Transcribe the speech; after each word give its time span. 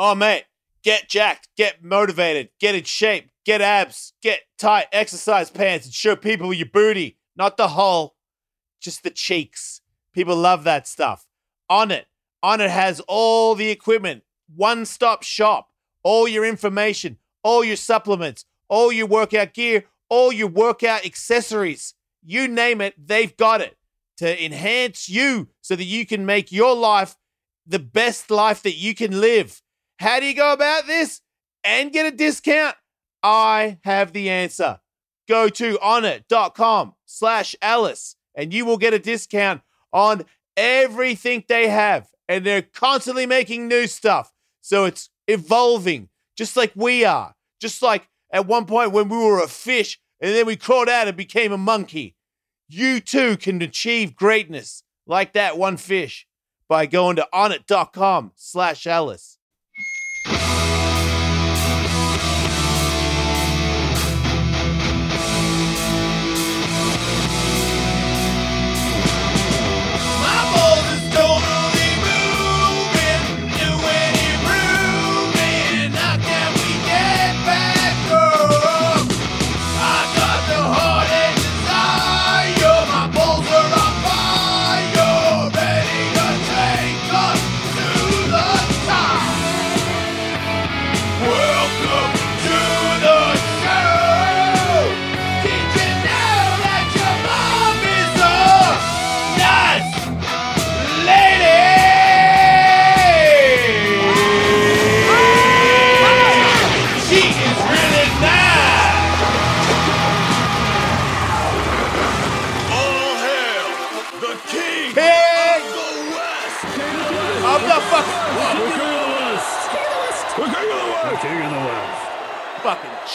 Oh, 0.00 0.14
mate, 0.14 0.44
get 0.84 1.08
jacked, 1.08 1.48
get 1.56 1.82
motivated, 1.82 2.50
get 2.60 2.76
in 2.76 2.84
shape, 2.84 3.30
get 3.44 3.60
abs, 3.60 4.12
get 4.22 4.42
tight 4.56 4.86
exercise 4.92 5.50
pants, 5.50 5.86
and 5.86 5.92
show 5.92 6.14
people 6.14 6.54
your 6.54 6.68
booty, 6.72 7.18
not 7.36 7.56
the 7.56 7.68
hole, 7.68 8.14
just 8.80 9.02
the 9.02 9.10
cheeks. 9.10 9.80
People 10.12 10.36
love 10.36 10.62
that 10.64 10.86
stuff. 10.86 11.26
Onnit, 11.68 12.04
on 12.44 12.60
it 12.60 12.70
has 12.70 13.00
all 13.08 13.56
the 13.56 13.70
equipment, 13.70 14.22
one 14.54 14.86
stop 14.86 15.24
shop, 15.24 15.70
all 16.04 16.28
your 16.28 16.44
information, 16.44 17.18
all 17.42 17.64
your 17.64 17.76
supplements, 17.76 18.44
all 18.68 18.92
your 18.92 19.06
workout 19.06 19.52
gear, 19.52 19.84
all 20.08 20.32
your 20.32 20.46
workout 20.46 21.04
accessories. 21.04 21.94
You 22.24 22.46
name 22.46 22.80
it, 22.80 22.94
they've 23.04 23.36
got 23.36 23.60
it 23.60 23.76
to 24.18 24.44
enhance 24.44 25.08
you 25.08 25.48
so 25.60 25.74
that 25.74 25.84
you 25.84 26.06
can 26.06 26.24
make 26.24 26.52
your 26.52 26.76
life 26.76 27.16
the 27.66 27.78
best 27.80 28.30
life 28.30 28.62
that 28.62 28.76
you 28.76 28.94
can 28.94 29.20
live. 29.20 29.60
How 29.98 30.20
do 30.20 30.26
you 30.26 30.34
go 30.34 30.52
about 30.52 30.86
this 30.86 31.20
and 31.64 31.92
get 31.92 32.12
a 32.12 32.16
discount? 32.16 32.76
I 33.22 33.78
have 33.82 34.12
the 34.12 34.30
answer. 34.30 34.80
Go 35.28 35.48
to 35.48 35.76
onnit.com 35.78 36.94
slash 37.04 37.56
Ellis 37.60 38.16
and 38.34 38.52
you 38.52 38.64
will 38.64 38.78
get 38.78 38.94
a 38.94 38.98
discount 38.98 39.62
on 39.92 40.24
everything 40.56 41.44
they 41.48 41.68
have. 41.68 42.08
And 42.28 42.46
they're 42.46 42.62
constantly 42.62 43.26
making 43.26 43.68
new 43.68 43.86
stuff. 43.86 44.32
So 44.60 44.84
it's 44.84 45.10
evolving, 45.26 46.08
just 46.36 46.56
like 46.56 46.72
we 46.76 47.04
are. 47.04 47.34
Just 47.60 47.82
like 47.82 48.08
at 48.32 48.46
one 48.46 48.66
point 48.66 48.92
when 48.92 49.08
we 49.08 49.16
were 49.16 49.42
a 49.42 49.48
fish 49.48 49.98
and 50.20 50.34
then 50.34 50.46
we 50.46 50.56
crawled 50.56 50.88
out 50.88 51.08
and 51.08 51.16
became 51.16 51.52
a 51.52 51.58
monkey. 51.58 52.14
You 52.68 53.00
too 53.00 53.36
can 53.36 53.60
achieve 53.62 54.14
greatness 54.14 54.84
like 55.06 55.32
that 55.32 55.58
one 55.58 55.76
fish 55.76 56.26
by 56.68 56.86
going 56.86 57.16
to 57.16 57.26
onnit.com 57.32 58.32
slash 58.36 58.86
Ellis. 58.86 59.37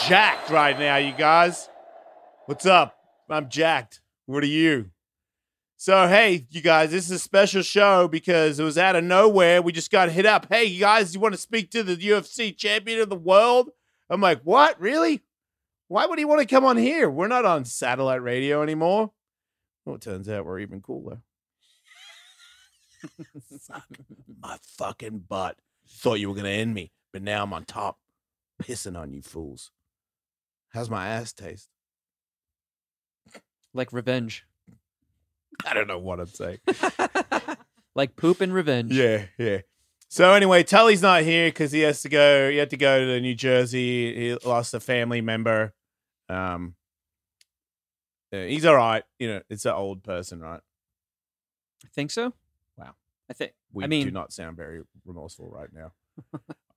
Jacked 0.08 0.50
right 0.50 0.78
now, 0.78 0.96
you 0.96 1.12
guys. 1.12 1.68
What's 2.44 2.66
up? 2.66 2.94
I'm 3.30 3.48
jacked. 3.48 4.00
What 4.26 4.42
are 4.42 4.46
you? 4.46 4.90
So, 5.76 6.06
hey, 6.06 6.46
you 6.50 6.60
guys, 6.60 6.90
this 6.90 7.06
is 7.06 7.12
a 7.12 7.18
special 7.18 7.62
show 7.62 8.06
because 8.06 8.58
it 8.60 8.64
was 8.64 8.76
out 8.76 8.96
of 8.96 9.04
nowhere. 9.04 9.62
We 9.62 9.72
just 9.72 9.90
got 9.90 10.10
hit 10.10 10.26
up. 10.26 10.46
Hey, 10.50 10.64
you 10.64 10.80
guys, 10.80 11.14
you 11.14 11.20
want 11.20 11.34
to 11.34 11.40
speak 11.40 11.70
to 11.70 11.82
the 11.82 11.96
UFC 11.96 12.54
champion 12.56 13.00
of 13.00 13.08
the 13.08 13.16
world? 13.16 13.70
I'm 14.10 14.20
like, 14.20 14.42
what? 14.42 14.78
Really? 14.78 15.22
Why 15.88 16.04
would 16.04 16.18
he 16.18 16.26
want 16.26 16.42
to 16.42 16.46
come 16.46 16.66
on 16.66 16.76
here? 16.76 17.08
We're 17.08 17.28
not 17.28 17.46
on 17.46 17.64
satellite 17.64 18.22
radio 18.22 18.62
anymore. 18.62 19.10
Well, 19.86 19.96
it 19.96 20.02
turns 20.02 20.28
out 20.28 20.44
we're 20.44 20.60
even 20.60 20.82
cooler. 20.82 21.22
My 24.42 24.58
fucking 24.76 25.24
butt. 25.28 25.56
Thought 25.88 26.20
you 26.20 26.28
were 26.28 26.34
going 26.34 26.44
to 26.44 26.50
end 26.50 26.74
me, 26.74 26.92
but 27.12 27.22
now 27.22 27.42
I'm 27.42 27.52
on 27.54 27.64
top, 27.64 27.98
pissing 28.62 28.98
on 28.98 29.12
you 29.12 29.22
fools. 29.22 29.70
How's 30.74 30.90
my 30.90 31.06
ass 31.06 31.32
taste? 31.32 31.68
like 33.74 33.92
revenge. 33.92 34.46
I 35.66 35.74
don't 35.74 35.86
know 35.86 35.98
what 35.98 36.20
I'm 36.20 36.26
saying. 36.26 36.58
like 37.94 38.16
poop 38.16 38.40
and 38.40 38.52
revenge. 38.54 38.92
Yeah, 38.92 39.26
yeah. 39.38 39.58
So 40.08 40.32
anyway, 40.32 40.62
Tully's 40.62 41.02
not 41.02 41.22
here 41.22 41.48
because 41.48 41.72
he 41.72 41.80
has 41.80 42.02
to 42.02 42.08
go. 42.08 42.50
He 42.50 42.56
had 42.56 42.70
to 42.70 42.76
go 42.76 43.04
to 43.04 43.20
New 43.20 43.34
Jersey. 43.34 44.14
He 44.14 44.48
lost 44.48 44.74
a 44.74 44.80
family 44.80 45.20
member. 45.20 45.74
Um, 46.28 46.74
uh, 48.32 48.38
he's 48.38 48.64
all 48.64 48.76
right. 48.76 49.02
You 49.18 49.28
know, 49.28 49.40
it's 49.50 49.64
an 49.64 49.72
old 49.72 50.02
person, 50.02 50.40
right? 50.40 50.60
I 51.84 51.88
think 51.94 52.10
so. 52.10 52.32
Wow. 52.76 52.94
I 53.28 53.32
think. 53.32 53.52
We 53.72 53.84
I 53.84 53.86
mean, 53.88 54.06
do 54.06 54.12
not 54.12 54.32
sound 54.32 54.56
very 54.56 54.82
remorseful 55.04 55.50
right 55.50 55.70
now. 55.72 55.92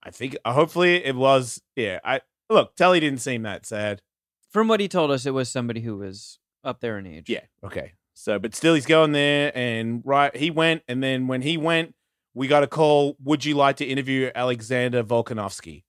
I 0.04 0.12
think. 0.12 0.38
Uh, 0.44 0.54
hopefully, 0.54 1.04
it 1.04 1.16
was. 1.16 1.62
Yeah. 1.76 2.00
I 2.04 2.22
look. 2.50 2.76
Tully 2.76 3.00
didn't 3.00 3.22
seem 3.22 3.44
that 3.44 3.66
sad. 3.66 4.02
from 4.50 4.68
what 4.68 4.80
he 4.80 4.88
told 4.88 5.12
us, 5.12 5.26
it 5.26 5.32
was 5.32 5.50
somebody 5.50 5.82
who 5.82 5.98
was 5.98 6.40
up 6.64 6.80
there 6.80 6.98
in 6.98 7.06
age. 7.06 7.30
Yeah. 7.30 7.42
Okay. 7.64 7.94
So, 8.14 8.40
but 8.40 8.56
still, 8.56 8.74
he's 8.74 8.88
going 8.88 9.12
there, 9.12 9.52
and 9.56 10.02
right, 10.04 10.36
he 10.36 10.50
went, 10.50 10.82
and 10.88 11.04
then 11.04 11.28
when 11.28 11.44
he 11.44 11.56
went, 11.56 11.94
we 12.34 12.48
got 12.48 12.64
a 12.64 12.68
call. 12.68 13.16
Would 13.24 13.46
you 13.46 13.56
like 13.56 13.78
to 13.78 13.86
interview 13.86 14.32
Alexander 14.34 15.04
Volkanovski? 15.04 15.84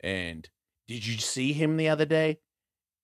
And 0.00 0.48
did 0.86 1.06
you 1.06 1.18
see 1.18 1.52
him 1.52 1.76
the 1.76 1.88
other 1.88 2.06
day? 2.06 2.38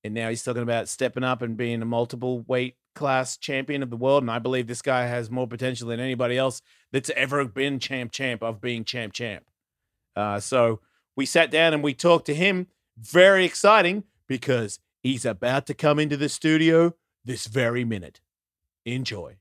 And 0.03 0.15
now 0.15 0.29
he's 0.29 0.43
talking 0.43 0.63
about 0.63 0.89
stepping 0.89 1.25
up 1.25 1.43
and 1.43 1.57
being 1.57 1.83
a 1.83 1.87
multiple 1.87 2.41
weight 2.41 2.77
class 2.95 3.37
champion 3.37 3.83
of 3.83 3.91
the 3.91 3.97
world. 3.97 4.23
And 4.23 4.31
I 4.31 4.39
believe 4.39 4.67
this 4.67 4.83
guy 4.83 5.07
has 5.07 5.31
more 5.31 5.47
potential 5.47 5.89
than 5.89 6.01
anybody 6.01 6.39
else 6.39 6.63
that's 6.93 7.11
ever 7.11 7.45
been 7.45 7.81
champ 7.81 8.13
champ 8.13 8.43
of 8.43 8.61
being 8.61 8.85
champ 8.85 9.13
champ. 9.13 9.45
Uh, 10.15 10.41
so 10.41 10.81
we 11.17 11.27
sat 11.27 11.51
down 11.51 11.75
and 11.75 11.83
we 11.83 11.95
talked 11.95 12.27
to 12.27 12.35
him. 12.35 12.67
Very 12.99 13.45
exciting 13.45 14.05
because 14.27 14.79
he's 15.01 15.25
about 15.25 15.67
to 15.67 15.75
come 15.75 15.99
into 15.99 16.17
the 16.17 16.29
studio 16.29 16.95
this 17.25 17.47
very 17.47 17.85
minute. 17.85 18.21
Enjoy. 18.85 19.37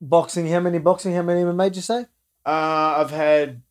Boxing, 0.00 0.48
how 0.48 0.60
many 0.60 0.78
boxing, 0.78 1.14
how 1.14 1.22
many 1.22 1.42
MMA 1.42 1.64
did 1.66 1.76
you 1.76 1.82
say? 1.82 2.00
Uh, 2.44 2.96
I've 2.98 3.10
had 3.12 3.62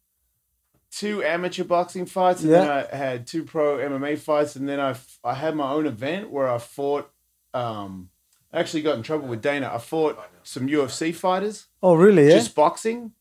two 0.91 1.23
amateur 1.23 1.63
boxing 1.65 2.05
fights, 2.05 2.41
and 2.41 2.51
then 2.51 2.69
I 2.69 2.95
had 2.95 3.27
two 3.27 3.43
pro 3.43 3.77
MMA 3.77 4.17
fights, 4.17 4.55
and 4.55 4.67
then 4.67 4.79
I 4.79 4.95
I 5.23 5.33
had 5.33 5.55
my 5.55 5.71
own 5.71 5.85
event 5.85 6.29
where 6.31 6.47
I 6.49 6.57
fought. 6.57 7.11
Um, 7.53 8.09
I 8.53 8.59
actually 8.59 8.81
got 8.81 8.95
in 8.95 9.03
trouble 9.03 9.27
with 9.27 9.41
Dana. 9.41 9.69
I 9.73 9.77
fought 9.77 10.17
some 10.43 10.67
UFC 10.67 11.13
fighters, 11.13 11.67
Oh, 11.83 11.95
really? 11.95 12.27
Yeah. 12.27 12.35
just 12.35 12.55
boxing. 12.55 13.11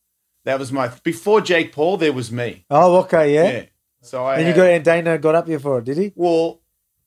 That 0.44 0.58
was 0.58 0.72
my 0.72 0.88
before 1.04 1.40
Jake 1.40 1.72
Paul. 1.72 1.96
There 1.96 2.12
was 2.12 2.30
me. 2.32 2.64
oh, 2.70 2.96
okay, 3.00 3.34
yeah. 3.34 3.64
So 4.02 4.24
I 4.24 4.34
and 4.36 4.42
you 4.42 4.48
had- 4.48 4.56
got 4.56 4.66
and 4.70 4.84
Dana 4.84 5.18
got 5.18 5.34
up 5.34 5.46
here 5.46 5.58
for 5.58 5.78
it, 5.78 5.84
did 5.84 5.98
he? 5.98 6.12
Well, 6.14 6.60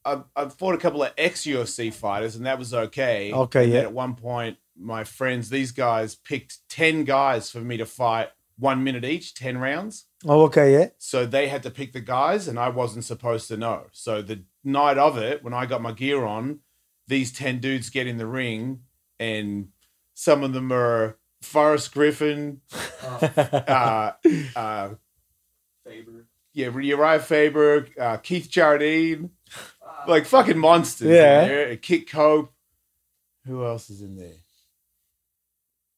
I, 0.06 0.22
I 0.36 0.46
fought 0.50 0.76
a 0.76 0.78
couple 0.78 1.02
of 1.04 1.12
ex 1.18 1.42
UFC 1.46 1.92
fighters, 1.94 2.36
and 2.36 2.46
that 2.46 2.60
was 2.60 2.74
okay. 2.74 3.32
Okay, 3.34 3.64
And 3.64 3.74
yeah. 3.74 3.80
at 3.80 3.94
one 3.94 4.16
point, 4.16 4.58
my 4.78 5.04
friends, 5.04 5.50
these 5.50 5.72
guys, 5.72 6.14
picked 6.16 6.68
ten 6.70 7.04
guys 7.06 7.50
for 7.50 7.60
me 7.60 7.78
to 7.78 7.86
fight 7.86 8.30
one 8.60 8.84
minute 8.84 9.04
each, 9.06 9.34
ten 9.34 9.58
rounds. 9.58 10.06
Oh, 10.26 10.44
okay, 10.44 10.74
yeah. 10.74 10.90
So 11.00 11.26
they 11.26 11.48
had 11.48 11.64
to 11.64 11.72
pick 11.72 11.94
the 11.94 12.02
guys, 12.02 12.48
and 12.48 12.60
I 12.60 12.70
wasn't 12.70 13.06
supposed 13.06 13.48
to 13.48 13.58
know. 13.58 13.86
So 13.92 14.22
the 14.22 14.44
night 14.64 14.98
of 14.98 15.18
it, 15.18 15.44
when 15.44 15.54
I 15.54 15.66
got 15.66 15.82
my 15.82 15.92
gear 15.94 16.24
on, 16.26 16.60
these 17.08 17.32
ten 17.32 17.60
dudes 17.60 17.90
get 17.90 18.06
in 18.06 18.18
the 18.18 18.28
ring, 18.28 18.82
and 19.20 19.70
some 20.14 20.44
of 20.44 20.54
them 20.54 20.72
are 20.72 21.18
Forrest 21.44 21.94
Griffin, 21.94 22.62
uh, 23.04 24.12
uh, 24.56 24.90
Faber. 25.86 26.26
Yeah, 26.54 26.70
Uriah 26.78 27.20
Faber, 27.20 27.88
uh, 28.00 28.18
Keith 28.18 28.48
Jardine, 28.50 29.32
like 30.08 30.26
fucking 30.26 30.58
monsters. 30.58 31.08
in 31.08 31.14
Yeah. 31.16 31.48
there. 31.48 31.78
Kit 31.78 32.10
Cope. 32.10 32.54
Who 33.48 33.66
else 33.66 33.90
is 33.90 34.02
in 34.02 34.16
there? 34.16 34.36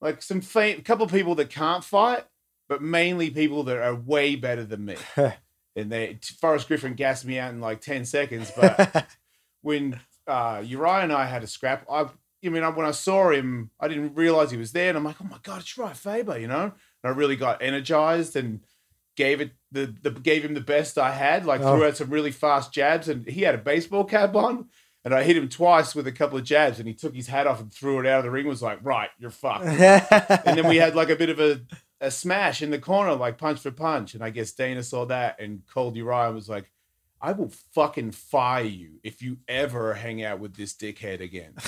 Like 0.01 0.21
some 0.21 0.41
fam- 0.41 0.81
couple 0.81 1.07
people 1.07 1.35
that 1.35 1.49
can't 1.49 1.83
fight, 1.83 2.25
but 2.69 2.81
mainly 2.81 3.29
people 3.29 3.63
that 3.63 3.77
are 3.77 3.95
way 3.95 4.35
better 4.35 4.63
than 4.63 4.85
me. 4.85 4.95
and 5.75 5.91
they 5.91 6.19
Forrest 6.41 6.67
Griffin 6.67 6.93
gassed 6.93 7.25
me 7.25 7.37
out 7.39 7.51
in 7.53 7.59
like 7.61 7.81
ten 7.81 8.05
seconds, 8.05 8.51
but 8.55 9.07
when 9.61 9.99
uh, 10.27 10.61
Uriah 10.65 11.01
and 11.03 11.13
I 11.13 11.25
had 11.25 11.43
a 11.43 11.47
scrap, 11.47 11.85
I, 11.91 12.07
I 12.45 12.49
mean, 12.49 12.63
when 12.75 12.85
I 12.85 12.91
saw 12.91 13.29
him, 13.31 13.71
I 13.79 13.87
didn't 13.87 14.15
realize 14.15 14.51
he 14.51 14.57
was 14.57 14.71
there, 14.71 14.89
and 14.89 14.97
I'm 14.97 15.03
like, 15.03 15.17
oh 15.21 15.27
my 15.29 15.39
god, 15.43 15.61
it's 15.61 15.75
Uriah 15.77 15.93
Faber, 15.95 16.37
you 16.37 16.47
know. 16.47 16.63
And 16.63 16.73
I 17.03 17.09
really 17.09 17.35
got 17.35 17.61
energized, 17.61 18.35
and 18.35 18.61
gave 19.15 19.39
it 19.41 19.51
the, 19.71 19.95
the 20.01 20.11
gave 20.11 20.43
him 20.43 20.53
the 20.53 20.61
best 20.61 20.97
I 20.97 21.11
had. 21.11 21.45
Like 21.45 21.61
Oh. 21.61 21.75
threw 21.75 21.87
out 21.87 21.97
some 21.97 22.09
really 22.09 22.31
fast 22.31 22.71
jabs, 22.73 23.07
and 23.09 23.25
he 23.27 23.41
had 23.41 23.55
a 23.55 23.59
baseball 23.59 24.03
cap 24.03 24.35
on. 24.35 24.67
And 25.03 25.13
I 25.13 25.21
hit 25.21 25.37
him 25.37 25.49
twice 25.49 25.93
with 25.93 26.07
a 26.07 26.11
couple 26.11 26.37
of 26.39 26.43
jabs, 26.43 26.79
and 26.79 26.87
he 26.87 26.95
took 26.95 27.13
his 27.13 27.27
hat 27.27 27.45
off 27.45 27.61
and 27.61 27.71
threw 27.71 27.99
it 27.99 28.07
out 28.07 28.19
of 28.19 28.23
the 28.25 28.31
ring. 28.31 28.47
Was 28.47 28.63
like, 28.63 28.79
right, 28.81 29.09
you're 29.19 29.29
fucked. 29.29 29.65
and 29.65 30.57
then 30.57 30.67
we 30.67 30.77
had 30.77 30.95
like 30.95 31.09
a 31.11 31.15
bit 31.15 31.29
of 31.29 31.39
a, 31.39 31.61
a 32.01 32.09
smash 32.09 32.63
in 32.63 32.71
the 32.71 32.79
corner, 32.79 33.13
like 33.13 33.37
punch 33.37 33.59
for 33.59 33.69
punch. 33.69 34.15
And 34.15 34.23
I 34.23 34.31
guess 34.31 34.51
Dana 34.53 34.81
saw 34.81 35.05
that 35.05 35.39
and 35.39 35.61
called 35.67 35.95
Uriah 35.95 36.25
and 36.27 36.35
was 36.35 36.49
like, 36.49 36.71
I 37.21 37.33
will 37.33 37.51
fucking 37.73 38.11
fire 38.11 38.63
you 38.63 38.99
if 39.03 39.21
you 39.21 39.37
ever 39.47 39.93
hang 39.93 40.23
out 40.23 40.39
with 40.39 40.55
this 40.55 40.73
dickhead 40.73 41.21
again. 41.21 41.53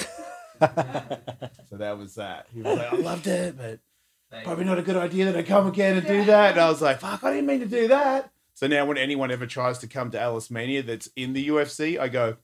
so 1.69 1.77
that 1.77 1.97
was 1.97 2.15
that. 2.15 2.47
He 2.53 2.61
was 2.61 2.77
like, 2.77 2.93
I 2.93 2.95
loved 2.97 3.27
it, 3.27 3.57
but 3.57 3.79
probably 4.43 4.65
not 4.65 4.77
a 4.79 4.81
good 4.81 4.97
idea 4.97 5.25
that 5.25 5.35
I 5.37 5.43
come 5.43 5.67
again 5.67 5.97
and 5.97 6.05
do 6.07 6.25
that. 6.25 6.51
And 6.51 6.59
I 6.61 6.69
was 6.69 6.81
like, 6.81 6.99
fuck, 6.99 7.23
I 7.23 7.31
didn't 7.31 7.45
mean 7.47 7.59
to 7.61 7.65
do 7.65 7.87
that. 7.89 8.31
So 8.53 8.67
now 8.67 8.85
when 8.85 8.97
anyone 8.97 9.29
ever 9.31 9.45
tries 9.45 9.77
to 9.79 9.87
come 9.87 10.09
to 10.11 10.17
Ellismania 10.17 10.85
that's 10.85 11.09
in 11.15 11.33
the 11.33 11.47
UFC, 11.49 11.99
I 11.99 12.07
go, 12.07 12.37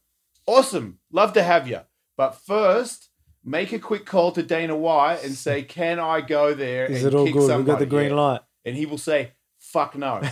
awesome, 0.46 1.00
love 1.12 1.34
to 1.34 1.44
have 1.44 1.68
you. 1.68 1.80
But 2.16 2.36
first, 2.36 3.10
make 3.44 3.74
a 3.74 3.80
quick 3.80 4.06
call 4.06 4.32
to 4.34 4.44
Dana 4.44 4.76
White 4.76 5.24
and 5.24 5.34
say, 5.34 5.64
can 5.64 6.00
I 6.00 6.22
go 6.22 6.54
there 6.54 6.86
Is 6.86 7.04
and 7.04 7.14
it 7.14 7.18
all 7.18 7.26
kick 7.26 7.34
good? 7.34 7.42
We 7.42 7.48
somebody? 7.48 7.66
got 7.72 7.80
the 7.80 7.86
green 7.88 8.10
Yeah. 8.12 8.16
light. 8.16 8.42
And 8.66 8.76
he 8.76 8.86
will 8.86 8.98
say, 9.00 9.32
fuck 9.60 9.96
no. 9.96 10.22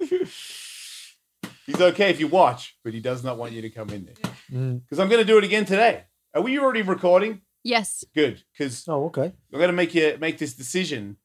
He's 1.66 1.80
okay 1.80 2.10
if 2.10 2.20
you 2.20 2.28
watch, 2.28 2.76
but 2.84 2.94
he 2.94 3.00
does 3.00 3.24
not 3.24 3.36
want 3.38 3.52
you 3.52 3.62
to 3.62 3.70
come 3.70 3.90
in 3.90 4.04
there. 4.06 4.32
Mm. 4.52 4.82
Because 4.82 5.00
I'm 5.00 5.08
going 5.08 5.20
to 5.20 5.26
do 5.26 5.36
it 5.38 5.44
again 5.44 5.64
today. 5.64 6.04
Are 6.34 6.42
we 6.42 6.58
already 6.58 6.82
recording? 6.82 7.40
Yes. 7.64 8.04
Good, 8.14 8.44
because 8.52 8.84
Oh, 8.88 9.06
okay. 9.06 9.32
I'm 9.52 9.58
going 9.58 9.68
to 9.68 9.72
make 9.72 9.94
you 9.94 10.16
make 10.20 10.38
this 10.38 10.54
decision. 10.54 11.16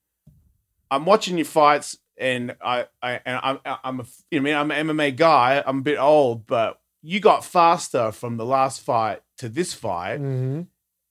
I'm 0.90 1.06
watching 1.06 1.38
your 1.38 1.46
fights, 1.46 1.98
and 2.18 2.56
I, 2.62 2.88
I 3.02 3.22
and 3.26 3.40
I'm, 3.44 3.60
I'm 3.84 4.00
a, 4.00 4.06
you 4.32 4.40
know, 4.40 4.50
I 4.60 4.64
mean, 4.64 4.72
I'm 4.72 4.90
an 4.90 4.98
MMA 4.98 5.16
guy. 5.16 5.64
I'm 5.66 5.80
a 5.80 5.84
bit 5.84 6.00
old, 6.00 6.48
but 6.48 6.80
you 7.04 7.20
got 7.20 7.46
faster 7.46 8.12
from 8.12 8.38
the 8.38 8.46
last 8.46 8.82
fight 8.82 9.22
to 9.38 9.50
this 9.50 9.74
fight, 9.74 10.18
hmm 10.18 10.62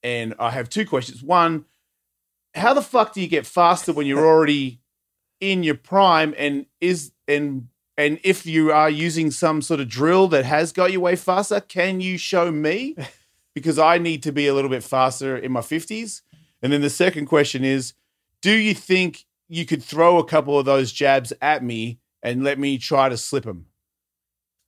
and 0.03 0.33
I 0.39 0.49
have 0.49 0.67
two 0.67 0.85
questions. 0.85 1.21
One, 1.21 1.65
how 2.55 2.73
the 2.73 2.81
fuck 2.81 3.13
do 3.13 3.21
you 3.21 3.27
get 3.27 3.45
faster 3.45 3.93
when 3.93 4.07
you're 4.07 4.25
already 4.25 4.81
in 5.39 5.63
your 5.63 5.75
prime? 5.75 6.33
And 6.37 6.65
is 6.79 7.11
and 7.27 7.67
and 8.01 8.19
if 8.23 8.47
you 8.47 8.71
are 8.71 8.89
using 8.89 9.29
some 9.29 9.61
sort 9.61 9.79
of 9.79 9.87
drill 9.87 10.27
that 10.29 10.43
has 10.43 10.71
got 10.71 10.91
you 10.91 10.99
way 10.99 11.15
faster, 11.15 11.59
can 11.59 12.01
you 12.01 12.17
show 12.17 12.51
me? 12.51 12.95
Because 13.53 13.77
I 13.77 13.97
need 13.97 14.23
to 14.23 14.31
be 14.31 14.47
a 14.47 14.53
little 14.53 14.69
bit 14.69 14.81
faster 14.81 15.35
in 15.35 15.51
my 15.51 15.59
fifties. 15.59 16.21
And 16.61 16.71
then 16.71 16.79
the 16.79 16.89
second 16.89 17.25
question 17.25 17.65
is, 17.65 17.91
do 18.41 18.53
you 18.53 18.73
think 18.73 19.25
you 19.49 19.65
could 19.65 19.83
throw 19.83 20.19
a 20.19 20.23
couple 20.23 20.57
of 20.57 20.63
those 20.63 20.93
jabs 20.93 21.33
at 21.41 21.61
me 21.61 21.99
and 22.23 22.45
let 22.45 22.57
me 22.57 22.77
try 22.77 23.09
to 23.09 23.17
slip 23.17 23.43
them? 23.43 23.65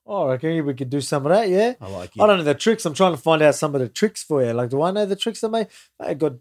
Oh, 0.06 0.28
I 0.28 0.32
reckon 0.32 0.66
we 0.66 0.74
could 0.74 0.90
do 0.90 1.00
some 1.00 1.26
of 1.26 1.32
that. 1.32 1.48
Yeah. 1.48 1.76
I 1.80 1.88
like 1.88 2.18
it. 2.18 2.22
I 2.22 2.28
don't 2.28 2.40
know 2.40 2.44
the 2.44 2.56
tricks. 2.56 2.86
I'm 2.86 2.94
trying 2.94 3.16
to 3.16 3.22
find 3.22 3.42
out 3.42 3.56
some 3.56 3.74
of 3.74 3.80
the 3.80 3.88
tricks 3.88 4.22
for 4.22 4.44
you. 4.44 4.52
Like, 4.52 4.70
do 4.70 4.82
I 4.82 4.92
know 4.92 5.06
the 5.06 5.16
tricks 5.16 5.40
that 5.40 5.50
may? 5.50 5.68
I 5.98 6.14
got 6.14 6.34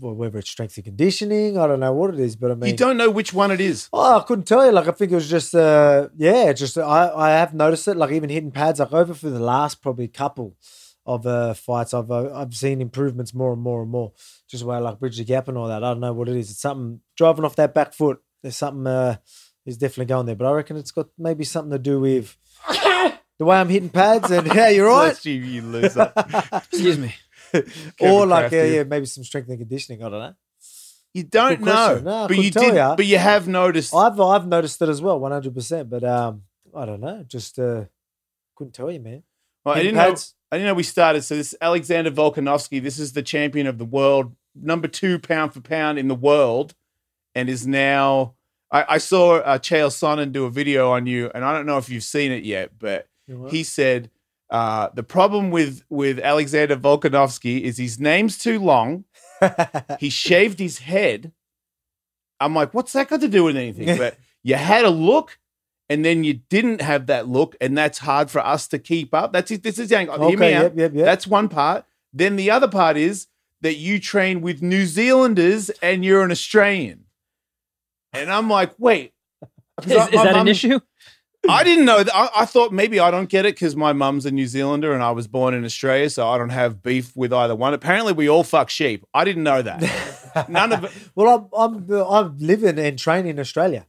well, 0.00 0.14
whether 0.14 0.38
it's 0.38 0.50
strength 0.50 0.76
and 0.76 0.84
conditioning. 0.84 1.58
I 1.58 1.66
don't 1.66 1.80
know 1.80 1.92
what 1.92 2.14
it 2.14 2.20
is, 2.20 2.36
but 2.36 2.50
I 2.50 2.54
mean, 2.54 2.70
You 2.70 2.76
don't 2.76 2.96
know 2.96 3.10
which 3.10 3.32
one 3.32 3.50
it 3.50 3.60
is. 3.60 3.88
Oh, 3.92 4.18
I 4.18 4.22
couldn't 4.22 4.46
tell 4.46 4.64
you. 4.64 4.72
Like, 4.72 4.88
I 4.88 4.92
think 4.92 5.12
it 5.12 5.14
was 5.14 5.28
just, 5.30 5.54
uh, 5.54 6.08
yeah, 6.16 6.52
just 6.52 6.76
I, 6.78 7.10
I 7.14 7.30
have 7.30 7.54
noticed 7.54 7.88
it. 7.88 7.96
Like, 7.96 8.12
even 8.12 8.30
hitting 8.30 8.50
pads, 8.50 8.80
like 8.80 8.92
over 8.92 9.14
for 9.14 9.30
the 9.30 9.40
last 9.40 9.82
probably 9.82 10.08
couple 10.08 10.56
of 11.04 11.26
uh, 11.26 11.54
fights, 11.54 11.94
I've 11.94 12.10
uh, 12.10 12.34
I've 12.34 12.54
seen 12.54 12.80
improvements 12.80 13.32
more 13.32 13.52
and 13.52 13.62
more 13.62 13.82
and 13.82 13.90
more. 13.90 14.12
Just 14.48 14.64
where 14.64 14.76
I 14.76 14.80
like 14.80 14.98
bridge 14.98 15.18
the 15.18 15.24
gap 15.24 15.48
and 15.48 15.56
all 15.56 15.68
that. 15.68 15.84
I 15.84 15.90
don't 15.90 16.00
know 16.00 16.12
what 16.12 16.28
it 16.28 16.36
is. 16.36 16.50
It's 16.50 16.60
something 16.60 17.00
driving 17.16 17.44
off 17.44 17.56
that 17.56 17.74
back 17.74 17.94
foot. 17.94 18.20
There's 18.42 18.56
something 18.56 18.86
uh, 18.86 19.16
is 19.64 19.76
definitely 19.76 20.06
going 20.06 20.26
there. 20.26 20.36
But 20.36 20.46
I 20.46 20.52
reckon 20.52 20.76
it's 20.76 20.90
got 20.92 21.08
maybe 21.18 21.44
something 21.44 21.72
to 21.72 21.78
do 21.78 22.00
with 22.00 22.36
the 22.68 23.44
way 23.44 23.56
I'm 23.56 23.68
hitting 23.68 23.88
pads. 23.90 24.30
And 24.30 24.46
yeah, 24.54 24.68
you're 24.68 24.88
right. 24.88 25.10
Bless 25.10 25.26
you, 25.26 25.34
you 25.34 25.62
loser. 25.62 26.12
Excuse 26.52 26.98
me. 26.98 27.14
or 28.00 28.26
like 28.26 28.50
here. 28.50 28.66
yeah, 28.66 28.82
maybe 28.84 29.06
some 29.06 29.24
strength 29.24 29.48
and 29.48 29.58
conditioning. 29.58 30.02
I 30.02 30.08
don't 30.08 30.20
know. 30.20 30.34
You 31.14 31.22
don't 31.22 31.62
know. 31.62 32.00
No, 32.04 32.28
but 32.28 32.36
you 32.36 32.50
did. 32.50 32.74
ya. 32.74 32.94
But 32.94 33.06
you 33.06 33.16
have 33.16 33.48
noticed. 33.48 33.94
I've 33.94 34.20
I've 34.20 34.46
noticed 34.46 34.82
it 34.82 34.88
as 34.88 35.00
well, 35.00 35.18
100. 35.18 35.54
percent 35.54 35.88
But 35.88 36.04
um, 36.04 36.42
I 36.74 36.84
don't 36.84 37.00
know. 37.00 37.24
Just 37.26 37.58
uh, 37.58 37.84
couldn't 38.54 38.74
tell 38.74 38.90
you, 38.90 39.00
man. 39.00 39.22
Well, 39.64 39.74
I 39.74 39.82
didn't 39.82 39.96
know. 39.96 40.14
I 40.52 40.56
didn't 40.58 40.66
know 40.68 40.74
we 40.74 40.82
started. 40.82 41.22
So 41.22 41.36
this 41.36 41.54
Alexander 41.60 42.10
Volkanovski. 42.10 42.82
This 42.82 42.98
is 42.98 43.14
the 43.14 43.22
champion 43.22 43.66
of 43.66 43.78
the 43.78 43.84
world, 43.84 44.36
number 44.54 44.88
two 44.88 45.18
pound 45.18 45.54
for 45.54 45.60
pound 45.60 45.98
in 45.98 46.08
the 46.08 46.14
world, 46.14 46.74
and 47.34 47.48
is 47.48 47.66
now. 47.66 48.34
I, 48.70 48.84
I 48.88 48.98
saw 48.98 49.36
uh, 49.36 49.58
Chael 49.58 49.88
Sonnen 49.88 50.32
do 50.32 50.44
a 50.44 50.50
video 50.50 50.90
on 50.90 51.06
you, 51.06 51.30
and 51.34 51.44
I 51.44 51.54
don't 51.54 51.66
know 51.66 51.78
if 51.78 51.88
you've 51.88 52.02
seen 52.02 52.30
it 52.32 52.44
yet, 52.44 52.72
but 52.78 53.08
he 53.48 53.62
said 53.64 54.10
uh, 54.50 54.88
the 54.94 55.02
problem 55.02 55.50
with 55.50 55.82
with 55.88 56.18
Alexander 56.20 56.76
Volkanovski 56.76 57.62
is 57.62 57.78
his 57.78 57.98
name's 57.98 58.38
too 58.38 58.58
long. 58.58 59.04
he 60.00 60.10
shaved 60.10 60.58
his 60.58 60.78
head. 60.78 61.32
I'm 62.40 62.54
like, 62.54 62.74
what's 62.74 62.92
that 62.92 63.08
got 63.08 63.20
to 63.20 63.28
do 63.28 63.44
with 63.44 63.56
anything? 63.56 63.96
But 63.96 64.18
you 64.42 64.54
had 64.54 64.84
a 64.84 64.90
look, 64.90 65.38
and 65.88 66.04
then 66.04 66.22
you 66.22 66.34
didn't 66.34 66.80
have 66.80 67.06
that 67.06 67.28
look, 67.28 67.56
and 67.60 67.76
that's 67.76 67.98
hard 67.98 68.30
for 68.30 68.40
us 68.40 68.68
to 68.68 68.78
keep 68.78 69.14
up. 69.14 69.32
That's 69.32 69.50
it. 69.50 69.62
This 69.62 69.78
is 69.78 69.88
the 69.88 69.98
angle. 69.98 70.28
Hear 70.28 70.38
me 70.38 70.46
okay, 70.46 70.54
out. 70.54 70.62
yep, 70.62 70.72
yep, 70.76 70.94
yep. 70.94 71.04
That's 71.04 71.26
one 71.26 71.48
part. 71.48 71.84
Then 72.12 72.36
the 72.36 72.50
other 72.50 72.68
part 72.68 72.96
is 72.96 73.26
that 73.62 73.76
you 73.76 73.98
train 73.98 74.42
with 74.42 74.62
New 74.62 74.86
Zealanders 74.86 75.70
and 75.82 76.04
you're 76.04 76.22
an 76.22 76.30
Australian. 76.30 77.06
And 78.12 78.30
I'm 78.30 78.48
like, 78.48 78.72
wait, 78.78 79.12
Is, 79.84 79.92
I- 79.92 80.06
is 80.06 80.14
my 80.14 80.24
that 80.24 80.36
an 80.36 80.48
issue? 80.48 80.80
I 81.48 81.62
didn't 81.64 81.84
know 81.84 82.02
that. 82.02 82.14
I, 82.14 82.28
I 82.42 82.44
thought 82.44 82.72
maybe 82.72 82.98
I 83.00 83.10
don't 83.10 83.28
get 83.28 83.46
it 83.46 83.54
because 83.54 83.74
my 83.76 83.92
mum's 83.92 84.26
a 84.26 84.30
New 84.30 84.46
Zealander 84.46 84.92
and 84.92 85.02
I 85.02 85.10
was 85.12 85.26
born 85.26 85.54
in 85.54 85.64
Australia, 85.64 86.10
so 86.10 86.26
I 86.28 86.38
don't 86.38 86.50
have 86.50 86.82
beef 86.82 87.14
with 87.16 87.32
either 87.32 87.54
one. 87.54 87.74
Apparently, 87.74 88.12
we 88.12 88.28
all 88.28 88.44
fuck 88.44 88.70
sheep. 88.70 89.04
I 89.14 89.24
didn't 89.24 89.42
know 89.44 89.62
that. 89.62 90.46
None 90.48 90.72
of 90.72 90.84
it. 90.84 90.92
well, 91.14 91.50
I'm 91.54 91.86
I'm 91.90 91.90
I'm 92.02 92.38
living 92.38 92.78
and 92.78 92.98
training 92.98 93.30
in 93.32 93.40
Australia. 93.40 93.86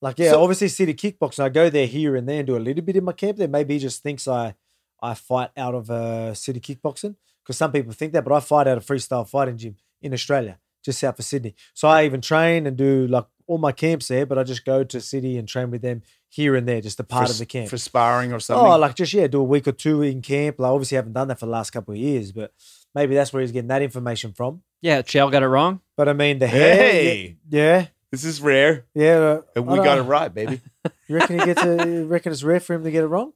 Like 0.00 0.18
yeah, 0.18 0.32
So- 0.32 0.42
obviously 0.42 0.68
city 0.68 0.94
kickboxing. 0.94 1.44
I 1.44 1.48
go 1.48 1.70
there 1.70 1.86
here 1.86 2.16
and 2.16 2.28
there 2.28 2.38
and 2.38 2.46
do 2.46 2.56
a 2.56 2.58
little 2.58 2.84
bit 2.84 2.96
in 2.96 3.04
my 3.04 3.12
camp 3.12 3.38
there. 3.38 3.48
Maybe 3.48 3.74
he 3.74 3.80
just 3.80 4.02
thinks 4.02 4.28
I 4.28 4.54
I 5.02 5.14
fight 5.14 5.50
out 5.56 5.74
of 5.74 5.90
uh, 5.90 6.34
city 6.34 6.60
kickboxing 6.60 7.16
because 7.42 7.56
some 7.56 7.72
people 7.72 7.92
think 7.92 8.12
that, 8.12 8.24
but 8.24 8.32
I 8.34 8.40
fight 8.40 8.66
out 8.66 8.78
of 8.78 8.86
freestyle 8.86 9.28
fighting 9.28 9.56
gym 9.58 9.76
in 10.02 10.12
Australia, 10.14 10.58
just 10.84 10.98
south 10.98 11.18
of 11.18 11.24
Sydney. 11.24 11.54
So 11.74 11.88
I 11.88 12.04
even 12.04 12.20
train 12.20 12.66
and 12.66 12.76
do 12.76 13.06
like 13.06 13.26
all 13.46 13.58
my 13.58 13.72
camps 13.72 14.08
there, 14.08 14.24
but 14.24 14.38
I 14.38 14.42
just 14.44 14.64
go 14.64 14.84
to 14.84 15.00
city 15.00 15.36
and 15.36 15.46
train 15.46 15.70
with 15.70 15.82
them 15.82 16.02
here 16.34 16.56
and 16.56 16.66
there, 16.66 16.80
just 16.80 16.98
a 16.98 17.04
part 17.04 17.28
for, 17.28 17.32
of 17.32 17.38
the 17.38 17.46
camp. 17.46 17.70
for 17.70 17.78
sparring 17.78 18.32
or 18.32 18.40
something. 18.40 18.66
Oh, 18.66 18.76
like 18.76 18.96
just 18.96 19.12
yeah, 19.14 19.28
do 19.28 19.40
a 19.40 19.44
week 19.44 19.68
or 19.68 19.72
two 19.72 20.02
in 20.02 20.20
camp. 20.20 20.58
Like 20.58 20.70
obviously, 20.72 20.96
I 20.96 20.98
haven't 20.98 21.12
done 21.12 21.28
that 21.28 21.38
for 21.38 21.46
the 21.46 21.52
last 21.52 21.70
couple 21.70 21.92
of 21.94 21.98
years, 21.98 22.32
but 22.32 22.52
maybe 22.94 23.14
that's 23.14 23.32
where 23.32 23.40
he's 23.40 23.52
getting 23.52 23.68
that 23.68 23.82
information 23.82 24.32
from. 24.32 24.62
Yeah, 24.82 25.02
Chael 25.02 25.30
got 25.30 25.44
it 25.44 25.48
wrong. 25.48 25.80
But 25.96 26.08
I 26.08 26.12
mean, 26.12 26.40
the 26.40 26.48
hair, 26.48 26.74
Hey. 26.74 27.36
yeah, 27.48 27.86
this 28.10 28.24
is 28.24 28.40
rare, 28.40 28.84
yeah. 28.94 29.16
uh, 29.16 29.40
and 29.54 29.66
we 29.66 29.76
don't- 29.76 29.84
got 29.84 29.98
it 29.98 30.02
right, 30.02 30.32
baby. 30.34 30.60
You 31.06 31.16
reckon 31.16 31.38
he 31.38 31.44
gets 31.44 31.62
a? 31.62 31.86
You 31.86 32.06
reckon 32.06 32.32
it's 32.32 32.42
rare 32.42 32.60
for 32.60 32.72
him 32.74 32.82
to 32.84 32.90
get 32.90 33.04
it 33.04 33.06
wrong? 33.08 33.32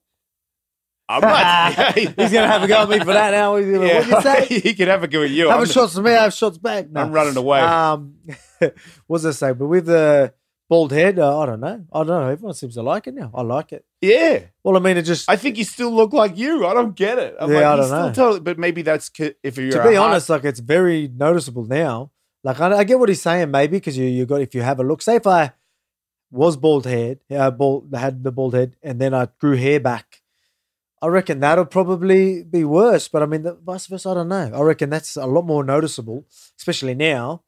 I'm 1.07 1.21
not. 1.21 1.95
He's 1.99 2.13
gonna 2.15 2.47
have 2.47 2.63
a 2.63 2.67
go 2.69 2.83
at 2.83 2.89
me 2.89 2.99
for 2.99 3.07
that 3.07 3.31
now. 3.31 3.57
He's 3.57 3.67
gonna, 3.67 3.95
What 3.95 4.07
you 4.07 4.21
say? 4.23 4.61
he 4.61 4.75
could 4.75 4.89
have 4.89 5.03
a 5.03 5.09
go 5.09 5.23
at 5.23 5.31
you. 5.31 5.49
Have 5.49 5.59
I'm, 5.59 5.63
a 5.63 5.67
shots 5.67 5.95
to 5.95 6.03
me. 6.03 6.11
I 6.13 6.23
have 6.25 6.35
shots 6.35 6.59
back. 6.59 6.91
No. 6.91 7.01
I'm 7.03 7.13
running 7.13 7.37
away. 7.37 7.61
Um, 7.61 8.15
what's 9.07 9.25
I 9.25 9.31
say? 9.33 9.53
But 9.53 9.67
with 9.67 9.87
the 9.87 10.33
bald 10.69 10.93
head, 10.93 11.19
uh, 11.19 11.41
I 11.41 11.47
don't 11.47 11.61
know. 11.61 11.85
I 11.93 11.99
don't 11.99 12.07
know. 12.09 12.29
Everyone 12.29 12.55
seems 12.55 12.75
to 12.75 12.83
like 12.83 13.07
it 13.07 13.15
now. 13.15 13.31
I 13.35 13.43
like 13.43 13.73
it. 13.73 13.85
yeah. 14.01 14.41
Well, 14.63 14.77
I 14.77 14.81
mean, 14.81 14.97
it 14.97 15.03
just 15.03 15.29
I 15.31 15.37
think 15.37 15.57
you 15.59 15.65
still 15.65 15.91
look 15.91 16.13
like 16.13 16.37
you. 16.37 16.67
I 16.67 16.75
don't 16.75 16.95
get 16.95 17.19
it. 17.19 17.35
I'm 17.41 17.51
Yeah, 17.51 17.57
like, 17.57 17.65
I 17.67 17.77
don't 17.77 17.85
still 17.87 18.03
know. 18.07 18.13
Totally, 18.13 18.41
but 18.41 18.59
maybe 18.59 18.83
that's 18.83 19.11
c- 19.17 19.35
if 19.43 19.57
you're 19.57 19.71
to 19.73 19.79
be 19.89 19.95
hard- 19.95 20.11
honest, 20.11 20.29
like 20.29 20.45
it's 20.45 20.61
very 20.61 21.09
noticeable 21.09 21.65
now. 21.65 22.11
Like 22.45 22.61
I, 22.61 22.79
I 22.79 22.85
get 22.85 22.99
what 22.99 23.09
he's 23.09 23.23
saying, 23.23 23.51
maybe 23.51 23.77
because 23.79 23.97
you 23.99 24.07
you 24.07 24.27
got 24.27 24.41
if 24.43 24.55
you 24.55 24.63
have 24.63 24.79
a 24.81 24.85
look. 24.85 25.03
Say 25.03 25.17
if 25.17 25.27
I 25.27 25.53
was 26.31 26.57
bald 26.57 26.85
head, 26.87 27.21
uh, 27.31 27.51
bald 27.51 27.93
had 27.95 28.23
the 28.23 28.31
bald 28.33 28.55
head, 28.55 28.77
and 28.83 29.01
then 29.01 29.15
I 29.15 29.29
grew 29.41 29.57
hair 29.57 29.81
back. 29.81 30.23
I 31.01 31.07
reckon 31.07 31.41
that'll 31.41 31.65
probably 31.65 32.43
be 32.43 32.65
worse. 32.65 33.09
But 33.09 33.23
I 33.23 33.27
mean, 33.27 33.43
the 33.43 33.55
vice 33.55 33.87
versa. 33.87 34.11
I 34.11 34.15
don't 34.15 34.29
know. 34.29 34.51
I 34.55 34.61
reckon 34.61 34.91
that's 34.91 35.17
a 35.17 35.27
lot 35.27 35.47
more 35.47 35.65
noticeable, 35.65 36.27
especially 36.59 36.95
now, 36.95 37.43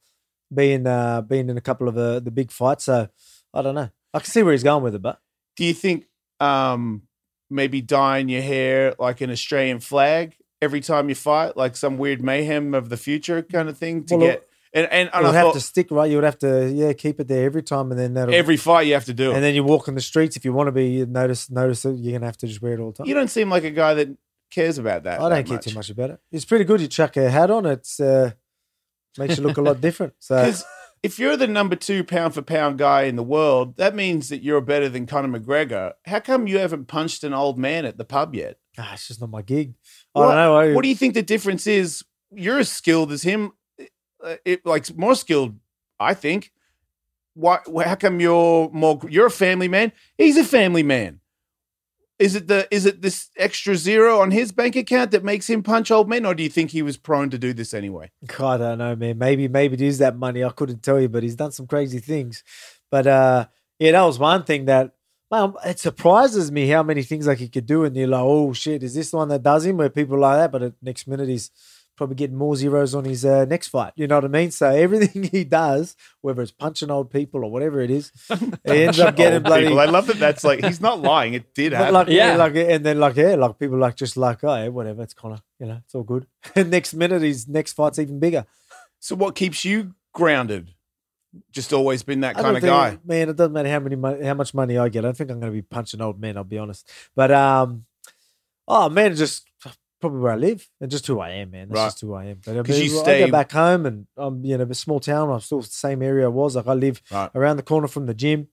being 0.52 0.86
uh, 0.86 1.22
being 1.22 1.48
in 1.48 1.56
a 1.56 1.60
couple 1.60 1.88
of 1.88 1.94
the 1.94 2.20
the 2.20 2.30
big 2.30 2.50
fights. 2.50 2.84
So 2.84 3.08
I 3.54 3.62
don't 3.62 3.74
know. 3.74 3.90
I 4.12 4.18
can 4.18 4.26
see 4.30 4.42
where 4.42 4.52
he's 4.52 4.62
going 4.62 4.82
with 4.82 4.94
it, 4.94 5.02
but 5.02 5.20
Do 5.56 5.64
you 5.64 5.74
think 5.74 6.06
um, 6.40 7.02
maybe 7.48 7.80
dyeing 7.80 8.28
your 8.28 8.42
hair 8.42 8.94
like 8.98 9.20
an 9.20 9.30
Australian 9.30 9.80
flag 9.80 10.36
every 10.62 10.80
time 10.80 11.08
you 11.08 11.14
fight, 11.14 11.56
like 11.56 11.76
some 11.76 11.96
weird 11.98 12.22
mayhem 12.22 12.74
of 12.74 12.88
the 12.88 12.96
future 12.96 13.42
kind 13.42 13.68
of 13.68 13.78
thing 13.78 14.04
to 14.06 14.16
Well, 14.16 14.26
get? 14.26 14.46
And 14.72 14.86
and, 14.86 15.10
and 15.12 15.24
would 15.26 15.34
I 15.34 15.38
have 15.38 15.46
thought 15.46 15.54
to 15.54 15.60
stick 15.60 15.90
right. 15.90 16.08
You 16.08 16.16
would 16.18 16.24
have 16.24 16.38
to 16.40 16.70
yeah 16.70 16.92
keep 16.92 17.18
it 17.18 17.26
there 17.26 17.44
every 17.44 17.62
time, 17.62 17.90
and 17.90 17.98
then 17.98 18.14
that'll 18.14 18.32
every 18.34 18.56
fight 18.56 18.82
you 18.86 18.94
have 18.94 19.04
to 19.06 19.14
do 19.14 19.32
it. 19.32 19.34
and 19.34 19.42
then 19.42 19.54
you 19.56 19.64
walk 19.64 19.88
in 19.88 19.96
the 19.96 20.00
streets 20.00 20.36
if 20.36 20.44
you 20.44 20.52
want 20.52 20.68
to 20.68 20.72
be 20.72 20.86
you 20.90 21.06
notice 21.06 21.50
notice 21.50 21.84
it. 21.84 21.96
You're 21.96 22.12
gonna 22.12 22.26
have 22.26 22.36
to 22.38 22.46
just 22.46 22.62
wear 22.62 22.74
it 22.74 22.80
all 22.80 22.92
the 22.92 22.98
time. 22.98 23.06
you 23.08 23.14
don't 23.14 23.30
seem 23.30 23.50
like 23.50 23.64
a 23.64 23.70
guy 23.72 23.94
that 23.94 24.16
cares 24.52 24.78
about 24.78 25.02
that. 25.04 25.20
I 25.20 25.28
don't 25.28 25.30
that 25.30 25.46
care 25.46 25.58
too 25.58 25.74
much 25.74 25.90
about 25.90 26.10
it. 26.10 26.20
It's 26.30 26.44
pretty 26.44 26.64
good. 26.64 26.80
You 26.80 26.86
chuck 26.86 27.16
a 27.16 27.28
hat 27.30 27.50
on, 27.50 27.66
it's 27.66 27.98
uh, 27.98 28.30
makes 29.18 29.36
you 29.38 29.42
look 29.44 29.56
a 29.58 29.62
lot 29.62 29.80
different. 29.80 30.14
So 30.18 30.52
if 31.02 31.18
you're 31.18 31.36
the 31.36 31.46
number 31.46 31.76
two 31.76 32.04
pound 32.04 32.34
for 32.34 32.42
pound 32.42 32.78
guy 32.78 33.02
in 33.02 33.16
the 33.16 33.22
world, 33.22 33.76
that 33.76 33.94
means 33.94 34.28
that 34.28 34.42
you're 34.42 34.60
better 34.60 34.88
than 34.88 35.06
Conor 35.06 35.38
McGregor. 35.40 35.92
How 36.06 36.20
come 36.20 36.46
you 36.46 36.58
haven't 36.58 36.86
punched 36.86 37.24
an 37.24 37.32
old 37.34 37.58
man 37.58 37.84
at 37.86 37.96
the 37.98 38.04
pub 38.04 38.34
yet? 38.34 38.58
Ah, 38.78 38.92
it's 38.94 39.08
just 39.08 39.20
not 39.20 39.30
my 39.30 39.42
gig. 39.42 39.74
I 40.14 40.18
What- 40.20 40.26
don't 40.26 40.36
know. 40.36 40.56
I, 40.56 40.72
What 40.74 40.82
do 40.82 40.88
you 40.88 40.94
think 40.96 41.14
the 41.14 41.22
difference 41.22 41.66
is? 41.66 42.04
You're 42.32 42.58
as 42.58 42.70
skilled 42.70 43.10
as 43.12 43.22
him, 43.22 43.52
uh, 44.22 44.36
it, 44.44 44.64
like 44.64 44.96
more 44.96 45.14
skilled, 45.16 45.58
I 45.98 46.14
think. 46.14 46.52
Why? 47.34 47.58
How 47.84 47.94
come 47.94 48.20
you're 48.20 48.70
more? 48.72 49.00
You're 49.08 49.26
a 49.26 49.30
family 49.30 49.68
man. 49.68 49.92
He's 50.18 50.36
a 50.36 50.44
family 50.44 50.82
man. 50.82 51.20
Is 52.20 52.34
it 52.36 52.48
the? 52.48 52.68
Is 52.70 52.84
it 52.84 53.00
this 53.00 53.30
extra 53.38 53.74
zero 53.74 54.20
on 54.20 54.30
his 54.30 54.52
bank 54.52 54.76
account 54.76 55.10
that 55.12 55.24
makes 55.24 55.48
him 55.48 55.62
punch 55.62 55.90
old 55.90 56.06
men, 56.06 56.26
or 56.26 56.34
do 56.34 56.42
you 56.42 56.50
think 56.50 56.70
he 56.70 56.82
was 56.82 56.98
prone 56.98 57.30
to 57.30 57.38
do 57.38 57.54
this 57.54 57.72
anyway? 57.72 58.10
God, 58.26 58.60
I 58.60 58.68
don't 58.68 58.78
know, 58.78 58.94
man. 58.94 59.16
Maybe 59.16 59.48
maybe 59.48 59.74
it 59.74 59.80
is 59.80 59.98
that 59.98 60.18
money. 60.18 60.44
I 60.44 60.50
couldn't 60.50 60.82
tell 60.82 61.00
you, 61.00 61.08
but 61.08 61.22
he's 61.22 61.34
done 61.34 61.50
some 61.50 61.66
crazy 61.66 61.98
things. 61.98 62.44
But 62.90 63.06
uh, 63.06 63.46
yeah, 63.78 63.92
that 63.92 64.02
was 64.02 64.18
one 64.18 64.44
thing 64.44 64.66
that 64.66 64.92
well, 65.30 65.58
it 65.64 65.78
surprises 65.78 66.52
me 66.52 66.66
how 66.68 66.82
many 66.82 67.02
things 67.04 67.26
like 67.26 67.38
he 67.38 67.48
could 67.48 67.64
do, 67.64 67.84
and 67.84 67.96
you're 67.96 68.06
like, 68.06 68.20
oh 68.20 68.52
shit, 68.52 68.82
is 68.82 68.94
this 68.94 69.10
the 69.12 69.16
one 69.16 69.28
that 69.28 69.42
does 69.42 69.64
him? 69.64 69.78
Where 69.78 69.88
people 69.88 70.18
like 70.18 70.36
that, 70.36 70.52
but 70.52 70.74
next 70.82 71.06
minute 71.06 71.28
he's 71.28 71.50
probably 72.00 72.16
getting 72.16 72.36
more 72.36 72.56
zeros 72.56 72.94
on 72.94 73.04
his 73.04 73.26
uh, 73.26 73.44
next 73.44 73.68
fight. 73.68 73.92
You 73.94 74.06
know 74.06 74.14
what 74.14 74.24
I 74.24 74.28
mean? 74.28 74.50
So 74.50 74.70
everything 74.70 75.24
he 75.32 75.44
does, 75.44 75.96
whether 76.22 76.40
it's 76.40 76.50
punching 76.50 76.90
old 76.90 77.10
people 77.10 77.44
or 77.44 77.50
whatever 77.50 77.82
it 77.82 77.90
is, 77.90 78.10
he 78.64 78.84
ends 78.84 78.98
up 78.98 79.16
getting 79.16 79.42
bloody. 79.42 79.64
people. 79.66 79.80
I 79.80 79.84
love 79.84 80.06
that. 80.06 80.18
That's 80.18 80.42
like 80.44 80.64
he's 80.64 80.80
not 80.80 81.02
lying. 81.02 81.34
It 81.34 81.52
did 81.54 81.72
happen. 81.74 81.92
like 81.92 82.08
yeah, 82.08 82.30
Yeah. 82.32 82.36
like 82.36 82.56
and 82.56 82.86
then 82.86 82.98
like 82.98 83.16
yeah, 83.16 83.34
like 83.34 83.58
people 83.58 83.76
like 83.76 83.96
just 83.96 84.16
like 84.16 84.42
oh 84.44 84.54
yeah, 84.56 84.68
whatever, 84.68 85.02
it's 85.02 85.12
Conor, 85.12 85.40
you 85.58 85.66
know, 85.66 85.80
it's 85.84 85.94
all 85.94 86.02
good. 86.04 86.26
And 86.56 86.70
next 86.70 86.94
minute 86.94 87.20
his 87.20 87.46
next 87.46 87.74
fight's 87.74 87.98
even 87.98 88.18
bigger. 88.18 88.46
so 88.98 89.14
what 89.14 89.34
keeps 89.34 89.62
you 89.64 89.94
grounded? 90.14 90.70
Just 91.52 91.72
always 91.74 92.02
been 92.02 92.20
that 92.22 92.34
kind 92.34 92.56
of 92.56 92.62
think- 92.62 92.72
guy. 92.72 92.98
Man, 93.04 93.28
it 93.28 93.36
doesn't 93.36 93.52
matter 93.52 93.68
how 93.68 93.80
many 93.80 93.96
money, 93.96 94.24
how 94.24 94.34
much 94.34 94.54
money 94.54 94.78
I 94.78 94.88
get. 94.88 95.04
I 95.04 95.08
don't 95.08 95.16
think 95.16 95.30
I'm 95.30 95.38
going 95.38 95.52
to 95.52 95.56
be 95.56 95.62
punching 95.62 96.00
old 96.00 96.18
men. 96.18 96.36
I'll 96.36 96.44
be 96.44 96.58
honest. 96.58 96.90
But 97.14 97.30
um, 97.30 97.84
oh 98.66 98.88
man, 98.88 99.14
just 99.14 99.46
probably 100.00 100.20
where 100.20 100.32
I 100.32 100.36
live 100.36 100.68
and 100.80 100.90
just 100.90 101.06
who 101.06 101.20
I 101.20 101.30
am, 101.30 101.50
man. 101.50 101.68
That's 101.68 101.78
Right. 101.78 101.86
just 101.86 102.00
who 102.00 102.14
I 102.14 102.24
am. 102.26 102.40
But 102.44 102.52
I 102.52 102.54
you 102.56 102.62
mean, 102.62 102.98
I 102.98 103.02
stay- 103.02 103.26
go 103.26 103.30
back 103.30 103.52
home 103.52 103.86
and 103.86 104.06
I'm 104.16 104.44
you 104.44 104.56
know 104.58 104.64
a 104.64 104.74
small 104.74 105.00
town. 105.00 105.30
I'm 105.30 105.40
still 105.40 105.60
the 105.60 105.68
same 105.68 106.02
area 106.02 106.24
I 106.26 106.28
was. 106.28 106.56
Like 106.56 106.66
I 106.66 106.74
live 106.74 107.02
Right. 107.10 107.30
around 107.34 107.56
the 107.58 107.62
corner 107.62 107.86
from 107.88 108.06
the 108.06 108.14
gym. 108.14 108.48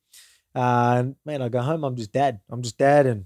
Uh, 0.55 0.95
and 0.99 1.15
man, 1.25 1.41
I 1.41 1.49
go 1.49 1.61
home. 1.61 1.83
I'm 1.83 1.95
just 1.95 2.11
dad. 2.11 2.39
I'm 2.49 2.61
just 2.61 2.77
dad, 2.77 3.05
and 3.05 3.25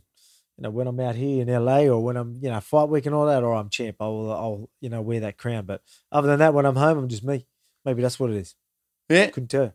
you 0.57 0.63
know 0.63 0.69
when 0.69 0.87
I'm 0.87 0.99
out 0.99 1.15
here 1.15 1.41
in 1.41 1.49
LA 1.49 1.87
or 1.87 1.99
when 2.03 2.17
I'm 2.17 2.39
you 2.41 2.49
know 2.49 2.59
fight 2.59 2.89
week 2.89 3.05
and 3.05 3.15
all 3.15 3.25
that, 3.27 3.43
or 3.43 3.53
I'm 3.55 3.69
champ, 3.69 3.95
I'll 3.99 4.31
I'll 4.31 4.69
you 4.81 4.89
know 4.89 5.01
wear 5.01 5.21
that 5.21 5.37
crown. 5.37 5.65
But 5.65 5.81
other 6.11 6.27
than 6.27 6.39
that, 6.39 6.53
when 6.53 6.65
I'm 6.65 6.75
home, 6.75 6.97
I'm 6.97 7.07
just 7.07 7.23
me. 7.23 7.45
Maybe 7.85 8.01
that's 8.01 8.19
what 8.19 8.29
it 8.31 8.35
is. 8.37 8.55
Yeah. 9.09 9.27
Couldn't 9.29 9.49
tell. 9.49 9.73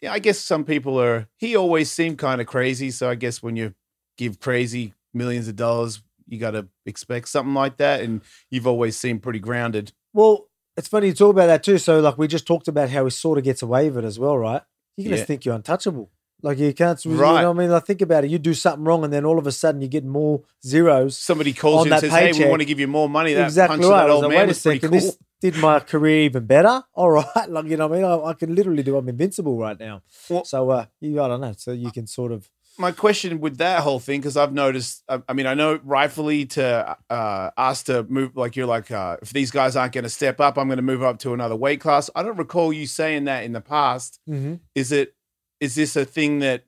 yeah, 0.00 0.12
I 0.12 0.18
guess 0.18 0.38
some 0.38 0.64
people 0.64 1.00
are. 1.00 1.28
He 1.36 1.56
always 1.56 1.90
seemed 1.90 2.18
kind 2.18 2.40
of 2.40 2.46
crazy, 2.46 2.90
so 2.90 3.08
I 3.08 3.14
guess 3.14 3.42
when 3.42 3.56
you 3.56 3.74
give 4.18 4.40
crazy 4.40 4.94
millions 5.12 5.46
of 5.48 5.56
dollars, 5.56 6.02
you 6.26 6.38
got 6.38 6.52
to 6.52 6.68
expect 6.86 7.28
something 7.28 7.54
like 7.54 7.76
that. 7.78 8.00
And 8.00 8.22
you've 8.50 8.66
always 8.66 8.96
seemed 8.96 9.22
pretty 9.22 9.40
grounded. 9.40 9.92
Well, 10.12 10.48
it's 10.76 10.88
funny 10.88 11.08
you 11.08 11.14
talk 11.14 11.30
about 11.30 11.46
that 11.46 11.62
too. 11.62 11.78
So, 11.78 12.00
like, 12.00 12.18
we 12.18 12.26
just 12.28 12.46
talked 12.46 12.68
about 12.68 12.90
how 12.90 13.04
he 13.04 13.10
sort 13.10 13.38
of 13.38 13.44
gets 13.44 13.62
away 13.62 13.88
with 13.90 14.04
it 14.04 14.06
as 14.06 14.18
well, 14.18 14.36
right? 14.38 14.62
You 14.96 15.04
can 15.04 15.10
Yeah. 15.12 15.16
just 15.18 15.26
think 15.28 15.44
you're 15.44 15.54
untouchable. 15.54 16.10
Like, 16.42 16.58
you 16.58 16.74
can't, 16.74 17.02
you 17.04 17.12
Right. 17.12 17.40
know 17.42 17.52
what 17.52 17.56
I 17.56 17.62
mean? 17.64 17.70
Like, 17.70 17.86
think 17.86 18.02
about 18.02 18.24
it. 18.24 18.30
You 18.30 18.38
do 18.38 18.52
something 18.54 18.84
wrong, 18.84 19.02
and 19.02 19.12
then 19.12 19.24
all 19.24 19.38
of 19.38 19.46
a 19.46 19.52
sudden 19.52 19.80
you 19.80 19.88
get 19.88 20.04
more 20.04 20.42
zeros. 20.64 21.16
Somebody 21.16 21.52
calls 21.54 21.80
On 21.82 21.86
you 21.86 21.92
and 21.94 22.02
that 22.02 22.06
says, 22.10 22.12
"Hey, 22.12 22.32
we 22.44 22.50
want 22.50 22.60
to 22.60 22.66
give 22.66 22.78
you 22.80 22.86
more 22.88 23.08
money." 23.08 23.32
That 23.32 23.44
exactly 23.44 23.78
punch 23.78 23.90
right. 23.90 24.02
that 24.06 24.10
old 24.10 24.22
like, 24.24 24.30
man 24.30 24.46
wait 24.48 24.50
a 24.50 24.54
second. 24.54 24.90
cool. 24.90 25.00
This 25.00 25.16
did 25.40 25.56
my 25.56 25.80
career 25.80 26.20
even 26.24 26.44
better. 26.44 26.82
All 26.94 27.10
right. 27.12 27.48
Like, 27.48 27.64
you 27.66 27.76
know 27.78 27.86
what 27.86 27.98
I 27.98 28.02
mean? 28.02 28.10
I, 28.10 28.24
I 28.30 28.34
can 28.34 28.54
literally 28.54 28.82
do, 28.82 28.96
I'm 28.96 29.08
invincible 29.08 29.56
right 29.56 29.78
now. 29.78 30.02
Well- 30.28 30.44
so, 30.44 30.68
uh, 30.70 30.86
you, 31.00 31.20
I 31.22 31.28
don't 31.28 31.40
know. 31.40 31.54
So 31.56 31.72
you 31.72 31.90
can 31.90 32.06
sort 32.06 32.30
of, 32.32 32.50
my 32.78 32.90
question 32.92 33.40
with 33.40 33.58
that 33.58 33.80
whole 33.82 34.00
thing 34.00 34.20
because 34.20 34.36
I've 34.36 34.52
noticed. 34.52 35.02
I, 35.08 35.22
I 35.28 35.32
mean, 35.32 35.46
I 35.46 35.54
know 35.54 35.78
rightfully 35.84 36.46
to 36.46 36.96
uh, 37.10 37.50
ask 37.56 37.86
to 37.86 38.02
move. 38.04 38.36
Like 38.36 38.56
you're 38.56 38.66
like, 38.66 38.90
uh, 38.90 39.16
if 39.22 39.32
these 39.32 39.50
guys 39.50 39.76
aren't 39.76 39.92
going 39.92 40.04
to 40.04 40.10
step 40.10 40.40
up, 40.40 40.58
I'm 40.58 40.66
going 40.68 40.76
to 40.78 40.82
move 40.82 41.02
up 41.02 41.18
to 41.20 41.34
another 41.34 41.56
weight 41.56 41.80
class. 41.80 42.10
I 42.14 42.22
don't 42.22 42.36
recall 42.36 42.72
you 42.72 42.86
saying 42.86 43.24
that 43.24 43.44
in 43.44 43.52
the 43.52 43.60
past. 43.60 44.20
Mhm. 44.28 44.60
Is 44.74 44.92
it? 44.92 45.14
Is 45.60 45.74
this 45.76 45.96
a 45.96 46.04
thing 46.04 46.40
that 46.40 46.64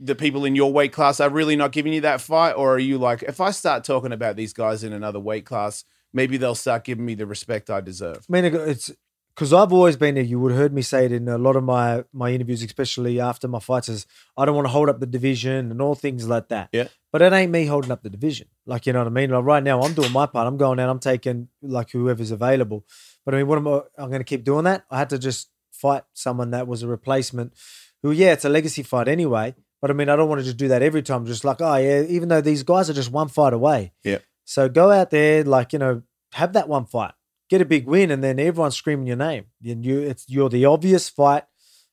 the 0.00 0.14
people 0.14 0.44
in 0.46 0.56
your 0.56 0.72
weight 0.72 0.92
class 0.92 1.20
are 1.20 1.28
really 1.28 1.56
not 1.56 1.72
giving 1.72 1.92
you 1.92 2.00
that 2.00 2.20
fight, 2.22 2.52
or 2.52 2.74
are 2.74 2.78
you 2.78 2.96
like, 2.96 3.22
if 3.24 3.40
I 3.40 3.50
start 3.50 3.84
talking 3.84 4.12
about 4.12 4.34
these 4.36 4.54
guys 4.54 4.82
in 4.82 4.94
another 4.94 5.20
weight 5.20 5.44
class, 5.44 5.84
maybe 6.14 6.38
they'll 6.38 6.54
start 6.54 6.84
giving 6.84 7.04
me 7.04 7.14
the 7.14 7.26
respect 7.26 7.68
I 7.68 7.82
deserve? 7.82 8.24
I 8.30 8.32
mean, 8.32 8.46
it's 8.46 8.90
because 9.34 9.52
I've 9.52 9.72
always 9.72 9.96
been 9.96 10.16
there. 10.16 10.24
You 10.24 10.38
would 10.40 10.52
have 10.52 10.60
heard 10.60 10.74
me 10.74 10.82
say 10.82 11.06
it 11.06 11.12
in 11.12 11.28
a 11.28 11.38
lot 11.38 11.56
of 11.56 11.64
my 11.64 12.04
my 12.12 12.30
interviews, 12.30 12.62
especially 12.62 13.20
after 13.20 13.48
my 13.48 13.58
fights. 13.58 13.88
Is 13.88 14.06
I 14.36 14.44
don't 14.44 14.54
want 14.54 14.66
to 14.66 14.72
hold 14.72 14.88
up 14.88 15.00
the 15.00 15.06
division 15.06 15.70
and 15.70 15.80
all 15.80 15.94
things 15.94 16.28
like 16.28 16.48
that. 16.48 16.68
Yeah. 16.72 16.88
But 17.12 17.22
it 17.22 17.32
ain't 17.32 17.50
me 17.50 17.66
holding 17.66 17.90
up 17.90 18.02
the 18.02 18.10
division. 18.10 18.48
Like 18.66 18.86
you 18.86 18.92
know 18.92 19.00
what 19.00 19.06
I 19.06 19.10
mean. 19.10 19.30
Like 19.30 19.44
right 19.44 19.62
now, 19.62 19.80
I'm 19.82 19.94
doing 19.94 20.12
my 20.12 20.26
part. 20.26 20.46
I'm 20.46 20.56
going 20.56 20.78
out. 20.78 20.90
I'm 20.90 20.98
taking 20.98 21.48
like 21.62 21.90
whoever's 21.90 22.30
available. 22.30 22.84
But 23.24 23.34
I 23.34 23.38
mean, 23.38 23.46
what 23.46 23.58
am 23.58 23.68
I? 23.68 23.80
I'm 23.98 24.08
going 24.10 24.20
to 24.20 24.24
keep 24.24 24.44
doing 24.44 24.64
that. 24.64 24.84
I 24.90 24.98
had 24.98 25.10
to 25.10 25.18
just 25.18 25.48
fight 25.72 26.02
someone 26.12 26.50
that 26.50 26.66
was 26.66 26.82
a 26.82 26.88
replacement. 26.88 27.54
Who, 28.02 28.12
yeah, 28.12 28.32
it's 28.32 28.44
a 28.44 28.48
legacy 28.48 28.82
fight 28.82 29.08
anyway. 29.08 29.54
But 29.80 29.90
I 29.90 29.94
mean, 29.94 30.08
I 30.08 30.16
don't 30.16 30.28
want 30.28 30.40
to 30.40 30.44
just 30.44 30.56
do 30.56 30.68
that 30.68 30.82
every 30.82 31.02
time. 31.02 31.24
Just 31.26 31.44
like, 31.44 31.60
oh 31.60 31.76
yeah, 31.76 32.02
even 32.02 32.28
though 32.28 32.40
these 32.40 32.62
guys 32.62 32.90
are 32.90 32.94
just 32.94 33.10
one 33.10 33.28
fight 33.28 33.52
away. 33.52 33.92
Yeah. 34.04 34.18
So 34.44 34.68
go 34.68 34.90
out 34.90 35.10
there, 35.10 35.44
like 35.44 35.72
you 35.72 35.78
know, 35.78 36.02
have 36.32 36.52
that 36.52 36.68
one 36.68 36.84
fight 36.84 37.12
get 37.50 37.60
a 37.60 37.64
big 37.66 37.86
win, 37.86 38.10
and 38.10 38.22
then 38.24 38.38
everyone's 38.38 38.76
screaming 38.76 39.08
your 39.08 39.16
name. 39.16 39.46
And 39.64 39.84
you, 39.84 40.00
it's 40.00 40.24
you're 40.28 40.48
the 40.48 40.64
obvious 40.64 41.08
fight. 41.08 41.44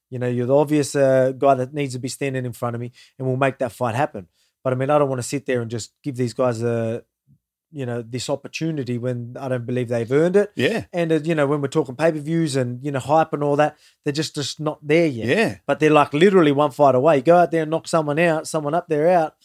You 0.09 0.19
know, 0.19 0.27
you're 0.29 0.45
the 0.45 0.55
obvious 0.55 0.95
uh, 0.95 1.33
guy 1.37 1.55
that 1.55 1.73
needs 1.73 1.93
to 1.93 1.99
be 1.99 2.07
standing 2.07 2.45
in 2.45 2.53
front 2.53 2.75
of 2.75 2.79
me, 2.79 2.91
and 3.17 3.27
we'll 3.27 3.35
make 3.35 3.57
that 3.57 3.73
fight 3.73 3.95
happen. 3.95 4.27
But 4.63 4.71
I 4.71 4.75
mean, 4.77 4.89
I 4.89 4.97
don't 4.97 5.09
want 5.09 5.19
to 5.19 5.27
sit 5.27 5.45
there 5.45 5.61
and 5.61 5.69
just 5.69 5.91
give 6.03 6.15
these 6.15 6.33
guys 6.33 6.61
a, 6.61 7.03
you 7.71 7.85
know, 7.85 8.01
this 8.01 8.29
opportunity 8.29 8.97
when 8.97 9.35
I 9.39 9.49
don't 9.49 9.65
believe 9.65 9.89
they've 9.89 10.11
earned 10.11 10.35
it. 10.37 10.51
Yeah, 10.55 10.85
And 10.93 11.11
uh, 11.11 11.19
you 11.23 11.35
know, 11.35 11.47
when 11.47 11.61
we're 11.61 11.67
talking 11.67 11.95
pay 11.95 12.11
per 12.11 12.19
views 12.19 12.55
and 12.55 12.83
you 12.85 12.91
know 12.91 12.99
hype 12.99 13.33
and 13.33 13.43
all 13.43 13.57
that, 13.57 13.77
they're 14.05 14.13
just 14.13 14.35
just 14.35 14.59
not 14.59 14.79
there 14.85 15.07
yet. 15.07 15.27
yeah. 15.27 15.57
But 15.65 15.79
they're 15.79 15.89
like 15.89 16.13
literally 16.13 16.51
one 16.53 16.71
fight 16.71 16.95
away. 16.95 17.21
Go 17.21 17.37
out 17.37 17.51
there 17.51 17.63
and 17.63 17.71
knock 17.71 17.87
someone 17.87 18.19
out, 18.19 18.47
someone 18.47 18.73
up 18.73 18.87
there 18.87 19.09
out. 19.09 19.35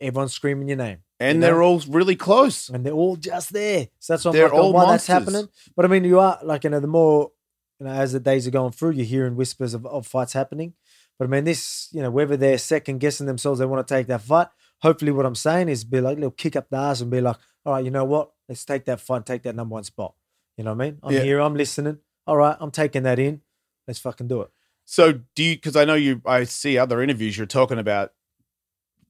Everyone's 0.00 0.32
screaming 0.32 0.68
your 0.68 0.78
name 0.78 0.98
And 1.20 1.36
You 1.36 1.40
they're 1.42 1.62
all 1.62 1.80
really 1.88 2.14
close. 2.16 2.68
and 2.68 2.84
they're 2.86 2.92
all 2.92 3.16
just 3.16 3.52
there. 3.52 3.88
So 3.98 4.12
that's 4.12 4.24
what 4.24 4.32
They're 4.32 4.46
I'm 4.46 4.52
like, 4.52 4.62
all 4.62 4.72
why 4.72 4.92
that's 4.92 5.06
happening. 5.08 5.48
But 5.74 5.84
I 5.84 5.88
mean, 5.88 6.04
you 6.04 6.20
are 6.20 6.38
like 6.42 6.64
you 6.64 6.70
know, 6.70 6.80
the 6.80 6.86
more 6.86 7.32
you 7.80 7.86
know, 7.86 7.92
as 7.92 8.12
the 8.12 8.20
days 8.20 8.46
are 8.46 8.50
going 8.52 8.72
through, 8.72 8.90
you're 8.92 9.04
hearing 9.06 9.36
whispers 9.36 9.74
of, 9.74 9.84
of 9.86 10.06
fights 10.06 10.32
happening. 10.32 10.74
But 11.18 11.24
I 11.26 11.28
mean, 11.28 11.44
this 11.44 11.88
you 11.92 12.02
know, 12.02 12.10
whether 12.10 12.36
they're 12.36 12.58
second 12.58 12.98
guessing 12.98 13.26
themselves, 13.26 13.58
they 13.58 13.66
want 13.66 13.86
to 13.86 13.94
take 13.94 14.06
that 14.08 14.22
fight. 14.22 14.48
Hopefully, 14.82 15.10
what 15.10 15.26
I'm 15.26 15.34
saying 15.34 15.68
is 15.68 15.82
be 15.84 16.00
like 16.00 16.16
a 16.16 16.20
little 16.20 16.30
kick 16.30 16.54
up 16.54 16.68
the 16.70 16.76
ass 16.76 17.00
and 17.00 17.10
be 17.10 17.20
like, 17.20 17.36
all 17.66 17.72
right, 17.74 17.84
you 17.84 17.90
know 17.90 18.04
what? 18.04 18.30
Let's 18.48 18.64
take 18.64 18.84
that 18.84 19.00
fight, 19.00 19.26
take 19.26 19.42
that 19.42 19.56
number 19.56 19.72
one 19.74 19.84
spot. 19.84 20.14
You 20.56 20.64
know 20.64 20.72
what 20.74 20.84
I 20.84 20.90
mean? 20.90 20.98
I'm 21.02 21.12
Yeah. 21.12 21.20
here, 21.20 21.40
I'm 21.40 21.54
listening. 21.54 21.98
All 22.26 22.36
right, 22.36 22.56
I'm 22.60 22.70
taking 22.70 23.02
that 23.02 23.18
in. 23.18 23.40
Let's 23.88 23.98
fucking 23.98 24.28
do 24.28 24.42
it. 24.42 24.50
So 24.84 25.20
do 25.34 25.42
you? 25.42 25.56
Because 25.56 25.74
I 25.76 25.84
know 25.84 25.94
you. 25.94 26.22
I 26.24 26.44
see 26.44 26.78
other 26.78 27.02
interviews. 27.02 27.36
You're 27.36 27.46
talking 27.46 27.78
about 27.78 28.12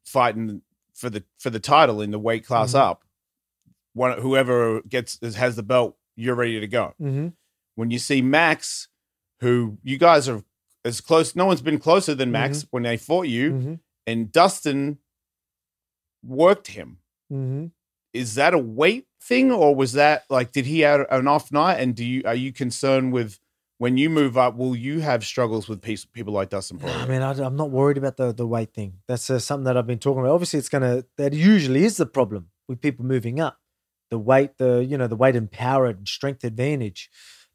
fighting 0.04 0.62
for 0.98 1.08
the 1.10 1.22
for 1.38 1.50
the 1.50 1.60
title 1.60 2.00
in 2.02 2.10
the 2.10 2.18
weight 2.18 2.44
class 2.44 2.72
Mhm. 2.72 2.78
up. 2.80 3.04
One 3.94 4.18
whoever 4.20 4.82
gets 4.82 5.18
has 5.36 5.56
the 5.56 5.62
belt, 5.62 5.96
you're 6.16 6.34
ready 6.34 6.58
to 6.60 6.66
go. 6.66 6.94
Mm-hmm. 7.00 7.28
When 7.76 7.90
you 7.90 7.98
see 7.98 8.20
Max, 8.22 8.88
who 9.40 9.78
you 9.82 9.98
guys 9.98 10.28
are 10.28 10.42
as 10.84 11.00
close. 11.00 11.34
No 11.36 11.46
one's 11.46 11.62
been 11.62 11.78
closer 11.78 12.14
than 12.14 12.30
Max 12.32 12.66
when 12.70 12.82
they 12.82 12.96
fought 12.96 13.28
you, 13.28 13.52
Mm-hmm. 13.52 13.74
and 14.06 14.32
Dustin 14.32 14.98
worked 16.24 16.68
him. 16.68 16.98
Mm-hmm. 17.32 17.66
Is 18.12 18.34
that 18.36 18.54
a 18.54 18.58
weight 18.58 19.06
thing, 19.20 19.52
or 19.52 19.74
was 19.74 19.92
that 19.92 20.24
like 20.30 20.52
did 20.52 20.66
he 20.66 20.80
have 20.80 21.06
an 21.10 21.28
off 21.28 21.52
night? 21.52 21.76
And 21.80 21.94
do 21.94 22.04
you 22.04 22.22
are 22.24 22.34
you 22.34 22.52
concerned 22.52 23.12
with 23.12 23.38
when 23.78 23.96
you 23.96 24.10
move 24.10 24.36
up? 24.36 24.56
Will 24.56 24.76
you 24.76 25.00
have 25.00 25.24
struggles 25.24 25.68
with 25.68 25.80
pe- 25.80 25.96
people 26.12 26.32
like 26.32 26.50
Dustin 26.50 26.78
Poirier? 26.78 26.96
I 26.96 27.06
mean, 27.06 27.22
I, 27.22 27.32
am 27.44 27.56
not 27.56 27.70
worried 27.70 27.96
about 27.96 28.16
the 28.16 28.32
the 28.32 28.46
weight 28.46 28.74
thing. 28.74 28.98
That's 29.06 29.30
uh, 29.30 29.38
something 29.38 29.64
that 29.64 29.76
I've 29.76 29.86
been 29.86 29.98
talking 29.98 30.20
about. 30.20 30.34
Obviously, 30.34 30.58
it's 30.58 30.68
gonna 30.68 31.04
that 31.16 31.32
usually 31.32 31.84
is 31.84 31.96
the 31.96 32.06
problem 32.06 32.48
with 32.68 32.80
people 32.80 33.04
moving 33.04 33.40
up. 33.40 33.58
The 34.10 34.18
weight, 34.18 34.58
the 34.58 34.84
you 34.84 34.98
know, 34.98 35.06
the 35.06 35.16
weight 35.16 35.36
and 35.36 35.50
power 35.50 35.86
and 35.86 36.06
strength 36.06 36.44
advantage. 36.44 37.10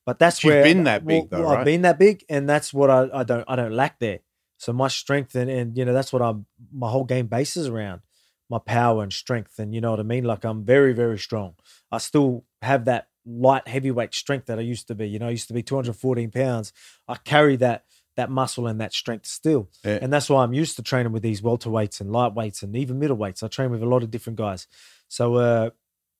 But 0.05 0.19
that's 0.19 0.43
You've 0.43 0.53
where 0.53 0.63
been 0.63 0.83
that 0.83 1.05
big, 1.05 1.29
though, 1.29 1.47
I've 1.47 1.65
been 1.65 1.83
that 1.83 1.97
big, 1.97 2.25
and 2.27 2.49
that's 2.49 2.73
what 2.73 2.89
I, 2.89 3.09
I 3.13 3.23
don't 3.23 3.45
I 3.47 3.55
don't 3.55 3.71
lack 3.71 3.99
there. 3.99 4.19
So 4.57 4.73
my 4.73 4.87
strength 4.87 5.35
and 5.35 5.49
and 5.49 5.77
you 5.77 5.85
know 5.85 5.93
that's 5.93 6.11
what 6.11 6.21
I'm 6.21 6.45
my 6.73 6.89
whole 6.89 7.05
game 7.05 7.27
bases 7.27 7.67
around 7.67 8.01
my 8.49 8.59
power 8.59 9.03
and 9.03 9.11
strength, 9.11 9.59
and 9.59 9.73
you 9.73 9.81
know 9.81 9.91
what 9.91 9.99
I 9.99 10.03
mean. 10.03 10.23
Like 10.23 10.43
I'm 10.43 10.63
very 10.63 10.93
very 10.93 11.19
strong. 11.19 11.55
I 11.91 11.97
still 11.97 12.45
have 12.61 12.85
that 12.85 13.07
light 13.25 13.67
heavyweight 13.67 14.13
strength 14.13 14.47
that 14.47 14.59
I 14.59 14.61
used 14.63 14.87
to 14.87 14.95
be. 14.95 15.07
You 15.07 15.19
know, 15.19 15.27
I 15.27 15.31
used 15.31 15.47
to 15.47 15.53
be 15.53 15.63
214 15.63 16.31
pounds. 16.31 16.73
I 17.07 17.15
carry 17.15 17.55
that 17.57 17.85
that 18.15 18.29
muscle 18.29 18.67
and 18.67 18.79
that 18.79 18.93
strength 18.93 19.25
still. 19.25 19.69
Yeah. 19.83 19.99
And 20.01 20.13
that's 20.13 20.29
why 20.29 20.43
I'm 20.43 20.53
used 20.53 20.75
to 20.75 20.83
training 20.83 21.11
with 21.13 21.23
these 21.23 21.41
welterweights 21.41 21.99
and 21.99 22.11
lightweights 22.11 22.61
and 22.61 22.75
even 22.75 22.99
middleweights. 22.99 23.41
I 23.41 23.47
train 23.47 23.71
with 23.71 23.81
a 23.81 23.87
lot 23.87 24.03
of 24.03 24.11
different 24.11 24.37
guys. 24.37 24.67
So 25.07 25.35
uh, 25.35 25.69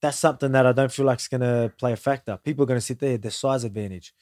that's 0.01 0.17
something 0.17 0.51
that 0.53 0.65
I 0.65 0.71
don't 0.71 0.91
feel 0.91 1.05
like 1.05 1.19
is 1.19 1.27
going 1.27 1.41
to 1.41 1.71
play 1.77 1.93
a 1.93 1.95
factor. 1.95 2.39
People 2.43 2.63
are 2.63 2.67
going 2.67 2.79
to 2.79 2.85
sit 2.85 2.99
there, 2.99 3.17
the 3.17 3.31
size 3.31 3.63
advantage. 3.63 4.13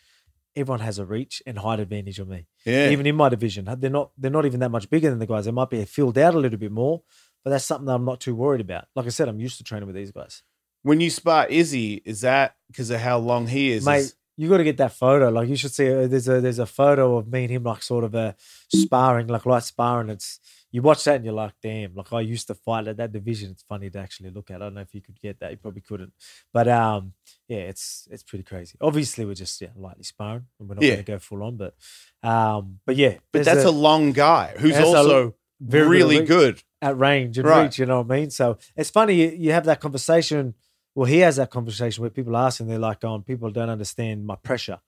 everyone 0.56 0.82
has 0.82 1.00
a 1.00 1.06
reach 1.06 1.42
and 1.46 1.60
height 1.60 1.80
advantage 1.80 2.20
on 2.20 2.30
me. 2.30 2.48
Yeah. 2.66 2.90
Even 2.90 3.06
in 3.08 3.16
my 3.16 3.30
division, 3.30 3.74
they're 3.80 3.90
not 3.90 4.12
they're 4.18 4.32
not 4.32 4.46
even 4.46 4.60
that 4.60 4.70
much 4.70 4.90
bigger 4.90 5.10
than 5.10 5.20
the 5.20 5.28
guys. 5.28 5.46
They 5.46 5.52
might 5.52 5.70
be 5.70 5.84
filled 5.86 6.18
out 6.18 6.36
a 6.36 6.40
little 6.40 6.60
bit 6.60 6.72
more, 6.72 7.04
but 7.44 7.52
that's 7.52 7.66
something 7.66 7.86
that 7.86 7.96
I'm 7.96 8.06
not 8.06 8.20
too 8.20 8.36
worried 8.36 8.62
about. 8.62 8.88
Like 8.96 9.06
I 9.06 9.10
said, 9.10 9.30
I'm 9.30 9.40
used 9.40 9.58
to 9.60 9.64
training 9.64 9.88
with 9.88 9.96
these 9.96 10.12
guys. 10.12 10.44
When 10.84 11.00
you 11.00 11.10
spar 11.10 11.48
Izzy, 11.48 12.02
is 12.06 12.22
that 12.22 12.56
because 12.68 12.90
of 12.90 13.00
how 13.00 13.18
long 13.20 13.48
he 13.48 13.72
is? 13.72 13.86
Mate, 13.86 14.14
you 14.38 14.50
got 14.50 14.58
to 14.58 14.64
get 14.64 14.78
that 14.78 14.94
photo. 14.94 15.30
Like 15.30 15.50
you 15.50 15.56
should 15.56 15.72
see. 15.72 15.92
uh, 15.92 16.08
There's 16.08 16.28
a 16.28 16.42
there's 16.42 16.60
a 16.60 16.66
photo 16.66 17.18
of 17.18 17.28
me 17.28 17.44
and 17.44 17.52
him 17.52 17.64
like 17.64 17.84
sort 17.84 18.04
of 18.04 18.16
a 18.16 18.36
sparring, 18.74 19.28
like 19.28 19.46
light 19.46 19.64
sparring. 19.64 20.10
It's 20.10 20.40
you 20.72 20.82
watch 20.82 21.04
that 21.04 21.18
and 21.18 21.26
you're 21.26 21.34
like, 21.34 21.52
damn. 21.62 21.94
Like 21.94 22.12
I 22.14 22.22
used 22.22 22.48
to 22.48 22.56
fight 22.56 22.88
at 22.88 22.96
that 22.98 23.12
division. 23.12 23.52
It's 23.52 23.64
funny 23.64 23.90
to 23.90 24.00
actually 24.00 24.30
look 24.32 24.50
at. 24.50 24.56
I 24.62 24.66
don't 24.66 24.74
know 24.76 24.82
if 24.82 24.96
you 24.96 25.02
could 25.02 25.20
get 25.22 25.40
that. 25.42 25.52
You 25.52 25.58
probably 25.58 25.82
couldn't. 25.82 26.14
But 26.54 26.68
um, 26.70 27.14
yeah, 27.50 27.58
it's 27.60 28.08
it's 28.10 28.24
pretty 28.24 28.44
crazy. 28.44 28.78
Obviously, 28.82 29.26
we're 29.26 29.34
just 29.36 29.60
yeah 29.62 29.68
lightly 29.76 30.04
sparring, 30.04 30.46
and 30.60 30.70
we're 30.70 30.76
not 30.76 30.84
Yeah. 30.84 30.92
going 30.96 31.06
to 31.06 31.12
go 31.12 31.20
full 31.20 31.44
on. 31.44 31.58
But 31.58 31.76
um, 32.24 32.80
but 32.86 32.96
yeah, 32.96 33.16
but 33.32 33.44
there's 33.44 33.46
that's 33.46 33.66
a, 33.66 33.72
long 33.72 34.14
guy 34.14 34.54
who's 34.58 34.74
that's 34.76 34.86
a 34.86 34.98
also 34.98 35.36
very 35.60 35.84
good 35.84 35.90
really 35.92 36.20
reach. 36.22 36.28
good. 36.28 36.64
at 36.82 36.98
range 36.98 37.38
and 37.38 37.48
Right. 37.48 37.64
reach. 37.64 37.78
You 37.78 37.86
know 37.86 38.02
what 38.02 38.12
I 38.16 38.20
mean? 38.22 38.30
So 38.32 38.58
it's 38.76 38.90
funny 38.90 39.14
you, 39.16 39.30
you 39.38 39.52
have 39.52 39.66
that 39.66 39.80
conversation. 39.82 40.56
Well, 40.96 41.06
he 41.06 41.20
has 41.20 41.38
that 41.38 41.50
conversation 41.50 42.02
where 42.02 42.10
people 42.10 42.36
ask 42.36 42.60
and 42.60 42.70
they're 42.70 42.78
like, 42.80 43.02
"going, 43.02 43.24
people 43.24 43.50
don't 43.50 43.70
understand 43.70 44.26
my 44.26 44.36
pressure." 44.36 44.80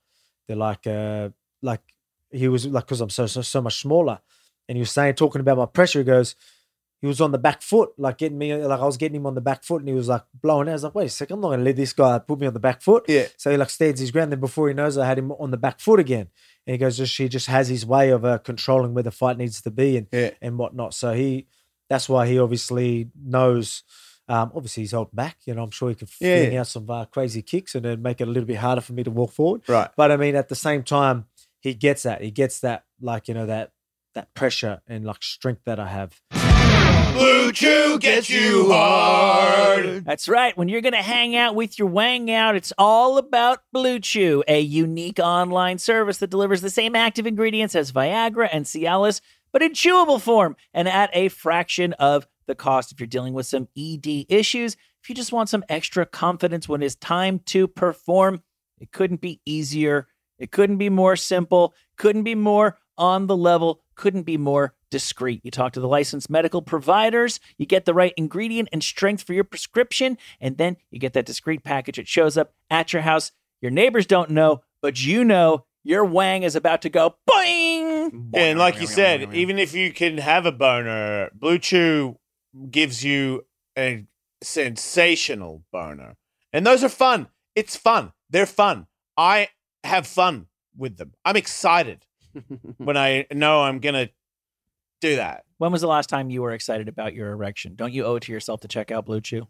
They're 0.47 0.57
like, 0.57 0.85
uh, 0.85 1.29
like 1.61 1.81
he 2.31 2.47
was 2.47 2.65
like, 2.65 2.85
because 2.85 3.01
I'm 3.01 3.09
so, 3.09 3.25
so 3.27 3.41
so 3.41 3.61
much 3.61 3.79
smaller, 3.79 4.19
and 4.67 4.75
he 4.75 4.79
was 4.81 4.91
saying 4.91 5.15
talking 5.15 5.41
about 5.41 5.57
my 5.57 5.65
pressure. 5.65 5.99
He 5.99 6.05
goes, 6.05 6.35
he 7.01 7.07
was 7.07 7.21
on 7.21 7.31
the 7.31 7.37
back 7.37 7.61
foot, 7.61 7.91
like 7.97 8.17
getting 8.17 8.37
me, 8.37 8.53
like 8.55 8.79
I 8.79 8.85
was 8.85 8.97
getting 8.97 9.17
him 9.17 9.25
on 9.25 9.35
the 9.35 9.41
back 9.41 9.63
foot, 9.63 9.79
and 9.81 9.87
he 9.87 9.93
was 9.93 10.07
like 10.09 10.23
blowing 10.33 10.67
out. 10.67 10.71
I 10.71 10.73
was 10.73 10.83
like, 10.83 10.95
wait 10.95 11.05
a 11.05 11.09
second, 11.09 11.35
I'm 11.35 11.41
not 11.41 11.49
gonna 11.51 11.63
let 11.63 11.75
this 11.75 11.93
guy 11.93 12.19
put 12.19 12.39
me 12.39 12.47
on 12.47 12.53
the 12.53 12.59
back 12.59 12.81
foot. 12.81 13.05
Yeah. 13.07 13.27
So 13.37 13.51
he 13.51 13.57
like 13.57 13.69
stands 13.69 13.99
his 13.99 14.11
ground. 14.11 14.31
Then 14.31 14.39
before 14.39 14.67
he 14.67 14.73
knows, 14.73 14.97
it, 14.97 15.01
I 15.01 15.05
had 15.07 15.19
him 15.19 15.31
on 15.33 15.51
the 15.51 15.57
back 15.57 15.79
foot 15.79 15.99
again. 15.99 16.27
And 16.65 16.73
he 16.73 16.77
goes, 16.77 16.97
just 16.97 17.17
he 17.17 17.27
just 17.29 17.47
has 17.47 17.67
his 17.67 17.85
way 17.85 18.09
of 18.09 18.23
uh, 18.25 18.37
controlling 18.39 18.93
where 18.93 19.03
the 19.03 19.11
fight 19.11 19.37
needs 19.37 19.61
to 19.61 19.71
be 19.71 19.97
and 19.97 20.07
Yeah. 20.11 20.31
and 20.41 20.57
whatnot. 20.57 20.93
So 20.93 21.13
he, 21.13 21.47
that's 21.89 22.07
why 22.07 22.27
he 22.27 22.39
obviously 22.39 23.09
knows. 23.21 23.83
Um, 24.27 24.51
obviously, 24.55 24.83
he's 24.83 24.91
holding 24.93 25.15
back. 25.15 25.37
You 25.45 25.53
know, 25.53 25.63
I'm 25.63 25.71
sure 25.71 25.89
he 25.89 25.95
could 25.95 26.09
Yeah, 26.19 26.37
fling 26.37 26.53
yeah. 26.53 26.59
out 26.61 26.67
some 26.67 26.89
uh, 26.89 27.05
crazy 27.05 27.41
kicks 27.41 27.75
and 27.75 27.83
then 27.85 28.01
make 28.01 28.21
it 28.21 28.27
a 28.27 28.31
little 28.31 28.47
bit 28.47 28.57
harder 28.57 28.81
for 28.81 28.93
me 28.93 29.03
to 29.03 29.11
walk 29.11 29.31
forward. 29.33 29.61
Right. 29.67 29.89
But 29.97 30.11
I 30.11 30.17
mean, 30.17 30.35
at 30.35 30.49
the 30.49 30.55
same 30.55 30.83
time, 30.83 31.25
he 31.59 31.73
gets 31.73 32.03
that. 32.03 32.21
He 32.21 32.31
gets 32.31 32.59
that, 32.61 32.85
like 33.01 33.27
you 33.27 33.33
know, 33.33 33.45
that 33.45 33.71
that 34.15 34.33
pressure 34.33 34.81
and 34.87 35.05
like 35.05 35.23
strength 35.23 35.61
that 35.65 35.79
I 35.79 35.87
have. 35.87 36.21
Blue 37.13 37.51
Chew 37.51 37.99
gets 37.99 38.29
you 38.29 38.71
hard. 38.71 40.03
That's 40.05 40.27
right. 40.27 40.57
When 40.57 40.67
you're 40.67 40.81
going 40.81 40.93
to 40.93 41.01
hang 41.01 41.35
out 41.35 41.53
with 41.55 41.77
your 41.77 41.87
wang 41.87 42.31
out, 42.31 42.55
it's 42.55 42.73
all 42.77 43.17
about 43.17 43.59
Blue 43.71 43.99
Chew, 43.99 44.43
a 44.47 44.59
unique 44.59 45.19
online 45.19 45.77
service 45.77 46.17
that 46.19 46.29
delivers 46.31 46.61
the 46.61 46.69
same 46.69 46.95
active 46.95 47.27
ingredients 47.27 47.75
as 47.75 47.91
Viagra 47.91 48.49
and 48.51 48.65
Cialis, 48.65 49.21
but 49.51 49.61
in 49.61 49.73
chewable 49.73 50.19
form 50.19 50.55
and 50.73 50.87
at 50.87 51.11
a 51.13 51.29
fraction 51.29 51.93
of 51.93 52.27
the 52.45 52.55
cost. 52.55 52.91
If 52.91 52.99
you're 52.99 53.07
dealing 53.07 53.33
with 53.33 53.45
some 53.45 53.67
ED 53.77 54.25
issues, 54.29 54.75
if 55.01 55.09
you 55.09 55.15
just 55.15 55.31
want 55.31 55.49
some 55.49 55.63
extra 55.69 56.05
confidence 56.05 56.67
when 56.67 56.81
it's 56.81 56.95
time 56.95 57.39
to 57.47 57.67
perform, 57.67 58.41
it 58.79 58.91
couldn't 58.91 59.21
be 59.21 59.41
easier. 59.45 60.07
It 60.39 60.51
couldn't 60.51 60.77
be 60.77 60.89
more 60.89 61.15
simple. 61.15 61.73
Couldn't 61.97 62.23
be 62.23 62.35
more 62.35 62.77
on 62.97 63.27
the 63.27 63.37
level. 63.37 63.81
Couldn't 63.95 64.23
be 64.23 64.37
more 64.37 64.73
discreet. 64.93 65.41
You 65.43 65.49
talk 65.49 65.73
to 65.73 65.79
the 65.79 65.87
licensed 65.87 66.29
medical 66.29 66.61
providers, 66.61 67.39
you 67.57 67.65
get 67.65 67.85
the 67.85 67.95
right 67.95 68.13
ingredient 68.15 68.69
and 68.71 68.83
strength 68.83 69.23
for 69.23 69.33
your 69.33 69.43
prescription, 69.43 70.19
and 70.39 70.57
then 70.59 70.77
you 70.91 70.99
get 70.99 71.13
that 71.13 71.25
discreet 71.25 71.63
package. 71.63 71.97
It 71.97 72.07
shows 72.07 72.37
up 72.37 72.53
at 72.69 72.93
your 72.93 73.01
house. 73.01 73.31
Your 73.59 73.71
neighbors 73.71 74.05
don't 74.05 74.29
know, 74.29 74.61
but 74.83 75.03
you 75.03 75.23
know 75.25 75.65
your 75.83 76.05
wang 76.05 76.43
is 76.43 76.55
about 76.55 76.83
to 76.83 76.89
go 76.89 77.15
boing. 77.29 78.29
And 78.35 78.59
like 78.59 78.79
you 78.79 78.87
said, 78.87 79.33
even 79.33 79.57
if 79.57 79.73
you 79.73 79.91
can 79.91 80.19
have 80.19 80.45
a 80.45 80.51
boner, 80.51 81.29
Blue 81.33 81.57
Chew 81.57 82.17
gives 82.69 83.03
you 83.03 83.45
a 83.77 84.05
sensational 84.41 85.63
boner. 85.71 86.15
And 86.51 86.65
those 86.65 86.83
are 86.83 86.89
fun. 86.89 87.27
It's 87.55 87.75
fun. 87.75 88.13
They're 88.29 88.45
fun. 88.45 88.87
I 89.17 89.49
have 89.83 90.07
fun 90.07 90.47
with 90.77 90.97
them. 90.97 91.13
I'm 91.25 91.35
excited 91.35 92.05
when 92.77 92.97
I 92.97 93.25
know 93.31 93.61
I'm 93.61 93.79
going 93.79 93.95
to 93.95 94.11
do 95.01 95.15
that. 95.17 95.43
When 95.57 95.71
was 95.71 95.81
the 95.81 95.87
last 95.87 96.09
time 96.09 96.29
you 96.29 96.41
were 96.41 96.51
excited 96.51 96.87
about 96.87 97.13
your 97.13 97.31
erection? 97.31 97.75
Don't 97.75 97.93
you 97.93 98.05
owe 98.05 98.15
it 98.15 98.23
to 98.23 98.31
yourself 98.31 98.61
to 98.61 98.67
check 98.67 98.91
out 98.91 99.05
Blue 99.05 99.21
Chew? 99.21 99.47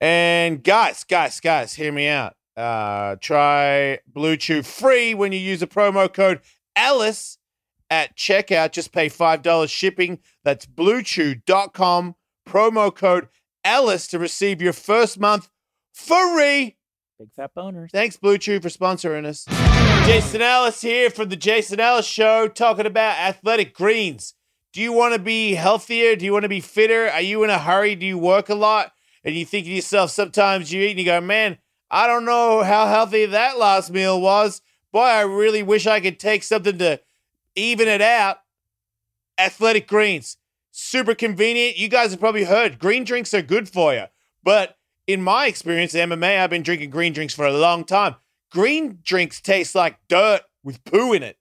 And 0.00 0.62
guys, 0.62 1.04
guys, 1.04 1.40
guys, 1.40 1.74
hear 1.74 1.92
me 1.92 2.08
out. 2.08 2.34
Uh, 2.56 3.16
try 3.20 3.98
Blue 4.06 4.36
Chew 4.36 4.62
free 4.62 5.14
when 5.14 5.32
you 5.32 5.38
use 5.38 5.62
a 5.62 5.66
promo 5.66 6.12
code 6.12 6.40
Ellis 6.76 7.38
at 7.90 8.16
checkout. 8.16 8.72
Just 8.72 8.92
pay 8.92 9.08
$5 9.08 9.68
shipping. 9.68 10.20
That's 10.44 10.66
bluechew.com. 10.66 12.14
Promo 12.46 12.94
code 12.94 13.28
Ellis 13.64 14.06
to 14.08 14.18
receive 14.18 14.60
your 14.60 14.72
first 14.72 15.18
month 15.18 15.48
free. 15.92 16.76
Big 17.18 17.32
fat 17.34 17.52
boners. 17.56 17.90
Thanks, 17.90 18.16
Blue 18.16 18.38
Chew, 18.38 18.60
for 18.60 18.68
sponsoring 18.68 19.24
us. 19.24 19.44
Jason 20.06 20.42
Ellis 20.42 20.80
here 20.82 21.08
from 21.10 21.28
the 21.28 21.36
Jason 21.36 21.80
Ellis 21.80 22.06
Show, 22.06 22.48
talking 22.48 22.86
about 22.86 23.18
athletic 23.18 23.72
greens. 23.72 24.34
Do 24.72 24.80
you 24.80 24.92
want 24.92 25.14
to 25.14 25.20
be 25.20 25.54
healthier? 25.54 26.16
Do 26.16 26.24
you 26.24 26.32
want 26.32 26.42
to 26.42 26.48
be 26.48 26.60
fitter? 26.60 27.08
Are 27.08 27.20
you 27.20 27.44
in 27.44 27.50
a 27.50 27.58
hurry? 27.58 27.94
Do 27.94 28.04
you 28.04 28.18
work 28.18 28.48
a 28.48 28.54
lot? 28.54 28.92
And 29.22 29.34
you 29.34 29.46
think 29.46 29.66
to 29.66 29.72
yourself, 29.72 30.10
sometimes 30.10 30.72
you 30.72 30.82
eat 30.82 30.90
and 30.90 30.98
you 30.98 31.04
go, 31.04 31.20
man, 31.20 31.58
I 31.90 32.08
don't 32.08 32.24
know 32.24 32.62
how 32.64 32.88
healthy 32.88 33.24
that 33.26 33.56
last 33.58 33.90
meal 33.90 34.20
was. 34.20 34.60
Boy, 34.92 35.00
I 35.00 35.20
really 35.22 35.62
wish 35.62 35.86
I 35.86 36.00
could 36.00 36.18
take 36.18 36.42
something 36.42 36.76
to 36.78 37.00
even 37.54 37.86
it 37.86 38.02
out. 38.02 38.38
Athletic 39.38 39.86
greens, 39.86 40.36
super 40.74 41.14
convenient. 41.14 41.78
You 41.78 41.88
guys 41.88 42.10
have 42.10 42.18
probably 42.18 42.44
heard 42.44 42.80
green 42.80 43.04
drinks 43.04 43.32
are 43.32 43.42
good 43.42 43.68
for 43.68 43.94
you. 43.94 44.04
But 44.42 44.76
in 45.06 45.22
my 45.22 45.46
experience 45.46 45.94
in 45.94 46.10
MMA, 46.10 46.40
I've 46.40 46.50
been 46.50 46.62
drinking 46.62 46.90
green 46.90 47.12
drinks 47.12 47.32
for 47.32 47.46
a 47.46 47.52
long 47.52 47.84
time. 47.84 48.16
Green 48.50 48.98
drinks 49.02 49.40
taste 49.40 49.74
like 49.74 49.98
dirt 50.08 50.42
with 50.64 50.84
poo 50.84 51.12
in 51.12 51.22
it. 51.22 51.38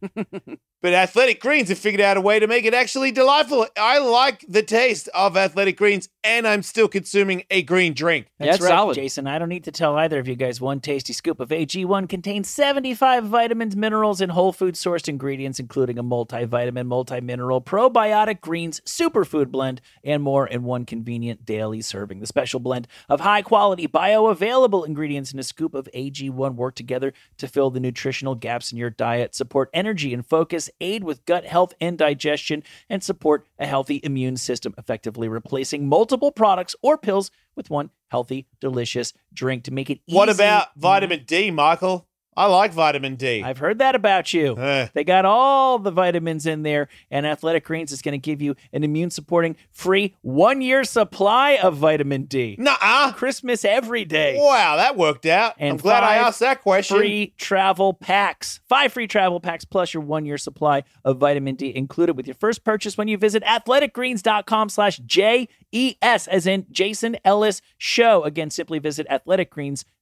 but 0.82 0.94
Athletic 0.94 1.40
Greens 1.40 1.68
have 1.68 1.78
figured 1.78 2.00
out 2.00 2.16
a 2.16 2.20
way 2.20 2.38
to 2.38 2.46
make 2.46 2.64
it 2.64 2.74
actually 2.74 3.10
delightful. 3.10 3.66
I 3.76 3.98
like 3.98 4.44
the 4.48 4.62
taste 4.62 5.08
of 5.14 5.36
Athletic 5.36 5.76
Greens, 5.76 6.08
and 6.26 6.46
I'm 6.46 6.64
still 6.64 6.88
consuming 6.88 7.44
a 7.52 7.62
green 7.62 7.94
drink. 7.94 8.26
Yeah, 8.40 8.46
That's 8.46 8.60
right, 8.60 8.68
solid. 8.68 8.94
Jason. 8.96 9.28
I 9.28 9.38
don't 9.38 9.48
need 9.48 9.62
to 9.64 9.70
tell 9.70 9.96
either 9.96 10.18
of 10.18 10.26
you 10.26 10.34
guys 10.34 10.60
one 10.60 10.80
tasty 10.80 11.12
scoop 11.12 11.38
of 11.38 11.50
AG1 11.50 12.08
contains 12.08 12.50
75 12.50 13.24
vitamins, 13.24 13.76
minerals, 13.76 14.20
and 14.20 14.32
whole 14.32 14.52
food 14.52 14.74
sourced 14.74 15.08
ingredients, 15.08 15.60
including 15.60 15.98
a 15.98 16.02
multivitamin, 16.02 16.86
multi-mineral, 16.86 17.62
probiotic 17.62 18.40
greens, 18.40 18.80
superfood 18.80 19.52
blend, 19.52 19.80
and 20.02 20.20
more 20.20 20.48
in 20.48 20.64
one 20.64 20.84
convenient 20.84 21.46
daily 21.46 21.80
serving. 21.80 22.18
The 22.18 22.26
special 22.26 22.58
blend 22.58 22.88
of 23.08 23.20
high 23.20 23.42
quality, 23.42 23.86
bioavailable 23.86 24.84
ingredients 24.84 25.32
in 25.32 25.38
a 25.38 25.44
scoop 25.44 25.74
of 25.74 25.88
AG1 25.94 26.56
work 26.56 26.74
together 26.74 27.12
to 27.38 27.46
fill 27.46 27.70
the 27.70 27.78
nutritional 27.78 28.34
gaps 28.34 28.72
in 28.72 28.78
your 28.78 28.90
diet, 28.90 29.36
support 29.36 29.70
energy 29.72 30.12
and 30.12 30.26
focus, 30.26 30.70
aid 30.80 31.04
with 31.04 31.24
gut 31.24 31.44
health 31.44 31.72
and 31.80 31.96
digestion, 31.96 32.64
and 32.90 33.04
support 33.04 33.46
a 33.60 33.66
healthy 33.66 34.00
immune 34.02 34.36
system, 34.36 34.74
effectively 34.76 35.28
replacing 35.28 35.88
multiple 35.88 36.15
products 36.32 36.74
or 36.82 36.98
pills 36.98 37.30
with 37.54 37.70
one 37.70 37.90
healthy, 38.08 38.46
delicious 38.60 39.12
drink 39.32 39.64
to 39.64 39.70
make 39.70 39.90
it 39.90 40.00
easy. 40.06 40.16
What 40.16 40.28
about 40.28 40.68
vitamin 40.76 41.24
D, 41.24 41.50
Michael? 41.50 42.05
I 42.36 42.46
like 42.46 42.72
vitamin 42.72 43.16
D. 43.16 43.42
I've 43.42 43.58
heard 43.58 43.78
that 43.78 43.94
about 43.94 44.34
you. 44.34 44.56
Eh. 44.58 44.88
They 44.92 45.04
got 45.04 45.24
all 45.24 45.78
the 45.78 45.90
vitamins 45.90 46.44
in 46.44 46.62
there, 46.62 46.88
and 47.10 47.26
Athletic 47.26 47.64
Greens 47.64 47.92
is 47.92 48.02
going 48.02 48.12
to 48.12 48.18
give 48.18 48.42
you 48.42 48.54
an 48.72 48.84
immune 48.84 49.10
supporting 49.10 49.56
free 49.70 50.14
one 50.20 50.60
year 50.60 50.84
supply 50.84 51.52
of 51.62 51.76
vitamin 51.76 52.24
D. 52.24 52.56
Nuh-uh. 52.58 53.12
Christmas 53.12 53.64
every 53.64 54.04
day. 54.04 54.36
Wow, 54.38 54.76
that 54.76 54.96
worked 54.96 55.26
out. 55.26 55.54
And 55.58 55.72
I'm 55.72 55.76
glad 55.78 56.04
I 56.04 56.16
asked 56.16 56.40
that 56.40 56.62
question. 56.62 56.98
Free 56.98 57.32
travel 57.38 57.94
packs. 57.94 58.60
Five 58.68 58.92
free 58.92 59.06
travel 59.06 59.40
packs 59.40 59.64
plus 59.64 59.94
your 59.94 60.02
one 60.02 60.26
year 60.26 60.38
supply 60.38 60.84
of 61.04 61.18
vitamin 61.18 61.54
D 61.54 61.74
included 61.74 62.16
with 62.16 62.26
your 62.26 62.34
first 62.34 62.64
purchase 62.64 62.98
when 62.98 63.08
you 63.08 63.16
visit 63.16 63.42
athleticgreens.com 63.44 64.68
slash 64.68 64.98
J-E-S 64.98 66.28
as 66.28 66.46
in 66.46 66.66
Jason 66.70 67.16
Ellis 67.24 67.62
Show. 67.78 68.24
Again, 68.24 68.50
simply 68.50 68.78
visit 68.78 69.06
athleticgreens.com 69.08 69.95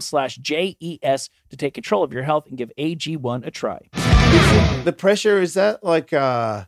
slash 0.00 0.36
J-E-S 0.36 1.28
to 1.50 1.56
take 1.56 1.74
control 1.74 2.02
of 2.02 2.12
your 2.12 2.22
health 2.22 2.46
and 2.46 2.56
give 2.58 2.70
AG1 2.78 3.46
a 3.46 3.50
try. 3.50 3.80
the 4.84 4.94
pressure 4.96 5.40
is 5.40 5.54
that 5.54 5.82
like 5.84 6.12
uh 6.12 6.64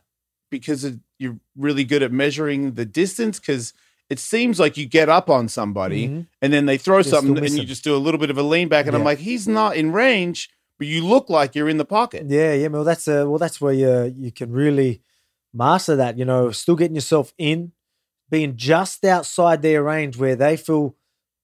because 0.51 0.83
of, 0.83 0.99
you're 1.19 1.37
really 1.55 1.83
good 1.83 2.01
at 2.01 2.11
measuring 2.11 2.71
the 2.73 2.85
distance 2.85 3.39
because 3.39 3.73
it 4.09 4.17
seems 4.17 4.59
like 4.59 4.77
you 4.77 4.87
get 4.87 5.07
up 5.09 5.29
on 5.29 5.47
somebody 5.47 6.07
Mhm. 6.07 6.27
and 6.41 6.51
then 6.53 6.65
they 6.65 6.77
throw 6.77 7.01
still 7.03 7.21
something 7.21 7.37
and 7.45 7.53
you 7.53 7.65
just 7.65 7.83
do 7.83 7.95
a 7.95 7.97
little 8.01 8.19
bit 8.19 8.31
of 8.31 8.37
a 8.37 8.43
lean 8.43 8.67
back 8.67 8.87
and 8.87 8.95
i'm 8.95 9.03
like 9.03 9.19
he's 9.19 9.47
not 9.47 9.75
in 9.77 9.91
range 9.91 10.49
but 10.79 10.87
you 10.87 11.05
look 11.05 11.29
like 11.29 11.53
you're 11.55 11.69
in 11.69 11.77
the 11.77 11.85
pocket 11.85 12.25
Yeah, 12.27 12.53
yeah. 12.53 12.67
Well, 12.67 12.83
that's 12.85 13.07
uh, 13.07 13.25
well, 13.27 13.37
that's 13.37 13.59
where 13.61 13.73
you 13.73 14.13
you 14.17 14.31
can 14.31 14.51
really 14.51 15.01
master 15.53 15.95
that. 15.97 16.17
You 16.17 16.23
know, 16.25 16.51
still 16.51 16.75
getting 16.77 16.95
yourself 16.95 17.33
in, 17.37 17.73
being 18.29 18.55
just 18.55 19.03
outside 19.03 19.61
their 19.61 19.83
range 19.83 20.15
where 20.17 20.37
they 20.37 20.55
feel 20.55 20.95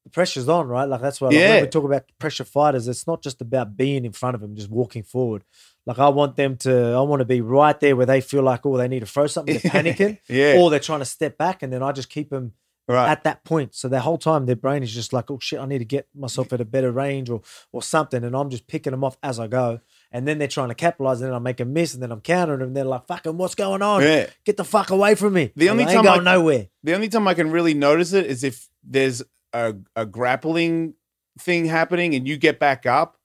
the 0.05 0.09
pressure's 0.11 0.47
on, 0.47 0.67
right? 0.67 0.85
Like 0.87 1.01
that's 1.01 1.19
why 1.19 1.27
like, 1.27 1.35
Yeah. 1.37 1.55
when 1.55 1.63
we 1.63 1.69
talk 1.69 1.83
about 1.83 2.03
pressure 2.19 2.45
fighters, 2.45 2.87
it's 2.87 3.05
not 3.07 3.21
just 3.21 3.41
about 3.41 3.75
being 3.75 4.05
in 4.05 4.13
front 4.13 4.35
of 4.35 4.41
them, 4.41 4.55
just 4.55 4.69
walking 4.69 5.03
forward. 5.03 5.43
Like 5.85 5.99
I 5.99 6.07
want 6.09 6.35
them 6.37 6.55
to, 6.57 6.93
I 6.93 7.01
want 7.01 7.19
to 7.19 7.25
be 7.25 7.41
right 7.41 7.77
there 7.79 7.95
where 7.95 8.05
they 8.05 8.21
feel 8.21 8.43
like, 8.43 8.65
oh, 8.65 8.77
they 8.77 8.87
need 8.87 9.01
to 9.01 9.05
throw 9.05 9.27
something, 9.27 9.57
they're 9.61 9.71
panicking, 9.83 10.19
Yeah. 10.29 10.55
or 10.59 10.69
they're 10.69 10.79
trying 10.79 10.99
to 10.99 11.05
step 11.05 11.37
back, 11.37 11.61
and 11.63 11.73
then 11.73 11.83
I 11.83 11.91
just 11.91 12.09
keep 12.09 12.29
them 12.29 12.53
right. 12.87 13.09
at 13.09 13.23
that 13.23 13.43
point. 13.43 13.73
So 13.75 13.87
the 13.89 13.99
whole 13.99 14.17
time 14.19 14.45
their 14.45 14.55
brain 14.55 14.83
is 14.83 14.93
just 14.93 15.11
like, 15.11 15.29
oh 15.31 15.39
shit, 15.39 15.59
I 15.59 15.65
need 15.65 15.79
to 15.79 15.85
get 15.85 16.07
myself 16.15 16.53
at 16.53 16.61
a 16.61 16.65
better 16.65 16.91
range 16.91 17.29
or 17.29 17.41
or 17.71 17.81
something, 17.83 18.23
and 18.23 18.35
I'm 18.35 18.49
just 18.51 18.67
picking 18.67 18.91
them 18.91 19.03
off 19.03 19.17
as 19.23 19.39
I 19.39 19.47
go. 19.47 19.79
And 20.11 20.27
then 20.27 20.37
they're 20.37 20.47
trying 20.47 20.69
to 20.69 20.75
capitalize, 20.75 21.19
and 21.21 21.27
then 21.29 21.35
I 21.35 21.39
make 21.39 21.59
a 21.59 21.65
miss, 21.65 21.93
and 21.95 22.01
then 22.01 22.11
I'm 22.11 22.21
countering 22.21 22.59
them. 22.59 22.69
And 22.69 22.77
they're 22.77 22.83
like, 22.85 23.05
"Fucking, 23.07 23.37
what's 23.37 23.55
going 23.55 23.81
on? 23.81 24.01
yeah. 24.03 24.27
Get 24.45 24.55
the 24.57 24.63
fuck 24.63 24.89
away 24.91 25.15
from 25.15 25.33
me!" 25.33 25.51
The 25.55 25.69
only 25.69 25.83
like, 25.85 25.91
I 25.93 25.95
time 25.95 26.07
I- 26.07 26.13
going 26.15 26.23
nowhere. 26.25 26.67
The 26.83 26.93
only 26.95 27.09
time 27.09 27.27
I 27.27 27.33
can 27.33 27.49
really 27.51 27.73
notice 27.73 28.13
it 28.13 28.25
is 28.27 28.43
if 28.43 28.69
there's 28.83 29.21
a, 29.55 29.75
a 29.95 30.05
grappling 30.05 30.93
thing 31.39 31.65
happening 31.65 32.13
and 32.15 32.27
you 32.27 32.37
get 32.37 32.59
back 32.59 32.85
up. 32.85 33.17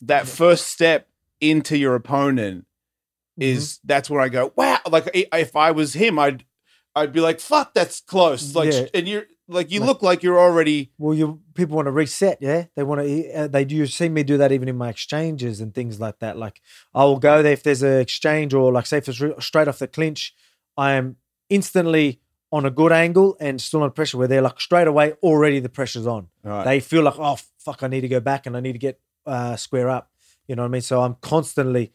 That 0.00 0.26
first 0.28 0.68
step 0.68 1.08
into 1.40 1.76
your 1.78 1.94
opponent 1.94 2.66
is 3.38 3.80
that's 3.84 4.08
where 4.10 4.20
I 4.20 4.28
go, 4.28 4.52
wow. 4.56 4.78
Like 4.90 5.08
if 5.14 5.56
I 5.56 5.70
was 5.72 5.94
him, 5.94 6.18
I'd 6.18 6.44
I'd 6.94 7.12
be 7.12 7.20
like, 7.20 7.40
fuck, 7.40 7.74
that's 7.74 8.00
close. 8.00 8.54
Like, 8.54 8.72
Yeah. 8.72 8.86
and 8.94 9.08
you're 9.08 9.24
like, 9.48 9.70
you 9.72 9.80
Like- 9.80 9.88
look 9.88 10.02
like 10.02 10.22
you're 10.22 10.38
already. 10.38 10.92
Well, 10.98 11.12
you 11.14 11.40
people 11.54 11.74
want 11.76 11.86
to 11.86 11.92
reset, 11.92 12.38
yeah. 12.40 12.66
They 12.76 12.82
want 12.84 13.00
to. 13.00 13.32
Uh, 13.32 13.46
they 13.48 13.64
do. 13.64 13.74
You 13.76 13.86
see 13.86 14.08
me 14.08 14.22
do 14.22 14.36
that 14.38 14.52
even 14.52 14.68
in 14.68 14.76
my 14.76 14.90
exchanges 14.90 15.60
and 15.60 15.74
things 15.74 15.98
like 15.98 16.20
that. 16.20 16.36
Like 16.38 16.60
I 16.94 17.04
will 17.04 17.18
go 17.18 17.42
there 17.42 17.52
if 17.52 17.62
there's 17.62 17.82
an 17.82 17.98
exchange 18.00 18.54
or 18.54 18.72
like 18.72 18.86
say 18.86 18.98
if 18.98 19.08
it's 19.08 19.20
re- 19.20 19.34
straight 19.40 19.68
off 19.68 19.78
the 19.80 19.88
clinch, 19.88 20.34
I 20.76 20.92
am 20.92 21.16
instantly 21.48 22.20
on 22.54 22.64
a 22.64 22.70
good 22.70 22.92
angle 22.92 23.36
and 23.40 23.60
still 23.60 23.82
on 23.82 23.90
pressure. 23.90 24.16
Where 24.16 24.28
they're 24.28 24.40
like 24.40 24.60
straight 24.60 24.86
away 24.86 25.14
already 25.22 25.58
the 25.58 25.68
pressure's 25.68 26.06
on. 26.06 26.28
Right. 26.42 26.64
They 26.64 26.80
feel 26.80 27.02
like 27.02 27.18
oh 27.18 27.36
fuck, 27.58 27.82
I 27.82 27.88
need 27.88 28.02
to 28.02 28.08
go 28.08 28.20
back 28.20 28.46
and 28.46 28.56
I 28.56 28.60
need 28.60 28.72
to 28.72 28.78
get 28.78 29.00
uh, 29.26 29.56
square 29.56 29.90
up. 29.90 30.10
You 30.46 30.54
know 30.54 30.62
what 30.62 30.68
I 30.68 30.72
mean? 30.72 30.82
So 30.82 31.02
I'm 31.02 31.16
constantly 31.20 31.92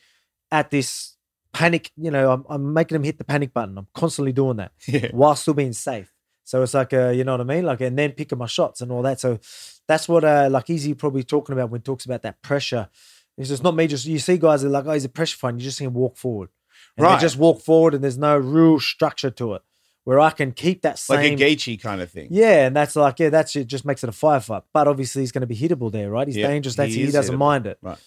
at 0.52 0.70
this 0.70 1.16
panic. 1.54 1.92
You 1.96 2.12
know, 2.12 2.32
I'm, 2.32 2.46
I'm 2.50 2.74
making 2.74 2.96
them 2.96 3.04
hit 3.04 3.18
the 3.18 3.24
panic 3.24 3.54
button. 3.54 3.78
I'm 3.78 3.88
constantly 3.94 4.34
doing 4.34 4.58
that 4.58 4.74
yeah. 4.88 5.10
while 5.12 5.36
still 5.36 5.54
being 5.54 5.74
safe. 5.74 6.14
So 6.44 6.64
it's 6.64 6.74
like, 6.74 6.94
uh, 6.94 7.10
you 7.10 7.24
know 7.24 7.34
what 7.34 7.42
I 7.42 7.44
mean? 7.44 7.64
Like, 7.64 7.80
and 7.82 7.98
then 7.98 8.14
picking 8.14 8.40
my 8.40 8.48
shots 8.48 8.82
and 8.82 8.92
all 8.92 9.04
that. 9.04 9.20
So 9.20 9.40
that's 9.88 10.10
what, 10.10 10.24
uh, 10.24 10.50
like, 10.50 10.68
Izzy 10.72 10.96
probably 10.96 11.24
talking 11.24 11.54
about 11.54 11.70
when 11.70 11.82
he 11.82 11.84
talks 11.84 12.06
about 12.06 12.24
that 12.24 12.42
pressure. 12.42 12.90
It's 13.38 13.50
just 13.50 13.64
not 13.64 13.76
me. 13.76 13.86
Just 13.86 14.06
you 14.06 14.18
see 14.18 14.38
guys 14.38 14.66
are 14.66 14.70
like, 14.70 14.86
oh, 14.86 14.92
he's 14.92 15.06
a 15.06 15.10
pressure 15.10 15.38
fighter. 15.38 15.58
You 15.58 15.64
just 15.64 15.78
see 15.78 15.86
him 15.86 15.94
walk 15.94 16.18
forward, 16.18 16.50
and 16.98 17.06
Right. 17.06 17.16
They 17.16 17.22
just 17.22 17.38
walk 17.38 17.62
forward, 17.62 17.94
and 17.94 18.04
there's 18.04 18.18
no 18.18 18.36
real 18.38 18.80
structure 18.80 19.30
to 19.30 19.54
it. 19.54 19.62
Where 20.06 20.20
I 20.20 20.32
can 20.32 20.54
keep 20.54 20.82
that 20.84 20.98
same, 20.98 21.18
Like 21.18 21.42
a 21.42 21.44
Gaethje 21.44 21.80
kind 21.82 22.02
of 22.02 22.10
thing. 22.10 22.30
yeah, 22.32 22.66
and 22.66 22.76
that's 22.76 22.96
like, 22.96 23.20
yeah, 23.20 23.30
that's 23.30 23.56
it. 23.56 23.68
Just 23.68 23.86
makes 23.86 24.04
it 24.04 24.10
a 24.10 24.14
firefight. 24.14 24.64
But 24.74 24.88
obviously, 24.88 25.22
he's 25.22 25.32
going 25.32 25.42
to 25.42 25.48
be 25.48 25.56
hittable 25.58 25.92
there, 25.92 26.10
right? 26.10 26.28
He's 26.28 26.38
Yeah, 26.38 26.48
dangerous. 26.48 26.76
That's 26.76 26.94
he 26.94 27.06
he, 27.06 27.12
doesn't 27.12 27.36
hittable. 27.36 27.40
mind 27.40 27.68
it, 27.68 27.78
Right. 27.82 27.98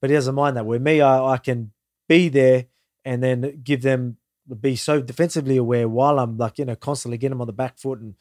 but 0.00 0.08
he 0.10 0.16
doesn't 0.16 0.34
mind 0.34 0.56
that. 0.56 0.64
Where 0.64 0.78
me, 0.80 1.00
I, 1.02 1.32
I 1.34 1.36
can 1.38 1.72
be 2.08 2.28
there 2.28 2.66
and 3.04 3.22
then 3.22 3.60
give 3.62 3.82
them 3.82 4.16
be 4.60 4.74
so 4.74 5.00
defensively 5.00 5.56
aware 5.56 5.88
while 5.88 6.18
I'm 6.18 6.36
like 6.36 6.58
you 6.58 6.64
know 6.64 6.74
constantly 6.74 7.18
getting 7.18 7.30
them 7.36 7.40
on 7.40 7.46
the 7.46 7.52
back 7.52 7.78
foot 7.78 8.00
and 8.00 8.14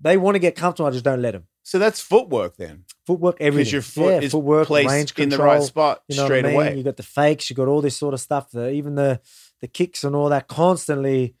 they 0.00 0.16
want 0.16 0.34
to 0.34 0.40
get 0.40 0.56
comfortable. 0.56 0.88
I 0.88 0.90
just 0.90 1.04
don't 1.04 1.22
let 1.22 1.32
them. 1.32 1.44
So 1.62 1.78
that's 1.78 2.00
footwork 2.00 2.56
then. 2.56 2.84
Footwork, 3.06 3.36
everything. 3.40 3.72
your 3.72 3.82
foot 3.82 4.14
yeah, 4.14 4.20
is 4.20 4.32
footwork, 4.32 4.66
Placed 4.66 4.90
range 4.90 5.18
in 5.18 5.28
the 5.28 5.38
right 5.38 5.62
spot 5.62 6.02
You 6.08 6.16
know 6.16 6.24
straight 6.24 6.44
I 6.44 6.48
mean? 6.48 6.56
away. 6.56 6.76
You 6.76 6.82
got 6.82 6.96
the 6.96 7.02
fakes, 7.04 7.48
you 7.50 7.56
got 7.56 7.68
all 7.68 7.80
this 7.80 7.96
sort 7.96 8.14
of 8.14 8.20
stuff. 8.20 8.50
The, 8.50 8.70
even 8.70 8.94
the 8.96 9.20
the 9.60 9.68
kicks 9.68 10.02
and 10.04 10.16
all 10.16 10.28
that. 10.30 10.48
Constantly, 10.48 11.36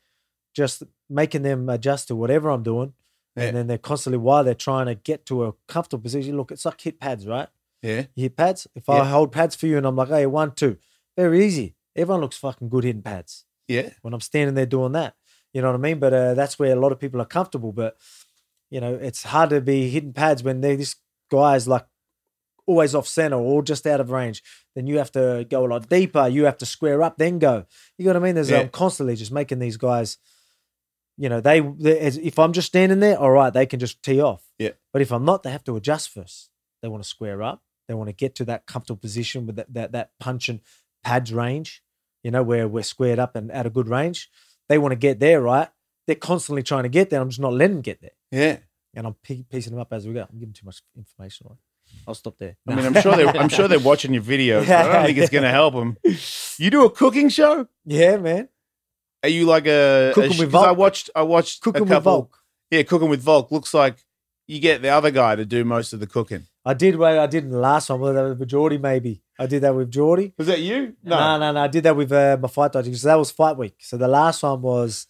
just 0.54 0.82
making 1.10 1.42
them 1.42 1.68
adjust 1.68 2.08
to 2.08 2.16
whatever 2.16 2.48
I'm 2.50 2.62
doing, 2.62 2.94
Yeah. 3.36 3.44
and 3.44 3.56
then 3.56 3.66
they're 3.66 3.78
constantly 3.78 4.18
while 4.18 4.44
they're 4.44 4.54
trying 4.54 4.86
to 4.86 4.94
get 4.94 5.26
to 5.26 5.44
a 5.44 5.52
comfortable 5.68 6.02
position. 6.02 6.36
Look, 6.36 6.50
it's 6.52 6.64
like 6.64 6.80
hit 6.80 7.00
pads, 7.00 7.26
right? 7.26 7.48
Yeah. 7.82 8.06
You 8.14 8.22
hit 8.24 8.36
pads. 8.36 8.66
If 8.74 8.84
Yeah. 8.88 8.94
I 9.02 9.04
hold 9.06 9.32
pads 9.32 9.54
for 9.56 9.66
you 9.66 9.76
and 9.76 9.86
I'm 9.86 9.96
like, 9.96 10.08
hey, 10.08 10.26
one, 10.26 10.52
two, 10.54 10.78
very 11.16 11.44
easy. 11.44 11.74
Everyone 11.96 12.20
looks 12.22 12.36
fucking 12.38 12.68
good 12.70 12.84
hitting 12.84 13.02
pads 13.02 13.44
Yeah. 13.68 13.90
when 14.02 14.14
I'm 14.14 14.20
standing 14.20 14.54
there 14.54 14.66
doing 14.66 14.92
that. 14.92 15.14
You 15.52 15.60
know 15.62 15.68
what 15.68 15.74
I 15.78 15.78
mean? 15.82 15.98
But 15.98 16.12
uh, 16.14 16.34
that's 16.34 16.58
where 16.58 16.72
a 16.72 16.80
lot 16.80 16.92
of 16.92 16.98
people 16.98 17.20
are 17.20 17.24
comfortable. 17.26 17.72
But 17.72 17.96
you 18.70 18.80
know, 18.80 18.94
it's 18.94 19.22
hard 19.24 19.50
to 19.50 19.60
be 19.60 19.88
hitting 19.90 20.12
pads 20.12 20.42
when 20.42 20.60
this 20.60 20.96
guy's 21.30 21.68
like 21.68 21.86
always 22.66 22.94
off 22.94 23.06
center 23.06 23.36
or 23.36 23.62
just 23.62 23.86
out 23.86 24.00
of 24.00 24.10
range. 24.10 24.42
Then 24.74 24.86
you 24.86 24.98
have 24.98 25.12
to 25.12 25.46
go 25.48 25.64
a 25.66 25.68
lot 25.68 25.88
deeper. 25.88 26.26
You 26.26 26.46
have 26.46 26.58
to 26.58 26.66
square 26.66 27.02
up, 27.02 27.18
then 27.18 27.38
go. 27.38 27.66
You 27.98 28.06
know 28.06 28.12
what 28.14 28.22
I 28.22 28.24
mean? 28.24 28.34
There's 28.34 28.50
Yeah. 28.50 28.60
I'm 28.60 28.70
constantly 28.70 29.14
just 29.16 29.30
making 29.32 29.58
these 29.60 29.76
guys. 29.76 30.16
You 31.16 31.28
know, 31.28 31.40
they, 31.40 31.60
they 31.60 31.98
as- 32.00 32.18
if 32.18 32.38
I'm 32.38 32.52
just 32.52 32.66
standing 32.68 33.00
there, 33.00 33.18
all 33.18 33.30
right, 33.30 33.52
they 33.52 33.66
can 33.66 33.78
just 33.80 34.02
tee 34.02 34.20
off. 34.20 34.42
Yeah. 34.58 34.70
But 34.92 35.02
if 35.02 35.12
I'm 35.12 35.24
not, 35.24 35.42
they 35.42 35.50
have 35.50 35.64
to 35.64 35.76
adjust 35.76 36.10
first. 36.10 36.50
They 36.82 36.88
want 36.88 37.02
to 37.02 37.08
square 37.08 37.42
up. 37.42 37.62
They 37.88 37.94
want 37.94 38.08
to 38.08 38.12
get 38.14 38.34
to 38.36 38.44
that 38.46 38.66
comfortable 38.66 38.98
position 39.00 39.46
with 39.46 39.56
that 39.56 39.72
that, 39.74 39.92
that 39.92 40.10
punch 40.18 40.48
and 40.48 40.60
pads 41.04 41.32
range. 41.32 41.82
You 42.22 42.30
know, 42.30 42.42
where 42.42 42.66
we're 42.66 42.82
squared 42.82 43.18
up 43.18 43.36
and 43.36 43.52
at 43.52 43.66
a 43.66 43.70
good 43.70 43.88
range. 43.88 44.30
They 44.68 44.78
want 44.78 44.92
to 44.92 44.96
get 44.96 45.20
there, 45.20 45.40
right? 45.42 45.68
They're 46.06 46.16
constantly 46.16 46.62
trying 46.62 46.84
to 46.84 46.88
get 46.88 47.10
there. 47.10 47.20
I'm 47.20 47.28
just 47.28 47.40
not 47.40 47.52
letting 47.52 47.76
them 47.76 47.82
get 47.82 48.00
there, 48.00 48.10
Yeah. 48.30 48.58
and 48.94 49.06
I'm 49.06 49.14
piecing 49.22 49.72
them 49.72 49.80
up 49.80 49.92
as 49.92 50.06
we 50.06 50.14
go. 50.14 50.26
I'm 50.30 50.38
giving 50.38 50.54
too 50.54 50.64
much 50.66 50.82
information 50.96 51.46
on. 51.50 51.56
I'll 52.08 52.14
stop 52.14 52.38
there. 52.38 52.56
I 52.66 52.74
mean, 52.74 52.86
I'm 52.86 52.94
sure 53.00 53.14
they're 53.14 53.28
I'm 53.28 53.48
sure 53.50 53.68
they're 53.68 53.78
watching 53.92 54.14
your 54.14 54.22
videos. 54.22 54.68
I 54.68 54.90
don't 54.90 55.04
think 55.06 55.18
it's 55.18 55.30
going 55.30 55.44
to 55.44 55.50
help 55.50 55.74
them. 55.74 55.96
You 56.58 56.70
do 56.70 56.84
a 56.84 56.90
cooking 56.90 57.28
show? 57.30 57.66
yeah, 57.84 58.16
man. 58.16 58.48
Are 59.24 59.28
you 59.28 59.46
like 59.46 59.66
a, 59.66 60.10
a 60.10 60.14
Cooking 60.14 60.32
sh- 60.32 60.38
with 60.40 60.52
'cause 60.52 60.66
I 60.66 60.70
watched 60.72 61.10
I 61.16 61.22
watched 61.22 61.62
Cooking 61.62 61.82
a 61.90 61.94
with. 61.96 62.04
Volk. 62.04 62.38
Yeah, 62.70 62.82
cooking 62.82 63.08
with 63.08 63.20
Volk 63.22 63.50
looks 63.50 63.72
like 63.74 63.96
you 64.46 64.58
get 64.60 64.82
the 64.82 64.88
other 64.90 65.10
guy 65.10 65.34
to 65.36 65.44
do 65.44 65.64
most 65.64 65.92
of 65.92 66.00
the 66.00 66.06
cooking. 66.06 66.46
I 66.64 66.74
did 66.74 66.96
what 66.96 67.18
I 67.18 67.26
did 67.26 67.44
in 67.44 67.50
the 67.50 67.58
last 67.58 67.88
one. 67.90 68.00
Whether 68.00 68.14
that 68.14 68.28
was 68.30 68.38
with 68.38 68.48
Geordie, 68.48 68.78
maybe 68.78 69.22
I 69.38 69.46
did 69.46 69.62
that 69.62 69.74
with 69.74 69.90
Geordie. 69.90 70.32
Was 70.38 70.46
that 70.48 70.60
you? 70.60 70.94
No, 71.02 71.38
no, 71.38 71.52
no. 71.52 71.60
I 71.60 71.68
did 71.68 71.84
that 71.84 71.96
with 71.96 72.12
uh, 72.12 72.36
my 72.40 72.48
fight 72.48 72.72
dodging. 72.72 72.94
So 72.94 73.08
that 73.08 73.14
was 73.18 73.30
fight 73.30 73.56
week. 73.56 73.76
So 73.80 73.96
the 73.96 74.08
last 74.08 74.42
one 74.42 74.60
was, 74.62 75.06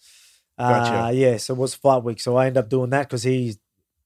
uh, 0.57 0.69
Gotcha. 0.89 1.15
yeah. 1.15 1.37
So 1.37 1.53
it 1.53 1.57
was 1.57 1.75
fight 1.75 2.03
week. 2.03 2.19
So 2.19 2.35
I 2.37 2.47
ended 2.47 2.63
up 2.63 2.69
doing 2.69 2.89
that 2.91 3.03
because 3.09 3.23
he's 3.23 3.57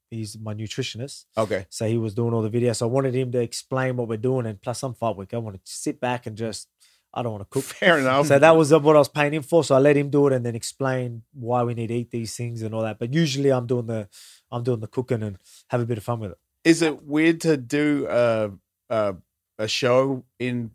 he's 0.10 0.38
my 0.40 0.54
nutritionist. 0.56 1.26
Okay. 1.38 1.66
So 1.70 1.88
he 1.88 1.98
was 2.00 2.14
doing 2.16 2.34
all 2.34 2.42
the 2.42 2.50
videos. 2.50 2.78
So 2.78 2.88
I 2.88 2.90
wanted 2.92 3.14
him 3.16 3.32
to 3.34 3.40
explain 3.40 3.98
what 3.98 4.08
we're 4.08 4.18
doing. 4.18 4.46
And 4.48 4.60
plus, 4.62 4.82
I'm 4.84 4.94
fight 4.96 5.16
week, 5.18 5.34
I 5.34 5.38
wanted 5.38 5.64
to 5.66 5.72
sit 5.72 6.00
back 6.00 6.26
and 6.26 6.36
just 6.36 6.68
I 7.14 7.24
don't 7.24 7.32
want 7.32 7.44
to 7.44 7.50
cook. 7.50 7.64
Fair 7.80 7.98
enough. 8.00 8.28
So 8.28 8.38
that 8.40 8.56
was 8.56 8.72
what 8.72 8.96
I 8.96 9.00
was 9.00 9.10
paying 9.10 9.34
him 9.34 9.44
for. 9.44 9.64
So 9.64 9.76
I 9.76 9.80
let 9.80 9.98
him 9.98 10.10
do 10.10 10.28
it 10.28 10.34
and 10.34 10.46
then 10.46 10.56
explain 10.56 11.24
why 11.34 11.64
we 11.64 11.74
need 11.74 11.88
to 11.88 11.96
eat 11.96 12.12
these 12.12 12.36
things 12.36 12.62
and 12.62 12.74
all 12.76 12.84
that. 12.84 13.00
But 13.00 13.14
usually 13.14 13.52
I'm 13.52 13.66
doing 13.68 13.88
the 13.88 14.08
I'm 14.52 14.64
doing 14.64 14.80
the 14.80 14.88
cooking 14.88 15.24
and 15.24 15.38
have 15.70 15.82
a 15.82 15.86
bit 15.86 15.98
of 15.98 16.04
fun 16.04 16.20
with 16.20 16.32
it. 16.32 16.38
Is 16.64 16.82
it 16.82 17.04
weird 17.04 17.42
to 17.42 17.58
do 17.58 18.08
a 18.10 18.52
a, 18.90 19.16
a 19.58 19.68
show 19.68 20.24
in 20.40 20.72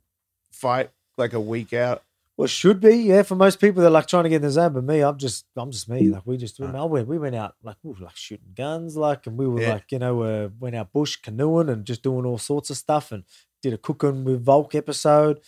fight 0.53 0.91
like 1.17 1.33
a 1.33 1.41
week 1.41 1.73
out? 1.73 2.03
Well, 2.37 2.47
it 2.47 2.51
should 2.51 2.81
be, 2.81 2.97
yeah. 2.97 3.23
For 3.23 3.37
most 3.37 3.61
people, 3.61 3.81
they're 3.81 3.91
like 3.93 4.09
trying 4.09 4.25
to 4.25 4.29
get 4.29 4.37
in 4.37 4.43
the 4.43 4.51
zone, 4.51 4.73
but 4.73 4.83
me, 4.83 5.03
I'm 5.03 5.17
just, 5.19 5.47
I'm 5.57 5.71
just 5.71 5.89
me. 5.89 6.09
Like 6.09 6.23
we 6.27 6.37
just, 6.37 6.61
I 6.61 6.83
went, 6.85 7.07
we 7.07 7.17
went 7.17 7.37
out, 7.37 7.55
like 7.63 7.77
we 7.85 7.93
were 7.93 8.05
like 8.05 8.17
shooting 8.17 8.55
guns, 8.57 8.97
like, 8.97 9.29
and 9.29 9.37
we 9.39 9.47
were 9.47 9.61
Yeah. 9.63 9.75
like, 9.75 9.93
you 9.93 10.01
know, 10.01 10.23
uh, 10.23 10.49
went 10.59 10.75
out 10.75 10.93
bush 10.93 11.15
canoeing 11.15 11.69
and 11.69 11.85
just 11.85 12.03
doing 12.03 12.27
all 12.27 12.39
sorts 12.39 12.71
of 12.71 12.77
stuff, 12.77 13.13
and 13.13 13.23
did 13.63 13.73
a 13.73 13.79
cooking 13.79 14.25
with 14.25 14.45
Volk 14.45 14.75
episode. 14.75 15.39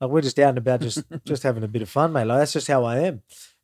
Like 0.00 0.10
we're 0.10 0.20
just 0.20 0.38
out 0.38 0.50
and 0.50 0.58
about, 0.58 0.80
just, 0.80 1.02
just 1.24 1.42
having 1.42 1.64
a 1.64 1.68
bit 1.68 1.82
of 1.82 1.88
fun, 1.88 2.12
mate. 2.12 2.24
Like 2.24 2.38
that's 2.40 2.52
just 2.52 2.68
how 2.68 2.84
I 2.84 2.98
am. 3.00 3.22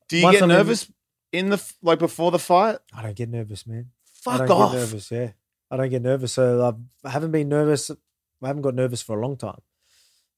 Do 0.09 0.17
you 0.17 0.25
Once 0.25 0.37
get 0.37 0.43
I'm 0.45 0.51
in- 0.51 0.57
nervous 0.57 0.93
in 1.33 1.49
the 1.51 1.57
f- 1.57 1.75
like 1.83 1.99
before 1.99 2.31
the 2.31 2.39
fight? 2.39 2.79
I 2.95 3.03
don't 3.03 3.17
get 3.17 3.29
nervous, 3.29 3.67
man. 3.67 3.91
I 4.27 4.39
Fuck 4.39 4.49
don't 4.49 4.51
off. 4.61 4.73
get 4.73 4.79
nervous. 4.79 5.11
Yeah, 5.11 5.31
I 5.71 5.77
don't 5.77 5.91
get 5.91 6.03
nervous. 6.03 6.33
So 6.33 6.65
I've, 6.67 6.77
I 7.05 7.11
haven't 7.11 7.33
been 7.33 7.49
nervous. 7.49 7.91
I 8.43 8.47
haven't 8.47 8.63
got 8.63 8.75
nervous 8.75 9.03
for 9.03 9.19
a 9.19 9.23
long 9.23 9.37
time. 9.37 9.61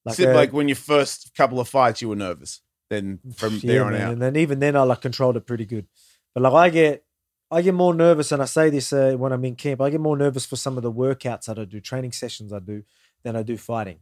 Like, 0.03 0.19
it 0.19 0.29
uh, 0.29 0.33
like 0.35 0.53
when 0.53 0.67
your 0.67 0.75
first 0.75 1.33
couple 1.35 1.59
of 1.59 1.67
fights, 1.69 2.01
you 2.01 2.09
were 2.09 2.15
nervous. 2.15 2.61
Then 2.89 3.19
from 3.35 3.55
yeah, 3.63 3.71
there 3.73 3.85
on 3.85 3.93
man, 3.93 4.01
out, 4.01 4.13
and 4.13 4.21
then 4.21 4.35
even 4.35 4.59
then 4.59 4.75
I 4.75 4.83
like 4.83 5.01
controlled 5.01 5.37
it 5.37 5.45
pretty 5.47 5.65
good. 5.65 5.87
But 6.33 6.43
like 6.43 6.53
I 6.53 6.69
get, 6.69 7.05
I 7.49 7.61
get 7.61 7.73
more 7.73 7.93
nervous, 7.93 8.31
and 8.31 8.41
I 8.41 8.45
say 8.45 8.69
this 8.69 8.91
uh, 8.93 9.13
when 9.17 9.31
I'm 9.31 9.43
in 9.45 9.55
camp. 9.55 9.81
I 9.81 9.89
get 9.89 10.01
more 10.01 10.17
nervous 10.17 10.45
for 10.45 10.55
some 10.55 10.77
of 10.77 10.83
the 10.83 10.91
workouts 10.91 11.45
that 11.45 11.57
I 11.57 11.65
do, 11.65 11.79
training 11.79 12.11
sessions 12.11 12.51
I 12.53 12.59
do, 12.59 12.83
than 13.23 13.35
I 13.35 13.41
do 13.43 13.57
fighting. 13.57 13.99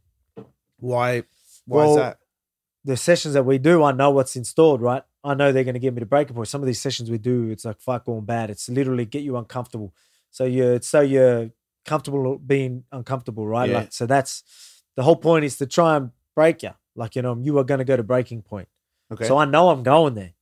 why? 0.80 1.24
Why 1.65 1.86
is 1.86 1.95
that? 1.95 2.17
The 2.86 2.97
sessions 2.97 3.34
that 3.34 3.45
we 3.45 3.58
do, 3.60 3.84
I 3.84 3.91
know 3.93 4.12
what's 4.12 4.36
installed, 4.36 4.82
right? 4.82 5.04
I 5.23 5.34
know 5.36 5.52
they're 5.54 5.63
going 5.63 5.76
to 5.76 5.80
get 5.80 5.93
me 5.93 6.02
to 6.02 6.06
breaking 6.06 6.36
point. 6.36 6.49
Some 6.49 6.62
of 6.62 6.67
these 6.67 6.82
sessions 6.82 7.10
we 7.10 7.17
do, 7.17 7.49
it's 7.49 7.63
like 7.63 7.80
fuck 7.80 8.06
going 8.06 8.26
bad. 8.26 8.49
It's 8.49 8.67
literally 8.67 9.06
get 9.06 9.23
you 9.23 9.38
uncomfortable. 9.38 9.93
So 10.32 10.43
you're 10.43 10.82
so 10.82 10.99
you're 10.99 11.52
comfortable 11.86 12.38
being 12.38 12.84
uncomfortable, 12.91 13.47
right? 13.47 13.69
Yeah. 13.69 13.76
Like 13.80 13.93
so 13.93 14.06
that's 14.06 14.43
the 14.97 15.04
whole 15.04 15.15
point 15.15 15.45
is 15.45 15.58
to 15.58 15.65
try 15.65 15.95
and 15.95 16.12
break 16.36 16.62
you. 16.63 16.71
Like 16.95 17.15
you 17.15 17.21
know, 17.21 17.38
you 17.41 17.58
are 17.58 17.63
going 17.63 17.78
to 17.80 17.86
go 17.86 17.95
to 17.95 18.04
breaking 18.04 18.41
point. 18.41 18.67
Okay. 19.12 19.26
So 19.28 19.38
I 19.38 19.45
know 19.45 19.69
I'm 19.69 19.84
going 19.84 20.15
there. 20.15 20.34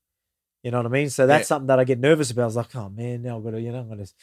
You 0.64 0.72
know 0.72 0.78
what 0.78 0.86
I 0.88 0.90
mean? 0.90 1.10
So 1.10 1.28
that's 1.28 1.44
Yeah. 1.44 1.56
something 1.56 1.68
that 1.68 1.80
I 1.80 1.84
get 1.84 2.00
nervous 2.00 2.32
about. 2.32 2.44
I 2.44 2.46
was 2.46 2.56
like, 2.56 2.76
oh 2.76 2.90
man, 2.90 3.22
now 3.22 3.38
I've 3.38 3.44
got 3.44 3.52
to, 3.52 3.62
you 3.62 3.72
know, 3.72 3.80
I'm 3.80 3.90
gonna 3.90 4.02
this 4.02 4.14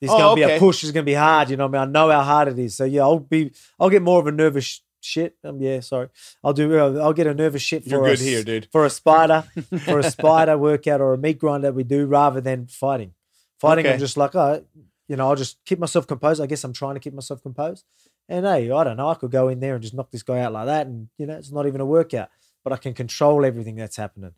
is 0.00 0.10
Oh, 0.10 0.18
gonna 0.18 0.34
be 0.36 0.42
a 0.42 0.58
push, 0.58 0.82
it's 0.82 0.92
gonna 0.92 1.04
be 1.04 1.14
hard, 1.14 1.50
you 1.50 1.56
know 1.56 1.66
what 1.66 1.76
I 1.78 1.84
mean? 1.86 1.88
I 1.88 1.92
know 1.92 2.10
how 2.10 2.22
hard 2.22 2.48
it 2.48 2.58
is. 2.58 2.74
So 2.76 2.84
yeah, 2.84 3.02
I'll 3.02 3.18
be 3.20 3.52
I'll 3.78 3.90
get 3.90 4.02
more 4.02 4.18
of 4.18 4.26
a 4.26 4.32
nervous 4.32 4.80
shit. 5.00 5.36
Um, 5.44 5.60
yeah, 5.60 5.80
sorry. 5.80 6.08
I'll 6.44 6.52
do 6.52 6.78
uh, 6.78 7.00
I'll 7.02 7.12
get 7.12 7.26
a 7.26 7.34
nervous 7.34 7.62
shit 7.62 7.84
for 7.84 7.90
You're 7.90 8.04
a 8.04 8.08
good 8.10 8.18
s- 8.20 8.24
here, 8.24 8.42
dude. 8.44 8.68
For 8.72 8.84
a 8.84 8.90
spider, 8.90 9.44
for 9.84 9.98
a 9.98 10.10
spider 10.10 10.56
workout 10.58 11.00
or 11.00 11.14
a 11.14 11.18
meat 11.18 11.38
grind 11.38 11.64
that 11.64 11.74
we 11.74 11.84
do 11.84 12.06
rather 12.06 12.40
than 12.40 12.66
fighting. 12.66 13.14
Fighting, 13.58 13.86
Okay. 13.86 13.94
I'm 13.94 13.98
just 14.00 14.16
like, 14.16 14.34
oh, 14.34 14.64
you 15.08 15.16
know, 15.16 15.28
I'll 15.28 15.36
just 15.36 15.58
keep 15.64 15.78
myself 15.78 16.06
composed. 16.06 16.40
I 16.40 16.46
guess 16.46 16.64
I'm 16.64 16.72
trying 16.72 16.94
to 16.94 17.00
keep 17.00 17.12
myself 17.14 17.42
composed. 17.42 17.84
And 18.28 18.46
hey, 18.46 18.70
I 18.70 18.84
don't 18.84 18.96
know, 18.96 19.08
I 19.08 19.14
could 19.14 19.30
go 19.32 19.48
in 19.48 19.58
there 19.60 19.74
and 19.74 19.82
just 19.82 19.92
knock 19.94 20.10
this 20.10 20.22
guy 20.22 20.38
out 20.40 20.52
like 20.52 20.66
that, 20.66 20.86
and 20.86 21.08
you 21.18 21.26
know, 21.26 21.34
it's 21.36 21.50
not 21.52 21.66
even 21.66 21.80
a 21.80 21.86
workout. 21.86 22.28
But 22.62 22.72
I 22.72 22.76
can 22.76 22.94
control 22.94 23.44
everything 23.44 23.74
that's 23.76 23.96
happening. 23.96 24.32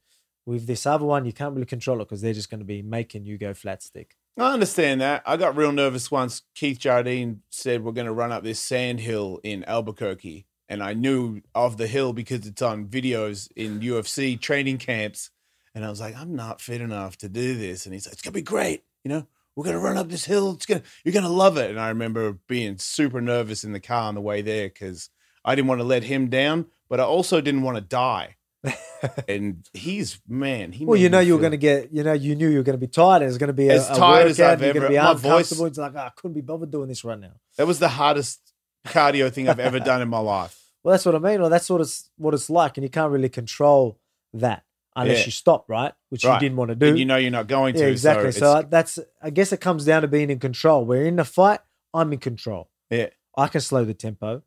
With 0.46 0.66
this 0.66 0.87
other 0.87 1.05
one, 1.05 1.25
you 1.27 1.33
can't 1.33 1.55
really 1.55 1.66
control 1.66 2.01
it 2.01 2.09
because 2.09 2.20
they're 2.20 2.33
just 2.33 2.51
going 2.51 2.59
to 2.61 2.64
be 2.66 2.83
making 2.83 3.27
you 3.27 3.37
go 3.38 3.53
flat 3.55 3.83
stick. 3.83 4.16
I 4.38 4.53
understand 4.55 5.01
that. 5.03 5.22
I 5.27 5.37
got 5.37 5.57
real 5.57 5.72
nervous 5.72 6.11
once 6.11 6.42
Keith 6.55 6.79
Jardine 6.79 7.42
said 7.51 7.85
we're 7.85 7.92
going 7.92 8.07
to 8.07 8.12
run 8.12 8.33
up 8.33 8.42
this 8.42 8.59
sand 8.61 8.98
hill 9.01 9.38
in 9.44 9.62
Albuquerque. 9.64 10.46
And 10.68 10.83
I 10.83 10.94
knew 10.94 11.42
of 11.55 11.77
the 11.77 11.87
hill 11.87 12.12
because 12.12 12.46
it's 12.46 12.62
on 12.62 12.87
videos 12.87 13.51
in 13.57 13.81
UFC 13.81 14.40
training 14.40 14.79
camps. 14.79 15.31
And 15.75 15.85
I 15.85 15.90
was 15.90 16.01
like, 16.01 16.16
I'm 16.16 16.35
not 16.35 16.61
fit 16.61 16.81
enough 16.81 17.16
to 17.18 17.29
do 17.29 17.57
this. 17.57 17.85
And 17.85 17.92
he's 17.92 18.07
like, 18.07 18.14
it's 18.14 18.22
going 18.22 18.33
to 18.33 18.38
be 18.38 18.42
great. 18.42 18.83
You 19.05 19.11
know, 19.11 19.27
we're 19.57 19.64
going 19.64 19.77
to 19.77 19.83
run 19.83 19.98
up 19.98 20.09
this 20.09 20.25
hill. 20.25 20.53
It's 20.53 20.66
going 20.66 20.81
to, 20.81 20.87
you're 21.05 21.12
going 21.12 21.25
to 21.25 21.29
love 21.29 21.57
it. 21.57 21.70
And 21.70 21.81
I 21.81 21.88
remember 21.88 22.38
being 22.46 22.79
super 22.79 23.20
nervous 23.20 23.64
in 23.64 23.72
the 23.72 23.81
car 23.81 24.09
on 24.09 24.14
the 24.14 24.20
way 24.20 24.42
there 24.42 24.68
because 24.68 25.11
I 25.44 25.55
didn't 25.55 25.68
want 25.68 25.81
to 25.81 25.87
let 25.87 26.05
him 26.05 26.29
down, 26.29 26.66
but 26.88 27.01
I 27.01 27.05
also 27.05 27.40
didn't 27.40 27.62
want 27.62 27.77
to 27.77 27.83
die. 27.83 28.37
and 29.29 29.68
he's, 29.72 30.20
man, 30.29 30.70
he 30.72 30.85
Well, 30.85 30.96
you 30.96 31.09
know 31.09 31.18
you 31.18 31.35
were 31.35 31.40
going 31.40 31.51
to 31.53 31.57
get, 31.57 31.92
you 31.92 32.05
know, 32.05 32.12
you 32.12 32.37
knew 32.37 32.48
you 32.48 32.59
were 32.59 32.62
going 32.62 32.79
to 32.79 32.87
be 32.87 32.87
tired. 32.87 33.22
It's 33.22 33.38
going 33.38 33.48
to 33.48 33.53
be 33.53 33.68
a, 33.68 33.75
As 33.75 33.90
a 33.90 33.94
tired 33.96 34.29
as 34.29 34.40
I've 34.40 34.61
You're 34.61 34.77
ever- 34.77 34.88
be 34.88 34.96
my 34.96 35.14
voice-. 35.14 35.51
It's 35.51 35.79
like, 35.79 35.94
"Ah, 35.96 36.07
I 36.07 36.11
couldn't 36.11 36.35
be 36.35 36.42
bothered 36.42 36.70
doing 36.70 36.88
this 36.88 37.05
right 37.05 37.18
now. 37.18 37.33
That 37.57 37.66
was 37.66 37.81
the 37.81 37.88
hardest 37.88 38.52
cardio 38.87 39.33
thing 39.33 39.49
I've 39.49 39.61
ever 39.61 39.79
done 39.81 40.03
in 40.03 40.09
my 40.09 40.18
life. 40.18 40.59
Well, 40.85 40.90
that's 40.95 41.07
what 41.07 41.14
I 41.14 41.21
mean. 41.21 41.40
Well, 41.40 41.49
that's 41.49 41.71
what 41.71 41.81
it's 41.81 42.11
what 42.16 42.35
it's 42.35 42.51
like, 42.51 42.77
and 42.77 42.83
you 42.83 42.90
can't 42.90 43.12
really 43.12 43.29
control 43.29 44.01
that 44.33 44.64
unless 44.97 45.21
Yeah. 45.21 45.25
you 45.27 45.31
stop, 45.31 45.64
right? 45.68 45.92
Which 46.09 46.25
Right. 46.25 46.35
you 46.35 46.40
didn't 46.40 46.57
want 46.57 46.71
to 46.71 46.75
do. 46.75 46.88
And 46.88 46.99
you 46.99 47.05
know 47.05 47.14
you're 47.14 47.31
not 47.31 47.47
going 47.47 47.75
to. 47.77 47.88
exactly. 47.88 48.33
So, 48.33 48.40
So, 48.40 48.62
that's, 48.68 48.99
I 49.23 49.31
guess, 49.31 49.53
it 49.53 49.61
comes 49.61 49.85
down 49.85 50.03
to 50.03 50.09
being 50.09 50.29
in 50.29 50.40
control. 50.40 50.85
We're 50.85 51.05
in 51.07 51.14
the 51.14 51.25
fight, 51.25 51.61
I'm 51.95 52.12
in 52.12 52.18
control. 52.18 52.68
yeah. 52.90 53.11
I 53.38 53.47
can 53.47 53.61
slow 53.61 53.85
the 53.85 53.95
tempo. 53.95 54.42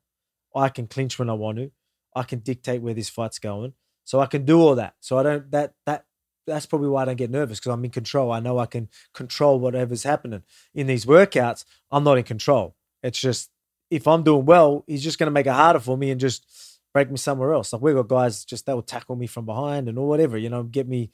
I 0.54 0.68
can 0.68 0.88
clinch 0.88 1.18
when 1.18 1.30
I 1.30 1.34
want 1.34 1.58
to. 1.60 1.72
I 2.14 2.24
can 2.24 2.40
dictate 2.40 2.82
where 2.82 2.94
this 2.94 3.08
fight's 3.10 3.40
going. 3.40 3.72
So 4.04 4.20
I 4.20 4.26
can 4.26 4.44
do 4.44 4.60
all 4.60 4.76
that. 4.76 4.96
So 5.00 5.18
I 5.18 5.24
don't 5.24 5.50
that 5.52 5.74
that 5.86 6.04
that's 6.46 6.66
probably 6.66 6.90
why 6.90 7.04
I 7.04 7.06
don't 7.06 7.16
get 7.16 7.32
nervous 7.32 7.60
because 7.62 7.72
I'm 7.72 7.86
in 7.86 7.92
control. 7.92 8.30
I 8.34 8.42
know 8.42 8.60
I 8.60 8.66
can 8.66 8.90
control 9.14 9.58
whatever's 9.58 10.04
happening. 10.04 10.44
In 10.74 10.88
these 10.88 11.06
workouts, 11.06 11.64
I'm 11.92 12.04
not 12.04 12.18
in 12.18 12.26
control. 12.26 12.76
It's 13.02 13.20
just 13.20 13.52
if 13.90 14.08
I'm 14.08 14.24
doing 14.24 14.46
well, 14.46 14.84
he's 14.88 15.04
just 15.04 15.20
gonna 15.20 15.32
make 15.32 15.48
it 15.48 15.54
harder 15.54 15.80
for 15.80 15.98
me 15.98 16.12
and 16.12 16.20
just 16.20 16.46
break 16.94 17.12
me 17.12 17.18
somewhere 17.18 17.54
else. 17.54 17.74
Like 17.74 17.82
we've 17.82 17.96
got 17.96 18.08
guys 18.08 18.46
just 18.46 18.66
that 18.66 18.76
will 18.76 18.82
tackle 18.82 19.16
me 19.16 19.28
from 19.28 19.46
behind 19.46 19.90
and 19.90 19.98
or 19.98 20.08
whatever, 20.08 20.38
you 20.38 20.50
know, 20.50 20.64
get 20.64 20.88
me, 20.88 21.12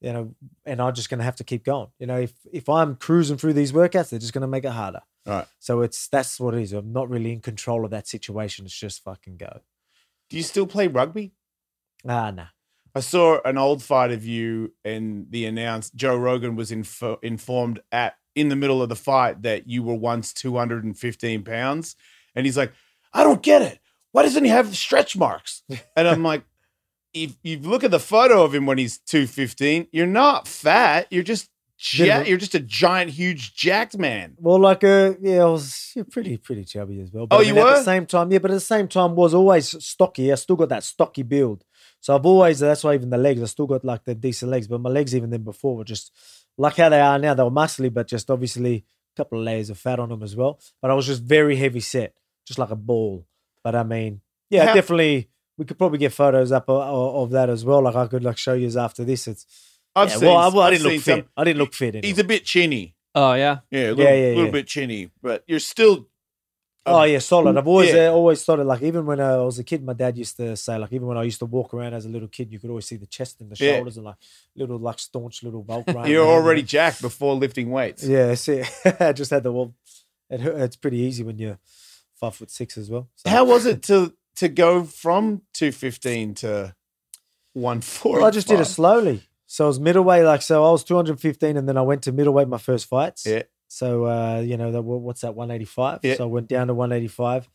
you 0.00 0.12
know, 0.12 0.34
and 0.64 0.80
I'm 0.80 0.94
just 0.94 1.10
gonna 1.10 1.24
have 1.24 1.36
to 1.36 1.44
keep 1.44 1.64
going. 1.64 1.88
You 1.98 2.06
know, 2.06 2.18
if 2.18 2.32
if 2.52 2.68
I'm 2.68 2.96
cruising 2.96 3.36
through 3.36 3.54
these 3.54 3.72
workouts, 3.72 4.10
they're 4.10 4.18
just 4.18 4.32
gonna 4.32 4.46
make 4.46 4.64
it 4.64 4.72
harder. 4.72 5.02
Right. 5.26 5.46
So 5.58 5.82
it's 5.82 6.08
that's 6.08 6.38
what 6.38 6.54
it 6.54 6.62
is. 6.62 6.72
I'm 6.72 6.92
not 6.92 7.10
really 7.10 7.32
in 7.32 7.40
control 7.40 7.84
of 7.84 7.90
that 7.90 8.06
situation. 8.06 8.64
It's 8.64 8.78
just 8.78 9.02
fucking 9.02 9.36
go. 9.36 9.60
Do 10.30 10.36
you 10.36 10.42
still 10.42 10.66
play 10.66 10.86
rugby? 10.86 11.32
Ah, 12.08 12.30
nah. 12.30 12.46
I 12.94 13.00
saw 13.00 13.40
an 13.44 13.58
old 13.58 13.82
fight 13.82 14.10
of 14.10 14.24
you, 14.24 14.72
and 14.84 15.26
the 15.30 15.44
announced 15.44 15.94
Joe 15.96 16.16
Rogan 16.16 16.56
was 16.56 16.72
info, 16.72 17.18
informed 17.22 17.80
at 17.92 18.16
in 18.36 18.48
the 18.50 18.54
middle 18.56 18.80
of 18.82 18.88
the 18.88 18.94
fight 18.96 19.42
that 19.42 19.66
you 19.66 19.82
were 19.82 19.94
once 19.94 20.32
215 20.32 21.42
pounds, 21.42 21.96
and 22.36 22.46
he's 22.46 22.56
like, 22.56 22.72
"I 23.12 23.24
don't 23.24 23.42
get 23.42 23.62
it. 23.62 23.80
Why 24.12 24.22
doesn't 24.22 24.44
he 24.44 24.50
have 24.50 24.76
stretch 24.76 25.16
marks?" 25.16 25.62
And 25.96 26.06
I'm 26.06 26.22
like, 26.22 26.44
"If 27.12 27.34
you 27.42 27.58
look 27.58 27.82
at 27.82 27.90
the 27.90 27.98
photo 27.98 28.44
of 28.44 28.54
him 28.54 28.66
when 28.66 28.78
he's 28.78 28.98
215, 28.98 29.88
you're 29.90 30.06
not 30.06 30.46
fat. 30.46 31.06
You're 31.10 31.22
just 31.24 31.50
ja- 31.78 32.22
you're 32.22 32.38
just 32.38 32.54
a 32.54 32.60
giant, 32.60 33.10
huge, 33.10 33.54
jacked 33.54 33.96
man." 33.98 34.36
Well, 34.38 34.60
like, 34.60 34.84
uh, 34.84 35.14
yeah, 35.20 35.42
I 35.42 35.46
was 35.46 35.92
yeah, 35.96 36.04
pretty, 36.10 36.36
pretty 36.36 36.64
chubby 36.64 37.00
as 37.00 37.10
well. 37.12 37.26
But 37.26 37.36
Oh, 37.36 37.38
I 37.40 37.42
you 37.42 37.54
mean, 37.54 37.66
At 37.66 37.76
the 37.76 37.82
same 37.84 38.06
time, 38.06 38.30
yeah, 38.30 38.38
but 38.38 38.50
at 38.50 38.54
the 38.54 38.60
same 38.60 38.86
time, 38.86 39.16
was 39.16 39.32
always 39.34 39.82
stocky. 39.84 40.30
I 40.30 40.34
still 40.36 40.56
got 40.56 40.68
that 40.68 40.84
stocky 40.84 41.22
build. 41.22 41.64
So 42.00 42.14
I've 42.14 42.26
always, 42.26 42.60
that's 42.60 42.84
why 42.84 42.94
even 42.94 43.10
the 43.10 43.18
legs, 43.18 43.42
I 43.42 43.46
still 43.46 43.66
got 43.66 43.84
like 43.84 44.04
the 44.04 44.14
decent 44.14 44.50
legs. 44.50 44.68
But 44.68 44.80
my 44.80 44.90
legs, 44.90 45.14
even 45.16 45.30
then 45.30 45.42
before, 45.42 45.76
were 45.76 45.84
just 45.84 46.12
like 46.58 46.76
how 46.76 46.88
they 46.88 47.00
are 47.00 47.18
now. 47.18 47.34
They 47.34 47.42
were 47.42 47.50
muscly, 47.50 47.92
but 47.92 48.06
just 48.08 48.30
obviously 48.30 48.84
a 49.14 49.16
couple 49.16 49.38
of 49.38 49.44
layers 49.44 49.70
of 49.70 49.78
fat 49.78 49.98
on 49.98 50.08
them 50.10 50.22
as 50.22 50.34
well. 50.36 50.58
But 50.82 50.90
I 50.90 50.94
was 50.94 51.06
just 51.06 51.22
very 51.22 51.56
heavy 51.56 51.80
set, 51.80 52.14
just 52.46 52.58
like 52.58 52.70
a 52.70 52.76
ball. 52.76 53.26
But 53.64 53.74
I 53.74 53.82
mean, 53.82 54.20
yeah, 54.50 54.66
How- 54.66 54.74
definitely. 54.74 55.28
We 55.58 55.64
could 55.64 55.78
probably 55.78 55.96
get 55.98 56.12
photos 56.12 56.52
up 56.52 56.68
of, 56.68 56.76
of 56.82 57.30
that 57.30 57.48
as 57.48 57.64
well. 57.64 57.80
Like 57.82 57.96
I 57.96 58.06
could 58.08 58.22
like 58.22 58.36
show 58.36 58.52
you 58.52 58.68
after 58.78 59.04
this. 59.04 59.26
It's 59.26 59.46
I've 59.94 60.10
yeah, 60.10 60.16
seen. 60.16 60.28
well, 60.28 60.36
I, 60.36 60.48
well, 60.48 60.60
I 60.60 60.70
didn't 60.70 60.82
look 60.84 60.92
fit. 61.00 61.02
some- 61.24 61.28
I 61.34 61.44
didn't 61.44 61.58
look 61.58 61.72
fit. 61.72 61.94
Anyway. 61.94 62.06
He's 62.08 62.18
a 62.18 62.24
bit 62.24 62.44
chinny. 62.44 62.94
Oh 63.14 63.32
yeah. 63.32 63.60
Yeah, 63.70 63.80
a 63.80 63.88
little, 63.92 64.04
Yeah, 64.04 64.14
yeah, 64.14 64.28
little 64.28 64.44
yeah. 64.44 64.50
bit 64.50 64.66
chinny, 64.66 65.10
but 65.22 65.44
you're 65.46 65.58
still. 65.58 66.08
Oh 66.88 67.02
yeah, 67.02 67.18
solid. 67.18 67.56
I've 67.56 67.66
always 67.66 67.92
Yeah. 67.92 68.08
uh, 68.08 68.12
always 68.12 68.44
thought 68.44 68.60
it 68.60 68.64
like 68.64 68.82
even 68.82 69.06
when 69.06 69.20
I 69.20 69.36
was 69.38 69.58
a 69.58 69.64
kid, 69.64 69.84
my 69.84 69.92
dad 69.92 70.16
used 70.16 70.36
to 70.36 70.56
say 70.56 70.78
like 70.78 70.92
even 70.92 71.06
when 71.08 71.16
I 71.18 71.24
used 71.24 71.40
to 71.40 71.46
walk 71.46 71.74
around 71.74 71.94
as 71.94 72.06
a 72.06 72.08
little 72.08 72.28
kid, 72.28 72.52
you 72.52 72.58
could 72.60 72.70
always 72.70 72.86
see 72.86 72.96
the 72.96 73.06
chest 73.06 73.40
and 73.40 73.50
the 73.50 73.56
Yeah. 73.64 73.76
shoulders 73.76 73.96
and 73.96 74.06
like 74.06 74.16
little 74.54 74.78
like 74.78 74.98
staunch 74.98 75.42
little 75.42 75.62
bulk. 75.62 75.86
You're 76.06 76.26
already 76.26 76.62
jacked 76.62 77.02
before 77.02 77.34
lifting 77.34 77.70
weights. 77.70 78.04
yeah. 78.06 78.34
See, 78.34 78.62
I 79.00 79.12
just 79.12 79.30
had 79.30 79.42
the 79.42 79.52
well. 79.52 79.74
It, 80.30 80.40
it's 80.40 80.76
pretty 80.76 80.98
easy 80.98 81.22
when 81.22 81.38
you're 81.38 81.58
five 82.14 82.34
foot 82.34 82.50
six 82.50 82.76
as 82.78 82.90
well. 82.90 83.08
So. 83.16 83.30
How 83.30 83.44
was 83.44 83.66
it 83.66 83.82
to 83.84 84.12
to 84.36 84.48
go 84.48 84.84
from 84.84 85.42
215 85.54 86.34
to 86.36 86.74
140? 87.54 88.18
Well, 88.18 88.26
I 88.26 88.30
just 88.30 88.48
did 88.48 88.60
it 88.60 88.64
slowly. 88.66 89.22
So 89.46 89.64
I 89.64 89.68
was 89.68 89.78
middleweight, 89.80 90.24
like 90.24 90.42
so. 90.42 90.64
I 90.66 90.70
was 90.70 90.82
215, 90.84 91.56
and 91.56 91.68
then 91.68 91.76
I 91.76 91.82
went 91.82 92.02
to 92.02 92.12
middleweight 92.12 92.48
my 92.48 92.58
first 92.58 92.86
fights. 92.88 93.24
Yeah. 93.26 93.42
So 93.68 94.06
uh, 94.06 94.40
you 94.40 94.56
know, 94.56 94.72
that 94.72 94.82
what's 94.82 95.22
that 95.22 95.34
185? 95.34 96.00
Yeah. 96.02 96.16
So 96.16 96.24
I 96.24 96.26
went 96.26 96.48
down 96.48 96.68
to 96.68 96.74
185, 96.74 97.48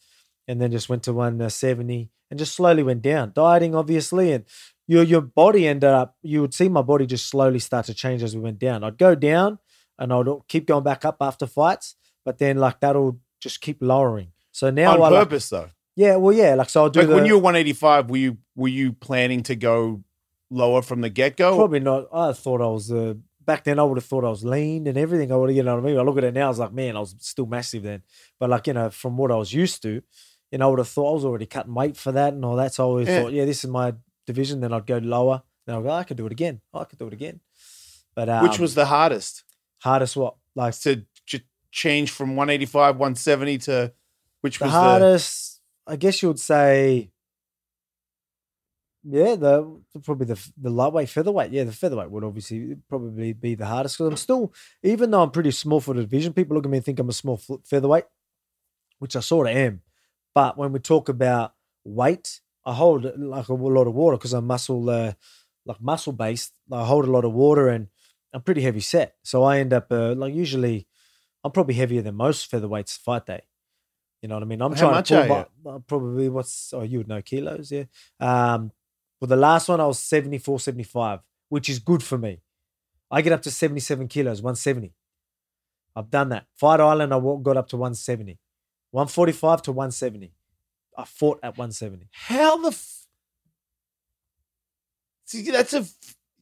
and 0.47 0.61
then 0.61 0.71
just 0.71 0.89
went 0.89 1.03
to 1.03 1.13
170, 1.13 2.09
and 2.29 2.39
just 2.39 2.55
slowly 2.55 2.83
went 2.83 3.01
down, 3.01 3.31
dieting 3.33 3.75
obviously, 3.75 4.31
and 4.33 4.45
your 4.87 5.03
your 5.03 5.21
body 5.21 5.67
ended 5.67 5.89
up. 5.89 6.17
You 6.21 6.41
would 6.41 6.53
see 6.53 6.69
my 6.69 6.81
body 6.81 7.05
just 7.05 7.27
slowly 7.27 7.59
start 7.59 7.85
to 7.87 7.93
change 7.93 8.23
as 8.23 8.35
we 8.35 8.41
went 8.41 8.59
down. 8.59 8.83
I'd 8.83 8.97
go 8.97 9.15
down, 9.15 9.59
and 9.97 10.11
I'd 10.11 10.27
keep 10.47 10.67
going 10.67 10.83
back 10.83 11.05
up 11.05 11.17
after 11.21 11.47
fights, 11.47 11.95
but 12.25 12.37
then 12.37 12.57
like 12.57 12.79
that'll 12.79 13.19
just 13.39 13.61
keep 13.61 13.77
lowering. 13.81 14.31
So 14.51 14.69
now 14.69 14.91
on 14.91 14.97
I 14.97 14.99
like, 15.09 15.29
purpose 15.29 15.49
though. 15.49 15.69
yeah, 15.95 16.17
well, 16.17 16.35
yeah, 16.35 16.55
like 16.55 16.69
so 16.69 16.83
I'll 16.83 16.89
do 16.89 16.99
Like 16.99 17.09
the, 17.09 17.15
when 17.15 17.25
you 17.25 17.33
were 17.35 17.43
185, 17.43 18.09
were 18.09 18.17
you 18.17 18.37
were 18.55 18.67
you 18.67 18.93
planning 18.93 19.43
to 19.43 19.55
go 19.55 20.03
lower 20.49 20.81
from 20.81 21.01
the 21.01 21.09
get 21.09 21.37
go? 21.37 21.55
Probably 21.55 21.79
not. 21.79 22.07
I 22.13 22.33
thought 22.33 22.61
I 22.61 22.67
was 22.67 22.91
uh, 22.91 23.13
back 23.45 23.63
then. 23.63 23.79
I 23.79 23.83
would 23.83 23.97
have 23.97 24.05
thought 24.05 24.23
I 24.23 24.29
was 24.29 24.43
lean 24.43 24.87
and 24.87 24.97
everything. 24.97 25.31
I 25.31 25.35
would, 25.35 25.49
have, 25.49 25.57
you 25.57 25.63
know 25.63 25.75
what 25.75 25.83
I 25.83 25.87
mean. 25.87 25.97
I 25.97 26.01
look 26.01 26.17
at 26.17 26.23
it 26.23 26.33
now. 26.33 26.45
I 26.45 26.49
was 26.49 26.59
like, 26.59 26.73
man, 26.73 26.95
I 26.95 26.99
was 26.99 27.15
still 27.19 27.45
massive 27.45 27.83
then. 27.83 28.03
But 28.39 28.49
like 28.49 28.67
you 28.67 28.73
know, 28.73 28.89
from 28.89 29.17
what 29.17 29.31
I 29.31 29.35
was 29.35 29.53
used 29.53 29.81
to, 29.83 30.01
you 30.51 30.57
know, 30.57 30.67
I 30.67 30.69
would 30.69 30.79
have 30.79 30.87
thought 30.87 31.11
I 31.11 31.13
was 31.13 31.25
already 31.25 31.45
cutting 31.45 31.73
weight 31.73 31.97
for 31.97 32.11
that 32.11 32.33
and 32.33 32.43
all 32.45 32.55
that. 32.57 32.73
So 32.73 32.83
I 32.83 32.87
always 32.87 33.07
Yeah. 33.07 33.21
thought, 33.21 33.33
yeah, 33.33 33.45
this 33.45 33.63
is 33.63 33.69
my 33.69 33.93
division. 34.25 34.59
Then 34.61 34.73
I'd 34.73 34.85
go 34.85 34.97
lower. 34.97 35.43
Then 35.65 35.75
I'd 35.75 35.83
go, 35.83 35.89
I 35.91 36.03
could 36.03 36.17
do 36.17 36.25
it 36.25 36.31
again. 36.31 36.61
I 36.73 36.83
could 36.85 36.99
do 36.99 37.07
it 37.07 37.13
again. 37.13 37.39
But 38.15 38.29
um, 38.29 38.43
Which 38.43 38.59
was 38.59 38.75
the 38.75 38.85
hardest 38.87 39.43
hardest? 39.79 40.17
What 40.17 40.35
like 40.55 40.77
to 40.81 41.05
ch- 41.25 41.45
change 41.71 42.11
from 42.11 42.35
185, 42.35 42.97
170 42.97 43.57
to 43.59 43.93
which 44.41 44.59
was 44.59 44.71
the 44.71 44.75
was 44.77 44.83
hardest? 44.83 45.61
I 45.87 45.95
guess 45.95 46.21
you 46.21 46.27
would 46.29 46.39
say. 46.39 47.10
Yeah, 49.03 49.35
the 49.35 49.81
probably 50.03 50.27
the 50.27 50.51
the 50.57 50.69
lightweight 50.69 51.09
featherweight. 51.09 51.51
Yeah, 51.51 51.63
the 51.63 51.71
featherweight 51.71 52.11
would 52.11 52.23
obviously 52.23 52.75
probably 52.87 53.33
be 53.33 53.55
the 53.55 53.65
hardest 53.65 53.97
because 53.97 54.11
I'm 54.11 54.17
still, 54.17 54.53
even 54.83 55.09
though 55.09 55.23
I'm 55.23 55.31
pretty 55.31 55.51
small 55.51 55.79
for 55.79 55.95
the 55.95 56.01
division, 56.01 56.33
people 56.33 56.55
look 56.55 56.65
at 56.65 56.71
me 56.71 56.77
and 56.77 56.85
think 56.85 56.99
I'm 56.99 57.09
a 57.09 57.13
small 57.13 57.41
featherweight, 57.65 58.05
which 58.99 59.15
I 59.15 59.21
sort 59.21 59.47
of 59.49 59.55
am. 59.55 59.81
But 60.35 60.57
when 60.57 60.71
we 60.71 60.79
talk 60.79 61.09
about 61.09 61.53
weight, 61.83 62.41
I 62.63 62.73
hold 62.73 63.11
like 63.17 63.47
a 63.47 63.53
lot 63.53 63.87
of 63.87 63.95
water 63.95 64.17
because 64.17 64.33
I'm 64.33 64.45
muscle, 64.45 64.87
uh, 64.89 65.13
like 65.65 65.81
muscle 65.81 66.13
based. 66.13 66.53
I 66.71 66.85
hold 66.85 67.05
a 67.05 67.11
lot 67.11 67.25
of 67.25 67.33
water 67.33 67.69
and 67.69 67.87
I'm 68.33 68.41
pretty 68.41 68.61
heavy 68.61 68.81
set. 68.81 69.15
So 69.23 69.43
I 69.43 69.59
end 69.59 69.73
up 69.73 69.91
uh, 69.91 70.13
like 70.13 70.33
usually, 70.35 70.87
I'm 71.43 71.51
probably 71.51 71.73
heavier 71.73 72.03
than 72.03 72.15
most 72.15 72.51
featherweights 72.51 72.99
fight 72.99 73.25
day. 73.25 73.41
You 74.21 74.29
know 74.29 74.35
what 74.35 74.43
I 74.43 74.45
mean? 74.45 74.61
I'm 74.61 74.73
How 74.73 75.01
trying 75.01 75.03
to 75.03 75.25
pull 75.25 75.25
my, 75.65 75.71
uh, 75.71 75.79
probably 75.79 76.29
what's 76.29 76.71
oh 76.73 76.83
you 76.83 76.99
would 76.99 77.07
know 77.07 77.23
kilos, 77.23 77.71
yeah. 77.71 77.85
Um, 78.19 78.71
well, 79.21 79.27
the 79.29 79.35
last 79.37 79.69
one 79.69 79.79
I 79.79 79.85
was 79.85 79.99
74, 79.99 80.59
75, 80.59 81.19
which 81.49 81.69
is 81.69 81.79
good 81.79 82.01
for 82.03 82.17
me. 82.17 82.41
I 83.09 83.21
get 83.21 83.31
up 83.33 83.41
to 83.43 83.51
77 83.51 84.07
kilos, 84.07 84.41
170. 84.41 84.93
I've 85.95 86.09
done 86.09 86.29
that. 86.29 86.47
Fight 86.55 86.79
Island, 86.79 87.13
I 87.13 87.19
got 87.19 87.57
up 87.57 87.67
to 87.69 87.77
170. 87.77 88.39
145 88.91 89.61
to 89.63 89.71
170. 89.71 90.33
I 90.97 91.05
fought 91.05 91.39
at 91.43 91.57
170. 91.57 92.07
How 92.11 92.57
the 92.57 92.69
f- 92.69 92.97
See 95.25 95.49
that's 95.49 95.73
a 95.73 95.85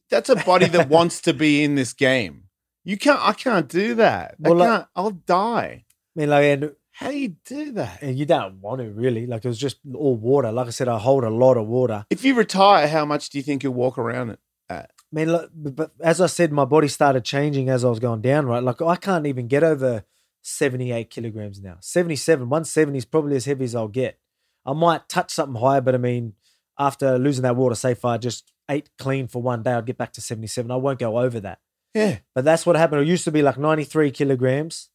that's 0.08 0.28
a 0.28 0.36
body 0.36 0.66
that 0.66 0.88
wants 0.96 1.20
to 1.22 1.32
be 1.32 1.62
in 1.62 1.76
this 1.76 1.92
game. 1.92 2.44
You 2.82 2.96
can't 2.96 3.20
I 3.20 3.32
can't 3.32 3.68
do 3.68 3.94
that. 3.96 4.34
Well, 4.40 4.54
I 4.54 4.56
like- 4.56 4.68
can't 4.80 4.88
I'll 4.96 5.10
die. 5.10 5.84
I 6.16 6.20
mean, 6.20 6.30
like, 6.30 6.44
and, 6.44 6.72
How 7.00 7.10
do 7.10 7.18
you 7.18 7.36
do 7.46 7.72
that? 7.72 8.02
and 8.02 8.18
you 8.18 8.26
don't 8.26 8.60
want 8.60 8.82
to 8.82 8.90
really. 8.90 9.26
Like, 9.26 9.42
it 9.42 9.48
was 9.48 9.56
just 9.56 9.78
all 9.94 10.16
water. 10.16 10.52
Like 10.52 10.66
I 10.66 10.70
said, 10.70 10.86
I 10.86 10.98
hold 10.98 11.24
a 11.24 11.30
lot 11.30 11.56
of 11.56 11.66
water. 11.66 12.04
If 12.10 12.24
you 12.26 12.34
retire, 12.34 12.86
how 12.88 13.06
much 13.06 13.30
do 13.30 13.38
you 13.38 13.42
think 13.42 13.62
you'll 13.62 13.72
walk 13.72 13.96
around 13.96 14.28
it? 14.28 14.38
I 14.68 14.84
mean, 15.10 15.32
look, 15.32 15.50
but, 15.54 15.74
but 15.74 15.92
as 16.00 16.20
I 16.20 16.26
said, 16.26 16.52
my 16.52 16.66
body 16.66 16.88
started 16.88 17.24
changing 17.24 17.70
as 17.70 17.86
I 17.86 17.88
was 17.88 18.00
going 18.00 18.20
down, 18.20 18.44
right? 18.44 18.62
Like, 18.62 18.82
I 18.82 18.96
can't 18.96 19.26
even 19.26 19.48
get 19.48 19.64
over 19.64 20.04
78 20.42 21.08
kilograms 21.08 21.62
now. 21.62 21.78
77. 21.80 22.50
170 22.50 22.98
is 22.98 23.06
probably 23.06 23.36
as 23.36 23.46
heavy 23.46 23.64
as 23.64 23.74
I'll 23.74 23.88
get. 23.88 24.18
I 24.66 24.74
might 24.74 25.08
touch 25.08 25.30
something 25.30 25.58
higher, 25.58 25.80
but 25.80 25.94
I 25.94 25.98
mean, 25.98 26.34
after 26.78 27.18
losing 27.18 27.44
that 27.44 27.56
water, 27.56 27.74
say 27.74 27.92
if 27.92 28.04
I 28.04 28.18
just 28.18 28.52
ate 28.68 28.90
clean 28.98 29.26
for 29.26 29.40
one 29.40 29.62
day, 29.62 29.72
I'd 29.72 29.86
get 29.86 29.96
back 29.96 30.12
to 30.12 30.20
77. 30.20 30.70
I 30.70 30.76
won't 30.76 30.98
go 30.98 31.18
over 31.18 31.40
that. 31.40 31.60
Yeah. 31.94 32.18
But 32.34 32.44
that's 32.44 32.66
what 32.66 32.76
happened. 32.76 33.00
It 33.00 33.08
used 33.08 33.24
to 33.24 33.32
be 33.32 33.40
like 33.40 33.56
93 33.56 34.10
kilograms. 34.10 34.89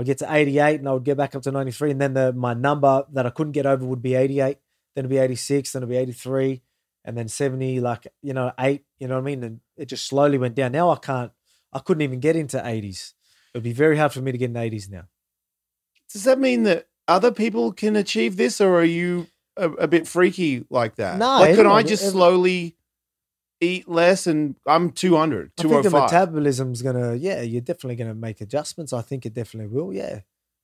I'd 0.00 0.06
get 0.06 0.18
to 0.18 0.34
88 0.34 0.80
and 0.80 0.88
I 0.88 0.92
would 0.92 1.04
get 1.04 1.18
back 1.18 1.34
up 1.34 1.42
to 1.42 1.52
93. 1.52 1.90
And 1.90 2.00
then 2.00 2.14
the 2.14 2.32
my 2.32 2.54
number 2.54 3.04
that 3.12 3.26
I 3.26 3.30
couldn't 3.30 3.52
get 3.52 3.66
over 3.66 3.84
would 3.84 4.00
be 4.00 4.14
88. 4.14 4.56
Then 4.94 5.04
it'd 5.04 5.10
be 5.10 5.18
86. 5.18 5.72
Then 5.72 5.82
it'd 5.82 5.90
be 5.90 5.96
83. 5.96 6.62
And 7.04 7.18
then 7.18 7.28
70, 7.28 7.80
like, 7.80 8.06
you 8.22 8.32
know, 8.32 8.52
eight, 8.58 8.84
you 8.98 9.08
know 9.08 9.14
what 9.14 9.20
I 9.20 9.24
mean? 9.24 9.44
And 9.44 9.60
it 9.76 9.86
just 9.86 10.06
slowly 10.06 10.38
went 10.38 10.54
down. 10.54 10.72
Now 10.72 10.90
I 10.90 10.96
can't, 10.96 11.32
I 11.72 11.80
couldn't 11.80 12.02
even 12.02 12.20
get 12.20 12.34
into 12.34 12.56
80s. 12.58 13.12
It 13.52 13.58
would 13.58 13.62
be 13.62 13.72
very 13.72 13.98
hard 13.98 14.12
for 14.12 14.20
me 14.20 14.32
to 14.32 14.38
get 14.38 14.50
in 14.50 14.54
80s 14.54 14.90
now. 14.90 15.04
Does 16.12 16.24
that 16.24 16.38
mean 16.38 16.62
that 16.64 16.88
other 17.06 17.30
people 17.30 17.72
can 17.72 17.94
achieve 17.96 18.36
this, 18.36 18.60
or 18.60 18.80
are 18.80 18.84
you 18.84 19.28
a, 19.56 19.70
a 19.70 19.88
bit 19.88 20.08
freaky 20.08 20.64
like 20.70 20.96
that? 20.96 21.18
No, 21.18 21.40
like, 21.40 21.56
can 21.56 21.66
I 21.66 21.82
just 21.82 22.10
slowly 22.10 22.76
eat 23.60 23.88
less 23.88 24.26
and 24.26 24.56
I'm 24.66 24.90
200, 24.90 25.52
I 25.58 25.62
think 25.62 25.72
the 25.82 25.90
205? 25.90 26.02
metabolism's 26.10 26.82
gonna, 26.82 27.14
yeah, 27.14 27.42
you're 27.42 27.60
definitely 27.60 27.96
gonna 27.96 28.14
make 28.14 28.40
adjustments. 28.40 28.92
I 28.92 29.02
think 29.02 29.26
it 29.26 29.34
definitely 29.34 29.68
will, 29.68 29.92
yeah. 29.92 30.20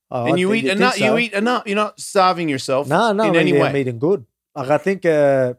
Oh, 0.09 0.25
I 0.25 0.29
and 0.29 0.39
you 0.39 0.49
think- 0.51 0.63
eat 0.63 0.67
think 0.67 0.77
enough. 0.79 0.95
so. 0.95 1.05
You 1.05 1.17
eat 1.17 1.33
enough. 1.33 1.63
You're 1.65 1.75
not 1.75 1.99
starving 1.99 2.49
yourself. 2.49 2.87
No, 2.87 3.11
no, 3.13 3.23
in 3.25 3.35
any 3.35 3.53
way. 3.53 3.61
I'm 3.63 3.75
eating 3.77 3.99
good. 3.99 4.25
Like 4.55 4.69
I 4.69 4.77
think, 4.77 5.05
uh, 5.05 5.53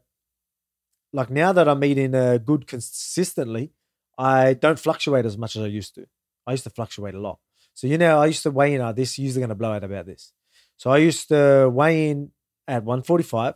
like 1.13 1.31
now 1.31 1.53
that 1.53 1.69
I'm 1.69 1.83
eating 1.85 2.15
uh, 2.15 2.39
good 2.39 2.67
consistently, 2.67 3.73
I 4.17 4.55
don't 4.55 4.79
fluctuate 4.79 5.25
as 5.27 5.39
much 5.39 5.57
as 5.57 5.63
I 5.63 5.67
used 5.67 5.95
to. 5.95 6.07
I 6.47 6.53
used 6.53 6.65
to 6.65 6.71
fluctuate 6.71 7.15
a 7.15 7.21
lot. 7.21 7.39
So 7.75 7.87
you 7.87 7.99
know, 7.99 8.19
I 8.19 8.27
used 8.27 8.43
to 8.43 8.51
weigh 8.51 8.75
in. 8.75 8.81
Uh, 8.81 8.93
this 8.93 9.19
usually 9.19 9.41
going 9.41 9.51
to 9.51 9.55
blow 9.55 9.73
out 9.73 9.85
about 9.85 10.07
this. 10.07 10.33
So 10.77 10.91
I 10.91 10.99
used 10.99 11.29
to 11.29 11.69
weigh 11.73 12.11
in 12.11 12.33
at 12.67 12.85
145. 12.85 13.55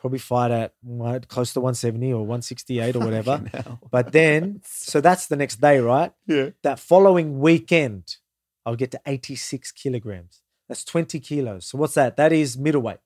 Probably 0.00 0.18
fight 0.18 0.50
at 0.50 0.72
what, 0.82 1.28
close 1.28 1.52
to 1.52 1.60
170 1.60 2.12
or 2.12 2.20
168 2.20 2.96
or 2.96 2.98
whatever. 3.04 3.44
But 3.90 4.12
then, 4.12 4.62
so 4.64 5.00
that's 5.00 5.26
the 5.26 5.36
next 5.36 5.60
day, 5.60 5.78
right? 5.78 6.12
yeah. 6.26 6.50
That 6.62 6.78
following 6.78 7.38
weekend, 7.38 8.16
I'll 8.64 8.76
get 8.76 8.90
to 8.92 9.00
86 9.04 9.72
kilograms. 9.72 10.40
That's 10.68 10.84
20 10.84 11.20
kilos. 11.20 11.66
So 11.66 11.78
what's 11.78 11.94
that? 11.94 12.16
That 12.16 12.32
is 12.32 12.56
middleweight. 12.56 12.98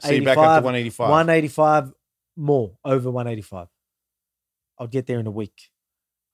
So 0.00 0.10
you're 0.10 0.24
back 0.24 0.38
up 0.38 0.62
to 0.62 0.64
185, 0.64 1.08
185. 1.08 1.08
185 1.08 1.92
more, 2.36 2.72
over 2.84 3.10
185. 3.10 3.68
I'll 4.78 4.86
get 4.86 5.06
there 5.06 5.20
in 5.20 5.26
a 5.26 5.30
week. 5.30 5.70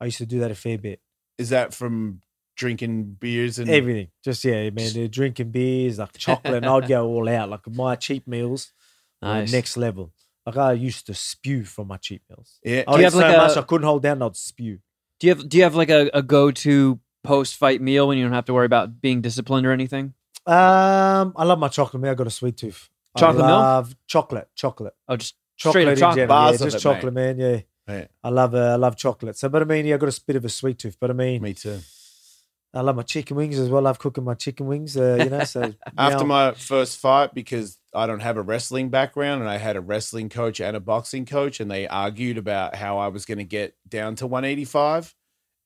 I 0.00 0.06
used 0.06 0.18
to 0.18 0.26
do 0.26 0.40
that 0.40 0.50
a 0.50 0.54
fair 0.54 0.78
bit. 0.78 1.00
Is 1.36 1.50
that 1.50 1.74
from 1.74 2.22
drinking 2.56 3.16
beers 3.20 3.58
and 3.58 3.68
Everything. 3.68 4.08
Just, 4.24 4.44
yeah, 4.44 4.70
man, 4.70 4.92
they're 4.94 5.08
drinking 5.08 5.50
beers, 5.50 5.98
like 5.98 6.16
chocolate, 6.16 6.54
and 6.54 6.66
I'd 6.66 6.88
go 6.88 7.06
all 7.06 7.28
out. 7.28 7.50
Like 7.50 7.68
my 7.68 7.96
cheap 7.96 8.26
meals 8.26 8.72
Nice. 9.22 9.52
next 9.52 9.76
level. 9.76 10.12
Like 10.44 10.56
I 10.56 10.72
used 10.72 11.06
to 11.06 11.14
spew 11.14 11.64
from 11.64 11.88
my 11.88 11.96
cheat 11.96 12.22
meals. 12.30 12.58
Yeah. 12.64 12.84
I 12.86 12.92
you 12.92 12.96
would 12.98 13.00
have 13.04 13.12
so 13.14 13.18
like 13.20 13.36
much 13.36 13.56
a- 13.56 13.60
I 13.60 13.62
couldn't 13.62 13.86
hold 13.86 14.02
down, 14.02 14.22
I'd 14.22 14.36
spew. 14.36 14.78
Do 15.20 15.26
you 15.26 15.34
have 15.34 15.48
do 15.48 15.56
you 15.56 15.62
have 15.64 15.74
like 15.74 15.90
a, 15.90 16.10
a 16.14 16.22
go 16.22 16.50
to 16.50 17.00
post 17.24 17.56
fight 17.56 17.80
meal 17.80 18.06
when 18.06 18.18
you 18.18 18.24
don't 18.24 18.32
have 18.34 18.44
to 18.44 18.54
worry 18.54 18.66
about 18.66 19.00
being 19.00 19.20
disciplined 19.22 19.66
or 19.66 19.72
anything? 19.72 20.14
Um, 20.46 21.32
I 21.36 21.44
love 21.44 21.58
my 21.58 21.68
chocolate 21.68 22.00
milk. 22.02 22.12
I 22.12 22.14
got 22.16 22.26
a 22.28 22.30
sweet 22.30 22.56
tooth. 22.56 22.88
Chocolate 23.16 23.44
I 23.44 23.46
milk? 23.48 23.58
love 23.58 23.96
chocolate, 24.06 24.48
chocolate, 24.54 24.94
Oh, 25.08 25.16
just 25.16 25.34
chocolate 25.56 25.82
straight 25.82 25.88
up 25.88 25.92
in 25.96 25.98
chocolate. 26.00 26.16
general. 26.16 26.28
Bars 26.28 26.50
yeah, 26.60 26.66
of 26.66 26.72
just 26.72 26.84
it, 26.84 26.88
mate. 26.88 26.94
chocolate, 26.94 27.14
man. 27.14 27.38
Yeah, 27.38 27.60
Yeah. 27.88 28.06
I 28.22 28.28
love 28.28 28.54
uh, 28.54 28.58
I 28.58 28.76
love 28.76 28.96
chocolate. 28.96 29.36
So, 29.38 29.48
but 29.48 29.62
I 29.62 29.64
mean, 29.64 29.86
yeah, 29.86 29.94
I 29.94 29.98
got 29.98 30.16
a 30.16 30.20
bit 30.26 30.36
of 30.36 30.44
a 30.44 30.48
sweet 30.48 30.78
tooth. 30.78 30.96
But 31.00 31.10
I 31.10 31.14
mean, 31.14 31.42
Me 31.42 31.54
too. 31.54 31.78
I 32.76 32.80
love 32.82 32.96
my 32.96 33.02
chicken 33.02 33.36
wings 33.36 33.58
as 33.58 33.68
well. 33.68 33.80
I 33.80 33.88
love 33.90 33.98
cooking 33.98 34.24
my 34.24 34.34
chicken 34.34 34.66
wings. 34.66 34.96
Uh, 34.96 35.18
you 35.20 35.30
know, 35.30 35.44
so 35.44 35.72
After 35.98 36.18
now- 36.18 36.24
my 36.24 36.52
first 36.52 36.98
fight, 36.98 37.34
because 37.34 37.78
I 37.94 38.06
don't 38.06 38.20
have 38.20 38.36
a 38.36 38.42
wrestling 38.42 38.90
background 38.90 39.40
and 39.40 39.50
I 39.50 39.56
had 39.56 39.76
a 39.76 39.80
wrestling 39.80 40.28
coach 40.28 40.60
and 40.60 40.76
a 40.76 40.80
boxing 40.80 41.24
coach, 41.26 41.60
and 41.60 41.70
they 41.70 41.88
argued 41.88 42.38
about 42.38 42.74
how 42.76 42.98
I 42.98 43.08
was 43.08 43.24
going 43.24 43.38
to 43.38 43.44
get 43.44 43.74
down 43.88 44.14
to 44.16 44.26
185. 44.26 45.14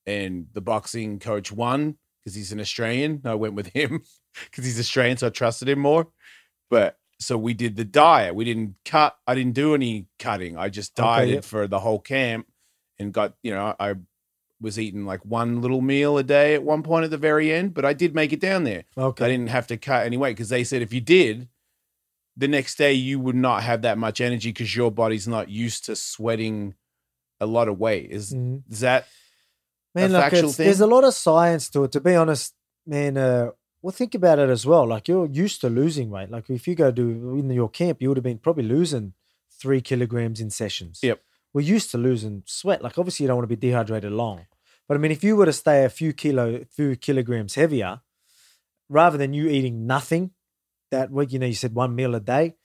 And 0.07 0.47
the 0.53 0.61
boxing 0.61 1.19
coach 1.19 1.51
won 1.51 1.97
because 2.23 2.33
he's 2.35 2.51
an 2.51 2.59
Australian. 2.59 3.21
I 3.25 3.35
went 3.35 3.53
with 3.53 3.67
him 3.67 4.01
because 4.45 4.65
he's 4.65 4.79
Australian, 4.79 5.17
so 5.17 5.27
I 5.27 5.29
trusted 5.29 5.69
him 5.69 5.79
more. 5.79 6.07
But 6.69 6.97
so 7.19 7.37
we 7.37 7.53
did 7.53 7.75
the 7.75 7.85
diet. 7.85 8.33
We 8.33 8.45
didn't 8.45 8.75
cut, 8.83 9.15
I 9.27 9.35
didn't 9.35 9.53
do 9.53 9.75
any 9.75 10.07
cutting. 10.17 10.57
I 10.57 10.69
just 10.69 10.99
Okay, 10.99 11.07
dieted 11.07 11.33
yep. 11.35 11.43
for 11.43 11.67
the 11.67 11.79
whole 11.79 11.99
camp 11.99 12.47
and 12.97 13.13
got, 13.13 13.33
you 13.43 13.53
know, 13.53 13.75
I 13.79 13.95
was 14.61 14.79
eating 14.79 15.05
like 15.05 15.25
one 15.25 15.61
little 15.61 15.81
meal 15.81 16.17
a 16.17 16.23
day 16.23 16.53
at 16.53 16.63
one 16.63 16.83
point 16.83 17.03
at 17.03 17.09
the 17.11 17.17
very 17.17 17.51
end, 17.51 17.73
but 17.73 17.83
I 17.83 17.93
did 17.93 18.13
make 18.15 18.31
it 18.31 18.39
down 18.39 18.63
there. 18.63 18.83
okay, 18.97 19.25
I 19.25 19.27
didn't 19.27 19.49
have 19.49 19.67
to 19.67 19.77
cut 19.77 20.05
any 20.05 20.17
weight 20.17 20.35
because 20.35 20.49
they 20.49 20.63
said 20.63 20.81
if 20.81 20.93
you 20.93 21.01
did, 21.01 21.49
the 22.37 22.47
next 22.47 22.77
day 22.77 22.93
you 22.93 23.19
would 23.19 23.35
not 23.35 23.63
have 23.63 23.81
that 23.81 23.97
much 23.97 24.21
energy 24.21 24.49
because 24.49 24.75
your 24.75 24.91
body's 24.91 25.27
not 25.27 25.49
used 25.49 25.85
to 25.85 25.95
sweating 25.95 26.75
a 27.39 27.45
lot 27.45 27.67
of 27.67 27.79
weight. 27.79 28.09
Is 28.11 28.33
Mhm. 28.33 28.63
is 28.69 28.79
that 28.81 29.07
man, 29.95 30.11
a 30.11 30.13
like 30.13 30.31
factual 30.31 30.49
it's, 30.49 30.57
there's 30.57 30.79
a 30.79 30.87
lot 30.87 31.03
of 31.03 31.13
science 31.13 31.69
to 31.71 31.83
it. 31.83 31.91
To 31.93 31.99
be 31.99 32.15
honest, 32.15 32.53
man, 32.85 33.17
uh, 33.17 33.49
well, 33.81 33.91
think 33.91 34.13
about 34.15 34.37
it 34.39 34.49
as 34.49 34.65
well. 34.65 34.85
Like 34.87 35.07
you're 35.07 35.25
used 35.25 35.59
to 35.61 35.69
losing 35.69 36.09
weight. 36.11 36.29
Like 36.29 36.49
if 36.49 36.67
you 36.67 36.75
go 36.75 36.91
to 36.91 37.01
in 37.39 37.49
your 37.49 37.69
camp, 37.69 38.01
you 38.01 38.09
would 38.09 38.17
have 38.17 38.23
been 38.23 38.37
probably 38.37 38.63
losing 38.63 39.13
three 39.59 39.81
kilograms 39.81 40.39
in 40.39 40.49
sessions. 40.51 40.99
Yep. 41.03 41.21
We're 41.53 41.61
used 41.75 41.91
to 41.91 41.97
losing 41.97 42.43
sweat. 42.45 42.81
Like 42.81 42.97
obviously 42.97 43.23
you 43.23 43.27
don't 43.27 43.37
want 43.37 43.49
to 43.49 43.55
be 43.55 43.67
dehydrated 43.67 44.11
long. 44.11 44.45
But 44.91 44.97
I 44.97 44.99
mean, 44.99 45.13
if 45.13 45.23
you 45.23 45.37
were 45.37 45.45
to 45.45 45.53
stay 45.53 45.85
a 45.85 45.89
few 45.89 46.11
kilo, 46.11 46.65
few 46.69 46.97
kilograms 46.97 47.55
heavier, 47.55 48.01
rather 48.89 49.17
than 49.17 49.33
you 49.33 49.47
eating 49.47 49.87
nothing 49.87 50.31
that 50.89 51.09
week, 51.09 51.31
you 51.31 51.39
know, 51.39 51.45
you 51.45 51.53
said 51.53 51.73
one 51.73 51.95
meal 51.95 52.13
a 52.13 52.19
day, 52.19 52.55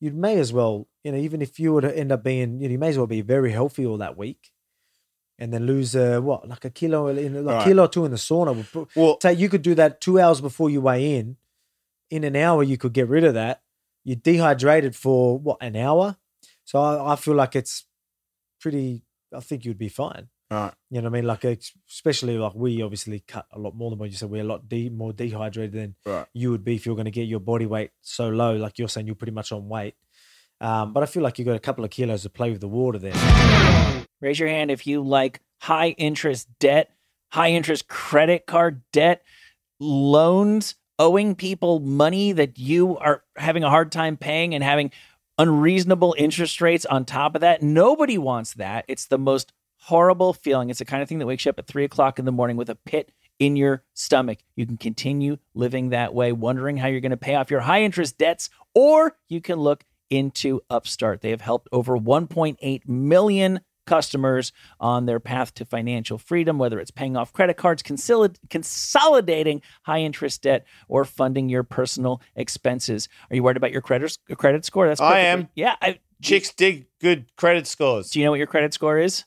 you 0.00 0.10
may 0.10 0.40
as 0.40 0.52
well, 0.52 0.88
you 1.04 1.12
know, 1.12 1.18
even 1.18 1.40
if 1.40 1.60
you 1.60 1.72
were 1.72 1.82
to 1.82 1.96
end 1.96 2.10
up 2.10 2.24
being, 2.24 2.60
you 2.60 2.66
know, 2.66 2.72
you 2.72 2.78
may 2.80 2.88
as 2.88 2.98
well 2.98 3.06
be 3.06 3.20
very 3.20 3.52
healthy 3.52 3.86
all 3.86 3.98
that 3.98 4.16
week, 4.16 4.50
and 5.38 5.52
then 5.52 5.64
lose 5.64 5.94
uh, 5.94 6.18
what, 6.20 6.48
like 6.48 6.64
a 6.64 6.70
kilo, 6.70 7.06
in, 7.06 7.44
like 7.44 7.54
Right. 7.54 7.64
kilo 7.66 7.84
or 7.84 7.88
two 7.88 8.04
in 8.04 8.10
the 8.10 8.16
sauna. 8.16 8.56
Would 8.74 8.88
well? 8.96 9.20
say 9.22 9.34
you 9.34 9.48
could 9.48 9.62
do 9.62 9.76
that 9.76 10.00
two 10.00 10.18
hours 10.18 10.40
before 10.40 10.68
you 10.68 10.80
weigh 10.80 11.14
in. 11.14 11.36
In 12.10 12.24
an 12.24 12.34
hour, 12.34 12.64
you 12.64 12.76
could 12.76 12.94
get 12.94 13.06
rid 13.06 13.22
of 13.22 13.34
that. 13.34 13.62
You're 14.02 14.16
dehydrated 14.16 14.96
for 14.96 15.38
what 15.38 15.58
an 15.60 15.76
hour, 15.76 16.16
so 16.64 16.80
I, 16.80 17.12
I 17.12 17.14
feel 17.14 17.36
like 17.36 17.54
it's 17.54 17.84
pretty. 18.58 19.04
I 19.32 19.38
think 19.38 19.64
you'd 19.64 19.78
be 19.78 19.88
fine. 19.88 20.30
Right. 20.50 20.72
You 20.90 21.00
know 21.02 21.08
what 21.10 21.16
I 21.16 21.20
mean? 21.20 21.26
Like 21.26 21.44
especially 21.88 22.38
like 22.38 22.54
we 22.54 22.80
obviously 22.82 23.20
cut 23.26 23.46
a 23.52 23.58
lot 23.58 23.74
more 23.74 23.90
than 23.90 23.98
what 23.98 24.10
you 24.10 24.16
said. 24.16 24.30
We're 24.30 24.42
a 24.42 24.44
lot 24.44 24.68
de- 24.68 24.88
more 24.90 25.12
dehydrated 25.12 25.72
than 25.72 25.94
Right. 26.06 26.26
you 26.32 26.50
would 26.52 26.64
be 26.64 26.76
if 26.76 26.86
you're 26.86 26.94
going 26.94 27.06
to 27.06 27.10
get 27.10 27.26
your 27.26 27.40
body 27.40 27.66
weight 27.66 27.90
so 28.02 28.28
low. 28.28 28.54
Like 28.56 28.78
you're 28.78 28.88
saying, 28.88 29.06
you're 29.06 29.16
pretty 29.16 29.32
much 29.32 29.50
on 29.50 29.68
weight. 29.68 29.94
Um, 30.60 30.92
but 30.92 31.02
I 31.02 31.06
feel 31.06 31.22
like 31.22 31.38
you 31.38 31.44
got 31.44 31.56
a 31.56 31.60
couple 31.60 31.84
of 31.84 31.90
kilos 31.90 32.22
to 32.22 32.30
play 32.30 32.50
with 32.52 32.60
the 32.60 32.68
water 32.68 32.98
there. 32.98 33.12
Raise 34.20 34.38
your 34.38 34.48
hand 34.48 34.70
if 34.70 34.86
you 34.86 35.02
like 35.02 35.40
high 35.60 35.88
interest 35.90 36.48
debt, 36.60 36.90
high 37.32 37.50
interest 37.50 37.88
credit 37.88 38.46
card 38.46 38.82
debt, 38.92 39.22
loans, 39.80 40.76
owing 40.98 41.34
people 41.34 41.80
money 41.80 42.32
that 42.32 42.58
you 42.58 42.96
are 42.98 43.22
having 43.36 43.64
a 43.64 43.68
hard 43.70 43.92
time 43.92 44.16
paying 44.16 44.54
and 44.54 44.64
having 44.64 44.90
unreasonable 45.38 46.14
interest 46.16 46.60
rates 46.62 46.86
on 46.86 47.04
top 47.04 47.34
of 47.34 47.42
that. 47.42 47.62
Nobody 47.62 48.16
wants 48.16 48.54
that. 48.54 48.86
It's 48.88 49.06
the 49.06 49.18
most 49.18 49.52
horrible 49.86 50.32
feeling. 50.32 50.68
It's 50.68 50.80
the 50.80 50.84
kind 50.84 51.00
of 51.00 51.08
thing 51.08 51.18
that 51.20 51.26
wakes 51.26 51.44
you 51.44 51.50
up 51.50 51.60
at 51.60 51.68
three 51.68 51.84
o'clock 51.84 52.18
in 52.18 52.24
the 52.24 52.32
morning 52.32 52.56
with 52.56 52.68
a 52.68 52.74
pit 52.74 53.12
in 53.38 53.54
your 53.54 53.84
stomach. 53.94 54.38
You 54.56 54.66
can 54.66 54.76
continue 54.76 55.38
living 55.54 55.90
that 55.90 56.12
way, 56.12 56.32
wondering 56.32 56.76
how 56.76 56.88
you're 56.88 57.00
going 57.00 57.10
to 57.10 57.16
pay 57.16 57.36
off 57.36 57.52
your 57.52 57.60
high 57.60 57.82
interest 57.82 58.18
debts, 58.18 58.50
or 58.74 59.16
you 59.28 59.40
can 59.40 59.60
look 59.60 59.84
into 60.10 60.60
Upstart. 60.70 61.20
They 61.20 61.30
have 61.30 61.40
helped 61.40 61.68
over 61.70 61.96
1.8 61.96 62.88
million 62.88 63.60
customers 63.86 64.50
on 64.80 65.06
their 65.06 65.20
path 65.20 65.54
to 65.54 65.64
financial 65.64 66.18
freedom, 66.18 66.58
whether 66.58 66.80
it's 66.80 66.90
paying 66.90 67.16
off 67.16 67.32
credit 67.32 67.56
cards, 67.56 67.80
consolid- 67.84 68.38
consolidating 68.50 69.62
high 69.82 70.00
interest 70.00 70.42
debt, 70.42 70.66
or 70.88 71.04
funding 71.04 71.48
your 71.48 71.62
personal 71.62 72.20
expenses. 72.34 73.08
Are 73.30 73.36
you 73.36 73.44
worried 73.44 73.56
about 73.56 73.70
your 73.70 73.82
credit 73.82 74.18
credit 74.36 74.64
score? 74.64 74.88
That's 74.88 75.00
I 75.00 75.20
am. 75.20 75.48
Yeah. 75.54 75.76
I, 75.80 76.00
Chicks 76.20 76.52
dig 76.52 76.86
good 77.00 77.26
credit 77.36 77.68
scores. 77.68 78.10
do 78.10 78.18
you 78.18 78.24
know 78.24 78.32
what 78.32 78.38
your 78.38 78.48
credit 78.48 78.74
score 78.74 78.98
is? 78.98 79.24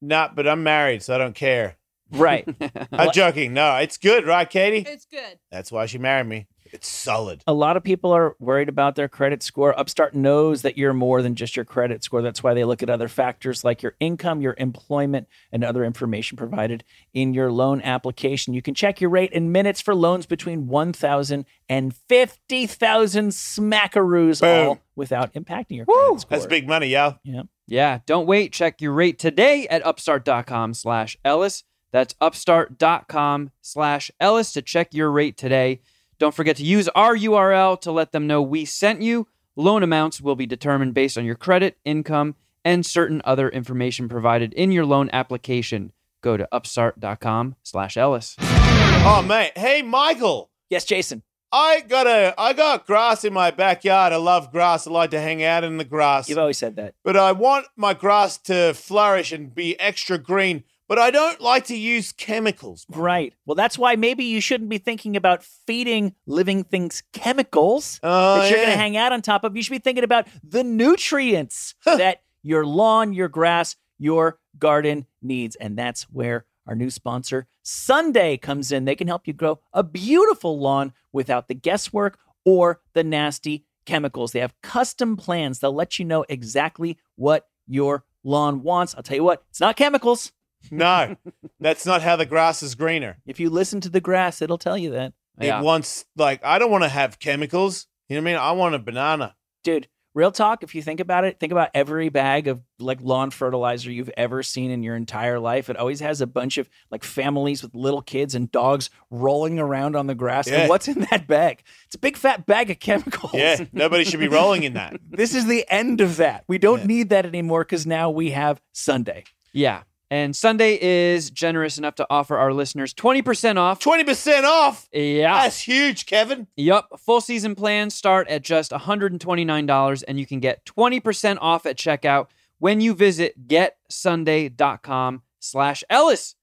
Not, 0.00 0.36
but 0.36 0.46
I'm 0.46 0.62
married, 0.62 1.02
so 1.02 1.14
I 1.14 1.18
don't 1.18 1.34
care. 1.34 1.76
Right. 2.10 2.46
I'm 2.92 3.12
joking. 3.12 3.54
No, 3.54 3.76
it's 3.76 3.96
good, 3.96 4.26
right, 4.26 4.48
Katie? 4.48 4.88
It's 4.88 5.06
good. 5.06 5.38
That's 5.50 5.72
why 5.72 5.86
she 5.86 5.98
married 5.98 6.26
me. 6.26 6.46
It's 6.74 6.88
solid. 6.88 7.42
a 7.46 7.52
lot 7.52 7.76
of 7.76 7.84
people 7.84 8.10
are 8.12 8.34
worried 8.40 8.68
about 8.68 8.96
their 8.96 9.08
credit 9.08 9.42
score. 9.42 9.78
Upstart 9.78 10.12
knows 10.14 10.62
that 10.62 10.76
you're 10.76 10.92
more 10.92 11.22
than 11.22 11.36
just 11.36 11.54
your 11.54 11.64
credit 11.64 12.02
score. 12.02 12.20
That's 12.20 12.42
why 12.42 12.52
they 12.52 12.64
look 12.64 12.82
at 12.82 12.90
other 12.90 13.06
factors 13.08 13.62
like 13.62 13.80
your 13.82 13.94
income, 14.00 14.40
your 14.40 14.56
employment, 14.58 15.28
and 15.52 15.62
other 15.62 15.84
information 15.84 16.36
provided 16.36 16.82
in 17.12 17.32
your 17.32 17.52
loan 17.52 17.80
application. 17.82 18.54
You 18.54 18.60
can 18.62 18.74
check 18.74 19.00
your 19.00 19.10
rate 19.10 19.30
in 19.30 19.52
minutes 19.52 19.80
for 19.80 19.94
loans 19.94 20.26
between 20.26 20.66
1,000 20.66 21.46
and 21.68 21.94
50,000 22.08 23.30
smackaroos, 23.30 24.40
Boom. 24.40 24.68
all 24.68 24.78
without 24.96 25.32
impacting 25.34 25.76
your 25.76 25.86
credit 25.86 26.20
score. 26.20 26.36
That's 26.38 26.46
big 26.46 26.66
money, 26.66 26.88
yo. 26.88 27.14
Yeah. 27.22 27.42
Yeah, 27.66 28.00
don't 28.04 28.26
wait. 28.26 28.52
Check 28.52 28.80
your 28.80 28.92
rate 28.92 29.18
today 29.18 29.66
at 29.68 29.86
upstart.com 29.86 30.74
slash 30.74 31.16
Ellis. 31.24 31.64
That's 31.92 32.14
upstart.com 32.20 33.52
slash 33.62 34.10
Ellis 34.20 34.52
to 34.52 34.62
check 34.62 34.92
your 34.92 35.10
rate 35.10 35.36
today. 35.36 35.80
Don't 36.18 36.34
forget 36.34 36.56
to 36.56 36.64
use 36.64 36.88
our 36.94 37.16
URL 37.16 37.80
to 37.82 37.92
let 37.92 38.12
them 38.12 38.26
know 38.26 38.40
we 38.42 38.64
sent 38.64 39.02
you. 39.02 39.26
Loan 39.56 39.82
amounts 39.82 40.20
will 40.20 40.36
be 40.36 40.46
determined 40.46 40.94
based 40.94 41.16
on 41.16 41.24
your 41.24 41.34
credit, 41.34 41.78
income, 41.84 42.34
and 42.64 42.84
certain 42.84 43.22
other 43.24 43.48
information 43.48 44.08
provided 44.08 44.52
in 44.54 44.72
your 44.72 44.84
loan 44.84 45.10
application. 45.12 45.92
Go 46.22 46.36
to 46.36 46.48
upstart.com 46.52 47.56
slash 47.62 47.96
Ellis. 47.96 48.36
Oh, 48.40 49.22
mate. 49.26 49.52
Hey, 49.56 49.82
Michael. 49.82 50.50
Yes, 50.70 50.84
Jason. 50.84 51.22
I 51.52 51.82
got 51.86 52.08
a 52.08 52.34
I 52.36 52.52
got 52.52 52.84
grass 52.84 53.24
in 53.24 53.32
my 53.32 53.52
backyard. 53.52 54.12
I 54.12 54.16
love 54.16 54.50
grass. 54.50 54.88
I 54.88 54.90
like 54.90 55.10
to 55.10 55.20
hang 55.20 55.44
out 55.44 55.62
in 55.62 55.76
the 55.76 55.84
grass. 55.84 56.28
You've 56.28 56.38
always 56.38 56.58
said 56.58 56.74
that. 56.76 56.94
But 57.04 57.16
I 57.16 57.30
want 57.30 57.66
my 57.76 57.94
grass 57.94 58.38
to 58.38 58.74
flourish 58.74 59.30
and 59.30 59.54
be 59.54 59.78
extra 59.78 60.18
green. 60.18 60.64
But 60.86 60.98
I 60.98 61.10
don't 61.10 61.40
like 61.40 61.64
to 61.66 61.76
use 61.76 62.12
chemicals. 62.12 62.84
Right. 62.90 63.32
Well, 63.46 63.54
that's 63.54 63.78
why 63.78 63.96
maybe 63.96 64.24
you 64.24 64.40
shouldn't 64.40 64.68
be 64.68 64.78
thinking 64.78 65.16
about 65.16 65.42
feeding 65.42 66.14
living 66.26 66.62
things 66.64 67.02
chemicals 67.12 68.00
Oh, 68.02 68.36
that 68.36 68.50
you're 68.50 68.58
going 68.58 68.70
to 68.70 68.76
hang 68.76 68.96
out 68.96 69.12
on 69.12 69.22
top 69.22 69.44
of. 69.44 69.56
You 69.56 69.62
should 69.62 69.70
be 69.70 69.78
thinking 69.78 70.04
about 70.04 70.26
the 70.46 70.62
nutrients 70.62 71.74
that 71.86 72.22
your 72.42 72.66
lawn, 72.66 73.14
your 73.14 73.28
grass, 73.28 73.76
your 73.98 74.38
garden 74.58 75.06
needs. 75.22 75.56
And 75.56 75.78
that's 75.78 76.02
where 76.04 76.44
our 76.66 76.74
new 76.74 76.90
sponsor, 76.90 77.46
Sunday, 77.62 78.36
comes 78.36 78.70
in. 78.70 78.84
They 78.84 78.94
can 78.94 79.08
help 79.08 79.26
you 79.26 79.32
grow 79.32 79.60
a 79.72 79.82
beautiful 79.82 80.58
lawn 80.58 80.92
without 81.12 81.48
the 81.48 81.54
guesswork 81.54 82.18
or 82.44 82.80
the 82.92 83.04
nasty 83.04 83.64
chemicals. 83.86 84.32
They 84.32 84.40
have 84.40 84.54
custom 84.62 85.16
plans. 85.16 85.58
They'll 85.60 85.74
let 85.74 85.98
you 85.98 86.04
know 86.04 86.24
exactly 86.28 86.98
what 87.16 87.46
your 87.66 88.04
lawn 88.22 88.62
wants. 88.62 88.94
I'll 88.94 89.02
tell 89.02 89.16
you 89.16 89.24
what, 89.24 89.44
it's 89.50 89.60
not 89.60 89.76
chemicals. 89.76 90.32
No, 90.70 91.16
that's 91.60 91.86
not 91.86 92.02
how 92.02 92.16
the 92.16 92.26
grass 92.26 92.62
is 92.62 92.74
greener. 92.74 93.18
If 93.26 93.38
you 93.40 93.50
listen 93.50 93.80
to 93.82 93.88
the 93.88 94.00
grass, 94.00 94.40
it'll 94.42 94.58
tell 94.58 94.78
you 94.78 94.90
that. 94.90 95.12
Yeah. 95.40 95.60
It 95.60 95.64
wants 95.64 96.04
like 96.16 96.44
I 96.44 96.58
don't 96.58 96.70
want 96.70 96.84
to 96.84 96.88
have 96.88 97.18
chemicals. 97.18 97.86
You 98.08 98.16
know 98.16 98.22
what 98.22 98.28
I 98.30 98.32
mean? 98.34 98.40
I 98.42 98.52
want 98.52 98.74
a 98.74 98.78
banana. 98.78 99.34
Dude, 99.64 99.88
real 100.14 100.30
talk, 100.30 100.62
if 100.62 100.74
you 100.74 100.82
think 100.82 101.00
about 101.00 101.24
it, 101.24 101.40
think 101.40 101.50
about 101.52 101.70
every 101.74 102.08
bag 102.08 102.46
of 102.48 102.60
like 102.78 103.00
lawn 103.00 103.30
fertilizer 103.30 103.90
you've 103.90 104.10
ever 104.16 104.42
seen 104.44 104.70
in 104.70 104.82
your 104.84 104.94
entire 104.94 105.40
life. 105.40 105.68
It 105.70 105.76
always 105.76 106.00
has 106.00 106.20
a 106.20 106.26
bunch 106.26 106.58
of 106.58 106.68
like 106.90 107.02
families 107.02 107.62
with 107.62 107.74
little 107.74 108.02
kids 108.02 108.34
and 108.34 108.52
dogs 108.52 108.90
rolling 109.10 109.58
around 109.58 109.96
on 109.96 110.06
the 110.06 110.14
grass. 110.14 110.46
Yeah. 110.48 110.60
And 110.60 110.68
what's 110.68 110.86
in 110.86 111.00
that 111.10 111.26
bag? 111.26 111.62
It's 111.86 111.94
a 111.96 111.98
big 111.98 112.16
fat 112.16 112.46
bag 112.46 112.70
of 112.70 112.78
chemicals. 112.78 113.32
Yeah, 113.34 113.64
nobody 113.72 114.04
should 114.04 114.20
be 114.20 114.28
rolling 114.28 114.62
in 114.64 114.74
that. 114.74 115.00
This 115.10 115.34
is 115.34 115.46
the 115.46 115.64
end 115.68 116.00
of 116.00 116.18
that. 116.18 116.44
We 116.46 116.58
don't 116.58 116.80
Yeah. 116.80 116.86
need 116.86 117.08
that 117.08 117.24
anymore 117.26 117.64
because 117.64 117.86
now 117.86 118.10
we 118.10 118.30
have 118.30 118.60
Sunday. 118.72 119.24
Yeah. 119.52 119.82
And 120.10 120.36
Sunday 120.36 120.78
is 120.80 121.30
generous 121.30 121.78
enough 121.78 121.94
to 121.96 122.06
offer 122.10 122.36
our 122.36 122.52
listeners 122.52 122.94
20% 122.94 123.56
off. 123.56 123.80
Twenty 123.80 124.04
percent 124.04 124.46
off. 124.46 124.88
Yeah. 124.92 125.42
That's 125.42 125.60
huge, 125.60 126.06
Kevin. 126.06 126.46
Yup. 126.56 127.00
Full 127.00 127.20
season 127.20 127.54
plans 127.54 127.94
start 127.94 128.28
at 128.28 128.42
just 128.42 128.70
$129 128.70 130.04
and 130.06 130.20
you 130.20 130.26
can 130.26 130.40
get 130.40 130.64
20% 130.66 131.38
off 131.40 131.66
at 131.66 131.76
checkout 131.76 132.26
when 132.58 132.80
you 132.80 132.94
visit 132.94 133.48
getsunday.com 133.48 135.22
slash 135.40 135.84
Ellis. 135.90 136.34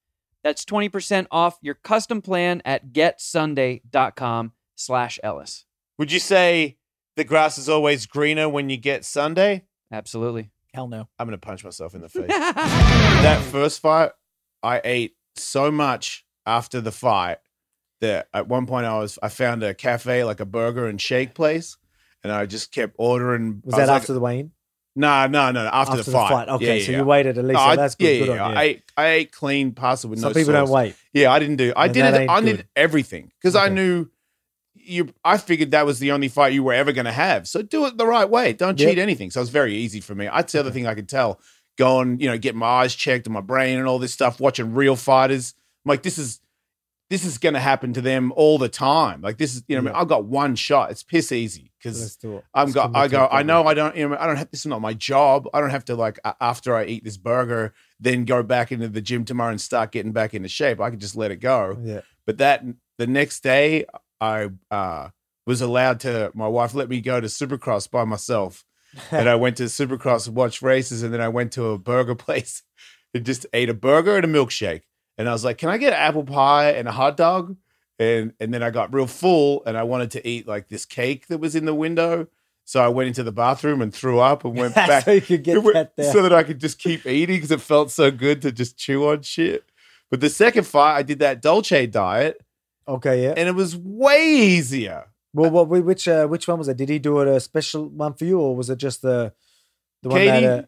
That's 0.43 0.65
20% 0.65 1.27
off 1.31 1.57
your 1.61 1.75
custom 1.75 2.21
plan 2.21 2.61
at 2.65 2.91
getsunday.com 2.93 4.53
slash 4.75 5.19
Ellis. 5.23 5.65
Would 5.97 6.11
you 6.11 6.19
say 6.19 6.77
the 7.15 7.23
grass 7.23 7.57
is 7.57 7.69
always 7.69 8.05
greener 8.05 8.49
when 8.49 8.69
you 8.69 8.77
get 8.77 9.05
Sunday? 9.05 9.65
Absolutely. 9.91 10.49
Hell 10.73 10.87
no. 10.87 11.07
I'm 11.19 11.27
gonna 11.27 11.37
punch 11.37 11.63
myself 11.63 11.93
in 11.95 12.01
the 12.01 12.09
face. 12.09 12.27
that 12.27 13.41
first 13.51 13.79
fight, 13.81 14.11
I 14.63 14.81
ate 14.83 15.15
so 15.35 15.71
much 15.71 16.25
after 16.45 16.81
the 16.81 16.91
fight 16.91 17.37
that 17.99 18.27
at 18.33 18.47
one 18.47 18.65
point 18.65 18.85
I 18.85 18.97
was 18.97 19.19
I 19.21 19.29
found 19.29 19.63
a 19.63 19.73
cafe 19.73 20.23
like 20.23 20.39
a 20.39 20.45
burger 20.45 20.87
and 20.87 20.99
shake 20.99 21.33
place, 21.33 21.77
and 22.23 22.31
I 22.31 22.45
just 22.45 22.71
kept 22.71 22.95
ordering. 22.97 23.61
Was 23.65 23.73
I 23.75 23.79
that 23.79 23.87
like, 23.87 24.01
after 24.01 24.13
the 24.13 24.19
weigh-in? 24.19 24.51
No, 24.95 25.25
no, 25.27 25.51
no. 25.51 25.67
After, 25.71 25.93
After 25.93 26.03
the 26.03 26.11
fight. 26.11 26.49
Okay, 26.49 26.65
Yeah, 26.65 26.73
yeah, 26.73 26.85
so 26.85 26.91
yeah. 26.91 26.97
you 26.97 27.03
waited 27.05 27.37
at 27.37 27.45
least. 27.45 27.53
No, 27.53 27.59
so 27.59 27.65
I- 27.65 27.75
that's 27.77 27.95
good. 27.95 28.19
yeah, 28.19 28.25
good 28.25 28.35
yeah. 28.35 28.45
I 28.47 28.61
ate, 28.63 28.83
I 28.97 29.07
ate 29.07 29.31
clean 29.31 29.71
pasta 29.71 30.07
with 30.09 30.19
Some 30.19 30.29
no 30.29 30.33
people 30.33 30.53
sauce. 30.53 30.67
don't 30.67 30.75
wait. 30.75 30.95
Yeah, 31.13 31.31
I 31.31 31.39
didn't 31.39 31.55
do. 31.57 31.71
I 31.75 31.85
And 31.85 31.93
did 31.93 32.13
it. 32.13 32.29
I 32.29 32.41
did 32.41 32.67
everything 32.75 33.31
because 33.41 33.55
I 33.55 33.69
knew 33.69 34.07
you. 34.85 35.13
I 35.23 35.37
figured 35.37 35.71
that 35.71 35.85
was 35.85 35.99
the 35.99 36.11
only 36.11 36.27
fight 36.27 36.53
you 36.53 36.63
were 36.63 36.73
ever 36.73 36.91
going 36.91 37.05
to 37.05 37.11
have. 37.11 37.47
So 37.47 37.61
do 37.61 37.85
it 37.85 37.97
the 37.97 38.05
right 38.07 38.29
way. 38.29 38.53
Don't 38.53 38.79
Yep. 38.79 38.89
cheat 38.89 38.97
anything. 38.97 39.31
So 39.31 39.39
it 39.39 39.43
was 39.43 39.49
very 39.49 39.75
easy 39.75 39.99
for 40.01 40.15
me. 40.15 40.25
That's 40.27 40.53
the 40.53 40.59
other 40.59 40.71
thing 40.71 40.87
I 40.87 40.95
could 40.95 41.09
tell. 41.09 41.39
Going, 41.77 42.19
you 42.19 42.27
know, 42.29 42.37
get 42.37 42.53
my 42.55 42.65
eyes 42.67 42.93
checked 42.95 43.25
and 43.27 43.33
my 43.33 43.41
brain 43.41 43.79
and 43.79 43.87
all 43.87 43.97
this 43.97 44.13
stuff. 44.13 44.39
Watching 44.39 44.73
real 44.73 44.95
fighters, 44.95 45.55
I'm 45.85 45.89
like 45.89 46.03
this 46.03 46.17
is 46.17 46.39
this 47.09 47.25
is 47.25 47.37
going 47.37 47.53
to 47.55 47.59
happen 47.59 47.91
to 47.93 48.01
them 48.01 48.31
all 48.37 48.57
the 48.57 48.69
time. 48.69 49.21
Like 49.21 49.37
this 49.37 49.55
is, 49.55 49.63
you 49.67 49.75
know, 49.75 49.81
I 49.81 49.83
mean, 49.85 49.93
Yeah. 49.93 49.99
I've 50.01 50.07
got 50.07 50.25
one 50.25 50.55
shot. 50.55 50.91
It's 50.91 51.03
piss 51.03 51.31
easy 51.31 51.71
because 51.77 51.99
Let's 52.01 52.15
do 52.17 52.37
it. 52.37 52.43
I'm 52.53 52.67
Let's 52.67 52.75
go. 52.75 52.81
come 52.83 52.95
I 52.95 53.07
go. 53.07 53.27
I 53.31 53.43
know. 53.43 53.65
I 53.65 53.73
don't. 53.73 53.95
You 53.95 54.09
know. 54.09 54.17
I 54.19 54.27
don't 54.27 54.35
have. 54.37 54.51
This 54.51 54.61
is 54.61 54.65
not 54.67 54.81
my 54.81 54.93
job. 54.93 55.47
I 55.53 55.59
don't 55.61 55.71
have 55.71 55.85
to 55.85 55.95
like 55.95 56.19
after 56.39 56.75
I 56.75 56.85
eat 56.85 57.03
this 57.03 57.17
burger, 57.17 57.73
then 57.99 58.25
go 58.25 58.43
back 58.43 58.71
into 58.71 58.87
the 58.87 59.01
gym 59.01 59.25
tomorrow 59.25 59.51
and 59.51 59.59
start 59.59 59.91
getting 59.91 60.11
back 60.11 60.33
into 60.33 60.49
shape. 60.49 60.79
I 60.79 60.89
could 60.89 60.99
just 61.01 61.15
let 61.15 61.31
it 61.31 61.37
go. 61.37 61.77
Yeah. 61.81 62.01
But 62.25 62.37
that 62.37 62.63
the 62.97 63.07
next 63.07 63.41
day, 63.43 63.85
I 64.21 64.49
uh, 64.69 65.09
was 65.45 65.61
allowed 65.61 65.99
to. 66.01 66.31
My 66.33 66.47
wife 66.47 66.73
let 66.73 66.87
me 66.87 67.01
go 67.01 67.19
to 67.19 67.27
Supercross 67.27 67.89
by 67.89 68.05
myself, 68.05 68.63
and 69.09 69.27
I 69.27 69.35
went 69.35 69.57
to 69.57 69.63
Supercross 69.63 70.27
and 70.27 70.35
watched 70.35 70.61
races, 70.61 71.03
and 71.03 71.13
then 71.13 71.21
I 71.21 71.27
went 71.27 71.51
to 71.53 71.65
a 71.71 71.77
burger 71.77 72.15
place 72.27 72.63
and 73.13 73.25
just 73.25 73.45
ate 73.51 73.69
a 73.69 73.73
burger 73.73 74.15
and 74.15 74.23
a 74.23 74.27
milkshake. 74.27 74.83
And 75.17 75.27
I 75.27 75.33
was 75.33 75.43
like, 75.43 75.57
"Can 75.57 75.69
I 75.69 75.77
get 75.77 75.93
an 75.93 75.99
apple 75.99 76.23
pie 76.23 76.71
and 76.71 76.87
a 76.87 76.91
hot 76.91 77.17
dog?" 77.17 77.57
And 77.99 78.33
and 78.39 78.53
then 78.53 78.63
I 78.63 78.69
got 78.69 78.93
real 78.93 79.07
full, 79.07 79.63
and 79.65 79.75
I 79.77 79.83
wanted 79.83 80.11
to 80.11 80.27
eat 80.27 80.47
like 80.47 80.69
this 80.69 80.85
cake 80.85 81.27
that 81.27 81.39
was 81.39 81.55
in 81.55 81.65
the 81.65 81.75
window. 81.75 82.27
So 82.63 82.81
I 82.81 82.87
went 82.87 83.07
into 83.07 83.23
the 83.23 83.31
bathroom 83.31 83.81
and 83.81 83.93
threw 83.93 84.19
up 84.19 84.45
and 84.45 84.55
went 84.55 84.75
back 84.75 85.03
so 85.03 85.11
you 85.11 85.21
could 85.21 85.43
get 85.43 85.61
that 85.73 85.95
there. 85.97 86.13
so 86.13 86.21
that 86.21 86.31
I 86.31 86.43
could 86.43 86.59
just 86.59 86.79
keep 86.79 87.05
eating 87.05 87.37
because 87.37 87.51
it 87.51 87.59
felt 87.61 87.91
so 87.91 88.11
good 88.11 88.41
to 88.43 88.51
just 88.51 88.77
chew 88.77 89.07
on 89.09 89.23
shit. 89.23 89.65
But 90.09 90.21
the 90.21 90.29
second 90.29 90.65
fight, 90.65 90.97
I 90.97 91.03
did 91.03 91.19
that 91.19 91.41
Dolce 91.41 91.87
diet, 91.87 92.41
okay, 92.95 93.23
yeah. 93.23 93.33
and 93.37 93.47
it 93.49 93.55
was 93.55 93.75
way 93.75 94.23
easier. 94.25 95.05
Well, 95.33 95.49
what? 95.49 95.67
Which 95.69 96.07
uh, 96.07 96.27
which 96.27 96.47
one 96.47 96.57
was 96.59 96.67
it? 96.67 96.77
Did 96.77 96.89
he 96.89 96.99
do 96.99 97.19
it 97.21 97.27
a 97.27 97.39
special 97.39 97.87
one 97.89 98.13
for 98.13 98.25
you, 98.25 98.39
or 98.39 98.55
was 98.55 98.69
it 98.69 98.77
just 98.77 99.01
the 99.01 99.33
the 100.03 100.09
one 100.09 100.25
that? 100.25 100.43
Uh, 100.43 100.63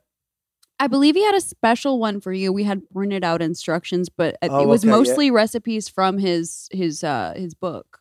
I 0.79 0.87
believe 0.87 1.15
he 1.15 1.23
had 1.23 1.35
a 1.35 1.41
special 1.41 1.99
one 1.99 2.19
for 2.19 2.33
you. 2.33 2.51
We 2.51 2.63
had 2.63 2.81
printed 2.89 3.23
out 3.23 3.41
instructions, 3.41 4.09
but 4.09 4.37
it, 4.41 4.49
Oh, 4.51 4.61
it 4.63 4.67
was 4.67 4.83
okay, 4.83 4.89
yeah. 4.91 4.97
mostly 4.97 5.31
recipes 5.31 5.87
from 5.87 6.17
his 6.17 6.67
his 6.71 7.03
uh 7.03 7.33
his 7.35 7.53
book. 7.53 7.99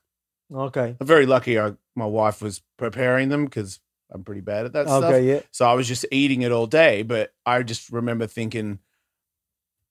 okay. 0.52 0.96
I'm 1.00 1.06
very 1.06 1.26
lucky. 1.26 1.58
I, 1.60 1.74
my 1.94 2.06
wife 2.06 2.40
was 2.42 2.62
preparing 2.78 3.28
them 3.28 3.44
because 3.44 3.78
I'm 4.10 4.24
pretty 4.24 4.40
bad 4.40 4.64
at 4.66 4.72
that 4.72 4.86
stuff. 4.86 5.04
Okay, 5.04 5.26
yeah. 5.28 5.40
So 5.50 5.66
I 5.66 5.74
was 5.74 5.86
just 5.86 6.06
eating 6.10 6.42
it 6.42 6.50
all 6.52 6.66
day. 6.66 7.02
But 7.02 7.32
I 7.46 7.62
just 7.62 7.90
remember 7.90 8.26
thinking, 8.26 8.78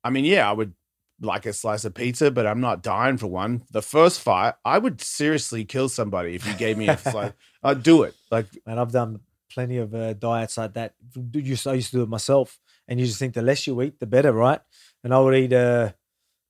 I 0.03 0.09
mean, 0.09 0.25
yeah, 0.25 0.49
I 0.49 0.51
would 0.53 0.73
like 1.21 1.45
a 1.45 1.53
slice 1.53 1.85
of 1.85 1.93
pizza, 1.93 2.31
but 2.31 2.47
I'm 2.47 2.59
not 2.61 2.81
dying 2.81 3.17
for 3.17 3.27
one. 3.27 3.63
The 3.71 3.81
first 3.81 4.21
fight, 4.21 4.55
I 4.65 4.77
would 4.79 4.99
seriously 5.01 5.63
kill 5.65 5.87
somebody 5.87 6.35
if 6.35 6.45
you 6.47 6.53
gave 6.55 6.77
me 6.77 6.87
a 6.89 6.97
slice. 6.97 7.33
I'd 7.63 7.83
do 7.83 8.03
it. 8.03 8.15
Like, 8.31 8.47
And 8.65 8.79
I've 8.79 8.91
done 8.91 9.19
plenty 9.53 9.77
of 9.77 9.93
uh, 9.93 10.13
diets 10.13 10.57
like 10.57 10.73
that. 10.73 10.95
I 11.15 11.73
used 11.73 11.91
to 11.91 11.97
do 11.97 12.03
it 12.03 12.09
myself, 12.09 12.59
and 12.87 12.99
you 12.99 13.05
just 13.05 13.19
think 13.19 13.33
the 13.35 13.41
less 13.41 13.67
you 13.67 13.81
eat, 13.81 13.99
the 13.99 14.07
better, 14.07 14.33
right? 14.33 14.59
And 15.03 15.13
I 15.13 15.19
would 15.19 15.35
eat 15.35 15.53
uh, 15.53 15.91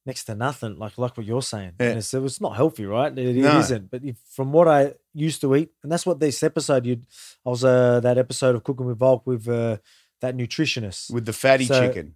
next 0.06 0.24
to 0.26 0.36
nothing, 0.36 0.78
like 0.78 0.98
like 0.98 1.18
what 1.18 1.26
you're 1.26 1.42
saying. 1.42 1.74
Yeah. 1.80 1.88
And 1.90 1.98
it's, 2.00 2.14
it's 2.14 2.40
not 2.42 2.56
healthy, 2.56 2.86
right? 2.86 3.12
It, 3.18 3.36
it 3.38 3.42
No. 3.42 3.60
isn't. 3.60 3.92
But 3.92 4.04
if, 4.06 4.16
from 4.36 4.52
what 4.54 4.68
I 4.68 4.94
used 5.14 5.42
to 5.42 5.54
eat, 5.56 5.72
and 5.84 5.92
that's 5.92 6.06
what 6.06 6.20
this 6.20 6.42
episode 6.44 6.86
you, 6.86 7.02
I 7.46 7.50
was 7.50 7.64
uh, 7.66 8.00
that 8.02 8.18
episode 8.18 8.56
of 8.56 8.64
Cooking 8.64 8.86
with 8.86 9.00
Volk 9.00 9.28
with 9.28 9.48
uh, 9.50 9.78
that 10.22 10.38
nutritionist. 10.38 11.12
with 11.12 11.26
the 11.26 11.34
fatty 11.34 11.66
So, 11.66 11.80
chicken. 11.88 12.16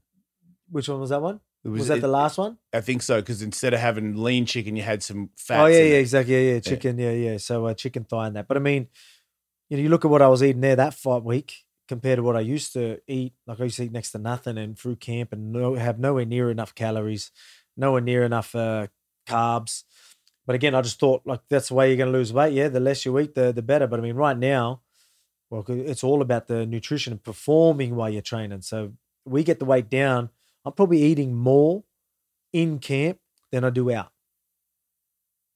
Which 0.69 0.87
one 0.89 0.99
was 1.01 1.09
that 1.09 1.21
one? 1.21 1.41
It 1.65 1.69
Was, 1.69 1.87
that 1.87 1.97
it- 1.97 2.01
the 2.01 2.07
last 2.07 2.37
one? 2.37 2.57
I 2.71 2.81
think 2.81 3.01
so 3.01 3.19
because 3.21 3.41
instead 3.41 3.73
of 3.73 3.79
having 3.79 4.15
lean 4.23 4.45
chicken, 4.45 4.75
you 4.75 4.83
had 4.83 5.01
some 5.01 5.31
fat. 5.35 5.61
oh 5.61 5.65
yeah, 5.65 5.79
yeah, 5.79 5.95
exactly. 5.95 6.35
Yeah, 6.35 6.53
yeah, 6.53 6.59
chicken. 6.59 6.99
Yeah, 6.99 7.11
yeah. 7.11 7.37
So 7.37 7.65
uh, 7.65 7.73
chicken 7.73 8.03
thigh 8.03 8.27
and 8.27 8.35
that. 8.35 8.47
But 8.47 8.57
I 8.57 8.59
mean, 8.59 8.87
you 9.69 9.77
know, 9.77 9.83
you 9.83 9.89
look 9.89 10.05
at 10.05 10.11
what 10.11 10.21
I 10.21 10.27
was 10.27 10.43
eating 10.43 10.61
there 10.61 10.75
that 10.75 10.93
fight 10.93 11.23
week 11.23 11.63
compared 11.87 12.17
to 12.17 12.23
what 12.23 12.35
I 12.35 12.41
used 12.41 12.73
to 12.73 12.99
eat. 13.07 13.33
Like 13.47 13.59
I 13.59 13.63
used 13.63 13.77
to 13.77 13.83
eat 13.85 13.91
next 13.91 14.11
to 14.11 14.19
nothing 14.19 14.57
and 14.59 14.77
through 14.77 14.97
camp 14.97 15.33
and 15.33 15.51
no, 15.51 15.73
have 15.73 15.97
nowhere 15.97 16.25
near 16.25 16.51
enough 16.51 16.75
calories, 16.75 17.31
nowhere 17.75 18.01
near 18.01 18.23
enough 18.23 18.53
uh, 18.53 18.87
carbs. 19.27 19.83
But 20.45 20.53
again, 20.55 20.75
I 20.75 20.83
just 20.83 20.99
thought 20.99 21.23
like 21.25 21.41
that's 21.49 21.69
the 21.69 21.73
way 21.73 21.87
you're 21.87 21.97
going 21.97 22.11
to 22.11 22.17
lose 22.17 22.31
weight. 22.31 22.53
Yeah, 22.53 22.67
the 22.67 22.79
less 22.79 23.05
you 23.05 23.17
eat, 23.17 23.33
the 23.33 23.51
the 23.51 23.63
better. 23.63 23.87
But 23.87 23.99
I 23.99 24.03
mean, 24.03 24.15
right 24.15 24.37
now, 24.37 24.81
well, 25.49 25.65
it's 25.67 26.03
all 26.03 26.21
about 26.21 26.45
the 26.45 26.67
nutrition 26.67 27.13
and 27.13 27.23
performing 27.23 27.95
while 27.95 28.11
you're 28.11 28.21
training. 28.21 28.61
So 28.61 28.93
we 29.25 29.43
get 29.43 29.57
the 29.57 29.65
weight 29.65 29.89
down. 29.89 30.29
I'm 30.65 30.73
probably 30.73 31.01
eating 31.03 31.33
more 31.33 31.83
in 32.51 32.79
camp 32.79 33.19
than 33.51 33.63
I 33.63 33.69
do 33.69 33.91
out. 33.91 34.11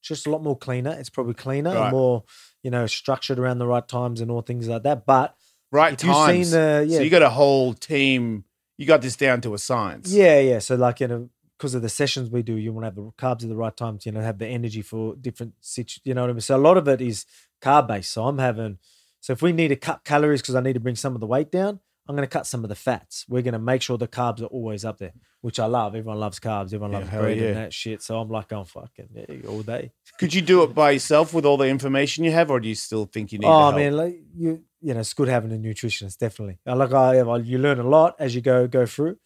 Just 0.01 0.27
a 0.27 0.29
lot 0.29 0.41
more 0.41 0.57
cleaner. 0.57 0.91
It's 0.97 1.09
probably 1.09 1.33
cleaner 1.33 1.71
Right. 1.73 1.83
and 1.83 1.91
more, 1.91 2.23
you 2.63 2.71
know, 2.71 2.85
structured 2.87 3.37
around 3.39 3.57
the 3.59 3.67
right 3.67 3.85
times 3.87 4.21
and 4.21 4.31
all 4.31 4.41
things 4.41 4.67
like 4.67 4.83
that. 4.83 5.05
But 5.05 5.35
right 5.71 5.93
if 5.93 6.03
you've 6.03 6.15
seen 6.15 6.25
times. 6.25 6.51
the 6.51 6.85
yeah, 6.87 6.97
So 6.97 7.03
you 7.03 7.09
got 7.09 7.21
a 7.21 7.29
whole 7.29 7.73
team. 7.73 8.45
You 8.77 8.85
got 8.85 9.01
this 9.01 9.17
down 9.17 9.41
to 9.41 9.53
a 9.53 9.57
science. 9.57 10.11
yeah, 10.13 10.39
yeah. 10.39 10.59
So 10.59 10.75
like 10.75 11.01
you 11.01 11.07
know, 11.09 11.29
because 11.57 11.75
of 11.75 11.81
the 11.81 11.89
sessions 11.89 12.29
we 12.29 12.43
do, 12.43 12.55
you 12.55 12.71
want 12.71 12.83
to 12.83 12.87
have 12.87 12.95
the 12.95 13.11
carbs 13.17 13.43
at 13.43 13.49
the 13.49 13.57
right 13.57 13.75
times, 13.75 14.05
you 14.05 14.13
know, 14.13 14.21
have 14.21 14.37
the 14.37 14.47
energy 14.47 14.81
for 14.81 15.15
different 15.17 15.55
situ 15.59 15.99
you 16.05 16.13
know 16.13 16.21
what 16.21 16.29
I 16.29 16.33
mean? 16.33 16.41
So 16.41 16.55
a 16.55 16.57
lot 16.57 16.77
of 16.77 16.87
it 16.87 17.01
is 17.01 17.25
carb 17.61 17.87
based. 17.87 18.11
So 18.13 18.25
I'm 18.25 18.37
having 18.37 18.77
so 19.19 19.33
if 19.33 19.41
we 19.41 19.51
need 19.51 19.67
to 19.67 19.75
cut 19.75 20.05
calories 20.05 20.41
because 20.41 20.55
I 20.55 20.61
need 20.61 20.73
to 20.73 20.79
bring 20.79 20.95
some 20.95 21.13
of 21.13 21.19
the 21.19 21.27
weight 21.27 21.51
down, 21.51 21.81
I'm 22.09 22.15
going 22.15 22.27
to 22.27 22.31
cut 22.31 22.47
some 22.47 22.63
of 22.63 22.69
the 22.69 22.75
fats. 22.75 23.23
We're 23.29 23.43
going 23.43 23.53
to 23.53 23.59
make 23.59 23.83
sure 23.83 23.95
the 23.95 24.07
carbs 24.07 24.41
are 24.41 24.45
always 24.45 24.83
up 24.83 24.97
there, 24.97 25.13
which 25.41 25.59
I 25.59 25.67
love. 25.67 25.95
Everyone 25.95 26.19
loves 26.19 26.39
carbs. 26.39 26.73
Everyone 26.73 26.91
loves 26.91 27.07
hell 27.07 27.21
bread 27.21 27.37
yeah. 27.37 27.47
and 27.49 27.57
that 27.57 27.71
shit. 27.71 28.01
So 28.01 28.19
I'm 28.19 28.29
like, 28.29 28.51
I'm 28.51 28.65
fucking 28.65 29.09
yeah, 29.13 29.47
all 29.47 29.61
day. 29.61 29.91
Could 30.17 30.33
you 30.33 30.41
do 30.41 30.63
it 30.63 30.73
by 30.73 30.89
yourself 30.89 31.35
with 31.35 31.45
all 31.45 31.55
the 31.55 31.67
information 31.67 32.23
you 32.23 32.31
have, 32.31 32.49
or 32.49 32.59
do 32.59 32.67
you 32.67 32.73
still 32.73 33.05
think 33.05 33.31
you 33.31 33.37
need? 33.37 33.45
Oh 33.45 33.71
man, 33.73 33.95
like 33.95 34.19
you, 34.35 34.63
you 34.81 34.95
know, 34.95 35.01
it's 35.01 35.13
good 35.13 35.27
having 35.27 35.51
a 35.51 35.55
nutritionist. 35.55 36.17
Definitely. 36.17 36.57
Like 36.65 36.91
I, 36.91 37.19
I, 37.19 37.37
you 37.37 37.59
learn 37.59 37.79
a 37.79 37.87
lot 37.87 38.15
as 38.17 38.33
you 38.33 38.41
go 38.41 38.67
go 38.67 38.87
through. 38.87 39.17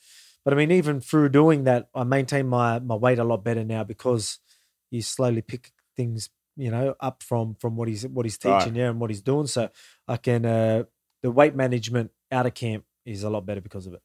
But 0.43 0.53
I 0.53 0.57
mean, 0.57 0.71
even 0.71 0.99
through 0.99 1.29
doing 1.29 1.63
that, 1.63 1.87
I 1.95 2.03
maintain 2.03 2.47
my 2.47 2.79
my 2.79 2.95
weight 2.95 3.17
a 3.17 3.23
lot 3.23 3.45
better 3.45 3.63
now 3.63 3.85
because 3.85 4.39
you 4.91 5.01
slowly 5.01 5.41
pick 5.41 5.71
things, 5.95 6.29
you 6.57 6.69
know, 6.69 6.95
up 6.99 7.23
from 7.23 7.55
from 7.61 7.77
what 7.77 7.87
he's 7.87 8.05
what 8.05 8.25
he's 8.25 8.37
Right. 8.43 8.59
teaching, 8.59 8.75
yeah, 8.75 8.89
and 8.89 8.99
what 8.99 9.09
he's 9.09 9.21
doing. 9.21 9.47
So 9.47 9.69
I 10.05 10.17
can 10.17 10.45
uh 10.45 10.83
the 11.21 11.31
weight 11.31 11.55
management 11.55 12.11
out 12.33 12.45
of 12.45 12.53
camp 12.53 12.83
is 13.05 13.23
a 13.23 13.29
lot 13.29 13.45
better 13.45 13.61
because 13.61 13.85
of 13.87 13.93
it. 13.93 14.01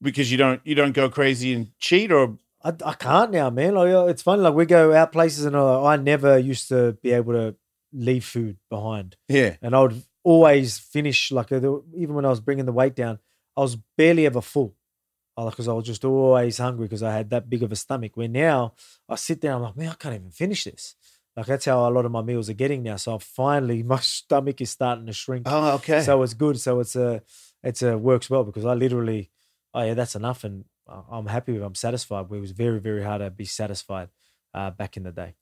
because 0.00 0.30
you 0.32 0.38
don't 0.38 0.60
you 0.64 0.74
don't 0.74 0.92
go 0.92 1.08
crazy 1.08 1.52
and 1.54 1.70
cheat, 1.78 2.10
or 2.12 2.38
I, 2.62 2.72
I 2.84 2.94
can't 2.94 3.30
now, 3.30 3.50
man. 3.50 3.74
Like 3.74 3.92
uh, 3.94 4.06
it's 4.06 4.22
funny. 4.22 4.42
Like 4.42 4.54
we 4.54 4.66
go 4.66 4.92
out 4.94 5.12
places, 5.12 5.44
and 5.44 5.56
uh, 5.56 5.84
I 5.84 5.96
never 5.96 6.38
used 6.38 6.68
to 6.68 6.96
be 7.02 7.12
able 7.12 7.32
to 7.32 7.54
leave 7.92 8.24
food 8.24 8.56
behind. 8.70 9.16
yeah, 9.28 9.56
and 9.62 9.74
I 9.74 9.80
would 9.82 10.02
always 10.24 10.78
finish 10.78 11.30
like 11.32 11.52
uh, 11.52 11.78
even 11.96 12.14
when 12.14 12.24
I 12.24 12.30
was 12.30 12.40
bringing 12.40 12.66
the 12.66 12.72
weight 12.72 12.94
down, 12.96 13.18
I 13.56 13.60
was 13.60 13.76
barely 13.96 14.26
ever 14.26 14.40
full, 14.40 14.74
because 15.36 15.68
I 15.68 15.72
was 15.72 15.86
just 15.86 16.04
always 16.04 16.58
hungry 16.58 16.86
because 16.86 17.02
I 17.02 17.12
had 17.12 17.30
that 17.30 17.48
big 17.48 17.62
of 17.62 17.72
a 17.72 17.76
stomach. 17.76 18.16
Where 18.16 18.28
now 18.28 18.74
I 19.08 19.16
sit 19.16 19.40
down, 19.40 19.56
I'm 19.56 19.62
like, 19.62 19.76
man, 19.76 19.90
I 19.90 19.94
can't 19.94 20.14
even 20.14 20.30
finish 20.30 20.64
this. 20.64 20.96
Like 21.36 21.46
that's 21.46 21.64
how 21.64 21.88
a 21.88 21.90
lot 21.90 22.04
of 22.04 22.12
my 22.12 22.22
meals 22.22 22.50
are 22.50 22.54
getting 22.54 22.82
now. 22.82 22.96
So 22.96 23.18
finally, 23.18 23.82
my 23.94 24.00
stomach 24.00 24.60
is 24.60 24.70
starting 24.70 25.06
to 25.06 25.12
shrink. 25.12 25.46
oh 25.48 25.74
okay. 25.76 26.02
So 26.02 26.22
it's 26.22 26.34
good. 26.34 26.60
So 26.60 26.80
it's 26.80 26.96
a 26.96 27.22
it's 27.62 27.82
a 27.82 27.96
works 27.96 28.28
well 28.28 28.44
because 28.44 28.64
I 28.64 28.74
literally, 28.74 29.30
oh 29.72 29.82
yeah, 29.82 29.94
that's 29.94 30.14
enough, 30.14 30.44
and 30.44 30.64
I'm 31.10 31.26
happy 31.26 31.52
with. 31.52 31.62
I'm 31.62 31.74
satisfied. 31.74 32.26
It 32.30 32.40
was 32.40 32.50
very 32.52 32.80
very 32.80 33.02
hard 33.02 33.20
to 33.20 33.30
be 33.30 33.44
satisfied 33.46 34.08
uh, 34.52 34.70
back 34.70 34.96
in 34.96 35.04
the 35.04 35.12
day. 35.12 35.34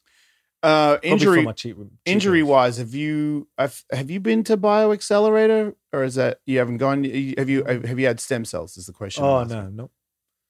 uh, 0.62 0.98
injury 1.02 1.42
my 1.42 1.52
cheat, 1.52 1.74
cheat 1.76 1.86
injury 2.04 2.42
wise, 2.42 2.76
have 2.76 2.94
you 2.94 3.48
have, 3.56 3.82
have 3.90 4.10
you 4.10 4.20
been 4.20 4.44
to 4.44 4.56
BioXcellerator, 4.58 5.74
or 5.92 6.04
is 6.04 6.16
that 6.16 6.38
you 6.46 6.58
haven't 6.58 6.76
gone? 6.78 7.02
Have 7.04 7.48
you 7.48 7.64
have 7.64 7.98
you 7.98 8.06
had 8.06 8.20
stem 8.20 8.44
cells? 8.44 8.76
Is 8.76 8.86
the 8.86 8.92
question? 8.92 9.24
Oh 9.24 9.42
no, 9.44 9.68
no. 9.68 9.90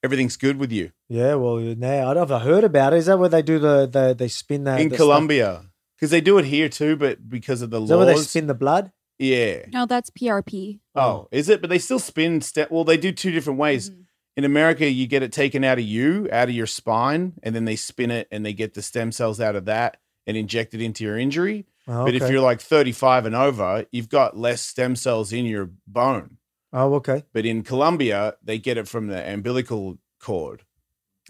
Everything's 0.03 0.37
good 0.37 0.59
with 0.59 0.73
you 0.73 0.91
Yeah, 1.09 1.35
well, 1.35 1.57
now 1.59 2.11
I 2.11 2.15
don't 2.15 2.29
know 2.29 2.37
if 2.37 2.43
I 2.43 2.45
heard 2.45 2.65
about 2.65 2.93
it. 2.93 2.99
Is 2.99 3.07
that 3.07 3.19
where 3.19 3.29
they 3.29 3.43
do 3.43 3.59
the, 3.59 3.87
the 3.87 4.15
they 4.17 4.29
spin 4.29 4.65
that 4.65 4.81
in 4.81 4.89
the 4.89 4.97
Colombia 4.97 5.67
because 5.97 6.11
they 6.11 6.21
do 6.21 6.39
it 6.39 6.47
here 6.47 6.69
too, 6.69 6.97
but 6.97 7.29
because 7.29 7.61
of 7.63 7.71
the 7.71 7.81
Is 7.83 7.89
that 7.91 7.97
where 7.99 8.07
they 8.07 8.17
spin 8.17 8.47
the 8.47 8.55
blood? 8.55 8.93
yeah. 9.19 9.67
No, 9.73 9.85
that's 9.87 10.09
PRP. 10.11 10.81
Oh, 10.95 11.29
is 11.31 11.49
it? 11.51 11.61
But 11.61 11.69
they 11.71 11.79
still 11.79 11.99
spin. 11.99 12.41
Ste- 12.41 12.71
well, 12.71 12.85
they 12.85 12.97
do 12.97 13.13
two 13.13 13.31
different 13.31 13.59
ways. 13.59 13.91
Mhm. 13.91 14.05
In 14.37 14.45
America, 14.45 14.89
you 14.89 15.07
get 15.07 15.23
it 15.23 15.33
taken 15.33 15.65
out 15.65 15.79
of 15.79 15.85
you, 15.85 16.27
out 16.33 16.49
of 16.49 16.55
your 16.55 16.67
spine, 16.67 17.35
and 17.43 17.55
then 17.55 17.67
they 17.67 17.77
spin 17.77 18.11
it 18.11 18.29
and 18.31 18.47
they 18.47 18.55
get 18.55 18.73
the 18.75 18.81
stem 18.81 19.13
cells 19.13 19.41
out 19.41 19.57
of 19.57 19.67
that 19.67 19.99
and 20.27 20.37
inject 20.37 20.73
it 20.73 20.81
into 20.81 21.05
your 21.05 21.19
injury. 21.19 21.67
Oh, 21.87 22.07
But 22.07 22.15
if 22.15 22.23
okay. 22.23 22.33
you're 22.33 22.41
like 22.41 22.61
35 22.63 23.27
and 23.27 23.35
over, 23.35 23.85
you've 23.93 24.09
got 24.09 24.39
less 24.39 24.63
stem 24.63 24.97
cells 24.97 25.33
in 25.33 25.45
your 25.45 25.71
bone. 25.87 26.39
Oh 26.73 26.95
okay, 26.95 27.25
But 27.33 27.47
in 27.47 27.63
Colombia, 27.63 28.35
they 28.43 28.59
get 28.59 28.79
it 28.79 28.89
from 28.89 29.09
the 29.09 29.33
umbilical 29.33 29.99
cord. 30.21 30.63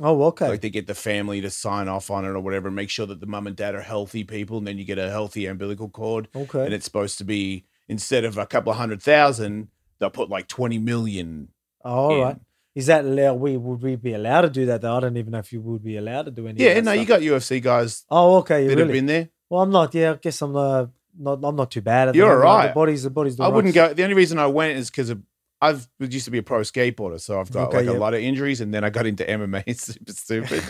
oh 0.01 0.23
okay, 0.25 0.49
Like 0.49 0.61
they 0.61 0.71
get 0.71 0.87
the 0.87 0.95
family 0.95 1.41
to 1.41 1.51
sign 1.51 1.89
off 1.89 2.11
on 2.11 2.25
it 2.25 2.29
or 2.29 2.41
whatever, 2.41 2.69
and 2.69 2.77
make 2.77 2.91
sure 2.91 3.07
that 3.07 3.21
the 3.21 3.27
mum 3.27 3.47
and 3.47 3.57
dad 3.57 3.75
are 3.75 3.83
healthy 3.83 4.25
people, 4.25 4.59
and 4.59 4.67
then 4.67 4.79
you 4.79 4.85
get 4.85 4.99
a 4.99 5.11
healthy 5.11 5.47
umbilical 5.47 5.89
cord. 5.89 6.29
okay. 6.35 6.65
And 6.65 6.75
it's 6.75 6.85
supposed 6.85 7.19
to 7.19 7.25
be 7.25 7.65
instead 7.89 8.25
of 8.25 8.39
a 8.39 8.47
couple 8.47 8.71
of 8.73 8.79
hundred 8.79 9.03
thousand, 9.03 9.69
they'll 9.99 10.11
put 10.11 10.31
like 10.31 10.47
20 10.49 10.79
million. 10.79 11.49
oh, 11.85 11.91
all 11.93 12.15
in. 12.15 12.21
right. 12.23 12.37
Is 12.75 12.87
that 12.87 13.05
allowed? 13.05 13.35
we 13.35 13.57
would 13.57 13.83
we 13.83 13.97
be 13.97 14.13
allowed 14.13 14.43
to 14.43 14.49
do 14.51 14.67
that 14.67 14.81
though? 14.83 14.97
I 14.97 15.01
don't 15.01 15.17
even 15.17 15.33
know 15.33 15.39
if 15.41 15.53
you 15.53 15.61
would 15.61 15.83
be 15.83 15.97
allowed 15.97 16.27
to 16.27 16.31
do 16.31 16.47
any. 16.47 16.53
of 16.53 16.77
Yeah, 16.77 16.81
no, 16.81 16.93
you 16.93 17.05
got 17.05 17.21
UFC 17.21 17.61
guys 17.61 18.05
Oh, 18.09 18.37
okay. 18.39 18.63
You 18.63 18.69
that 18.69 18.77
really? 18.77 18.89
have 18.89 18.93
been 18.93 19.07
there. 19.07 19.29
Well, 19.49 19.63
I'm 19.63 19.71
not. 19.73 19.93
Yeah, 19.93 20.13
I 20.13 20.15
guess 20.15 20.41
I'm 20.41 20.55
uh, 20.55 20.87
not. 21.19 21.41
I'm 21.43 21.57
not 21.57 21.73
too 21.73 21.81
bad 21.81 22.09
at. 22.11 22.15
You're. 22.15 22.37
Like, 22.39 22.47
alright. 22.47 22.69
The 22.71 22.75
body's 22.75 23.03
the 23.03 23.11
body's. 23.11 23.41
I 23.41 23.45
doing 23.47 23.55
wouldn't 23.57 23.75
go. 23.75 23.93
The 23.93 24.05
only 24.05 24.15
reason 24.15 24.39
I 24.39 24.47
went 24.47 24.79
is 24.79 24.89
because 24.89 25.13
I've 25.63 25.87
used 25.99 26.25
to 26.25 26.31
be 26.31 26.39
a 26.39 26.43
pro 26.43 26.61
skateboarder, 26.61 27.21
so 27.21 27.39
I've 27.39 27.51
got 27.51 27.69
Okay, 27.69 27.79
like 27.79 27.87
yeah. 27.87 27.93
a 27.93 27.99
lot 27.99 28.15
of 28.15 28.21
injuries, 28.21 28.61
and 28.63 28.73
then 28.73 28.83
I 28.85 28.91
got 28.91 29.07
into 29.07 29.25
MMA. 29.25 29.77
Super 29.79 30.13
stupid. 30.13 30.63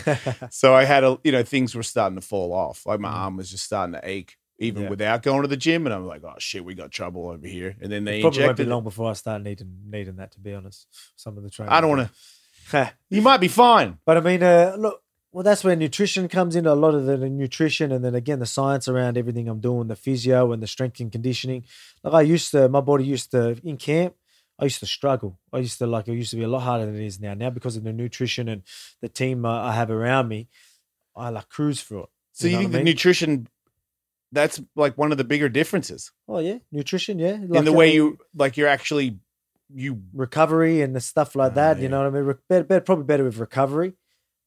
so 0.51 0.73
I 0.75 0.83
had 0.83 1.03
a, 1.03 1.17
you 1.23 1.31
know, 1.31 1.43
things 1.43 1.73
were 1.75 1.83
starting 1.83 2.17
to 2.17 2.21
fall 2.25 2.53
off. 2.53 2.85
Like 2.85 2.99
my 2.99 3.09
Mm. 3.09 3.13
arm 3.15 3.37
was 3.37 3.49
just 3.49 3.63
starting 3.63 3.93
to 3.93 4.01
ache, 4.03 4.35
even 4.59 4.83
Yeah. 4.83 4.89
without 4.89 5.23
going 5.23 5.43
to 5.43 5.47
the 5.47 5.55
gym. 5.57 5.85
And 5.87 5.93
I'm 5.95 6.05
like, 6.05 6.23
oh 6.25 6.33
shit, 6.39 6.65
we 6.65 6.73
got 6.73 6.91
trouble 6.91 7.29
over 7.29 7.47
here. 7.47 7.75
And 7.81 7.89
then 7.91 8.03
they 8.03 8.19
It 8.19 8.21
probably 8.21 8.43
won't 8.43 8.57
be 8.57 8.65
long 8.65 8.83
before 8.83 9.09
I 9.09 9.13
start 9.13 9.41
needing 9.43 9.71
needing 9.89 10.17
that. 10.17 10.31
To 10.33 10.39
be 10.41 10.53
honest, 10.53 10.87
some 11.15 11.37
of 11.37 11.43
the 11.43 11.49
training. 11.49 11.71
I 11.73 11.79
don't 11.81 11.89
want 11.97 12.09
to. 12.71 12.93
You 13.09 13.21
might 13.21 13.39
be 13.39 13.47
fine. 13.47 13.97
But 14.05 14.17
I 14.17 14.19
mean, 14.19 14.43
uh, 14.43 14.75
look, 14.77 15.01
well, 15.31 15.43
that's 15.43 15.63
where 15.63 15.75
nutrition 15.77 16.27
comes 16.27 16.57
into 16.57 16.71
a 16.71 16.75
lot 16.75 16.93
of 16.93 17.05
the, 17.05 17.15
the 17.15 17.29
nutrition, 17.29 17.91
and 17.93 18.03
then 18.03 18.13
again 18.15 18.39
the 18.39 18.45
science 18.45 18.89
around 18.89 19.17
everything 19.17 19.47
I'm 19.47 19.61
doing, 19.61 19.87
the 19.87 19.95
physio 19.95 20.51
and 20.51 20.61
the 20.61 20.67
strength 20.67 20.99
and 20.99 21.09
conditioning. 21.11 21.63
Like 22.03 22.13
I 22.13 22.21
used 22.21 22.51
to, 22.51 22.67
my 22.67 22.81
body 22.81 23.05
used 23.05 23.31
to 23.31 23.57
in 23.63 23.77
camp. 23.77 24.15
I 24.59 24.65
used 24.65 24.79
to 24.79 24.85
struggle. 24.85 25.39
I 25.51 25.57
used 25.59 25.79
to 25.79 25.87
like 25.87 26.07
it 26.07 26.13
used 26.13 26.31
to 26.31 26.37
be 26.37 26.43
a 26.43 26.47
lot 26.47 26.61
harder 26.61 26.85
than 26.85 26.95
it 26.95 27.05
is 27.05 27.19
now. 27.19 27.33
Now 27.33 27.49
because 27.49 27.75
of 27.77 27.83
the 27.83 27.93
nutrition 27.93 28.47
and 28.47 28.63
the 29.01 29.09
team 29.09 29.45
uh, 29.45 29.61
I 29.61 29.73
have 29.73 29.89
around 29.89 30.27
me, 30.27 30.47
I 31.15 31.29
like 31.29 31.49
cruise 31.49 31.81
through 31.81 32.03
it. 32.03 32.09
So 32.33 32.47
you, 32.47 32.57
think 32.57 32.71
the 32.71 32.77
mean? 32.79 32.85
nutrition? 32.85 33.47
That's 34.31 34.61
like 34.75 34.97
one 34.97 35.11
of 35.11 35.17
the 35.17 35.25
bigger 35.25 35.49
differences 35.49 36.11
Oh 36.27 36.39
yeah, 36.39 36.59
nutrition. 36.71 37.19
Yeah, 37.19 37.33
in 37.33 37.65
the 37.65 37.73
way 37.73 37.89
uh, 37.89 37.93
you 37.93 38.17
like. 38.35 38.55
You're 38.55 38.69
actually 38.69 39.19
you. 39.73 40.03
recovery 40.13 40.81
and 40.81 40.95
the 40.95 41.01
stuff 41.01 41.35
like 41.35 41.55
that. 41.55 41.77
yeah. 41.77 41.83
You 41.83 41.89
know 41.89 41.99
what 41.99 42.07
I 42.07 42.09
mean? 42.11 42.23
Re- 42.23 42.35
better, 42.47 42.63
better, 42.63 42.81
probably 42.81 43.05
better 43.05 43.25
with 43.25 43.37
recovery. 43.37 43.93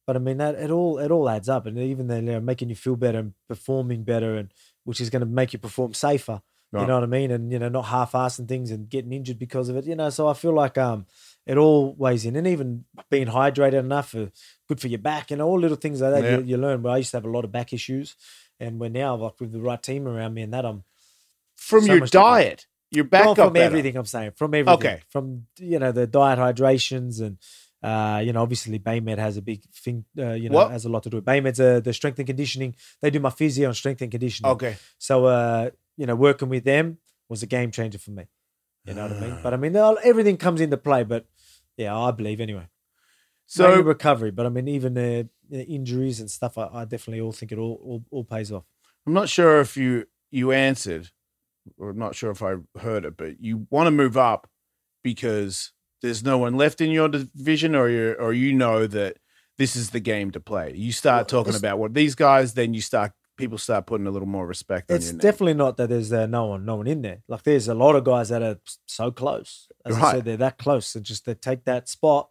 But 0.07 0.17
I 0.17 0.19
mean 0.19 0.37
that 0.39 0.55
it 0.55 0.71
all 0.71 0.99
it 0.99 1.11
all 1.11 1.29
adds 1.29 1.49
up, 1.49 1.67
and 1.67 1.79
even 1.79 2.09
then, 2.09 2.27
you 2.27 2.33
know, 2.33 2.41
making 2.41 2.69
you 2.69 2.77
feel 2.77 2.97
better 2.97 3.19
and 3.19 3.35
performing 3.49 4.05
better, 4.05 4.37
and 4.37 4.53
which 4.85 5.01
is 5.01 5.11
going 5.11 5.21
to 5.21 5.27
make 5.27 5.53
you 5.53 5.59
perform 5.59 5.95
safer. 5.95 6.43
You 6.83 6.87
know 6.87 6.95
what 6.95 7.03
I 7.05 7.07
mean? 7.07 7.31
And 7.31 7.53
you 7.53 7.59
know, 7.59 7.69
not 7.69 7.87
half-assing 7.87 8.49
things 8.49 8.71
and 8.71 8.89
getting 8.89 9.13
injured 9.13 9.39
because 9.39 9.69
of 9.69 9.77
it. 9.77 9.85
You 9.87 9.95
know, 9.97 10.11
so 10.11 10.29
I 10.29 10.35
feel 10.35 10.53
like 10.55 10.77
um, 10.79 11.07
it 11.47 11.57
all 11.57 11.95
weighs 11.97 12.25
in, 12.27 12.37
and 12.37 12.47
even 12.47 12.85
being 13.11 13.29
hydrated 13.29 13.75
enough 13.81 14.11
for 14.11 14.31
good 14.69 14.81
for 14.81 14.89
your 14.89 14.99
back, 14.99 15.31
and 15.31 15.41
all 15.43 15.59
little 15.59 15.77
things 15.77 16.01
like 16.01 16.13
that 16.13 16.25
Yeah. 16.25 16.39
you, 16.39 16.45
you 16.45 16.57
learn. 16.57 16.83
But 16.83 16.91
I 16.91 16.97
used 16.99 17.11
to 17.13 17.19
have 17.19 17.25
a 17.25 17.31
lot 17.31 17.45
of 17.45 17.53
back 17.53 17.73
issues, 17.73 18.17
and 18.59 18.79
we're 18.81 18.89
now 18.91 19.15
like 19.17 19.39
with 19.41 19.53
the 19.53 19.61
right 19.61 19.83
team 19.83 20.07
around 20.09 20.35
me, 20.35 20.43
and 20.43 20.53
that 20.55 20.65
I'm 20.65 20.85
From 21.57 21.83
So 21.83 21.95
your 21.95 22.07
diet, 22.07 22.67
your 22.91 23.05
back 23.05 23.25
well, 23.27 23.35
from 23.35 23.53
better. 23.53 23.67
everything 23.67 23.97
I'm 23.97 24.05
saying, 24.07 24.33
from 24.37 24.55
everything. 24.55 24.75
Okay. 24.75 25.01
From 25.11 25.47
you 25.59 25.79
know 25.79 25.93
the 25.93 26.07
diet 26.07 26.39
hydrations 26.39 27.21
and 27.21 27.39
uh, 27.83 28.21
you 28.25 28.33
know 28.33 28.43
obviously 28.43 28.79
Baymed 28.79 29.19
has 29.19 29.37
a 29.37 29.43
big 29.43 29.63
thing. 29.71 30.05
Uh, 30.19 30.33
you 30.33 30.49
know 30.49 30.57
What? 30.57 30.71
has 30.71 30.85
a 30.85 30.89
lot 30.89 31.03
to 31.05 31.11
do 31.11 31.19
with 31.19 31.25
Baymed's 31.25 31.61
uh, 31.61 31.81
the 31.81 31.93
strength 31.93 32.19
and 32.19 32.27
conditioning. 32.27 32.75
They 33.03 33.11
do 33.11 33.21
my 33.21 33.31
physio 33.31 33.69
and 33.69 33.77
strength 33.77 34.01
and 34.03 34.11
conditioning. 34.11 34.51
Okay. 34.53 34.77
So 34.99 35.27
uh, 35.27 35.71
you 35.97 36.07
know 36.07 36.15
working 36.15 36.49
with 36.49 36.65
them 36.65 36.99
was 37.29 37.43
a 37.43 37.47
game 37.47 37.71
changer 37.71 37.99
for 37.99 38.11
me. 38.11 38.25
You 38.85 38.95
know 38.95 39.03
what 39.09 39.17
I 39.17 39.21
mean? 39.21 39.39
But 39.43 39.55
I 39.55 39.57
mean 39.57 39.77
everything 39.77 40.37
comes 40.37 40.61
into 40.61 40.77
play. 40.77 41.05
But 41.05 41.27
yeah, 41.77 41.97
I 41.97 42.11
believe 42.11 42.41
anyway. 42.41 42.69
So 43.47 43.77
So 43.77 43.81
recovery, 43.81 44.31
but 44.31 44.47
I 44.47 44.49
mean 44.49 44.69
even 44.69 44.97
uh, 44.99 45.25
injuries 45.51 46.21
and 46.21 46.31
stuff. 46.31 46.59
I, 46.59 46.69
I 46.73 46.85
definitely 46.85 47.21
all 47.21 47.33
think 47.33 47.53
it 47.53 47.59
all, 47.59 47.81
all 47.83 48.05
all 48.11 48.25
pays 48.25 48.51
off. 48.53 48.65
I'm 49.07 49.13
not 49.13 49.29
sure 49.29 49.61
if 49.61 49.77
you 49.77 50.07
you 50.31 50.53
answered, 50.53 51.11
or 51.79 51.91
I'm 51.91 51.99
not 51.99 52.15
sure 52.15 52.31
if 52.31 52.43
I 52.43 52.57
heard 52.79 53.05
it, 53.05 53.17
but 53.17 53.41
you 53.41 53.67
want 53.71 53.87
to 53.87 53.91
move 53.91 54.17
up 54.17 54.49
because 55.03 55.73
there's 56.03 56.23
no 56.25 56.39
one 56.39 56.55
left 56.57 56.81
in 56.81 56.91
your 56.91 57.09
division, 57.09 57.75
or 57.75 57.89
you 57.89 58.13
or 58.19 58.33
you 58.33 58.53
know 58.53 58.87
that 58.87 59.19
this 59.59 59.77
is 59.77 59.91
the 59.91 60.01
game 60.01 60.31
to 60.33 60.41
play. 60.41 60.73
You 60.75 60.93
start 60.93 61.31
Well, 61.33 61.45
talking 61.45 61.57
about 61.57 61.79
what 61.79 61.95
these 61.95 62.15
guys, 62.15 62.55
then 62.55 62.75
you 62.75 62.81
start 62.81 63.13
people 63.37 63.59
start 63.59 63.87
putting 63.87 64.07
a 64.07 64.11
little 64.11 64.29
more 64.29 64.47
respect 64.47 64.91
on 64.91 64.97
It's 64.97 65.11
definitely 65.13 65.55
not 65.55 65.77
that 65.77 65.89
there's 65.89 66.13
uh, 66.13 66.27
no 66.27 66.47
one, 66.47 66.65
no 66.65 66.77
one 66.77 66.87
in 66.87 67.03
there. 67.03 67.23
Like 67.29 67.43
there's 67.43 67.69
a 67.69 67.75
lot 67.75 67.97
of 67.97 68.05
guys 68.05 68.29
that 68.29 68.43
are 68.43 68.59
so 68.87 69.11
close. 69.11 69.69
As 69.85 69.97
I 69.97 70.01
Right. 70.01 70.11
said, 70.17 70.25
they're 70.25 70.37
that 70.39 70.59
close, 70.59 70.95
and 70.95 71.05
just 71.05 71.25
they 71.27 71.35
take 71.35 71.65
that 71.65 71.89
spot. 71.89 72.31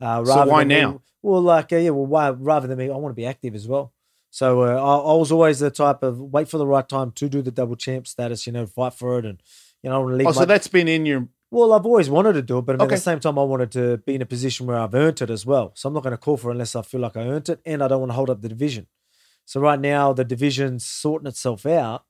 Uh, 0.00 0.24
So 0.24 0.44
why 0.46 0.64
now? 0.64 1.00
well, 1.22 1.40
like 1.40 1.72
uh, 1.72 1.76
yeah, 1.76 1.90
well, 1.90 2.06
why 2.06 2.30
rather 2.30 2.66
than 2.66 2.78
me, 2.78 2.90
I 2.90 2.96
want 2.96 3.12
to 3.12 3.16
be 3.16 3.26
active 3.26 3.54
as 3.54 3.66
well. 3.68 3.92
So 4.30 4.62
uh, 4.62 4.66
I, 4.76 5.12
I 5.12 5.14
was 5.16 5.30
always 5.30 5.58
the 5.60 5.70
type 5.70 6.02
of 6.02 6.18
wait 6.18 6.48
for 6.48 6.58
the 6.58 6.66
right 6.66 6.88
time 6.88 7.12
to 7.12 7.28
do 7.28 7.42
the 7.42 7.50
double 7.50 7.76
champ 7.76 8.06
status. 8.06 8.46
You 8.46 8.52
know, 8.52 8.66
fight 8.66 8.94
for 8.94 9.18
it, 9.18 9.24
and 9.26 9.42
you 9.82 9.90
know, 9.90 9.96
I 9.96 9.98
want 9.98 10.12
to 10.12 10.16
leave. 10.16 10.26
Oh, 10.28 10.32
so 10.32 10.40
my- 10.40 10.46
that's 10.46 10.68
been 10.68 10.88
in 10.88 11.06
your 11.06 11.28
well, 11.50 11.74
I've 11.74 11.84
always 11.84 12.08
wanted 12.08 12.32
to 12.32 12.42
do 12.42 12.58
it, 12.58 12.62
but 12.62 12.72
I 12.72 12.76
mean, 12.78 12.86
Okay. 12.86 12.94
at 12.94 12.98
the 12.98 13.02
same 13.02 13.20
time, 13.20 13.38
I 13.38 13.42
wanted 13.42 13.70
to 13.72 13.98
be 13.98 14.14
in 14.14 14.22
a 14.22 14.26
position 14.26 14.66
where 14.66 14.78
I've 14.78 14.94
earned 14.94 15.20
it 15.20 15.28
as 15.28 15.44
well. 15.44 15.72
So 15.74 15.86
I'm 15.86 15.92
not 15.94 16.02
going 16.02 16.12
to 16.12 16.16
call 16.16 16.38
for 16.38 16.48
it 16.48 16.54
unless 16.54 16.74
I 16.74 16.80
feel 16.80 17.00
like 17.02 17.14
I 17.14 17.24
earned 17.26 17.50
it, 17.50 17.60
and 17.66 17.82
I 17.82 17.88
don't 17.88 18.00
want 18.00 18.08
to 18.10 18.14
hold 18.14 18.30
up 18.30 18.40
the 18.40 18.48
division. 18.48 18.86
So 19.44 19.60
right 19.60 19.80
now, 19.80 20.12
the 20.12 20.24
division's 20.24 20.84
sorting 20.86 21.26
itself 21.28 21.66
out. 21.66 22.04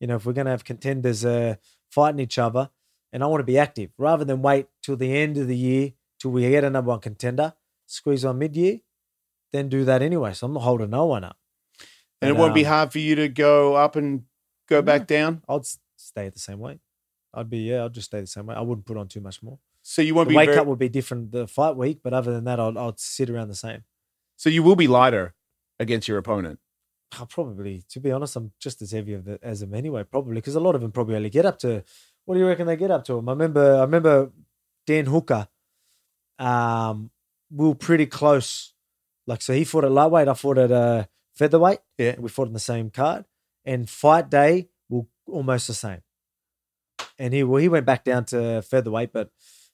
You 0.00 0.06
know, 0.06 0.16
if 0.16 0.26
we're 0.26 0.32
going 0.32 0.44
to 0.46 0.50
have 0.50 0.64
contenders 0.64 1.24
uh, 1.24 1.56
fighting 1.90 2.20
each 2.20 2.38
other, 2.38 2.70
and 3.12 3.22
I 3.22 3.26
want 3.26 3.40
to 3.40 3.44
be 3.44 3.58
active 3.58 3.90
rather 3.96 4.24
than 4.24 4.42
wait 4.42 4.66
till 4.82 4.96
the 4.96 5.16
end 5.16 5.36
of 5.38 5.46
the 5.48 5.56
year 5.56 5.92
till 6.18 6.30
we 6.32 6.48
get 6.50 6.64
a 6.64 6.70
number 6.70 6.88
one 6.90 7.00
contender, 7.00 7.54
squeeze 7.86 8.24
on 8.24 8.38
mid 8.38 8.56
year. 8.56 8.80
then 9.52 9.68
do 9.68 9.84
that 9.84 10.02
anyway. 10.02 10.32
So 10.34 10.46
I'm 10.46 10.54
not 10.54 10.62
holding 10.64 10.90
no 10.90 11.06
one 11.06 11.24
up. 11.24 11.36
And 12.20 12.30
it 12.30 12.36
won't 12.36 12.54
be 12.54 12.64
um, 12.66 12.72
hard 12.72 12.92
for 12.92 12.98
you 12.98 13.14
to 13.16 13.28
go 13.28 13.74
up 13.74 13.96
and 13.96 14.24
go 14.68 14.82
back 14.82 15.06
down. 15.06 15.42
I'd 15.48 15.66
stay 15.96 16.26
at 16.26 16.32
the 16.34 16.40
same 16.40 16.58
weight. 16.58 16.80
I'd 17.32 17.50
be 17.50 17.58
yeah. 17.58 17.84
I'd 17.84 17.92
just 17.92 18.06
stay 18.06 18.20
the 18.20 18.26
same 18.26 18.46
weight. 18.46 18.56
I 18.56 18.62
wouldn't 18.62 18.86
put 18.86 18.96
on 18.96 19.08
too 19.08 19.20
much 19.20 19.42
more. 19.42 19.58
So 19.82 20.00
you 20.02 20.14
won't 20.14 20.28
The 20.28 20.32
be 20.32 20.36
weight 20.36 20.46
very, 20.46 20.56
cut 20.56 20.66
would 20.66 20.78
be 20.78 20.88
different 20.88 21.30
the 21.32 21.46
fight 21.46 21.76
week, 21.76 22.00
but 22.02 22.14
other 22.14 22.32
than 22.32 22.44
that, 22.44 22.58
I'd, 22.58 22.76
I'd 22.76 22.98
sit 22.98 23.28
around 23.28 23.48
the 23.48 23.54
same. 23.54 23.84
so 24.36 24.48
you 24.48 24.62
will 24.62 24.76
be 24.76 24.86
lighter 24.88 25.34
against 25.78 26.08
your 26.08 26.16
opponent. 26.18 26.58
I'll 27.18 27.26
probably, 27.26 27.82
to 27.90 28.00
be 28.00 28.10
honest, 28.12 28.36
I'm 28.36 28.52
just 28.60 28.82
as 28.82 28.92
heavy 28.92 29.20
as 29.42 29.60
them 29.60 29.74
anyway. 29.74 30.04
Probably 30.04 30.34
because 30.36 30.54
a 30.54 30.60
lot 30.60 30.74
of 30.74 30.80
them 30.80 30.92
probably 30.92 31.16
only 31.16 31.30
get 31.30 31.46
up 31.46 31.58
to. 31.60 31.82
What 32.24 32.34
do 32.34 32.40
you 32.40 32.46
reckon 32.46 32.66
they 32.66 32.76
get 32.76 32.90
up 32.90 33.04
to? 33.04 33.14
I 33.18 33.30
remember. 33.32 33.76
I 33.76 33.80
remember 33.82 34.30
Dan 34.86 35.06
Hooker. 35.06 35.48
Um, 36.38 37.10
we 37.50 37.68
were 37.68 37.74
pretty 37.74 38.06
close. 38.06 38.72
Like 39.26 39.42
so, 39.42 39.52
he 39.54 39.64
fought 39.64 39.84
at 39.84 39.92
lightweight. 39.92 40.28
I 40.28 40.34
fought 40.34 40.58
at 40.58 40.72
uh, 40.72 41.04
featherweight. 41.34 41.78
Yeah. 41.98 42.16
we 42.18 42.28
fought 42.28 42.48
in 42.48 42.52
the 42.54 42.58
same 42.60 42.90
card. 42.90 43.24
And 43.64 43.88
fight 43.88 44.30
day, 44.30 44.68
we 44.88 44.98
were 44.98 45.04
almost 45.26 45.66
the 45.68 45.74
same. 45.74 46.02
And 47.18 47.32
he 47.32 47.42
well, 47.44 47.60
he 47.62 47.68
went 47.68 47.86
back 47.86 48.04
down 48.04 48.24
to 48.26 48.60
featherweight, 48.62 49.12
but 49.12 49.30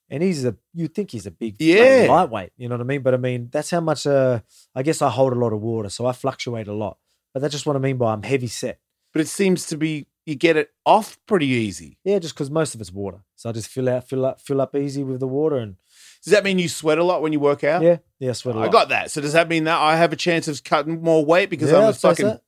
and 0.09 0.23
he's 0.23 0.45
a 0.45 0.57
you 0.75 0.89
think 0.89 1.11
he's 1.11 1.27
a 1.27 1.31
big 1.31 1.57
Yeah. 1.61 2.07
lightweight. 2.09 2.53
You 2.57 2.69
know 2.69 2.75
what 2.75 2.83
I 2.83 2.85
mean? 2.85 3.03
But 3.03 3.15
I 3.15 3.17
mean 3.17 3.49
that's 3.51 3.71
how 3.71 3.81
much. 3.81 4.07
Uh, 4.07 4.41
I 4.75 4.83
guess 4.83 5.03
I 5.03 5.09
hold 5.09 5.33
a 5.33 5.37
lot 5.39 5.53
of 5.53 5.61
water, 5.61 5.89
so 5.89 6.07
I 6.07 6.13
fluctuate 6.13 6.69
a 6.69 6.73
lot. 6.75 6.99
But 7.33 7.41
that's 7.43 7.53
just 7.53 7.67
what 7.67 7.77
I 7.77 7.79
mean 7.79 7.97
by 7.97 8.13
I'm 8.13 8.23
heavy 8.23 8.47
set. 8.49 8.81
But 9.13 9.21
it 9.23 9.29
seems 9.29 9.67
to 9.67 9.77
be 9.77 10.07
you 10.27 10.35
get 10.35 10.57
it 10.57 10.71
off 10.87 11.19
pretty 11.27 11.47
easy. 11.47 11.99
Yeah, 12.05 12.19
just 12.19 12.35
because 12.35 12.51
most 12.51 12.75
of 12.75 12.81
it's 12.81 12.93
water, 12.93 13.23
so 13.37 13.49
I 13.49 13.53
just 13.53 13.69
fill 13.69 13.89
out, 13.89 14.09
fill 14.09 14.25
up, 14.27 14.41
fill 14.41 14.61
up 14.61 14.77
easy 14.77 15.03
with 15.03 15.19
the 15.21 15.27
water, 15.27 15.57
and 15.57 15.77
Does 16.23 16.33
that 16.33 16.45
mean 16.45 16.59
you 16.59 16.69
sweat 16.69 16.99
a 16.99 17.05
lot 17.05 17.23
when 17.23 17.33
you 17.33 17.41
work 17.41 17.65
out? 17.65 17.83
yeah, 17.83 17.99
yeah, 18.19 18.33
sweat 18.33 18.55
a 18.55 18.59
lot. 18.59 18.69
I 18.69 18.71
got 18.71 18.89
that. 18.91 19.11
So 19.11 19.21
does 19.21 19.33
that 19.33 19.49
mean 19.49 19.65
that 19.65 19.79
I 19.81 19.97
have 19.97 20.13
a 20.13 20.17
chance 20.17 20.47
of 20.47 20.63
cutting 20.63 21.03
more 21.03 21.25
weight 21.25 21.51
because 21.51 21.71
yeah, 21.71 21.79
I'm 21.79 21.89
a 21.89 21.93
fucking. 21.93 22.39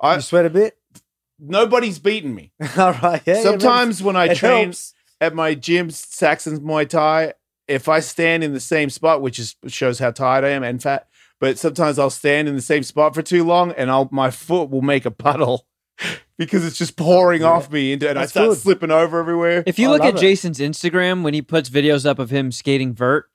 I 0.00 0.14
you 0.16 0.20
sweat 0.20 0.46
a 0.46 0.50
bit. 0.50 0.78
nobody's 1.38 1.98
beating 1.98 2.34
me. 2.34 2.52
All 2.76 2.92
right, 2.92 3.22
yeah. 3.26 3.36
yeah, 3.36 3.42
Sometimes 3.42 4.02
when 4.02 4.16
I 4.16 4.32
train 4.34 4.64
helps. 4.64 4.94
at 5.20 5.34
my 5.34 5.54
gym, 5.54 5.90
Saxon's 5.90 6.60
Muay 6.60 6.88
Thai, 6.88 7.34
if 7.68 7.88
I 7.88 8.00
stand 8.00 8.44
in 8.44 8.52
the 8.54 8.60
same 8.60 8.90
spot, 8.90 9.20
which 9.22 9.38
is 9.38 9.56
shows 9.66 9.98
how 9.98 10.10
tired 10.10 10.44
I 10.44 10.50
am 10.50 10.62
and 10.62 10.80
fat, 10.82 11.05
but 11.40 11.58
sometimes 11.58 11.98
I'll 11.98 12.10
stand 12.10 12.48
in 12.48 12.54
the 12.56 12.62
same 12.62 12.82
spot 12.82 13.14
for 13.14 13.22
too 13.22 13.44
long 13.44 13.72
and 13.72 13.90
I'll 13.90 14.08
my 14.12 14.30
foot 14.30 14.70
will 14.70 14.82
make 14.82 15.04
a 15.04 15.10
puddle 15.10 15.66
because 16.38 16.64
it's 16.64 16.78
just 16.78 16.96
pouring 16.96 17.42
Yeah. 17.42 17.48
off 17.48 17.70
me 17.70 17.92
into 17.92 18.08
and 18.08 18.18
I 18.18 18.26
start 18.26 18.50
good. 18.50 18.58
slipping 18.58 18.90
over 18.90 19.18
everywhere. 19.20 19.62
If 19.66 19.78
you 19.78 19.88
I 19.88 19.92
look 19.92 20.02
at 20.02 20.14
it. 20.16 20.20
Jason's 20.20 20.58
Instagram 20.58 21.22
when 21.22 21.34
he 21.34 21.42
puts 21.42 21.68
videos 21.70 22.04
up 22.06 22.18
of 22.18 22.30
him 22.30 22.52
skating 22.52 22.92
vert, 22.94 23.26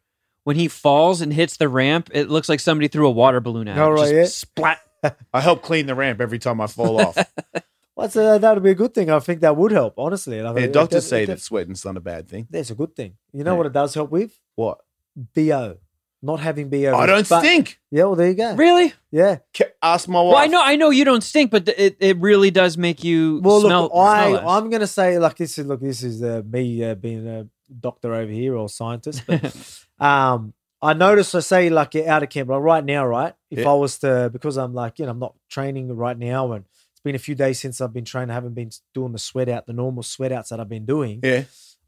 when 0.44 0.56
he 0.56 0.68
falls 0.68 1.22
and 1.22 1.32
hits 1.32 1.58
the 1.58 1.70
ramp, 1.70 2.10
it 2.14 2.30
looks 2.30 2.50
like 2.50 2.60
somebody 2.60 2.88
threw 2.88 3.08
a 3.08 3.12
water 3.12 3.40
balloon 3.40 3.68
at 3.68 3.78
him. 3.78 3.84
Oh, 3.84 3.92
right, 3.92 4.10
Just 4.12 4.14
yeah. 4.14 4.26
Splat. 4.26 5.18
I 5.34 5.42
help 5.42 5.62
clean 5.62 5.86
the 5.88 5.96
ramp 5.96 6.20
every 6.22 6.40
time 6.40 6.60
I 6.62 6.68
fall 6.68 7.00
off. 7.00 7.18
What's 7.94 8.16
uh, 8.16 8.38
that 8.40 8.54
would 8.56 8.64
be 8.64 8.72
a 8.72 8.76
good 8.76 8.94
thing. 8.94 9.10
I 9.12 9.20
think 9.20 9.42
that 9.42 9.56
would 9.58 9.72
help, 9.72 9.96
honestly. 9.98 10.42
Like, 10.42 10.58
yeah, 10.60 10.68
doctors 10.68 11.06
it- 11.06 11.08
say 11.10 11.24
it- 11.24 11.28
that 11.28 11.42
sweating's 11.42 11.84
not 11.86 11.98
a 11.98 12.00
bad 12.00 12.28
thing. 12.28 12.48
That's 12.50 12.72
a 12.72 12.76
good 12.76 12.96
thing. 12.96 13.18
You 13.34 13.44
know 13.44 13.52
Yeah. 13.54 13.58
what 13.58 13.66
it 13.68 13.74
does 13.74 13.94
help 13.94 14.10
with? 14.12 14.40
What? 14.56 14.80
BO. 15.16 15.78
Not 16.24 16.40
having 16.40 16.70
BO. 16.70 16.96
I 16.96 17.06
don't 17.08 17.28
But- 17.28 17.40
stink. 17.40 17.80
Yeah, 17.90 18.04
well, 18.04 18.16
there 18.16 18.28
you 18.28 18.36
go. 18.36 18.54
Really? 18.56 18.94
Yeah. 19.12 19.38
Ca- 19.58 19.72
Ask 19.82 20.08
my 20.08 20.22
wife. 20.22 20.34
Well, 20.34 20.44
I 20.44 20.48
know, 20.48 20.62
I 20.64 20.76
know 20.76 20.90
you 20.92 21.04
don't 21.04 21.24
stink, 21.24 21.50
but 21.52 21.66
th- 21.66 21.78
it, 21.80 21.98
it 22.00 22.18
really 22.20 22.52
does 22.52 22.78
make 22.78 23.04
you 23.04 23.42
Well, 23.44 23.62
smell. 23.62 23.84
look, 23.84 23.92
I, 23.96 24.30
smell 24.30 24.50
I'm 24.50 24.70
gonna 24.70 24.86
say 24.88 25.18
like 25.18 25.38
this 25.38 25.58
is 25.58 25.66
look 25.66 25.82
this 25.82 26.04
is 26.04 26.22
uh, 26.22 26.44
me 26.48 26.84
uh, 26.84 26.94
being 26.96 27.28
a 27.28 27.48
doctor 27.80 28.14
over 28.14 28.32
here 28.32 28.56
or 28.56 28.70
scientist, 28.70 29.24
but 29.26 29.56
um, 30.00 30.54
I 30.82 30.94
noticed 30.94 31.34
I 31.36 31.40
say 31.40 31.70
like 31.70 31.94
you're 31.96 32.08
out 32.08 32.22
of 32.24 32.30
camp 32.30 32.50
like 32.50 32.62
right 32.62 32.86
now, 32.86 33.06
right? 33.06 33.34
If 33.50 33.60
Yeah. 33.60 33.70
I 33.70 33.74
was 33.74 33.98
to 34.00 34.30
because 34.32 34.58
I'm 34.58 34.74
like 34.74 35.00
you 35.00 35.06
know 35.06 35.12
I'm 35.12 35.20
not 35.20 35.34
training 35.50 35.92
right 35.96 36.18
now 36.18 36.52
and 36.52 36.66
it's 36.92 37.02
been 37.04 37.16
a 37.16 37.20
few 37.20 37.34
days 37.36 37.60
since 37.60 37.82
I've 37.82 37.94
been 37.94 38.06
training, 38.06 38.30
I 38.30 38.34
haven't 38.36 38.54
been 38.54 38.70
doing 38.94 39.12
the 39.12 39.20
sweat 39.20 39.50
out, 39.50 39.66
the 39.66 39.74
normal 39.74 40.04
sweat 40.04 40.32
outs 40.32 40.50
that 40.50 40.60
I've 40.60 40.70
been 40.70 40.86
doing. 40.86 41.20
Yeah. 41.24 41.44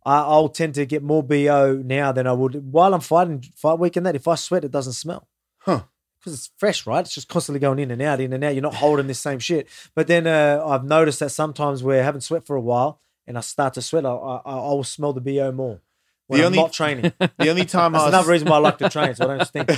I, 0.05 0.19
I'll 0.19 0.49
tend 0.49 0.75
to 0.75 0.85
get 0.85 1.01
more 1.03 1.23
BO 1.23 1.81
now 1.85 2.11
than 2.11 2.27
I 2.27 2.33
would 2.33 2.71
while 2.71 2.93
I'm 2.93 3.01
fighting 3.01 3.43
fight 3.55 3.79
week 3.79 3.95
and 3.95 4.05
that. 4.05 4.15
If 4.15 4.27
I 4.27 4.35
sweat, 4.35 4.63
it 4.65 4.71
doesn't 4.71 4.93
smell. 4.93 5.27
Huh. 5.59 5.83
Because 6.19 6.33
it's 6.33 6.51
fresh, 6.57 6.87
right? 6.87 7.01
It's 7.01 7.13
just 7.15 7.27
constantly 7.27 7.59
going 7.59 7.79
in 7.79 7.91
and 7.91 8.01
out, 8.01 8.21
in 8.21 8.31
and 8.31 8.43
out. 8.43 8.53
You're 8.55 8.61
not 8.61 8.75
holding 8.75 9.07
this 9.07 9.19
same 9.19 9.39
shit. 9.39 9.67
But 9.93 10.07
then 10.07 10.25
uh, 10.25 10.63
I've 10.65 10.85
noticed 10.85 11.19
that 11.19 11.29
sometimes 11.31 11.83
where 11.83 12.01
I 12.01 12.05
haven't 12.05 12.21
sweat 12.21 12.45
for 12.45 12.55
a 12.55 12.61
while 12.61 13.01
and 13.27 13.37
I 13.37 13.41
start 13.41 13.73
to 13.73 13.81
sweat, 13.81 14.05
I, 14.05 14.09
I, 14.09 14.37
I 14.45 14.55
will 14.73 14.83
smell 14.85 15.11
the 15.13 15.19
BO 15.21 15.51
more 15.51 15.81
when 16.27 16.39
The 16.39 16.45
I'm 16.45 16.53
only- 16.53 16.59
not 16.59 16.71
training. 16.73 17.11
The 17.19 17.49
only 17.49 17.65
time 17.65 17.91
That's 17.91 18.05
I 18.05 18.07
another 18.09 18.31
reason 18.31 18.47
why 18.49 18.55
I 18.55 18.59
like 18.59 18.77
to 18.77 18.89
train, 18.89 19.15
so 19.15 19.25
I 19.29 19.37
don't 19.37 19.45
stink. 19.45 19.67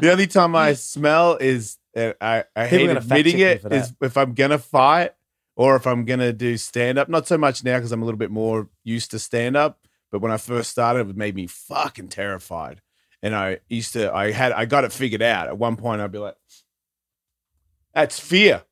the 0.00 0.10
only 0.12 0.26
time 0.26 0.54
I 0.56 0.74
smell 0.74 1.36
is 1.36 1.78
uh, 1.96 2.12
I, 2.20 2.44
I 2.56 2.64
People 2.64 2.78
hate 2.78 2.84
are 2.84 2.86
gonna 2.88 3.00
fact 3.00 3.04
admitting 3.20 3.38
it 3.40 3.62
for 3.62 4.04
if 4.04 4.16
I'm 4.16 4.34
gonna 4.34 4.58
fight 4.58 5.12
or 5.56 5.76
if 5.76 5.86
I'm 5.86 6.04
gonna 6.04 6.32
do 6.32 6.56
stand 6.56 6.98
up. 6.98 7.08
Not 7.08 7.26
so 7.26 7.38
much 7.38 7.64
now 7.64 7.78
because 7.78 7.92
I'm 7.92 8.02
a 8.02 8.04
little 8.04 8.18
bit 8.18 8.30
more 8.30 8.68
used 8.82 9.10
to 9.12 9.18
stand 9.18 9.56
up. 9.56 9.80
But 10.10 10.20
when 10.20 10.30
I 10.30 10.36
first 10.36 10.70
started, 10.70 11.08
it 11.10 11.16
made 11.16 11.34
me 11.34 11.46
fucking 11.46 12.08
terrified. 12.08 12.80
And 13.22 13.34
I 13.34 13.58
used 13.68 13.94
to, 13.94 14.14
I 14.14 14.30
had, 14.30 14.52
I 14.52 14.64
got 14.64 14.84
it 14.84 14.92
figured 14.92 15.22
out. 15.22 15.48
At 15.48 15.58
one 15.58 15.76
point, 15.76 16.00
I'd 16.00 16.12
be 16.12 16.18
like, 16.18 16.36
"That's 17.94 18.20
fear," 18.20 18.62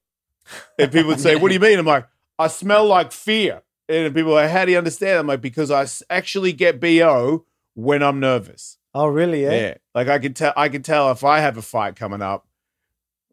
and 0.79 0.93
people 0.93 1.09
would 1.09 1.21
say, 1.21 1.37
"What 1.37 1.49
do 1.49 1.55
you 1.55 1.61
mean?" 1.61 1.79
I'm 1.79 1.87
like, 1.87 2.07
"I 2.39 2.49
smell 2.49 2.85
like 2.85 3.13
fear." 3.13 3.63
And 3.89 4.15
people 4.15 4.33
are 4.33 4.43
like, 4.43 4.51
"How 4.51 4.65
do 4.65 4.73
you 4.73 4.79
understand?" 4.79 5.19
I'm 5.19 5.27
like, 5.27 5.41
"Because 5.41 5.71
I 5.71 5.87
actually 6.15 6.53
get 6.53 6.81
bo 6.81 7.47
when 7.75 8.03
I'm 8.03 8.21
nervous." 8.21 8.79
oh, 8.95 9.07
really? 9.07 9.43
Yeah. 9.43 9.53
Yeah. 9.53 9.75
Like 9.95 10.09
I 10.09 10.19
can 10.19 10.35
tell 10.35 10.53
I 10.57 10.69
can 10.69 10.83
tell 10.83 11.11
if 11.11 11.25
I 11.25 11.41
have 11.41 11.57
a 11.57 11.63
fight 11.63 11.97
coming 11.97 12.23
up, 12.23 12.47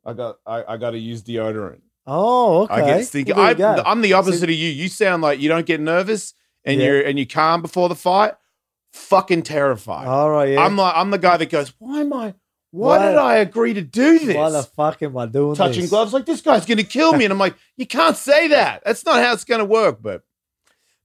I 0.05 0.13
got 0.13 0.39
I, 0.45 0.63
I 0.63 0.77
gotta 0.77 0.97
use 0.97 1.21
deodorant. 1.21 1.81
Oh, 2.09 2.63
okay. 2.63 2.73
I 2.73 2.81
get 2.85 3.05
stinky. 3.05 3.33
Well, 3.33 3.41
I, 3.41 3.53
there 3.53 3.69
you 3.77 3.83
go. 3.83 3.83
I'm 3.85 4.01
the 4.01 4.13
opposite 4.13 4.49
of 4.49 4.55
you. 4.55 4.69
You 4.69 4.87
sound 4.89 5.21
like 5.21 5.39
you 5.39 5.47
don't 5.49 5.65
get 5.65 5.79
nervous 5.79 6.33
and 6.65 6.79
Yeah. 6.79 6.87
you're 6.87 7.01
and 7.01 7.19
you 7.19 7.27
calm 7.27 7.61
before 7.61 7.87
the 7.89 7.95
fight. 7.95 8.33
Fucking 8.93 9.43
terrified. 9.43 10.07
All 10.07 10.31
right, 10.31 10.49
yeah. 10.53 10.61
I'm 10.65 10.75
like 10.75 10.93
I'm 10.95 11.11
the 11.11 11.19
guy 11.19 11.37
that 11.37 11.49
goes, 11.49 11.71
Why 11.77 11.99
am 12.01 12.11
I 12.13 12.33
why, 12.71 12.97
Why- 12.97 13.05
did 13.09 13.17
I 13.17 13.35
agree 13.37 13.73
to 13.75 13.81
do 13.81 14.19
this? 14.19 14.35
Why 14.35 14.49
the 14.49 14.63
fuck 14.63 15.01
am 15.03 15.17
I 15.17 15.25
doing 15.27 15.55
Touching 15.55 15.81
this? 15.81 15.89
gloves 15.89 16.13
like 16.13 16.25
this 16.25 16.41
guy's 16.41 16.65
gonna 16.65 16.83
kill 16.83 17.13
me. 17.13 17.25
And 17.25 17.31
I'm 17.31 17.37
like, 17.39 17.55
you 17.77 17.85
can't 17.85 18.17
say 18.17 18.47
that. 18.49 18.83
That's 18.85 19.05
not 19.05 19.23
how 19.23 19.33
it's 19.33 19.43
gonna 19.45 19.65
work. 19.65 20.01
But 20.01 20.23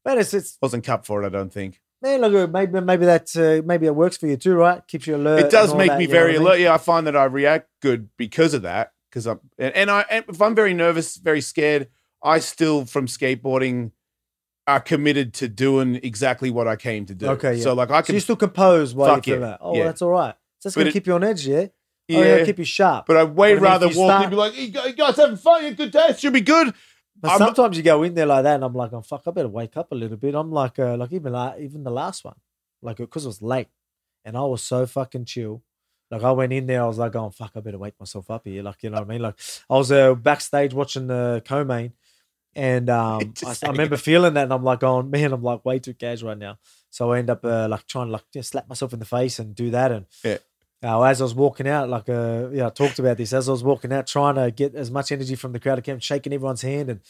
Man, 0.07 0.19
it's, 0.19 0.35
it's 0.35 0.59
wasn't 0.61 0.85
cut 0.85 1.07
for 1.07 1.23
it, 1.23 1.27
I 1.27 1.31
don't 1.31 1.53
think. 1.53 1.81
man. 2.03 2.21
Look, 2.23 2.51
maybe 2.51 2.81
maybe 2.81 3.05
that 3.07 3.35
uh, 3.37 3.63
maybe 3.67 3.87
it 3.87 3.95
works 3.95 4.17
for 4.17 4.27
you 4.27 4.37
too, 4.39 4.55
right? 4.55 4.87
Keeps 4.87 5.07
you 5.07 5.17
alert. 5.17 5.41
it 5.41 5.51
does 5.51 5.75
make 5.75 5.89
that, 5.89 5.99
me 5.99 6.07
very 6.07 6.33
what 6.33 6.37
I 6.37 6.39
mean? 6.39 6.47
alert. 6.47 6.61
Yeah, 6.61 6.75
I 6.75 6.79
find 6.79 7.07
that 7.07 7.17
I 7.17 7.25
react 7.25 7.69
good 7.83 8.09
because 8.17 8.55
of 8.55 8.63
that. 8.63 8.93
Because 9.15 9.29
I'm 9.29 9.39
and, 9.59 9.91
I 9.93 10.05
and 10.11 10.25
if 10.29 10.43
I'm 10.43 10.57
very 10.57 10.75
nervous, 10.75 11.17
very 11.19 11.41
scared, 11.41 11.89
I 12.21 12.41
still 12.41 12.85
from 12.85 13.07
skateboarding 13.07 13.93
are 14.67 14.81
committed 14.81 15.33
to 15.35 15.47
doing 15.47 16.01
exactly 16.03 16.51
what 16.51 16.67
I 16.67 16.75
came 16.75 17.07
to 17.07 17.15
do. 17.15 17.29
Okay, 17.29 17.55
yeah. 17.55 17.63
So 17.63 17.75
like 17.75 17.91
I 17.93 18.03
can 18.03 18.07
So 18.07 18.13
you 18.15 18.21
still 18.21 18.35
compose 18.35 18.93
while 18.93 19.15
Fuck 19.15 19.29
you 19.29 19.35
feel 19.35 19.41
yeah, 19.43 19.47
that. 19.51 19.59
Oh, 19.61 19.77
yeah. 19.77 19.85
that's 19.85 20.03
all 20.03 20.11
right. 20.11 20.35
So 20.59 20.69
that's 20.69 20.75
But 20.75 20.81
gonna 20.81 20.91
it- 20.91 20.93
keep 20.95 21.07
you 21.07 21.13
on 21.15 21.23
edge, 21.23 21.47
yeah. 21.47 21.67
yeah. 22.09 22.19
Oh, 22.19 22.23
yeah, 22.23 22.45
keep 22.45 22.59
you 22.59 22.65
sharp. 22.65 23.07
but 23.07 23.17
I'd 23.17 23.35
way 23.35 23.35
But 23.35 23.43
I 23.45 23.49
mean, 23.49 23.57
if 23.57 23.63
rather 23.63 23.87
walk 23.87 23.95
start- 23.95 24.23
and 24.25 24.31
be 24.31 24.37
like, 24.37 24.57
"You 24.59 24.69
guys- 24.69 24.87
you 24.89 24.93
guys 24.95 25.17
having 25.17 25.37
fun? 25.37 25.65
You 25.65 25.75
good 25.75 25.93
day? 25.93 26.07
It 26.09 26.19
should 26.19 26.33
be 26.33 26.41
good." 26.41 26.75
But 27.21 27.29
I'm- 27.31 27.39
sometimes 27.39 27.77
you 27.77 27.85
go 27.85 28.03
in 28.03 28.15
there 28.15 28.27
like 28.27 28.43
that, 28.43 28.57
and 28.57 28.65
I'm 28.65 28.75
like, 28.75 28.93
oh 28.93 29.03
fuck, 29.03 29.23
I 29.29 29.31
better 29.31 29.49
wake 29.49 29.77
up 29.77 29.93
a 29.93 29.95
little 29.95 30.17
bit. 30.17 30.35
I'm 30.35 30.51
like, 30.51 30.79
uh, 30.81 30.97
like 30.97 31.13
even 31.13 31.33
la- 31.33 31.55
even 31.57 31.85
the 31.85 31.93
last 31.93 32.25
one, 32.25 32.37
like 32.83 32.97
because 32.97 33.25
it 33.25 33.29
was 33.29 33.43
late, 33.43 33.69
and 34.25 34.37
I 34.37 34.41
was 34.41 34.63
so 34.63 34.87
fucking 34.87 35.27
chill. 35.27 35.63
Like 36.15 36.23
I 36.23 36.31
went 36.31 36.53
in 36.53 36.67
there, 36.67 36.83
I 36.83 36.87
was 36.87 36.99
like, 36.99 37.17
oh 37.17 37.31
fuck, 37.31 37.51
I 37.57 37.61
better 37.61 37.79
wake 37.79 37.99
myself 37.99 38.31
up 38.31 38.47
here. 38.47 38.63
Like 38.63 38.83
you 38.83 38.91
know 38.91 38.99
what 38.99 39.09
I 39.09 39.13
mean? 39.13 39.23
Like 39.23 39.35
I 39.69 39.75
was 39.75 39.91
uh, 39.91 40.15
backstage 40.15 40.73
watching 40.73 41.09
the 41.09 41.43
co-main, 41.45 41.93
and 42.55 42.89
um, 43.03 43.35
I, 43.45 43.57
I 43.65 43.71
remember 43.71 43.97
feeling 43.97 44.35
that, 44.35 44.45
and 44.45 44.53
I'm 44.53 44.63
like, 44.63 44.83
oh 44.85 45.03
man, 45.03 45.33
I'm 45.33 45.43
like 45.43 45.65
way 45.65 45.81
too 45.81 45.95
casual 45.95 46.29
right 46.29 46.39
now. 46.39 46.59
So 46.91 47.11
I 47.13 47.19
end 47.19 47.31
up 47.31 47.45
uh, 47.45 47.67
like 47.69 47.87
trying 47.89 48.07
to 48.07 48.13
like 48.13 48.31
just 48.33 48.51
slap 48.51 48.69
myself 48.69 48.93
in 48.93 49.01
the 49.01 49.05
face 49.05 49.41
and 49.41 49.55
do 49.55 49.71
that, 49.71 49.91
and 49.91 50.07
Yeah. 50.23 50.39
Uh, 50.85 51.03
as 51.03 51.21
I 51.21 51.25
was 51.25 51.35
walking 51.35 51.67
out, 51.67 51.89
like 51.89 52.09
uh, 52.09 52.51
yeah, 52.53 52.67
I 52.67 52.71
talked 52.71 52.99
about 52.99 53.17
this. 53.17 53.33
As 53.33 53.49
I 53.49 53.53
was 53.53 53.65
walking 53.65 53.93
out, 53.93 54.07
trying 54.07 54.35
to 54.35 54.51
get 54.51 54.75
as 54.75 54.91
much 54.91 55.11
energy 55.11 55.35
from 55.35 55.53
the 55.53 55.61
crowd, 55.61 55.79
I 55.79 55.81
kept 55.81 56.03
shaking 56.03 56.33
everyone's 56.33 56.61
hand 56.61 56.91
and 56.91 57.01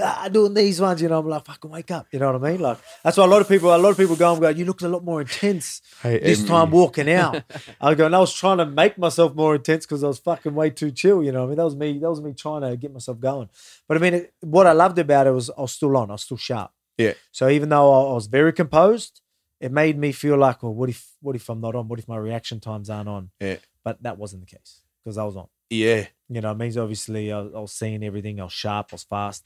ah, 0.00 0.28
doing 0.30 0.54
these 0.54 0.80
ones. 0.80 1.02
You 1.02 1.08
know, 1.08 1.18
I'm 1.18 1.28
like, 1.28 1.44
fucking 1.44 1.70
wake 1.70 1.90
up. 1.90 2.06
You 2.12 2.20
know 2.20 2.32
what 2.32 2.44
I 2.44 2.52
mean? 2.52 2.60
Like 2.60 2.78
that's 3.02 3.16
why 3.16 3.24
a 3.24 3.26
lot 3.26 3.40
of 3.40 3.48
people, 3.48 3.74
a 3.74 3.76
lot 3.76 3.90
of 3.90 3.96
people 3.96 4.14
go 4.14 4.32
and 4.32 4.40
go, 4.40 4.48
you 4.50 4.64
look 4.64 4.82
a 4.82 4.88
lot 4.88 5.04
more 5.04 5.20
intense 5.20 5.82
this 6.02 6.44
time 6.44 6.70
walking 6.70 7.10
out. 7.20 7.42
I 7.80 7.94
go, 7.94 8.06
and 8.06 8.14
I 8.14 8.20
was 8.20 8.32
trying 8.32 8.58
to 8.58 8.66
make 8.66 8.98
myself 8.98 9.34
more 9.34 9.56
intense 9.56 9.84
because 9.84 10.04
I 10.04 10.06
was 10.06 10.20
fucking 10.20 10.54
way 10.54 10.70
too 10.70 10.92
chill. 10.92 11.22
You 11.22 11.32
know, 11.32 11.40
what 11.40 11.46
I 11.46 11.48
mean, 11.48 11.56
that 11.56 11.64
was 11.64 11.76
me. 11.76 11.98
That 11.98 12.10
was 12.10 12.20
me 12.20 12.34
trying 12.34 12.62
to 12.62 12.76
get 12.76 12.92
myself 12.92 13.18
going. 13.18 13.48
But 13.88 13.96
I 13.96 14.00
mean, 14.00 14.14
it, 14.14 14.34
what 14.40 14.68
I 14.68 14.72
loved 14.72 14.98
about 15.00 15.26
it 15.26 15.32
was 15.32 15.50
I 15.50 15.62
was 15.62 15.72
still 15.72 15.96
on. 15.96 16.10
I 16.10 16.14
was 16.14 16.22
still 16.22 16.36
sharp. 16.36 16.70
Yeah. 16.98 17.14
So 17.32 17.48
even 17.48 17.68
though 17.68 17.92
I, 17.92 18.10
I 18.10 18.14
was 18.14 18.28
very 18.28 18.52
composed, 18.52 19.20
it 19.64 19.72
made 19.72 19.96
me 19.98 20.12
feel 20.12 20.36
like, 20.36 20.62
well, 20.62 20.74
what 20.74 20.88
if, 20.90 21.00
what 21.20 21.34
if 21.36 21.48
I'm 21.48 21.60
not 21.60 21.74
on? 21.74 21.88
What 21.88 21.98
if 21.98 22.06
my 22.08 22.16
reaction 22.16 22.60
times 22.60 22.90
aren't 22.90 23.08
on? 23.08 23.30
Yeah. 23.40 23.56
But 23.84 24.02
that 24.02 24.18
wasn't 24.18 24.42
the 24.46 24.56
case 24.56 24.80
because 25.02 25.16
I 25.18 25.24
was 25.24 25.36
on. 25.36 25.48
Yeah, 25.70 26.06
You 26.28 26.40
know, 26.42 26.52
it 26.52 26.58
means 26.58 26.76
obviously 26.76 27.32
I, 27.32 27.38
I 27.40 27.60
was 27.60 27.72
seeing 27.72 28.04
everything. 28.04 28.40
I 28.40 28.44
was 28.44 28.52
sharp. 28.52 28.88
I 28.92 28.94
was 28.94 29.04
fast. 29.04 29.44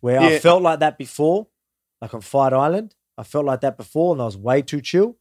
Where 0.00 0.20
Yeah. 0.20 0.28
I 0.28 0.38
felt 0.38 0.62
like 0.62 0.80
that 0.80 0.96
before, 0.98 1.48
like 2.00 2.14
on 2.14 2.20
Fight 2.22 2.52
Island, 2.52 2.94
I 3.16 3.22
felt 3.24 3.44
like 3.44 3.60
that 3.62 3.76
before, 3.76 4.12
and 4.14 4.22
I 4.22 4.24
was 4.24 4.36
way 4.36 4.62
too 4.62 4.80
chill. 4.80 5.16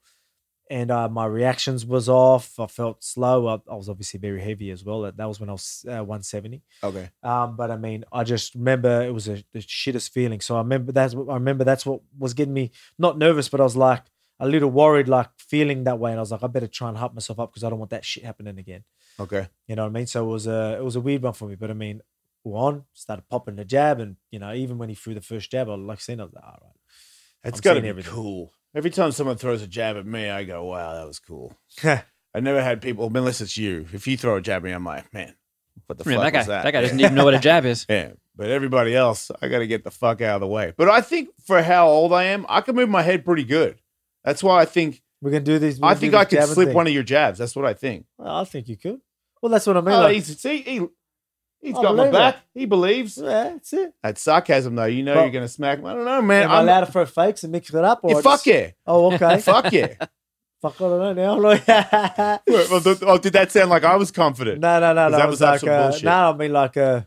and 0.69 0.91
uh, 0.91 1.07
my 1.09 1.25
reactions 1.25 1.85
was 1.85 2.09
off. 2.09 2.59
I 2.59 2.67
felt 2.67 3.01
slow. 3.03 3.47
I, 3.47 3.53
I 3.71 3.75
was 3.75 3.87
obviously 3.89 4.19
very 4.19 4.41
heavy 4.41 4.69
as 4.71 4.83
well. 4.83 5.01
That, 5.03 5.15
that 5.17 5.27
was 5.27 5.39
when 5.39 5.49
I 5.49 5.53
was 5.53 5.85
uh, 5.87 6.03
170. 6.03 6.61
Okay. 6.83 7.09
Um, 7.23 7.55
but 7.55 7.71
I 7.71 7.77
mean, 7.77 8.03
I 8.11 8.23
just 8.25 8.53
remember 8.53 9.01
it 9.03 9.13
was 9.13 9.27
a, 9.29 9.35
the 9.53 9.59
shittest 9.59 10.09
feeling. 10.11 10.41
So 10.41 10.55
I 10.55 10.59
remember 10.59 10.91
that's 10.91 11.13
I 11.15 11.35
remember 11.43 11.63
that's 11.63 11.85
what 11.85 12.01
was 12.17 12.33
getting 12.33 12.53
me 12.53 12.71
not 12.99 13.17
nervous, 13.17 13.47
but 13.49 13.61
I 13.61 13.63
was 13.63 13.77
like 13.77 14.03
a 14.39 14.47
little 14.47 14.69
worried, 14.69 15.07
like 15.07 15.29
feeling 15.37 15.83
that 15.85 15.99
way. 15.99 16.11
And 16.11 16.19
I 16.19 16.21
was 16.21 16.31
like, 16.31 16.43
I 16.43 16.47
better 16.47 16.67
try 16.67 16.89
and 16.89 16.97
hype 16.97 17.13
myself 17.13 17.39
up 17.39 17.51
because 17.51 17.63
I 17.63 17.69
don't 17.69 17.79
want 17.79 17.91
that 17.91 18.05
shit 18.05 18.23
happening 18.23 18.57
again. 18.57 18.83
Okay. 19.19 19.47
You 19.67 19.75
know 19.75 19.83
what 19.83 19.89
I 19.89 19.93
mean? 19.93 20.07
So 20.07 20.27
it 20.27 20.31
was 20.31 20.47
a 20.47 20.77
it 20.77 20.83
was 20.83 20.95
a 20.95 21.01
weird 21.01 21.23
one 21.23 21.33
for 21.33 21.47
me. 21.47 21.55
But 21.55 21.71
I 21.71 21.73
mean, 21.73 22.01
on 22.43 22.85
started 22.93 23.27
popping 23.29 23.55
the 23.55 23.65
jab, 23.65 23.99
and 23.99 24.15
you 24.31 24.39
know, 24.39 24.53
even 24.53 24.77
when 24.77 24.89
he 24.89 24.95
threw 24.95 25.13
the 25.13 25.21
first 25.21 25.51
jab, 25.51 25.69
I 25.69 25.75
like 25.75 26.01
seen, 26.01 26.19
I 26.19 26.23
was 26.23 26.33
like, 26.33 26.43
all 26.43 26.59
right. 26.61 26.71
It's 27.43 27.59
I'm 27.59 27.61
got 27.61 27.73
to 27.75 27.81
be 27.81 27.87
everything. 27.89 28.13
cool. 28.13 28.51
Every 28.75 28.89
time 28.91 29.11
someone 29.11 29.37
throws 29.37 29.61
a 29.61 29.67
jab 29.67 29.95
at 29.95 30.05
me, 30.05 30.29
I 30.29 30.43
go, 30.43 30.65
"Wow, 30.65 30.93
that 30.95 31.07
was 31.07 31.19
cool." 31.19 31.55
I 31.83 32.39
never 32.39 32.61
had 32.61 32.81
people, 32.81 33.07
unless 33.07 33.41
it's 33.41 33.57
you. 33.57 33.85
If 33.93 34.05
you 34.07 34.17
throw 34.17 34.35
a 34.35 34.41
jab 34.41 34.57
at 34.57 34.63
me, 34.65 34.71
I'm 34.71 34.83
like, 34.85 35.11
"Man, 35.13 35.33
what 35.87 35.97
the 35.97 36.07
Man, 36.07 36.19
fuck 36.19 36.25
that 36.25 36.33
guy, 36.33 36.43
that?" 36.43 36.63
that 36.63 36.71
guy 36.71 36.81
doesn't 36.81 36.99
even 37.01 37.15
know 37.15 37.25
what 37.25 37.33
a 37.33 37.39
jab 37.39 37.65
is. 37.65 37.85
Yeah, 37.89 38.11
but 38.35 38.49
everybody 38.49 38.95
else, 38.95 39.31
I 39.41 39.47
got 39.47 39.59
to 39.59 39.67
get 39.67 39.83
the 39.83 39.91
fuck 39.91 40.21
out 40.21 40.35
of 40.35 40.41
the 40.41 40.47
way. 40.47 40.73
But 40.77 40.89
I 40.89 41.01
think 41.01 41.29
for 41.45 41.61
how 41.61 41.87
old 41.87 42.11
I 42.13 42.25
am, 42.25 42.45
I 42.49 42.61
can 42.61 42.75
move 42.75 42.89
my 42.89 43.01
head 43.01 43.23
pretty 43.25 43.43
good. 43.45 43.79
That's 44.27 44.43
why 44.43 44.59
I 44.61 44.65
think 44.65 45.01
We're 45.21 45.31
gonna 45.31 45.43
do 45.45 45.57
this. 45.57 45.79
I 45.81 45.95
think 45.95 46.13
I 46.13 46.25
could 46.25 46.43
slip 46.43 46.73
one 46.73 46.85
of 46.85 46.91
your 46.91 47.03
jabs. 47.03 47.39
That's 47.39 47.55
what 47.55 47.63
I 47.65 47.73
think. 47.73 48.05
I 48.19 48.43
think 48.43 48.67
you 48.67 48.75
could. 48.75 48.99
Well, 49.41 49.49
that's 49.51 49.65
what 49.65 49.77
I 49.77 49.81
mean. 49.81 49.93
Oh, 49.95 49.99
like, 50.01 50.15
he's 50.15 50.37
see, 50.37 50.57
he, 50.63 50.81
he's 51.61 51.75
I 51.77 51.81
got 51.81 51.83
my 51.83 52.03
believe 52.03 52.07
it. 52.09 52.11
back. 52.13 52.35
He 52.53 52.65
believes. 52.65 53.17
yeah, 53.17 53.43
that's 53.53 53.71
it. 53.71 53.93
That's 54.03 54.21
sarcasm, 54.21 54.75
though. 54.75 54.83
You 54.85 55.03
know 55.03 55.13
But- 55.13 55.21
you're 55.21 55.31
gonna 55.31 55.47
smack. 55.47 55.79
him. 55.79 55.85
I 55.85 55.93
don't 55.93 56.03
know, 56.03 56.21
man. 56.21 56.43
Am 56.43 56.51
I 56.51 56.55
I'm 56.57 56.63
allowed 56.65 56.81
to 56.81 56.91
throw 56.91 57.05
fakes 57.05 57.43
and 57.43 57.51
mix 57.53 57.69
it 57.73 57.75
up? 57.75 58.01
Or 58.03 58.11
Yeah, 58.15 58.21
fuck 58.21 58.43
just- 58.43 58.47
yeah, 58.47 58.71
Oh, 58.85 59.13
okay. 59.13 59.39
fuck 59.41 59.71
yeah. 59.71 59.93
Fuck, 60.61 60.75
I 60.81 60.85
don't 60.89 61.15
know 61.15 61.37
now. 61.37 62.39
Well, 62.47 62.81
oh, 63.03 63.17
did 63.19 63.33
that 63.33 63.51
sound 63.51 63.69
like 63.69 63.83
I 63.83 63.95
was 63.95 64.09
confident? 64.11 64.59
no, 64.59 64.79
no, 64.79 64.91
no. 64.91 65.07
no 65.09 65.17
that 65.17 65.27
was 65.27 65.33
was 65.33 65.41
like, 65.41 65.53
absolute 65.55 65.71
uh, 65.73 65.87
bullshit. 65.89 66.03
no, 66.05 66.11
I 66.11 66.35
mean 66.35 66.51
like, 66.51 66.75
uh, 66.77 67.01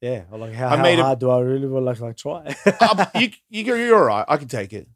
yeah, 0.00 0.22
like 0.32 0.54
how, 0.54 0.68
I 0.68 0.76
how 0.78 0.82
made 0.82 0.98
a- 0.98 1.02
hard 1.04 1.18
do 1.18 1.30
I 1.30 1.40
really 1.40 1.68
want 1.68 1.84
like 1.84 2.00
like 2.00 2.16
try? 2.16 2.54
Um, 2.80 3.06
you, 3.14 3.30
you, 3.50 3.74
you're 3.76 3.96
all 3.98 4.04
right. 4.06 4.24
I 4.26 4.38
can 4.38 4.48
take 4.48 4.72
it. 4.72 4.88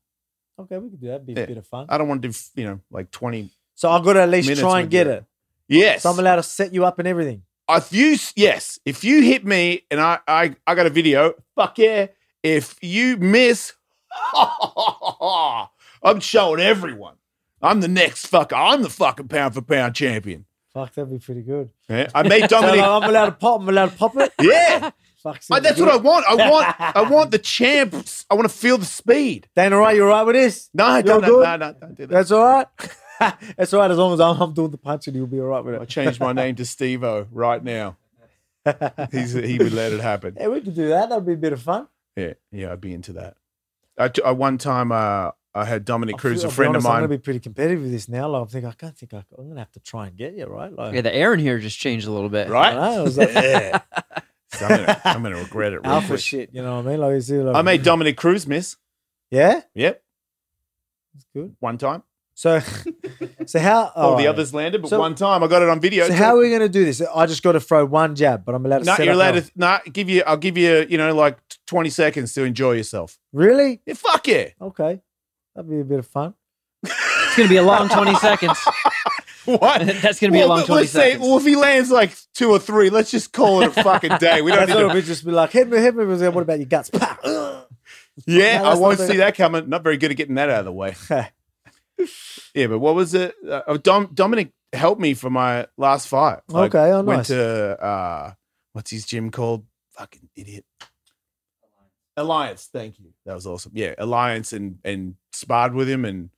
Okay, 0.61 0.79
we 0.79 0.91
could 0.91 1.01
do 1.01 1.09
that. 1.09 1.25
Be 1.27 1.33
Yeah. 1.33 1.41
a 1.41 1.47
bit 1.47 1.57
of 1.59 1.67
fun. 1.67 1.87
I 1.89 1.99
don't 1.99 2.09
want 2.09 2.23
to 2.23 2.29
do, 2.29 2.35
you 2.55 2.65
know, 2.67 2.81
like 2.91 3.11
20 3.11 3.51
So 3.75 3.91
I've 3.91 4.05
got 4.05 4.15
to 4.15 4.23
at 4.23 4.29
least 4.29 4.47
minutes 4.49 4.61
try 4.61 4.81
and 4.81 4.91
get 4.91 5.07
you. 5.07 5.13
it. 5.15 5.25
Yes. 5.69 6.03
So 6.03 6.11
I'm 6.11 6.19
allowed 6.19 6.37
to 6.37 6.43
set 6.43 6.73
you 6.75 6.85
up 6.85 6.99
and 6.99 7.07
everything. 7.09 7.43
if 7.69 7.93
you 7.93 8.17
yes, 8.37 8.79
if 8.85 9.05
you 9.05 9.23
hit 9.23 9.45
me 9.45 9.83
and 9.91 10.01
I 10.01 10.19
I 10.27 10.57
I 10.67 10.75
got 10.75 10.87
a 10.87 10.91
video, 10.91 11.35
fuck 11.55 11.79
yeah. 11.79 12.07
If 12.43 12.77
you 12.83 13.17
miss, 13.19 13.73
I'm 16.03 16.21
showing 16.21 16.61
everyone. 16.61 17.15
I'm 17.63 17.81
the 17.81 17.89
next 17.89 18.31
fucker. 18.31 18.55
I'm 18.57 18.83
the 18.83 18.89
fucking 18.91 19.29
pound 19.29 19.55
for 19.55 19.63
pound 19.63 19.95
champion. 19.95 20.47
Fuck, 20.73 20.95
that'd 20.95 21.11
be 21.11 21.19
pretty 21.19 21.43
good. 21.43 21.71
Yeah, 21.89 22.09
I 22.15 22.23
made 22.23 22.41
So 22.51 22.61
like, 22.61 22.79
Dominick. 22.79 22.85
I'm 22.85 23.03
allowed 23.11 23.27
to 23.27 23.33
pop. 23.33 23.61
I'm 23.61 23.69
allowed 23.69 23.91
to 23.91 23.97
pop 23.97 24.17
it. 24.17 24.33
yeah, 24.41 24.91
Fuck, 25.23 25.41
Uh, 25.51 25.61
that's 25.61 25.79
what 25.79 25.91
I 25.91 25.97
want. 25.97 26.25
I 26.29 26.35
want. 26.51 26.75
I 26.97 27.03
want 27.11 27.31
the 27.31 27.39
champs. 27.39 28.25
I 28.31 28.35
want 28.35 28.49
to 28.49 28.55
feel 28.55 28.79
the 28.79 28.85
speed. 28.87 29.49
Dan, 29.55 29.73
all 29.73 29.81
right? 29.81 29.95
You 29.97 30.05
all 30.05 30.09
right 30.11 30.23
with 30.23 30.35
this? 30.35 30.71
No, 30.73 30.95
You're 30.95 31.03
don't, 31.03 31.21
no, 31.23 31.27
good? 31.29 31.43
no, 31.45 31.57
no, 31.57 31.73
don't 31.79 31.95
do 31.95 32.07
that. 32.07 32.13
That's 32.15 32.31
all 32.31 32.45
right. 32.45 32.67
that's 33.57 33.75
all 33.75 33.81
right 33.81 33.91
as 33.91 33.99
long 33.99 34.15
as 34.15 34.21
I'm, 34.21 34.41
I'm 34.41 34.55
doing 34.55 34.71
the 34.71 34.79
punching. 34.79 35.15
You'll 35.15 35.27
be 35.27 35.41
all 35.41 35.47
right 35.47 35.63
with 35.65 35.75
it. 35.75 35.79
I 35.81 35.83
it. 35.83 35.89
changed 35.91 36.21
my 36.21 36.33
name 36.33 36.55
to 36.57 36.65
Steve-O 36.65 37.27
right 37.31 37.63
now. 37.63 37.97
He's 39.13 39.33
he 39.33 39.59
would 39.59 39.73
let 39.73 39.93
it 39.93 40.01
happen. 40.01 40.37
Hey, 40.39 40.49
we 40.49 40.61
could 40.61 40.75
do 40.75 40.89
that. 40.89 41.09
That'd 41.09 41.27
be 41.27 41.33
a 41.33 41.37
bit 41.37 41.53
of 41.53 41.63
fun. 41.63 41.89
Yeah, 42.17 42.35
yeah, 42.53 42.73
I'd 42.73 42.81
be 42.81 42.93
into 42.93 43.13
that. 43.15 43.37
I, 43.99 44.09
t- 44.09 44.23
I 44.23 44.33
one 44.33 44.59
time 44.59 44.93
uh, 44.93 45.31
I 45.55 45.65
had 45.65 45.85
Dominick 45.85 46.17
I 46.17 46.19
Cruz, 46.19 46.41
feel- 46.43 46.45
a 46.45 46.47
I'll 46.47 46.51
be 46.51 46.55
friend 46.57 46.77
of 46.77 46.83
mine. 46.83 46.93
I'm 46.97 46.99
gonna 47.01 47.09
be 47.09 47.19
pretty 47.19 47.41
competitive 47.41 47.83
with 47.83 47.91
this 47.93 48.09
now. 48.09 48.29
Like, 48.29 48.43
I'm 48.43 48.49
thinking, 48.49 48.69
I 48.71 48.73
can't 48.73 48.97
think 48.97 49.15
I, 49.15 49.25
I'm 49.39 49.49
gonna 49.49 49.61
have 49.61 49.73
to 49.73 49.81
try 49.81 50.07
and 50.09 50.17
get 50.17 50.35
you 50.35 50.45
right. 50.47 50.73
Like, 50.73 50.95
Yeah, 50.95 51.01
the 51.03 51.15
air 51.15 51.33
in 51.35 51.41
here 51.41 51.59
just 51.59 51.79
changed 51.79 52.07
a 52.07 52.11
little 52.11 52.29
bit. 52.29 52.49
I 52.49 52.51
right? 52.51 52.75
know, 52.75 53.01
it 53.01 53.05
was 53.05 53.19
like 53.19 53.33
yeah. 53.35 53.81
So 54.53 54.67
I'm, 54.67 54.77
gonna, 54.85 55.01
I'm 55.05 55.23
gonna 55.23 55.37
regret 55.39 55.73
it. 55.73 55.81
Real 55.83 55.93
alpha 55.93 56.07
quick. 56.09 56.21
shit. 56.21 56.51
You 56.53 56.63
know 56.63 56.77
what 56.77 56.87
I 56.87 56.91
mean? 56.91 57.01
Like, 57.01 57.29
like, 57.47 57.57
I 57.57 57.63
made 57.63 57.83
Dominick 57.83 58.17
Cruz 58.17 58.47
miss. 58.47 58.77
Yeah, 59.31 59.61
Yep, 59.75 60.03
that's 61.15 61.27
good. 61.35 61.55
one 61.61 61.79
time. 61.79 62.03
So, 62.35 62.61
so 63.47 63.59
how? 63.61 63.93
All 63.95 64.17
the 64.17 64.27
others 64.27 64.53
landed, 64.55 64.81
but 64.83 64.89
So- 64.89 64.99
one 64.99 65.15
time 65.15 65.45
I 65.45 65.47
got 65.47 65.63
it 65.63 65.69
on 65.69 65.79
video. 65.79 66.05
So 66.05 66.11
too. 66.11 66.15
how 66.17 66.35
are 66.37 66.41
we 66.41 66.51
gonna 66.51 66.69
do 66.71 66.85
this? 66.85 67.01
I 67.15 67.27
just 67.27 67.43
got 67.43 67.53
to 67.53 67.61
throw 67.61 67.85
one 67.85 68.17
jab, 68.17 68.45
but 68.45 68.55
I'm 68.55 68.65
allowed 68.65 68.79
to. 68.81 68.85
No, 68.87 68.97
set 68.97 69.05
you're 69.05 69.13
up 69.15 69.17
allowed 69.17 69.45
to. 69.45 69.51
No, 69.57 69.79
give 69.93 70.09
you. 70.09 70.23
I'll 70.27 70.37
give 70.39 70.57
you. 70.57 70.87
You 70.89 70.97
know, 70.99 71.15
like 71.15 71.39
20 71.67 71.91
seconds 71.91 72.33
to 72.35 72.45
enjoy 72.45 72.73
yourself. 72.73 73.19
Really? 73.33 73.83
Yeah, 73.87 73.95
fuck 73.95 74.27
yeah. 74.27 74.49
Okay, 74.61 75.01
that'd 75.55 75.71
be 75.71 75.81
a 75.81 75.85
bit 75.85 75.99
of 76.01 76.07
fun. 76.07 76.35
It's 77.31 77.37
going 77.37 77.49
to 77.49 77.53
be 77.53 77.59
a 77.59 77.63
long 77.63 77.89
20 77.89 78.15
seconds. 78.17 78.59
What? 79.47 79.79
That's 80.03 80.21
going 80.21 80.31
to 80.33 80.37
be 80.39 80.41
a 80.43 80.47
long 80.47 80.65
20 80.65 80.81
let's 80.83 80.93
say, 80.93 81.13
seconds. 81.13 81.27
well, 81.27 81.39
if 81.39 81.45
he 81.47 81.57
lands 81.57 81.91
like 81.91 82.15
two 82.35 82.51
or 82.51 82.59
three, 82.59 82.91
let's 82.91 83.11
just 83.11 83.33
call 83.33 83.63
it 83.63 83.69
a 83.75 83.83
fucking 83.83 84.19
day. 84.19 84.43
We 84.43 84.51
don't 84.51 84.61
That's 84.61 84.69
need 84.69 84.75
to 84.75 84.81
it'll 84.81 84.95
be. 84.95 85.01
Just 85.03 85.25
be 85.25 85.31
like, 85.33 85.51
hit 85.51 85.67
me, 85.69 85.79
hit 85.79 85.97
me. 85.97 86.05
What 86.05 86.43
about 86.43 86.59
your 86.59 86.67
guts? 86.67 86.91
Pow. 86.91 87.17
Yeah, 88.27 88.59
No, 88.59 88.65
I 88.65 88.69
that's 88.69 88.81
won't 88.81 88.99
not 88.99 89.07
the- 89.07 89.13
see 89.13 89.17
that 89.19 89.35
coming. 89.35 89.69
Not 89.71 89.83
very 89.83 89.97
good 89.97 90.11
at 90.11 90.17
getting 90.19 90.35
that 90.35 90.51
out 90.51 90.59
of 90.61 90.65
the 90.67 90.73
way. 90.73 90.95
Yeah, 92.55 92.67
but 92.67 92.79
what 92.81 92.95
was 92.95 93.15
it? 93.15 93.35
Uh, 93.49 93.63
oh, 93.67 93.77
Dom, 93.79 94.11
Dominick 94.13 94.53
helped 94.75 95.01
me 95.01 95.15
for 95.15 95.31
my 95.31 95.67
last 95.79 96.07
fight. 96.07 96.41
Like, 96.49 96.75
Okay, 96.75 96.93
oh, 96.93 97.03
Went 97.03 97.27
to 97.27 97.83
uh, 97.83 98.33
what's 98.75 98.91
his 98.91 99.07
gym 99.07 99.31
called? 99.31 99.65
Fucking 99.97 100.29
idiot. 100.37 100.67
Alliance. 102.17 102.69
Thank 102.73 102.99
you. 102.99 103.15
That 103.25 103.35
was 103.35 103.47
awesome. 103.47 103.73
Yeah, 103.75 103.95
Alliance 103.97 104.53
and 104.53 104.79
and 104.85 105.15
sparred 105.33 105.73
with 105.75 105.89
him 105.89 106.05
and 106.05 106.29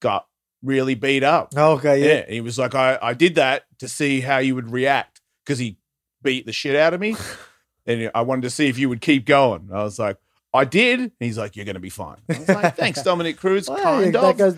got 0.00 0.26
really 0.64 0.94
beat 0.94 1.22
up. 1.22 1.54
okay, 1.56 2.00
Yeah, 2.00 2.06
yeah. 2.26 2.34
he 2.34 2.40
was 2.40 2.58
like, 2.58 2.74
I 2.74 2.98
I 3.00 3.14
did 3.14 3.34
that 3.36 3.64
to 3.78 3.88
see 3.88 4.20
how 4.20 4.38
you 4.38 4.54
would 4.54 4.70
react 4.70 5.20
because 5.44 5.58
he 5.58 5.76
beat 6.22 6.46
the 6.46 6.52
shit 6.52 6.74
out 6.74 6.94
of 6.94 7.00
me, 7.00 7.14
and 7.86 8.10
I 8.14 8.22
wanted 8.22 8.42
to 8.42 8.50
see 8.50 8.68
if 8.68 8.78
you 8.78 8.88
would 8.88 9.00
keep 9.00 9.24
going. 9.26 9.68
I 9.72 9.82
was 9.84 9.98
like. 9.98 10.16
I 10.56 10.64
did. 10.64 11.00
And 11.00 11.10
he's 11.18 11.36
like, 11.36 11.56
"You're 11.56 11.64
gonna 11.64 11.80
be 11.80 11.90
fine." 11.90 12.18
I 12.30 12.38
was 12.38 12.48
like, 12.48 12.76
"Thanks, 12.76 13.02
Dominick 13.08 13.38
Cruz." 13.38 13.68
Well, 13.68 13.82
kind 13.82 14.14
that 14.14 14.22
of. 14.24 14.36
goes. 14.38 14.56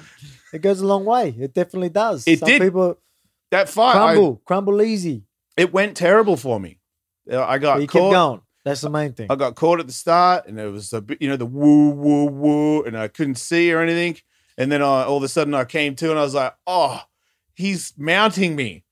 It 0.52 0.60
goes 0.60 0.82
a 0.82 0.86
long 0.86 1.06
way. 1.06 1.34
It 1.40 1.54
definitely 1.54 1.88
does. 1.88 2.28
It 2.28 2.40
Some 2.40 2.48
did. 2.50 2.60
people 2.60 2.98
that 3.50 3.70
fight, 3.70 3.96
I- 3.96 4.12
crumble, 4.12 4.42
crumble 4.44 4.82
easy. 4.82 5.22
it 5.56 5.72
went 5.72 5.96
terrible 5.96 6.36
for 6.36 6.60
me. 6.60 6.80
Uh, 7.32 7.42
I 7.42 7.56
got 7.56 7.76
But 7.76 7.80
you 7.80 7.86
keep 7.88 8.00
caught. 8.02 8.12
going. 8.12 8.40
That's 8.66 8.82
the 8.82 8.90
main 8.90 9.14
thing. 9.14 9.28
I 9.30 9.36
got 9.36 9.54
caught 9.54 9.80
at 9.80 9.86
the 9.86 9.92
start, 9.94 10.46
and 10.48 10.60
it 10.60 10.70
was 10.70 10.92
a 10.92 11.00
bit, 11.00 11.22
you 11.22 11.30
know, 11.30 11.36
the 11.38 11.46
woo 11.46 11.88
woo 11.92 12.26
woo, 12.26 12.82
and 12.82 12.94
I 12.94 13.08
couldn't 13.08 13.36
see 13.36 13.72
or 13.72 13.80
anything. 13.80 14.18
And 14.58 14.70
then 14.72 14.82
I, 14.82 15.04
all 15.04 15.18
of 15.18 15.22
a 15.22 15.28
sudden, 15.28 15.54
I 15.54 15.64
came 15.64 15.94
to, 15.96 16.10
and 16.10 16.18
I 16.18 16.22
was 16.22 16.34
like, 16.34 16.54
"Oh, 16.66 17.00
he's 17.54 17.92
mounting 17.98 18.56
me," 18.56 18.84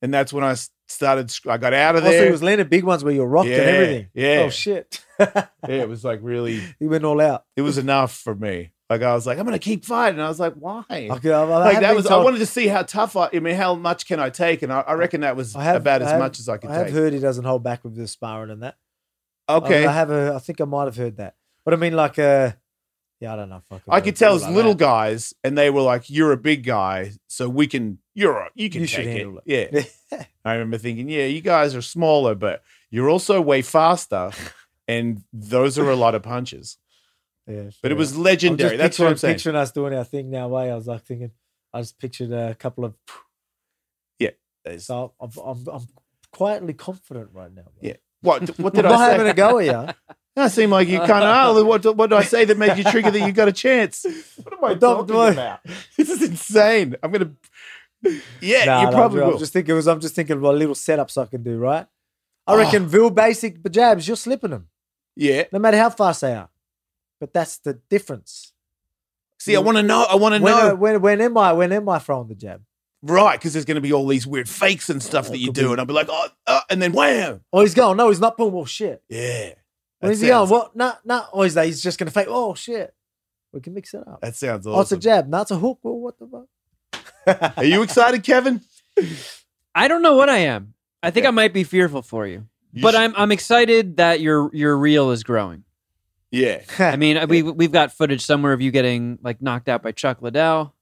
and 0.00 0.12
that's 0.12 0.32
when 0.32 0.42
I 0.44 0.56
started. 0.88 1.32
I 1.48 1.56
got 1.58 1.72
out 1.74 1.94
of 1.96 2.02
Also, 2.04 2.12
there. 2.16 2.24
he 2.26 2.30
was 2.32 2.42
landing 2.42 2.66
big 2.68 2.84
ones 2.84 3.04
where 3.04 3.12
you're 3.14 3.26
rocked 3.26 3.48
Yeah, 3.48 3.56
and 3.60 3.68
everything. 3.70 4.08
yeah. 4.14 4.42
Oh 4.46 4.50
shit. 4.50 5.04
yeah, 5.20 5.46
it 5.68 5.88
was 5.88 6.04
like 6.04 6.20
really. 6.22 6.60
he 6.80 6.86
went 6.88 7.04
all 7.04 7.20
out. 7.20 7.44
It 7.56 7.62
was 7.62 7.78
enough 7.78 8.12
for 8.14 8.34
me. 8.34 8.72
Like 8.90 9.02
I 9.02 9.14
was 9.14 9.26
like, 9.26 9.38
I'm 9.38 9.44
gonna 9.44 9.58
keep 9.60 9.84
fighting. 9.84 10.18
And 10.18 10.24
I 10.26 10.28
was 10.28 10.40
like, 10.40 10.54
why? 10.54 10.84
Okay, 10.90 11.32
I, 11.32 11.42
I 11.42 11.44
like 11.44 11.80
that 11.80 11.94
was. 11.94 12.06
I 12.08 12.16
wanted 12.18 12.38
to 12.40 12.46
see 12.46 12.66
how 12.66 12.82
tough 12.82 13.16
I. 13.16 13.30
I 13.32 13.38
mean, 13.38 13.54
how 13.54 13.74
much 13.74 14.06
can 14.06 14.18
I 14.20 14.28
take? 14.28 14.62
And 14.62 14.72
I, 14.72 14.80
I 14.80 14.92
reckon 14.94 15.20
that 15.22 15.36
was 15.36 15.54
have- 15.54 15.76
about 15.76 16.02
as 16.02 16.10
have- 16.10 16.18
much 16.20 16.40
as 16.40 16.48
I 16.48 16.56
could 16.58 16.68
take. 16.68 16.70
I 16.70 16.78
have 16.78 16.86
take. 16.88 16.94
heard 16.96 17.12
he 17.12 17.20
doesn't 17.20 17.44
hold 17.44 17.62
back 17.62 17.84
with 17.84 17.94
the 17.94 18.06
sparring 18.08 18.50
and 18.50 18.62
that. 18.64 18.76
okay, 19.48 19.86
I, 19.86 19.90
I 19.90 19.94
have 19.94 20.10
a. 20.10 20.34
I 20.34 20.38
think 20.40 20.60
I 20.60 20.64
might 20.64 20.84
have 20.86 20.96
heard 20.96 21.16
that. 21.18 21.36
But 21.64 21.74
I 21.74 21.76
mean, 21.78 21.94
like, 21.94 22.18
uh, 22.18 22.52
yeah, 23.22 23.32
I 23.34 23.36
don't 23.36 23.48
know. 23.48 23.62
I 23.88 24.00
could 24.00 24.16
tell 24.16 24.36
like 24.36 24.50
little 24.52 24.74
that. 24.74 24.78
guys, 24.80 25.32
and 25.44 25.56
they 25.56 25.70
were 25.70 25.82
like, 25.82 26.10
"You're 26.10 26.32
a 26.32 26.36
big 26.36 26.64
guy, 26.64 27.12
so 27.28 27.48
we 27.48 27.68
can. 27.68 27.98
You're 28.14 28.36
a, 28.36 28.50
you 28.54 28.68
can 28.68 28.80
You 28.80 28.86
take 28.88 29.18
should 29.20 29.36
it." 29.46 29.86
Yeah, 30.10 30.18
I 30.44 30.54
remember 30.54 30.76
thinking, 30.78 31.08
"Yeah, 31.08 31.26
you 31.26 31.40
guys 31.40 31.76
are 31.76 31.82
smaller, 31.82 32.34
but 32.34 32.62
you're 32.90 33.08
also 33.08 33.40
way 33.40 33.62
faster, 33.62 34.32
and 34.88 35.22
those 35.32 35.78
are 35.78 35.88
a 35.88 35.94
lot 35.96 36.16
of 36.16 36.22
punches." 36.24 36.78
yeah, 37.46 37.70
But 37.80 37.92
it 37.92 37.94
sure. 37.94 37.98
was 37.98 38.16
I'm 38.16 38.22
legendary. 38.24 38.76
That's 38.76 38.98
what 38.98 39.06
I'm 39.06 39.12
picturing- 39.12 39.18
saying. 39.18 39.34
Picturing 39.36 39.56
us 39.56 39.70
doing 39.72 39.94
our 39.94 40.04
thing 40.04 40.30
now. 40.30 40.48
Way 40.48 40.72
I 40.72 40.74
was 40.74 40.88
like 40.88 41.02
thinking. 41.04 41.30
I 41.72 41.80
just 41.80 41.98
pictured 41.98 42.32
a 42.32 42.54
couple 42.56 42.84
of. 42.84 42.94
There's- 44.64 44.84
So 44.86 45.12
I'm, 45.20 45.30
I'm, 45.44 45.68
I'm 45.68 45.86
quietly 46.30 46.72
confident 46.72 47.30
right 47.32 47.52
now. 47.52 47.64
Yeah. 47.80 47.94
What? 48.20 48.58
What 48.60 48.74
I'm 48.76 48.82
did 48.82 48.88
not 48.88 49.00
I 49.00 49.10
having 49.10 49.26
a 49.26 49.34
go 49.34 49.58
at 49.58 49.64
you. 49.66 49.94
That 50.34 50.50
seemed 50.50 50.72
like 50.72 50.88
you 50.88 50.98
kind 50.98 51.24
of. 51.24 51.56
Oh, 51.56 51.64
what? 51.64 51.84
What 51.96 52.10
did 52.10 52.18
I 52.18 52.22
say 52.22 52.44
that 52.46 52.56
made 52.56 52.78
you 52.78 52.84
trigger 52.84 53.10
that 53.10 53.20
you 53.26 53.32
got 53.32 53.48
a 53.48 53.52
chance? 53.52 54.04
What 54.42 54.52
am 54.54 54.64
I 54.64 54.74
Don't- 54.74 55.06
talking 55.06 55.34
about? 55.34 55.60
This 55.96 56.08
is 56.10 56.22
insane. 56.22 56.96
I'm 57.02 57.12
gonna. 57.12 57.32
Yeah, 58.40 58.64
Nah, 58.64 58.80
you 58.80 58.86
nah, 58.86 58.90
probably 58.92 59.22
I'm 59.22 59.28
will. 59.32 59.38
just 59.38 59.52
thinking. 59.52 59.76
I'm 59.86 60.00
just 60.00 60.14
thinking 60.14 60.38
about 60.38 60.54
little 60.56 60.74
setups 60.74 61.20
I 61.20 61.26
can 61.26 61.42
do. 61.42 61.58
Right. 61.58 61.86
I 62.46 62.52
Oh. 62.54 62.56
reckon 62.58 62.88
real 62.88 63.10
basic 63.10 63.62
jabs. 63.70 64.08
You're 64.08 64.16
slipping 64.16 64.50
them, 64.50 64.68
Yeah. 65.14 65.44
no 65.52 65.58
matter 65.60 65.76
how 65.78 65.90
fast 65.90 66.22
they 66.22 66.34
are. 66.34 66.48
But 67.20 67.32
that's 67.32 67.58
the 67.58 67.74
difference. 67.88 68.52
See, 69.38 69.54
I 69.54 69.60
want 69.60 69.76
to 69.76 69.82
know. 69.82 70.04
I 70.08 70.16
want 70.16 70.34
to 70.34 70.38
know. 70.40 70.70
uh, 70.70 70.74
when 70.74 71.00
when 71.02 71.20
am 71.20 71.36
I 71.38 71.52
when 71.52 71.72
am 71.72 71.88
I 71.88 71.98
throwing 72.00 72.26
the 72.28 72.34
jab? 72.34 72.62
Right, 73.04 73.38
because 73.38 73.52
there's 73.52 73.64
going 73.64 73.74
to 73.76 73.80
be 73.80 73.92
all 73.92 74.06
these 74.06 74.26
weird 74.28 74.48
fakes 74.48 74.88
and 74.88 75.02
stuff 75.02 75.26
Oh, 75.26 75.30
that 75.32 75.38
you 75.38 75.52
do, 75.52 75.66
be- 75.66 75.70
and 75.72 75.80
I'll 75.80 75.86
be 75.86 75.92
like, 75.92 76.06
oh, 76.08 76.28
uh, 76.46 76.60
and 76.70 76.80
then 76.80 76.92
wham, 76.92 77.40
Oh, 77.52 77.60
he's 77.60 77.74
going. 77.74 77.96
No, 77.96 78.08
he's 78.08 78.20
not. 78.20 78.36
Boom. 78.36 78.54
Oh 78.54 78.64
shit. 78.64 79.02
yeah. 79.08 79.54
When 80.02 80.08
That 80.10 80.12
is 80.14 80.20
he 80.20 80.26
going? 80.28 80.48
sounds- 80.48 80.50
What? 80.50 80.76
Nah, 80.76 80.94
nah. 81.04 81.26
Oh, 81.32 81.46
that 81.48 81.64
he's 81.66 81.80
just 81.82 81.98
gonna 81.98 82.10
fake. 82.10 82.26
Oh 82.28 82.54
shit. 82.54 82.92
We 83.52 83.60
can 83.60 83.72
mix 83.74 83.94
it 83.94 84.00
up. 84.06 84.20
That 84.20 84.34
sounds 84.34 84.66
Oh, 84.66 84.70
it's 84.80 84.92
a 84.92 84.96
awesome. 84.96 85.00
jab. 85.00 85.28
Not 85.28 85.50
a 85.50 85.56
hook. 85.56 85.78
Well, 85.82 85.98
what 85.98 86.14
the 86.18 86.26
fuck? 86.26 87.52
Are 87.56 87.64
you 87.64 87.82
excited, 87.82 88.22
Kevin? 88.24 88.62
I 89.74 89.88
don't 89.88 90.02
know 90.02 90.16
what 90.16 90.28
I 90.28 90.38
am. 90.38 90.74
I 91.02 91.10
think 91.10 91.24
Yeah. 91.24 91.28
I 91.28 91.32
might 91.32 91.52
be 91.52 91.64
fearful 91.64 92.02
for 92.02 92.26
you, 92.26 92.46
You 92.72 92.82
but 92.82 92.92
sh- 92.94 92.98
I'm 92.98 93.14
I'm 93.16 93.32
excited 93.32 93.96
that 93.98 94.20
your 94.20 94.50
your 94.54 94.76
reel 94.76 95.10
is 95.10 95.22
growing. 95.22 95.64
Yeah. 96.30 96.62
I 96.78 96.96
mean, 96.96 97.28
we 97.28 97.42
we've 97.42 97.72
got 97.72 97.92
footage 97.92 98.24
somewhere 98.24 98.52
of 98.52 98.60
you 98.60 98.70
getting 98.70 99.18
like 99.22 99.40
knocked 99.40 99.68
out 99.68 99.82
by 99.82 99.92
Chuck 99.92 100.20
Liddell. 100.22 100.74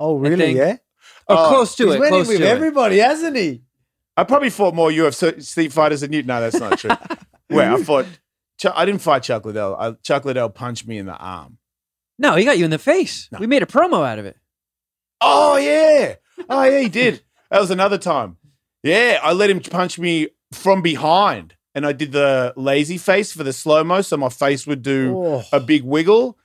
oh, 0.00 0.16
really? 0.16 0.56
Yeah. 0.56 0.76
Oh, 1.28 1.46
Oh, 1.46 1.48
close 1.48 1.74
to 1.76 1.84
He's 1.86 1.94
it. 1.94 1.98
winning 2.00 2.12
Close 2.14 2.28
with 2.28 2.38
to 2.38 2.44
it. 2.44 2.48
everybody, 2.48 2.98
hasn't 2.98 3.36
he? 3.36 3.62
I 4.16 4.24
probably 4.24 4.50
fought 4.50 4.74
more 4.74 4.90
UFC 4.90 5.70
fighters 5.72 6.00
than 6.02 6.12
you. 6.12 6.22
No, 6.22 6.40
that's 6.40 6.58
not 6.58 6.78
true. 6.78 6.90
Wait, 7.50 7.64
I 7.66 7.82
fought. 7.82 8.06
Chuck, 8.58 8.72
I 8.76 8.84
didn't 8.84 9.00
fight 9.02 9.22
Chuck 9.24 9.44
Liddell. 9.44 9.76
I, 9.78 9.92
Chuck 10.02 10.24
Liddell 10.24 10.48
punched 10.50 10.86
me 10.86 10.98
in 10.98 11.06
the 11.06 11.16
arm. 11.16 11.58
No, 12.18 12.36
he 12.36 12.44
got 12.44 12.58
you 12.58 12.64
in 12.64 12.70
the 12.70 12.78
face. 12.78 13.28
No. 13.32 13.38
We 13.38 13.46
made 13.46 13.62
a 13.62 13.66
promo 13.66 14.06
out 14.06 14.18
of 14.18 14.26
it. 14.26 14.36
Oh 15.20 15.56
yeah. 15.56 16.14
Oh 16.48 16.62
yeah, 16.64 16.80
he 16.80 16.88
did. 16.88 17.22
That 17.50 17.60
was 17.60 17.70
another 17.70 17.98
time. 17.98 18.36
Yeah, 18.82 19.20
I 19.22 19.32
let 19.32 19.48
him 19.48 19.60
punch 19.60 19.96
me 19.98 20.28
from 20.50 20.82
behind, 20.82 21.54
and 21.74 21.86
I 21.86 21.92
did 21.92 22.10
the 22.10 22.52
lazy 22.56 22.98
face 22.98 23.32
for 23.32 23.44
the 23.44 23.52
slow 23.52 23.84
mo, 23.84 24.00
so 24.02 24.16
my 24.16 24.28
face 24.28 24.66
would 24.66 24.82
do 24.82 25.14
Oh. 25.16 25.42
a 25.52 25.60
big 25.60 25.84
wiggle. 25.84 26.36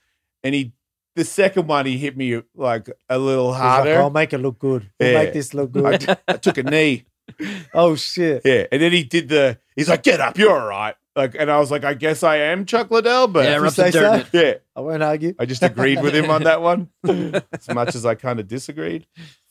And 0.44 0.54
he, 0.54 0.74
the 1.16 1.26
second 1.26 1.66
one, 1.68 1.88
he 1.88 1.98
hit 1.98 2.16
me 2.16 2.42
like 2.54 2.92
a 3.10 3.18
little 3.18 3.54
He's 3.54 3.60
like, 3.62 3.70
harder. 3.72 4.00
I'll 4.02 4.12
make 4.12 4.34
it 4.34 4.38
look 4.38 4.60
good. 4.60 4.92
We'll 5.00 5.10
Yeah. 5.12 5.18
make 5.24 5.34
this 5.34 5.54
look 5.56 5.72
I, 5.76 5.98
good. 5.98 6.18
I 6.28 6.34
took 6.34 6.58
a 6.60 6.64
knee. 6.64 7.06
oh 7.74 7.96
shit. 7.96 8.44
Yeah, 8.46 8.68
and 8.72 8.80
then 8.82 8.92
he 8.92 9.04
did 9.04 9.30
the. 9.30 9.58
He's 9.76 9.90
like, 9.90 10.04
"Get 10.04 10.20
up, 10.20 10.38
you're 10.38 10.52
all 10.60 10.68
right." 10.68 10.96
Like, 11.16 11.36
and 11.38 11.50
I 11.50 11.60
was 11.60 11.72
like, 11.72 11.84
"I 11.84 11.96
guess 11.96 12.24
I 12.24 12.38
am 12.38 12.66
Chuck 12.66 12.92
Liddell," 12.92 13.28
but 13.28 13.46
yeah, 13.46 13.56
you 13.56 13.62
rub 13.64 13.74
some 13.74 13.86
say 13.86 13.92
dirt 13.92 14.28
so? 14.32 14.40
yeah, 14.40 14.54
I 14.76 14.82
won't 14.82 15.04
argue. 15.04 15.34
I 15.40 15.46
just 15.46 15.64
agreed 15.64 16.02
with 16.02 16.16
him 16.16 16.30
on 16.30 16.44
that 16.44 16.62
one. 16.62 16.90
as 17.52 17.68
much 17.74 17.96
as 17.96 18.06
I 18.06 18.16
kind 18.16 18.40
of 18.40 18.48
disagreed, 18.48 19.08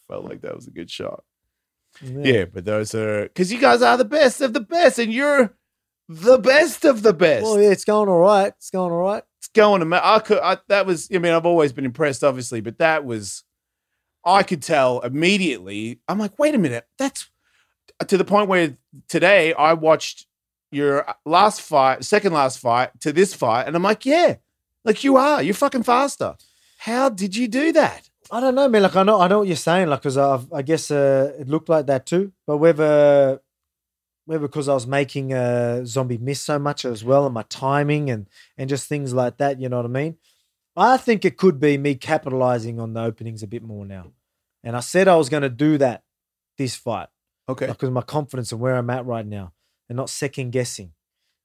felt 0.07 0.25
like 0.25 0.43
that 0.43 0.55
was 0.55 0.67
a 0.67 0.71
good 0.71 0.91
shot. 0.91 1.25
Yeah, 2.01 2.45
but 2.45 2.65
those 2.65 2.95
are 2.95 3.25
because 3.25 3.53
you 3.53 3.61
guys 3.61 3.83
are 3.83 3.97
the 3.97 4.05
best 4.05 4.41
of 4.41 4.53
the 4.53 4.61
best, 4.61 4.99
and 4.99 5.13
you're 5.13 5.53
the 6.09 6.39
best 6.39 6.85
of 6.85 7.03
the 7.03 7.13
best. 7.13 7.43
Well, 7.43 7.61
yeah, 7.61 7.71
it's 7.71 7.85
going 7.85 8.09
all 8.09 8.21
right. 8.21 8.49
It's 8.57 8.71
going 8.71 8.93
all 8.93 9.01
right. 9.01 9.23
It's 9.39 9.49
going 9.49 9.81
to. 9.81 9.87
ma- 9.87 10.01
I 10.03 10.21
could. 10.21 10.39
I, 10.39 10.59
that 10.69 10.87
was. 10.87 11.09
I 11.13 11.19
mean, 11.19 11.33
I've 11.33 11.47
always 11.47 11.73
been 11.73 11.85
impressed, 11.85 12.25
obviously, 12.25 12.61
but 12.61 12.79
that 12.79 13.05
was. 13.05 13.45
I 14.25 14.43
could 14.43 14.63
tell 14.63 15.01
immediately. 15.01 16.01
I'm 16.09 16.19
like, 16.19 16.39
wait 16.39 16.55
a 16.55 16.59
minute. 16.59 16.87
That's 16.99 17.29
to 18.07 18.17
the 18.17 18.25
point 18.25 18.49
where 18.49 18.77
today 19.09 19.53
I 19.55 19.73
watched 19.73 20.28
your 20.71 21.07
last 21.25 21.63
fight, 21.63 22.05
second 22.05 22.33
last 22.33 22.59
fight 22.59 22.91
to 23.01 23.13
this 23.13 23.35
fight, 23.35 23.67
and 23.67 23.75
I'm 23.77 23.83
like, 23.83 24.05
yeah, 24.07 24.37
like 24.85 25.05
you 25.05 25.17
are. 25.17 25.43
You're 25.43 25.55
fucking 25.55 25.83
faster. 25.83 26.37
How 26.79 27.09
did 27.09 27.35
you 27.37 27.49
do 27.49 27.73
that? 27.73 28.09
I 28.31 28.41
don't 28.41 28.55
know, 28.55 28.69
man. 28.69 28.83
Like 28.83 28.97
I 28.97 29.03
know, 29.03 29.21
I 29.21 29.29
know 29.29 29.39
what 29.41 29.49
you're 29.49 29.57
saying. 29.57 29.89
Like, 29.89 30.03
cause 30.03 30.17
I've, 30.19 30.53
I 30.53 30.63
guess 30.63 30.91
uh, 30.91 31.33
it 31.39 31.49
looked 31.49 31.69
like 31.69 31.87
that 31.87 32.05
too. 32.07 32.33
But 32.47 32.59
whether, 32.59 33.41
whether 34.27 34.47
because 34.47 34.69
I 34.69 34.75
was 34.75 34.87
making 34.87 35.33
a 35.33 35.87
zombie 35.87 36.19
miss 36.19 36.41
so 36.41 36.59
much 36.59 36.85
as 36.85 37.03
well, 37.03 37.25
and 37.25 37.35
my 37.35 37.45
timing 37.49 38.11
and 38.11 38.27
and 38.59 38.69
just 38.69 38.87
things 38.89 39.15
like 39.15 39.39
that. 39.39 39.61
You 39.61 39.69
know 39.69 39.79
what 39.79 39.87
I 39.87 39.89
mean? 39.89 40.19
I 40.77 40.97
think 40.97 41.25
it 41.25 41.37
could 41.37 41.59
be 41.59 41.77
me 41.77 41.95
capitalizing 41.97 42.79
on 42.79 42.93
the 42.93 43.01
openings 43.03 43.43
a 43.43 43.49
bit 43.49 43.63
more 43.65 43.85
now. 43.85 44.13
And 44.63 44.77
I 44.77 44.81
said 44.81 45.09
I 45.09 45.17
was 45.17 45.29
going 45.29 45.43
to 45.43 45.49
do 45.49 45.79
that 45.79 46.05
this 46.57 46.77
fight 46.77 47.09
Okay. 47.49 47.67
because 47.67 47.91
my 47.91 48.03
confidence 48.03 48.53
and 48.53 48.61
where 48.61 48.77
I'm 48.77 48.91
at 48.91 49.07
right 49.07 49.27
now, 49.27 49.53
and 49.89 49.97
not 49.97 50.11
second 50.11 50.51
guessing. 50.51 50.93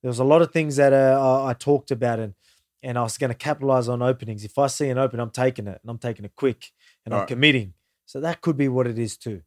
There 0.01 0.09
was 0.09 0.19
a 0.19 0.23
lot 0.23 0.41
of 0.41 0.51
things 0.51 0.75
that 0.75 0.91
uh, 0.93 1.43
I, 1.45 1.51
I 1.51 1.53
talked 1.53 1.91
about, 1.91 2.19
and 2.19 2.33
and 2.81 2.97
I 2.97 3.03
was 3.03 3.17
going 3.17 3.29
to 3.29 3.35
capitalize 3.37 3.87
on 3.87 4.01
openings. 4.01 4.43
If 4.43 4.57
I 4.57 4.67
see 4.67 4.89
an 4.89 4.97
open, 4.97 5.19
I'm 5.19 5.29
taking 5.29 5.67
it, 5.67 5.79
and 5.81 5.89
I'm 5.89 5.97
taking 5.97 6.25
it 6.25 6.33
quick, 6.35 6.71
and 7.05 7.13
I'm 7.13 7.19
Alright. 7.19 7.29
committing. 7.29 7.73
So 8.05 8.19
that 8.19 8.41
could 8.41 8.57
be 8.57 8.67
what 8.67 8.85
it 8.87 8.99
is 8.99 9.17
too, 9.17 9.41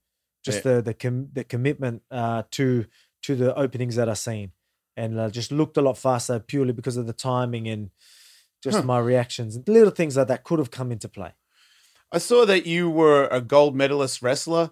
just 0.44 0.62
the 0.62 0.80
the 0.82 0.94
com- 0.94 1.28
the 1.32 1.44
commitment 1.44 2.02
uh, 2.10 2.44
to 2.52 2.86
to 3.22 3.36
the 3.36 3.54
openings 3.54 3.96
that 3.96 4.08
I 4.08 4.14
seen, 4.14 4.52
and 4.96 5.18
uh, 5.20 5.28
just 5.30 5.52
looked 5.52 5.76
a 5.76 5.82
lot 5.82 5.98
faster 5.98 6.38
purely 6.38 6.72
because 6.72 6.96
of 6.96 7.06
the 7.06 7.12
timing 7.12 7.68
and 7.68 7.90
just 8.62 8.78
Huh. 8.78 8.84
my 8.84 8.98
reactions 8.98 9.54
and 9.56 9.68
little 9.68 9.90
things 9.90 10.16
like 10.16 10.28
that 10.28 10.42
could 10.42 10.58
have 10.58 10.70
come 10.70 10.90
into 10.90 11.08
play. 11.08 11.32
I 12.10 12.18
saw 12.18 12.46
that 12.46 12.64
you 12.66 12.88
were 12.88 13.28
a 13.30 13.40
gold 13.42 13.76
medalist 13.76 14.22
wrestler 14.22 14.70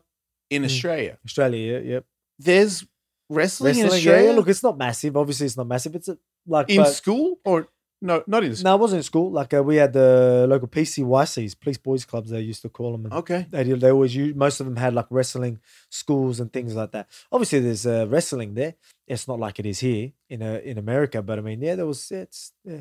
in 0.49 0.63
Mm. 0.63 0.67
Australia. 0.67 1.19
Australia, 1.27 1.73
yeah, 1.73 1.93
yep. 1.93 2.05
There's 2.39 2.87
wrestling, 3.29 3.79
in 3.79 3.87
Australia. 3.87 4.31
yeah. 4.31 4.37
Look, 4.37 4.49
it's 4.49 4.63
not 4.63 4.77
massive. 4.79 5.17
Obviously, 5.17 5.47
it's 5.47 5.57
not 5.57 5.67
massive. 5.67 5.95
It's 5.95 6.09
a, 6.09 6.19
like 6.47 6.71
in 6.71 6.79
but- 6.83 6.93
school 6.93 7.39
or 7.45 7.69
no? 8.03 8.23
Not 8.27 8.45
in 8.45 8.55
school. 8.55 8.65
No, 8.65 8.73
I 8.73 8.75
wasn't 8.77 8.99
in 8.99 9.03
school. 9.05 9.31
Like 9.31 9.55
uh, 9.55 9.63
we 9.63 9.77
had 9.77 9.93
the 9.93 10.47
local 10.49 10.69
PCYCs, 10.69 11.59
police 11.59 11.79
boys 11.79 12.05
clubs. 12.05 12.31
They 12.31 12.41
used 12.41 12.63
to 12.63 12.69
call 12.69 12.93
them. 12.97 13.11
Okay. 13.13 13.47
they 13.51 13.63
they 13.65 13.91
always 13.91 14.15
use, 14.15 14.35
most 14.35 14.61
of 14.61 14.67
them 14.67 14.77
had 14.77 14.95
like 14.95 15.07
wrestling 15.11 15.61
schools 15.91 16.41
and 16.41 16.53
things 16.53 16.75
like 16.75 16.93
that. 16.93 17.09
Obviously, 17.33 17.61
there's 17.61 17.87
uh, 17.87 18.07
wrestling 18.09 18.55
there. 18.55 18.75
It's 19.07 19.27
not 19.29 19.39
like 19.39 19.59
it 19.59 19.67
is 19.67 19.81
here 19.81 20.13
in 20.29 20.43
uh, 20.43 20.61
in 20.65 20.77
America, 20.79 21.23
but 21.23 21.39
I 21.39 21.43
mean, 21.43 21.61
yeah, 21.63 21.77
there 21.77 21.87
was. 21.87 22.11
It's 22.11 22.53
yeah. 22.65 22.81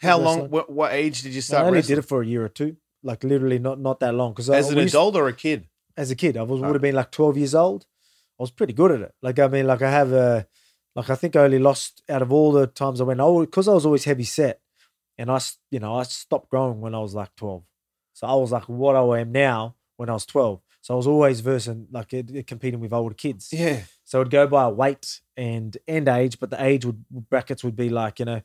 How 0.00 0.18
Wrestling. 0.18 0.38
long? 0.40 0.50
What, 0.50 0.70
what 0.70 0.92
age 0.92 1.22
did 1.22 1.32
you 1.32 1.38
I 1.38 1.40
start 1.40 1.66
only 1.66 1.78
wrestling? 1.78 1.96
did 1.96 2.04
it 2.04 2.08
for 2.08 2.20
a 2.22 2.26
year 2.26 2.44
or 2.44 2.48
two. 2.48 2.76
Like 3.02 3.22
literally, 3.22 3.58
not 3.58 3.78
not 3.80 4.00
that 4.00 4.14
long. 4.14 4.32
Because 4.32 4.48
As 4.50 4.70
an 4.70 4.78
adult 4.78 5.14
or 5.16 5.28
a 5.28 5.32
kid? 5.32 5.68
as 5.96 6.10
a 6.10 6.16
kid, 6.16 6.36
I 6.36 6.42
was 6.42 6.60
would 6.60 6.74
have 6.74 6.82
been 6.82 6.94
like 6.94 7.10
twelve 7.10 7.36
years 7.36 7.54
old. 7.54 7.86
I 8.38 8.42
was 8.42 8.50
pretty 8.50 8.72
good 8.72 8.90
at 8.90 9.00
it. 9.00 9.14
Like 9.22 9.38
I 9.38 9.48
mean, 9.48 9.66
like 9.66 9.82
I 9.82 9.90
have 9.90 10.12
a, 10.12 10.46
like 10.96 11.10
I 11.10 11.14
think 11.14 11.36
I 11.36 11.40
only 11.40 11.58
lost 11.58 12.02
out 12.08 12.22
of 12.22 12.32
all 12.32 12.52
the 12.52 12.66
times 12.66 13.00
I 13.00 13.04
went. 13.04 13.20
Oh, 13.20 13.40
because 13.40 13.68
I 13.68 13.74
was 13.74 13.86
always 13.86 14.04
heavy 14.04 14.24
set, 14.24 14.60
and 15.16 15.30
I, 15.30 15.40
you 15.70 15.80
know, 15.80 15.94
I 15.94 16.02
stopped 16.04 16.50
growing 16.50 16.80
when 16.80 16.94
I 16.94 17.00
was 17.00 17.14
like 17.14 17.34
twelve. 17.36 17.62
So 18.12 18.26
I 18.26 18.34
was 18.34 18.52
like 18.52 18.68
what 18.68 18.96
I 18.96 19.20
am 19.20 19.32
now 19.32 19.76
when 19.96 20.08
I 20.08 20.12
was 20.14 20.26
twelve. 20.26 20.60
So 20.80 20.94
I 20.94 20.96
was 20.96 21.06
always 21.06 21.40
versing 21.40 21.86
like 21.90 22.12
competing 22.46 22.80
with 22.80 22.92
older 22.92 23.14
kids. 23.14 23.48
Yeah. 23.52 23.80
So 24.04 24.20
it'd 24.20 24.30
go 24.30 24.46
by 24.46 24.68
weight 24.68 25.20
and 25.36 25.76
and 25.88 26.08
age, 26.08 26.38
but 26.38 26.50
the 26.50 26.62
age 26.62 26.84
would 26.84 27.04
brackets 27.10 27.64
would 27.64 27.76
be 27.76 27.88
like 27.88 28.18
you 28.18 28.24
know. 28.24 28.42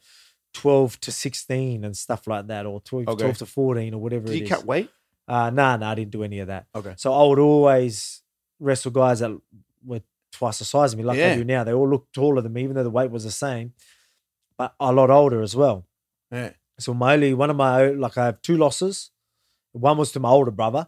12 0.55 0.99
to 1.01 1.11
16 1.11 1.83
and 1.83 1.95
stuff 1.95 2.25
like 2.25 2.47
that 2.47 2.65
or 2.65 2.81
12, 2.81 3.09
Okay. 3.09 3.21
12 3.21 3.37
to 3.37 3.45
14 3.45 3.93
or 3.93 4.01
whatever 4.01 4.25
Did 4.25 4.39
you 4.39 4.47
cut 4.47 4.65
weight? 4.65 4.89
Uh, 5.27 5.51
nah, 5.51 5.77
nah, 5.77 5.91
I 5.91 5.93
didn't 5.93 6.09
do 6.09 6.23
any 6.23 6.39
of 6.39 6.47
that. 6.47 6.65
Okay. 6.73 6.95
So 6.97 7.13
I 7.13 7.27
would 7.27 7.37
always 7.37 8.23
wrestle 8.59 8.89
guys 8.89 9.19
that 9.19 9.39
were 9.85 10.01
twice 10.31 10.59
the 10.59 10.65
size 10.65 10.93
of 10.93 10.99
me, 10.99 11.05
like 11.05 11.17
Yeah. 11.17 11.33
I 11.33 11.35
do 11.35 11.43
now. 11.43 11.63
They 11.63 11.73
all 11.73 11.89
look 11.89 12.07
taller 12.13 12.41
than 12.41 12.53
me, 12.53 12.63
even 12.63 12.75
though 12.75 12.83
the 12.83 12.89
weight 12.89 13.11
was 13.11 13.23
the 13.23 13.31
same, 13.31 13.73
but 14.57 14.73
a 14.79 14.91
lot 14.91 15.09
older 15.09 15.41
as 15.41 15.55
well. 15.55 15.85
Yeah. 16.31 16.51
So 16.79 16.93
my 16.93 17.13
only 17.15 17.33
one 17.33 17.49
of 17.49 17.55
my 17.57 17.87
like 17.87 18.17
I 18.17 18.25
have 18.27 18.41
two 18.41 18.57
losses. 18.57 19.11
One 19.71 19.97
was 19.97 20.11
to 20.13 20.19
my 20.19 20.29
older 20.29 20.51
brother. 20.51 20.87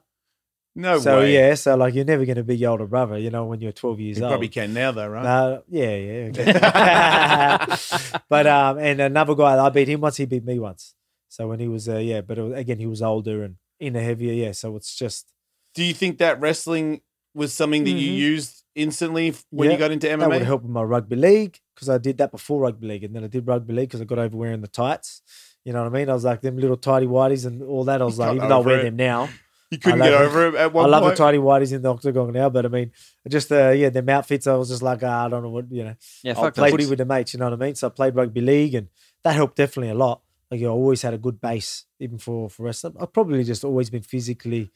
No 0.73 0.99
so 0.99 1.19
way. 1.19 1.33
yeah, 1.33 1.53
so 1.55 1.75
like 1.75 1.93
you're 1.95 2.05
never 2.05 2.23
gonna 2.25 2.43
be 2.43 2.55
your 2.55 2.71
older 2.71 2.85
brother, 2.87 3.17
you 3.17 3.29
know, 3.29 3.43
when 3.45 3.59
you're 3.59 3.73
12 3.73 3.99
years 3.99 4.17
old. 4.17 4.21
You 4.21 4.25
old. 4.25 4.31
probably 4.31 4.47
can 4.47 4.73
now 4.73 4.91
though, 4.93 5.07
right? 5.09 5.23
Nah, 5.23 5.57
yeah, 5.67 5.95
yeah. 5.95 6.29
okay. 6.29 8.19
but 8.29 8.47
um, 8.47 8.77
and 8.79 9.01
another 9.01 9.35
guy, 9.35 9.57
I 9.63 9.69
beat 9.69 9.89
him 9.89 9.99
once. 10.01 10.15
He 10.17 10.25
beat 10.25 10.45
me 10.45 10.59
once. 10.59 10.93
So 11.27 11.47
when 11.49 11.59
he 11.59 11.67
was, 11.67 11.89
uh, 11.89 11.97
yeah, 11.97 12.21
but 12.21 12.37
it 12.37 12.41
was, 12.41 12.53
again, 12.57 12.77
he 12.79 12.85
was 12.85 13.01
older 13.01 13.43
and 13.43 13.55
in 13.81 13.95
a 13.97 14.01
heavier, 14.01 14.33
yeah. 14.33 14.51
So 14.53 14.75
it's 14.77 14.95
just 14.95 15.27
Do 15.75 15.83
you 15.83 15.93
think 15.93 16.19
that 16.19 16.39
wrestling 16.39 17.01
was 17.33 17.51
something 17.53 17.83
that 17.83 17.89
you 17.91 18.11
Mhm. 18.11 18.15
used 18.17 18.60
instantly 18.75 19.33
when 19.49 19.67
Yeah, 19.69 19.73
you 19.73 19.79
got 19.79 19.91
into 19.91 20.07
MMA? 20.07 20.19
that 20.19 20.29
would 20.29 20.41
MMA? 20.41 20.45
help 20.45 20.61
with 20.63 20.71
my 20.71 20.83
rugby 20.83 21.15
league 21.15 21.59
because 21.75 21.89
I 21.89 21.97
did 21.97 22.17
that 22.19 22.31
before 22.31 22.61
rugby 22.61 22.87
league, 22.87 23.03
and 23.03 23.15
then 23.15 23.23
I 23.23 23.27
did 23.27 23.47
rugby 23.47 23.73
league 23.73 23.89
because 23.89 24.01
I 24.01 24.05
got 24.05 24.19
over 24.19 24.35
wearing 24.37 24.61
the 24.61 24.67
tights. 24.67 25.21
You 25.65 25.73
know 25.73 25.83
what 25.83 25.93
I 25.93 25.97
mean? 25.99 26.09
I 26.09 26.13
was 26.13 26.23
like 26.25 26.41
them 26.41 26.57
little 26.57 26.77
tidy 26.77 27.05
whities 27.05 27.45
and 27.45 27.61
all 27.61 27.83
that. 27.85 28.01
I 28.01 28.05
was 28.05 28.17
You 28.17 28.25
like, 28.25 28.35
even 28.37 28.49
though 28.49 28.61
I 28.61 28.65
wear 28.65 28.79
it. 28.79 28.83
them 28.83 28.95
now, 28.95 29.29
You 29.69 29.77
couldn't 29.77 30.01
I 30.01 30.05
get 30.09 30.13
love- 30.13 30.21
over 30.31 30.47
it 30.47 30.55
at 30.55 30.75
I 30.75 30.85
love 30.87 31.03
point. 31.03 31.15
the 31.17 31.23
tidy 31.23 31.37
whities 31.37 31.71
in 31.73 31.81
the 31.83 31.93
octagon 31.93 32.33
now. 32.33 32.49
But 32.49 32.65
I 32.65 32.69
mean, 32.69 32.91
just 33.29 33.51
uh, 33.51 33.69
yeah, 33.69 33.89
them 33.89 34.09
outfits. 34.09 34.47
I 34.47 34.55
was 34.55 34.69
just 34.69 34.81
like, 34.81 35.03
ah, 35.03 35.25
I 35.25 35.29
don't 35.29 35.43
know 35.43 35.49
what 35.49 35.71
you 35.71 35.83
know. 35.83 35.95
Yeah, 36.23 36.31
I 36.31 36.49
played 36.49 36.55
those. 36.55 36.71
footy 36.71 36.85
with 36.87 36.97
the 36.97 37.05
mates, 37.05 37.33
you 37.33 37.39
know 37.39 37.45
what 37.45 37.53
I 37.61 37.63
mean? 37.65 37.75
So 37.75 37.87
I 37.87 37.89
played 37.91 38.15
rugby 38.15 38.41
league 38.41 38.73
and 38.75 38.87
that 39.23 39.35
helped 39.35 39.55
definitely 39.57 39.91
a 39.91 39.95
lot. 39.95 40.21
Like 40.49 40.59
you 40.59 40.65
know, 40.65 40.73
I 40.73 40.75
always 40.75 41.01
had 41.03 41.13
a 41.13 41.17
good 41.17 41.39
base, 41.39 41.85
even 41.99 42.17
for 42.17 42.49
for 42.49 42.63
wrestling. 42.63 42.95
I've 42.99 43.13
probably 43.13 43.43
just 43.43 43.63
always 43.63 43.89
been 43.91 44.01
physically, 44.01 44.71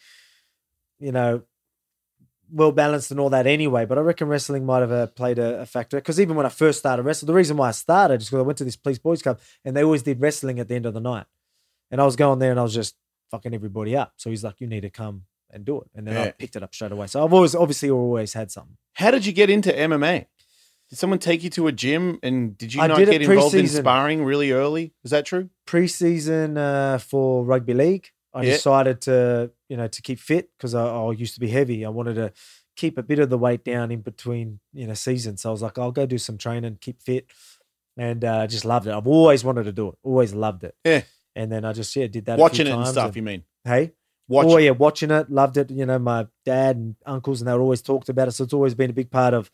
you 1.00 1.12
know, 1.12 1.42
well 2.52 2.72
balanced 2.72 3.12
and 3.12 3.20
all 3.20 3.30
that 3.32 3.48
anyway. 3.48 3.86
But 3.86 3.98
I 3.98 4.02
reckon 4.02 4.28
wrestling 4.28 4.66
might 4.66 4.80
have 4.80 4.92
uh, 4.92 5.08
played 5.08 5.40
a, 5.40 5.62
a 5.62 5.66
factor. 5.66 5.98
Because 5.98 6.20
even 6.20 6.36
when 6.36 6.46
I 6.46 6.50
first 6.50 6.80
started 6.80 7.04
wrestling, 7.04 7.28
the 7.28 7.34
reason 7.34 7.58
why 7.58 7.70
I 7.70 7.72
started 7.72 8.22
is 8.22 8.28
because 8.30 8.40
I 8.40 8.44
went 8.44 8.58
to 8.60 8.64
this 8.64 8.76
police 8.76 9.00
boys 9.00 9.22
club 9.22 9.40
and 9.64 9.76
they 9.76 9.84
always 9.84 10.04
did 10.04 10.20
wrestling 10.22 10.60
at 10.60 10.68
the 10.68 10.76
end 10.76 10.86
of 10.86 10.94
the 10.94 11.00
night. 11.02 11.26
And 11.92 12.02
I 12.02 12.06
was 12.06 12.16
going 12.16 12.40
there 12.40 12.52
and 12.52 12.60
I 12.60 12.64
was 12.64 12.74
just 12.74 12.96
fucking 13.32 13.54
everybody 13.54 13.96
up. 13.96 14.14
So 14.18 14.30
he's 14.30 14.44
like, 14.44 14.60
you 14.60 14.68
need 14.68 14.82
to 14.82 14.90
come 14.90 15.24
and 15.52 15.64
do 15.66 15.82
it. 15.82 15.88
And 15.96 16.08
then 16.08 16.18
I 16.18 16.32
picked 16.32 16.56
it 16.56 16.64
up 16.64 16.74
straight 16.74 16.92
away. 16.92 17.08
So 17.08 17.24
I've 17.24 17.34
always 17.34 17.56
obviously 17.56 17.90
always 17.90 18.34
had 18.34 18.52
something. 18.52 18.78
How 18.94 19.12
did 19.12 19.26
you 19.26 19.32
get 19.34 19.50
into 19.50 19.72
MMA? 19.72 20.26
Did 20.90 21.00
someone 21.00 21.18
take 21.20 21.44
you 21.44 21.50
to 21.52 21.68
a 21.68 21.72
gym 21.72 22.20
and 22.22 22.56
did 22.58 22.74
you 22.74 22.82
I 22.82 22.88
not 22.88 22.98
did 22.98 23.10
get 23.10 23.22
involved 23.24 23.56
in 23.56 23.68
sparring 23.68 24.24
really 24.24 24.52
early? 24.52 24.94
Is 25.04 25.12
that 25.12 25.26
true? 25.26 25.50
preseason 25.68 26.58
uh, 26.58 26.98
for 27.00 27.44
rugby 27.44 27.74
league, 27.74 28.10
I 28.34 28.44
Yeah. 28.44 28.52
decided 28.54 29.02
to 29.02 29.52
you 29.70 29.78
know 29.78 29.88
to 29.88 30.02
keep 30.02 30.20
fit 30.20 30.50
because 30.58 30.74
I, 30.76 30.86
I 30.86 31.12
used 31.12 31.34
to 31.36 31.40
be 31.40 31.48
heavy. 31.50 31.86
I 31.86 31.90
wanted 31.90 32.16
to 32.16 32.32
keep 32.76 32.98
a 32.98 33.04
bit 33.04 33.20
of 33.20 33.30
the 33.30 33.38
weight 33.38 33.64
down 33.64 33.92
in 33.92 34.02
between 34.02 34.60
you 34.74 34.88
know 34.88 34.94
seasons. 34.94 35.42
So 35.42 35.50
I 35.50 35.52
was 35.52 35.62
like, 35.62 35.78
I'll 35.78 35.92
go 35.92 36.06
do 36.06 36.18
some 36.18 36.38
training, 36.38 36.78
keep 36.82 37.02
fit, 37.02 37.28
and 37.98 38.24
uh, 38.24 38.48
just 38.48 38.66
loved 38.66 38.88
it. 38.88 38.94
I've 38.94 39.08
always 39.08 39.44
wanted 39.44 39.64
to 39.64 39.72
do 39.72 39.90
it. 39.90 39.96
Always 40.04 40.34
loved 40.34 40.64
it. 40.64 40.76
Yeah. 40.84 41.02
And 41.36 41.52
then 41.52 41.66
I 41.66 41.74
just 41.74 41.96
yeah 41.96 42.08
did 42.08 42.26
that. 42.26 42.34
a 42.34 42.36
few 42.38 42.42
Watching 42.44 42.68
it 42.68 42.72
and 42.74 42.88
stuff, 42.88 43.16
you 43.16 43.22
mean? 43.24 43.44
hey, 43.64 43.94
Watch 44.28 44.48
oh 44.50 44.58
yeah, 44.58 44.72
watching 44.72 45.12
it, 45.12 45.30
loved 45.30 45.58
it. 45.58 45.70
You 45.70 45.86
know, 45.86 46.00
my 46.00 46.28
dad 46.46 46.78
and 46.78 46.96
uncles 47.06 47.42
and 47.42 47.48
they 47.48 47.54
would 47.54 47.62
always 47.62 47.82
talked 47.82 48.10
about 48.10 48.28
it. 48.28 48.32
So 48.32 48.44
it's 48.46 48.54
always 48.54 48.74
been 48.74 48.90
a 48.90 48.94
big 48.94 49.12
part 49.12 49.34
of 49.34 49.52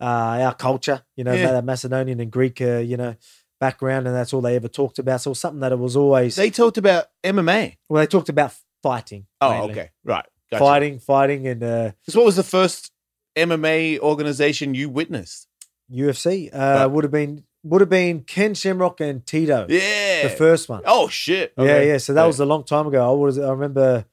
uh, 0.00 0.04
our 0.44 0.54
culture. 0.54 1.02
You 1.16 1.24
know, 1.24 1.32
Yeah. 1.32 1.52
that 1.52 1.64
Macedonian 1.64 2.20
and 2.20 2.30
Greek, 2.30 2.60
uh, 2.60 2.78
you 2.78 2.96
know, 2.98 3.14
background, 3.60 4.06
and 4.06 4.14
that's 4.16 4.32
all 4.34 4.40
they 4.40 4.56
ever 4.56 4.68
talked 4.68 4.98
about. 4.98 5.20
So 5.22 5.32
something 5.34 5.60
that 5.60 5.72
it 5.72 5.78
was 5.78 5.96
always. 5.96 6.36
They 6.36 6.50
talked 6.50 6.78
about 6.78 7.06
MMA. 7.24 7.76
well, 7.88 8.02
they 8.02 8.06
talked 8.06 8.28
about 8.28 8.52
fighting. 8.82 9.26
Oh, 9.40 9.50
mainly. 9.50 9.70
okay. 9.72 9.90
Right. 10.04 10.24
Gotcha. 10.50 10.64
Fighting, 10.64 10.98
fighting, 10.98 11.46
and 11.46 11.62
uh, 11.62 11.90
So 12.08 12.18
what 12.20 12.26
was 12.26 12.36
the 12.36 12.42
first 12.42 12.90
MMA 13.36 13.98
organization 14.00 14.74
you 14.74 14.88
witnessed? 14.88 15.46
UFC 15.92 16.50
uh, 16.52 16.58
Right. 16.58 16.86
would 16.86 17.04
have 17.04 17.10
been 17.12 17.44
would 17.62 17.80
have 17.82 17.90
been 17.90 18.22
Ken 18.22 18.54
Shamrock 18.54 19.00
and 19.00 19.24
Tito, 19.26 19.66
Yeah. 19.68 20.22
the 20.22 20.30
first 20.30 20.68
one. 20.68 20.82
Oh 20.86 21.08
shit. 21.08 21.52
Yeah, 21.58 21.82
yeah. 21.82 21.98
So 21.98 22.14
that 22.14 22.22
Yeah. 22.22 22.26
was 22.26 22.40
a 22.40 22.46
long 22.46 22.64
time 22.64 22.86
ago. 22.86 23.06
I 23.06 23.14
was. 23.14 23.38
I 23.38 23.50
remember 23.50 24.06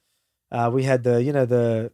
uh, 0.51 0.69
we 0.73 0.83
had 0.83 1.03
the, 1.03 1.21
you 1.23 1.31
know, 1.33 1.45
the, 1.45 1.91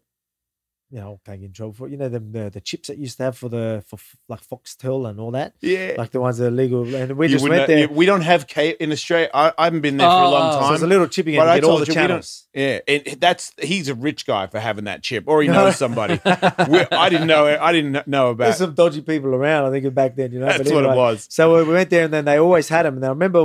you 0.93 0.99
know, 0.99 1.19
can't 1.25 1.39
get 1.39 1.47
in 1.47 1.53
trouble 1.53 1.73
for 1.73 1.87
it. 1.87 1.91
You 1.91 1.97
know, 1.97 2.07
the, 2.07 2.19
the 2.19 2.49
the 2.51 2.61
chips 2.61 2.87
that 2.89 2.99
used 2.99 3.17
to 3.17 3.23
have 3.23 3.35
for 3.35 3.49
the 3.49 3.83
for 3.87 3.95
f- 3.95 4.15
like 4.29 4.41
Foxtel 4.47 5.09
and 5.09 5.19
all 5.19 5.31
that, 5.31 5.55
Yeah. 5.59 5.95
like 5.97 6.11
the 6.11 6.21
ones 6.21 6.37
that 6.37 6.45
are 6.45 6.51
legal. 6.51 6.83
And 6.93 7.13
we 7.17 7.25
You 7.25 7.31
just 7.33 7.43
went 7.49 7.55
know- 7.61 7.65
there. 7.65 7.87
we 7.87 8.05
don't 8.05 8.21
have 8.21 8.45
cable 8.45 8.77
in 8.79 8.91
Australia. 8.91 9.27
I, 9.33 9.51
I 9.57 9.63
haven't 9.63 9.81
been 9.81 9.97
there 9.97 10.07
for 10.07 10.13
a 10.13 10.29
long 10.29 10.49
Oh. 10.55 10.59
time. 10.59 10.67
so 10.67 10.73
it's 10.75 10.83
a 10.83 10.87
little 10.87 11.07
chipping 11.07 11.35
But 11.35 11.47
I 11.49 11.55
get 11.59 11.63
all 11.67 11.79
the 11.79 11.87
you, 11.87 11.93
channels. 11.93 12.47
Yeah, 12.53 12.79
and 12.87 13.01
that's 13.19 13.51
he's 13.59 13.89
a 13.89 13.95
rich 13.95 14.27
guy 14.27 14.45
for 14.45 14.59
having 14.59 14.83
that 14.85 15.01
chip, 15.01 15.23
or 15.25 15.41
he 15.41 15.47
knows 15.47 15.77
somebody. 15.77 16.19
I 16.23 17.09
didn't 17.09 17.25
know. 17.27 17.47
I 17.47 17.71
didn't 17.71 18.07
know 18.07 18.29
about. 18.29 18.43
There's 18.45 18.57
some 18.57 18.75
dodgy 18.75 19.01
people 19.01 19.33
around. 19.33 19.65
I 19.65 19.71
think 19.81 19.91
back 19.95 20.15
then, 20.15 20.31
you 20.31 20.39
know. 20.41 20.45
That's 20.45 20.69
but 20.69 20.73
what 20.75 20.85
it 20.85 20.95
was. 20.95 21.25
So 21.31 21.65
we 21.65 21.73
went 21.73 21.89
there, 21.89 22.05
and 22.05 22.13
then 22.13 22.25
they 22.25 22.37
always 22.37 22.69
had 22.69 22.83
them. 22.85 22.97
And 22.97 23.05
I 23.05 23.09
remember 23.09 23.41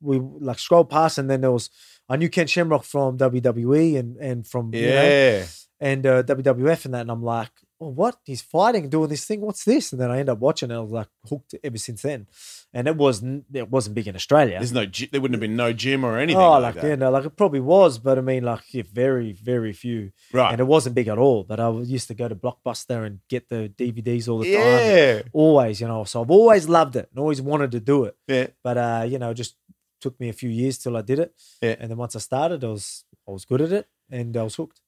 we 0.00 0.20
like 0.20 0.60
scrolled 0.60 0.88
past, 0.88 1.18
and 1.18 1.28
then 1.28 1.40
there 1.40 1.50
was 1.50 1.68
I 2.08 2.14
knew 2.16 2.28
Ken 2.28 2.46
Shamrock 2.46 2.84
from 2.84 3.18
WWE 3.18 3.98
and 3.98 4.16
and 4.18 4.46
from 4.46 4.72
you 4.74 4.82
know, 4.82 5.02
Yeah, 5.02 5.44
and 5.82 6.06
uh, 6.06 6.22
WWF 6.22 6.84
and 6.84 6.94
that, 6.94 7.00
and 7.00 7.10
I'm 7.10 7.24
like, 7.24 7.50
oh, 7.80 7.88
what? 7.88 8.16
He's 8.24 8.40
fighting, 8.40 8.88
doing 8.88 9.08
this 9.08 9.24
thing. 9.24 9.40
What's 9.40 9.64
this? 9.64 9.90
And 9.90 10.00
then 10.00 10.12
I 10.12 10.20
end 10.20 10.28
up 10.28 10.38
watching 10.38 10.70
it. 10.70 10.76
I 10.76 10.78
was 10.78 10.92
like 10.92 11.08
hooked 11.28 11.56
ever 11.64 11.76
since 11.76 12.02
then. 12.02 12.28
And 12.72 12.86
it 12.86 12.96
wasn't 12.96 13.46
it 13.52 13.68
wasn't 13.68 13.96
big 13.96 14.06
in 14.06 14.14
Australia. 14.14 14.58
there's 14.58 14.72
no. 14.72 14.86
There 14.86 15.20
wouldn't 15.20 15.34
have 15.34 15.40
been 15.40 15.56
no 15.56 15.72
gym 15.72 16.04
or 16.04 16.18
anything. 16.18 16.40
oh, 16.40 16.52
like, 16.52 16.62
like, 16.62 16.74
that. 16.76 16.88
you 16.88 16.96
know, 16.96 17.10
like 17.10 17.24
it 17.24 17.36
probably 17.36 17.58
was, 17.58 17.98
but 17.98 18.16
I 18.16 18.20
mean, 18.20 18.44
like 18.44 18.72
yeah, 18.72 18.84
very, 18.92 19.32
very 19.32 19.72
few, 19.72 20.12
right? 20.32 20.52
and 20.52 20.60
it 20.60 20.64
wasn't 20.64 20.94
big 20.94 21.08
at 21.08 21.18
all. 21.18 21.42
But 21.42 21.58
I 21.58 21.68
used 21.70 22.06
to 22.08 22.14
go 22.14 22.28
to 22.28 22.36
Blockbuster 22.36 23.04
and 23.04 23.18
get 23.28 23.48
the 23.48 23.72
DVDs 23.76 24.28
all 24.28 24.38
the 24.38 24.54
time. 24.54 24.62
yeah, 24.62 25.22
Always, 25.32 25.80
you 25.80 25.88
know. 25.88 26.04
So 26.04 26.22
I've 26.22 26.30
always 26.30 26.68
loved 26.68 26.94
it 26.94 27.08
and 27.10 27.18
always 27.18 27.42
wanted 27.42 27.72
to 27.72 27.80
do 27.80 28.04
it. 28.04 28.16
yeah. 28.28 28.46
But 28.62 28.78
uh, 28.78 29.04
you 29.08 29.18
know, 29.18 29.30
it 29.30 29.34
just 29.34 29.56
took 30.00 30.18
me 30.20 30.28
a 30.28 30.32
few 30.32 30.48
years 30.48 30.78
till 30.78 30.96
I 30.96 31.02
did 31.02 31.18
it. 31.18 31.34
Yeah. 31.60 31.74
And 31.80 31.90
then 31.90 31.98
once 31.98 32.14
I 32.14 32.20
started, 32.20 32.62
I 32.62 32.68
was 32.68 33.04
I 33.28 33.32
was 33.32 33.44
good 33.44 33.60
at 33.60 33.72
it 33.72 33.88
and 34.10 34.36
I 34.36 34.44
was 34.44 34.54
hooked. 34.54 34.80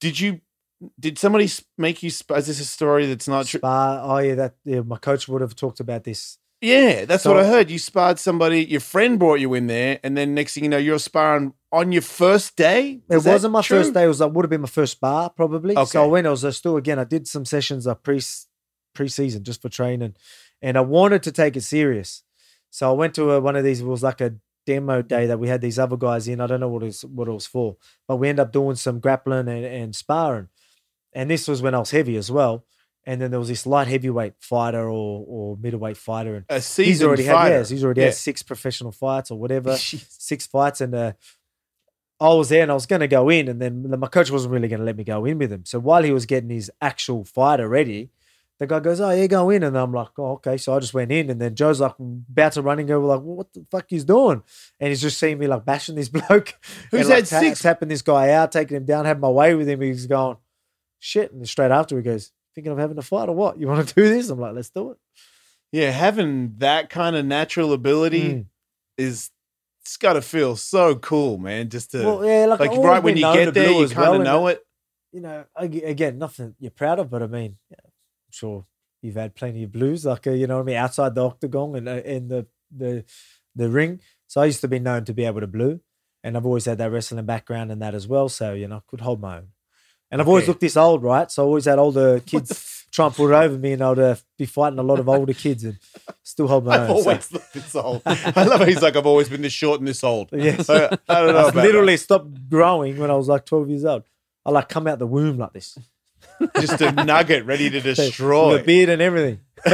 Did 0.00 0.20
you? 0.20 0.40
Did 0.98 1.18
somebody 1.18 1.48
make 1.78 2.02
you? 2.02 2.08
Is 2.08 2.22
this 2.26 2.60
a 2.60 2.64
story 2.64 3.06
that's 3.06 3.28
not 3.28 3.46
true? 3.46 3.60
Oh 3.62 4.18
yeah, 4.18 4.34
that 4.34 4.54
yeah, 4.64 4.80
my 4.80 4.98
coach 4.98 5.28
would 5.28 5.40
have 5.40 5.54
talked 5.54 5.80
about 5.80 6.04
this. 6.04 6.38
Yeah, 6.60 7.04
that's 7.04 7.22
So- 7.24 7.34
what 7.34 7.40
I 7.44 7.46
heard. 7.46 7.70
You 7.70 7.78
sparred 7.78 8.18
somebody. 8.18 8.64
Your 8.64 8.80
friend 8.80 9.18
brought 9.18 9.40
you 9.40 9.52
in 9.54 9.66
there, 9.66 10.00
and 10.02 10.16
then 10.16 10.34
next 10.34 10.54
thing 10.54 10.64
you 10.64 10.70
know, 10.70 10.78
you're 10.78 10.98
sparring 10.98 11.52
on 11.72 11.92
your 11.92 12.02
first 12.02 12.56
day. 12.56 13.00
It 13.08 13.14
Is 13.16 13.24
that 13.24 13.32
wasn't 13.32 13.52
my 13.52 13.62
true? 13.62 13.78
first 13.78 13.94
day. 13.94 14.04
It 14.04 14.08
was 14.08 14.20
like 14.20 14.32
would 14.32 14.44
have 14.44 14.50
been 14.50 14.62
my 14.62 14.68
first 14.68 15.00
bar 15.00 15.30
probably. 15.30 15.76
Okay. 15.76 15.84
So 15.90 16.02
I 16.04 16.06
went. 16.06 16.26
I 16.26 16.30
was 16.30 16.44
uh, 16.44 16.50
still 16.52 16.76
again. 16.76 16.98
I 16.98 17.04
did 17.04 17.26
some 17.28 17.44
sessions 17.44 17.86
of 17.86 18.02
pre 18.02 18.20
pre 18.94 19.08
season 19.08 19.42
just 19.44 19.62
for 19.62 19.68
training, 19.68 20.14
and 20.60 20.76
I 20.76 20.80
wanted 20.80 21.22
to 21.24 21.32
take 21.32 21.56
it 21.56 21.62
serious. 21.62 22.22
So 22.70 22.90
I 22.90 22.92
went 22.92 23.14
to 23.14 23.30
a, 23.30 23.40
one 23.40 23.56
of 23.56 23.64
these. 23.64 23.80
It 23.80 23.86
was 23.86 24.02
like 24.02 24.20
a 24.20 24.34
demo 24.66 25.02
day 25.02 25.26
that 25.26 25.38
we 25.38 25.48
had 25.48 25.60
these 25.60 25.78
other 25.78 25.96
guys 25.96 26.26
in. 26.28 26.40
I 26.40 26.46
don't 26.46 26.60
know 26.60 26.68
what 26.68 26.82
it 26.82 26.86
was, 26.86 27.04
what 27.04 27.28
it 27.28 27.32
was 27.32 27.46
for, 27.46 27.76
but 28.08 28.16
we 28.16 28.28
ended 28.28 28.44
up 28.46 28.52
doing 28.52 28.76
some 28.76 29.00
grappling 29.00 29.48
and, 29.48 29.64
and 29.64 29.96
sparring. 29.96 30.48
And 31.12 31.30
this 31.30 31.46
was 31.46 31.62
when 31.62 31.74
I 31.74 31.78
was 31.78 31.90
heavy 31.92 32.16
as 32.16 32.30
well. 32.30 32.64
And 33.06 33.20
then 33.20 33.30
there 33.30 33.38
was 33.38 33.48
this 33.48 33.66
light 33.66 33.86
heavyweight 33.86 34.34
fighter 34.40 34.88
or 34.88 35.24
or 35.28 35.56
middleweight 35.58 35.98
fighter, 35.98 36.36
and 36.36 36.44
A 36.48 36.54
he's 36.82 37.02
already 37.02 37.24
had 37.24 37.48
yes, 37.48 37.68
he's 37.68 37.84
already 37.84 38.00
Yeah. 38.00 38.06
had 38.06 38.14
six 38.14 38.42
professional 38.42 38.92
fights 38.92 39.30
or 39.30 39.38
whatever 39.38 39.70
Jeez. 39.74 40.06
six 40.08 40.46
fights 40.46 40.80
and 40.80 40.94
uh, 40.94 41.12
I 42.20 42.32
was 42.32 42.48
there 42.48 42.62
and 42.62 42.70
I 42.70 42.74
was 42.74 42.86
going 42.86 43.00
to 43.00 43.08
go 43.08 43.28
in 43.28 43.48
and 43.48 43.60
then 43.60 43.98
my 43.98 44.06
coach 44.06 44.30
wasn't 44.30 44.52
really 44.54 44.68
going 44.68 44.78
to 44.80 44.86
let 44.86 44.96
me 44.96 45.04
go 45.04 45.24
in 45.26 45.36
with 45.38 45.52
him. 45.52 45.64
So 45.66 45.78
while 45.80 46.02
he 46.02 46.12
was 46.12 46.24
getting 46.26 46.48
his 46.48 46.70
actual 46.80 47.24
fighter 47.24 47.68
ready, 47.68 48.10
the 48.60 48.66
guy 48.66 48.80
goes, 48.80 49.00
"Oh, 49.00 49.10
yeah, 49.10 49.26
go 49.26 49.50
in," 49.50 49.62
and 49.62 49.76
I'm 49.76 49.92
like, 49.92 50.10
"Oh, 50.18 50.32
okay." 50.34 50.56
So 50.56 50.74
I 50.74 50.78
just 50.80 50.94
went 50.94 51.10
in, 51.12 51.28
and 51.30 51.40
then 51.40 51.54
Joe's 51.54 51.80
like 51.80 51.94
about 51.98 52.52
to 52.52 52.62
run 52.62 52.78
and 52.78 52.86
go, 52.88 53.00
like, 53.00 53.20
"What 53.20 53.52
the 53.52 53.66
fuck 53.70 53.86
he's 53.88 54.04
doing?" 54.04 54.42
And 54.80 54.88
he's 54.90 55.02
just 55.02 55.18
seeing 55.18 55.38
me 55.38 55.46
like 55.46 55.64
bashing 55.64 55.94
this 55.96 56.08
bloke, 56.10 56.54
Who's 56.90 57.00
and, 57.00 57.08
like, 57.10 57.18
had 57.18 57.26
ta- 57.26 57.40
six- 57.40 57.62
tapping 57.62 57.88
this 57.88 58.02
guy 58.02 58.30
out, 58.30 58.52
taking 58.52 58.76
him 58.76 58.84
down, 58.84 59.04
having 59.06 59.20
my 59.22 59.28
way 59.28 59.54
with 59.54 59.68
him. 59.68 59.80
He's 59.80 60.06
going, 60.06 60.36
"Shit!" 60.98 61.32
And 61.32 61.48
straight 61.48 61.70
after 61.72 61.96
he 61.96 62.02
goes, 62.02 62.32
"Thinking 62.54 62.72
of 62.72 62.78
having 62.78 62.98
a 62.98 63.02
fight 63.02 63.28
or 63.28 63.34
what? 63.34 63.58
You 63.58 63.66
want 63.68 63.88
to 63.88 63.94
do 63.94 64.08
this?" 64.08 64.30
I'm 64.30 64.38
like, 64.38 64.54
"Let's 64.54 64.70
do 64.70 64.92
it." 64.92 64.98
Yeah, 65.72 65.90
having 65.90 66.54
that 66.58 66.90
kind 66.90 67.16
of 67.16 67.24
natural 67.26 67.72
ability 67.72 68.22
Mm. 68.34 68.46
is 68.96 69.30
it's 69.82 69.96
got 69.98 70.12
to 70.14 70.22
feel 70.22 70.54
so 70.56 70.94
cool, 70.94 71.36
man. 71.38 71.68
Just 71.68 71.90
to 71.90 72.04
Well, 72.04 72.24
yeah, 72.24 72.46
like, 72.46 72.60
like 72.60 72.78
right 72.78 73.02
when 73.02 73.16
you 73.16 73.22
get 73.34 73.52
there, 73.52 73.70
you 73.70 73.88
kind 73.88 74.08
of 74.08 74.14
and 74.14 74.24
know 74.24 74.46
it. 74.46 74.64
you 75.12 75.20
know, 75.20 75.44
again, 75.56 76.16
nothing 76.18 76.54
you're 76.60 76.70
proud 76.70 76.98
of, 77.00 77.10
but 77.10 77.22
I 77.22 77.26
mean, 77.26 77.56
sure 78.34 78.66
you've 79.02 79.16
had 79.16 79.34
plenty 79.34 79.62
of 79.64 79.72
blues, 79.72 80.04
like 80.04 80.26
uh, 80.26 80.30
you 80.30 80.46
know 80.46 80.56
what 80.56 80.62
I 80.62 80.66
mean, 80.66 80.76
outside 80.76 81.14
the 81.14 81.24
octagon 81.24 81.76
and 81.76 81.88
uh, 81.88 82.02
in 82.04 82.28
the 82.28 82.46
the 82.74 83.04
the 83.54 83.68
ring. 83.68 84.00
So 84.26 84.40
I 84.40 84.46
used 84.46 84.60
to 84.62 84.68
be 84.68 84.78
known 84.78 85.04
to 85.04 85.14
be 85.14 85.24
able 85.24 85.40
to 85.40 85.46
blue, 85.46 85.80
and 86.22 86.36
I've 86.36 86.46
always 86.46 86.64
had 86.64 86.78
that 86.78 86.90
wrestling 86.90 87.24
background 87.26 87.70
and 87.70 87.80
that 87.82 87.94
as 87.94 88.06
well. 88.08 88.28
So 88.28 88.54
you 88.54 88.68
know, 88.68 88.76
I 88.76 88.80
could 88.86 89.00
hold 89.00 89.20
my 89.20 89.36
own. 89.38 89.48
And 90.10 90.20
I've 90.20 90.28
always 90.28 90.46
looked 90.46 90.60
this 90.60 90.76
old, 90.76 91.02
right? 91.02 91.28
So 91.30 91.42
I 91.42 91.46
always 91.46 91.64
had 91.64 91.78
older 91.78 92.20
kids 92.26 92.86
try 92.92 93.06
and 93.06 93.14
put 93.14 93.32
it 93.32 93.34
over 93.34 93.58
me, 93.58 93.72
and 93.72 93.82
I'd 93.82 93.98
uh, 93.98 94.14
be 94.38 94.46
fighting 94.46 94.78
a 94.78 94.82
lot 94.82 95.00
of 95.00 95.08
older 95.08 95.34
kids 95.34 95.64
and 95.64 95.76
still 96.22 96.46
hold 96.46 96.64
my 96.66 96.74
I've 96.76 96.90
own. 96.90 97.02
so- 97.02 97.10
always 97.10 97.32
looked 97.32 97.52
this 97.52 97.74
old. 97.74 98.02
I 98.06 98.44
love 98.44 98.60
how 98.60 98.64
he's 98.66 98.80
like, 98.82 98.94
I've 98.94 99.06
always 99.06 99.28
been 99.28 99.42
this 99.42 99.52
short 99.52 99.80
and 99.80 99.88
this 99.88 100.04
old. 100.04 100.30
Yes. 100.32 100.70
I, 100.70 100.86
I 101.08 101.20
don't 101.20 101.34
know. 101.34 101.48
I 101.48 101.64
literally 101.64 101.96
stopped 101.96 102.48
growing 102.48 102.98
when 102.98 103.10
I 103.10 103.14
was 103.16 103.26
like 103.28 103.44
12 103.44 103.68
years 103.70 103.84
old. 103.84 104.04
I 104.46 104.50
like 104.50 104.68
come 104.68 104.86
out 104.86 104.98
the 105.00 105.06
womb 105.06 105.38
like 105.38 105.52
this. 105.52 105.76
Just 106.60 106.80
a 106.80 106.92
nugget 106.92 107.44
ready 107.46 107.70
to 107.70 107.80
destroy. 107.94 108.58
The 108.58 108.64
beard 108.64 108.88
and 108.88 109.02
everything. 109.02 109.40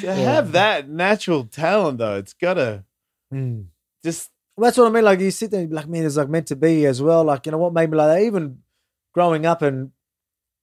to 0.00 0.14
have 0.14 0.52
that 0.52 0.88
natural 0.88 1.44
talent, 1.44 1.98
though, 1.98 2.16
it's 2.16 2.32
gotta 2.34 2.84
Mm. 3.32 3.68
just 4.04 4.30
Well, 4.56 4.66
that's 4.66 4.76
what 4.76 4.88
I 4.88 4.90
mean. 4.90 5.04
Like 5.04 5.20
you 5.20 5.30
sit 5.30 5.50
there, 5.50 5.60
and 5.60 5.70
be 5.70 5.74
like 5.76 5.88
man, 5.88 6.04
it's 6.04 6.16
like 6.16 6.28
meant 6.28 6.48
to 6.48 6.56
be 6.56 6.84
as 6.84 7.00
well. 7.00 7.24
Like 7.24 7.46
you 7.46 7.52
know 7.52 7.58
what 7.58 7.72
made 7.72 7.90
me 7.90 7.96
like 7.96 8.18
that. 8.18 8.26
Even 8.26 8.58
growing 9.14 9.46
up 9.46 9.62
and 9.62 9.92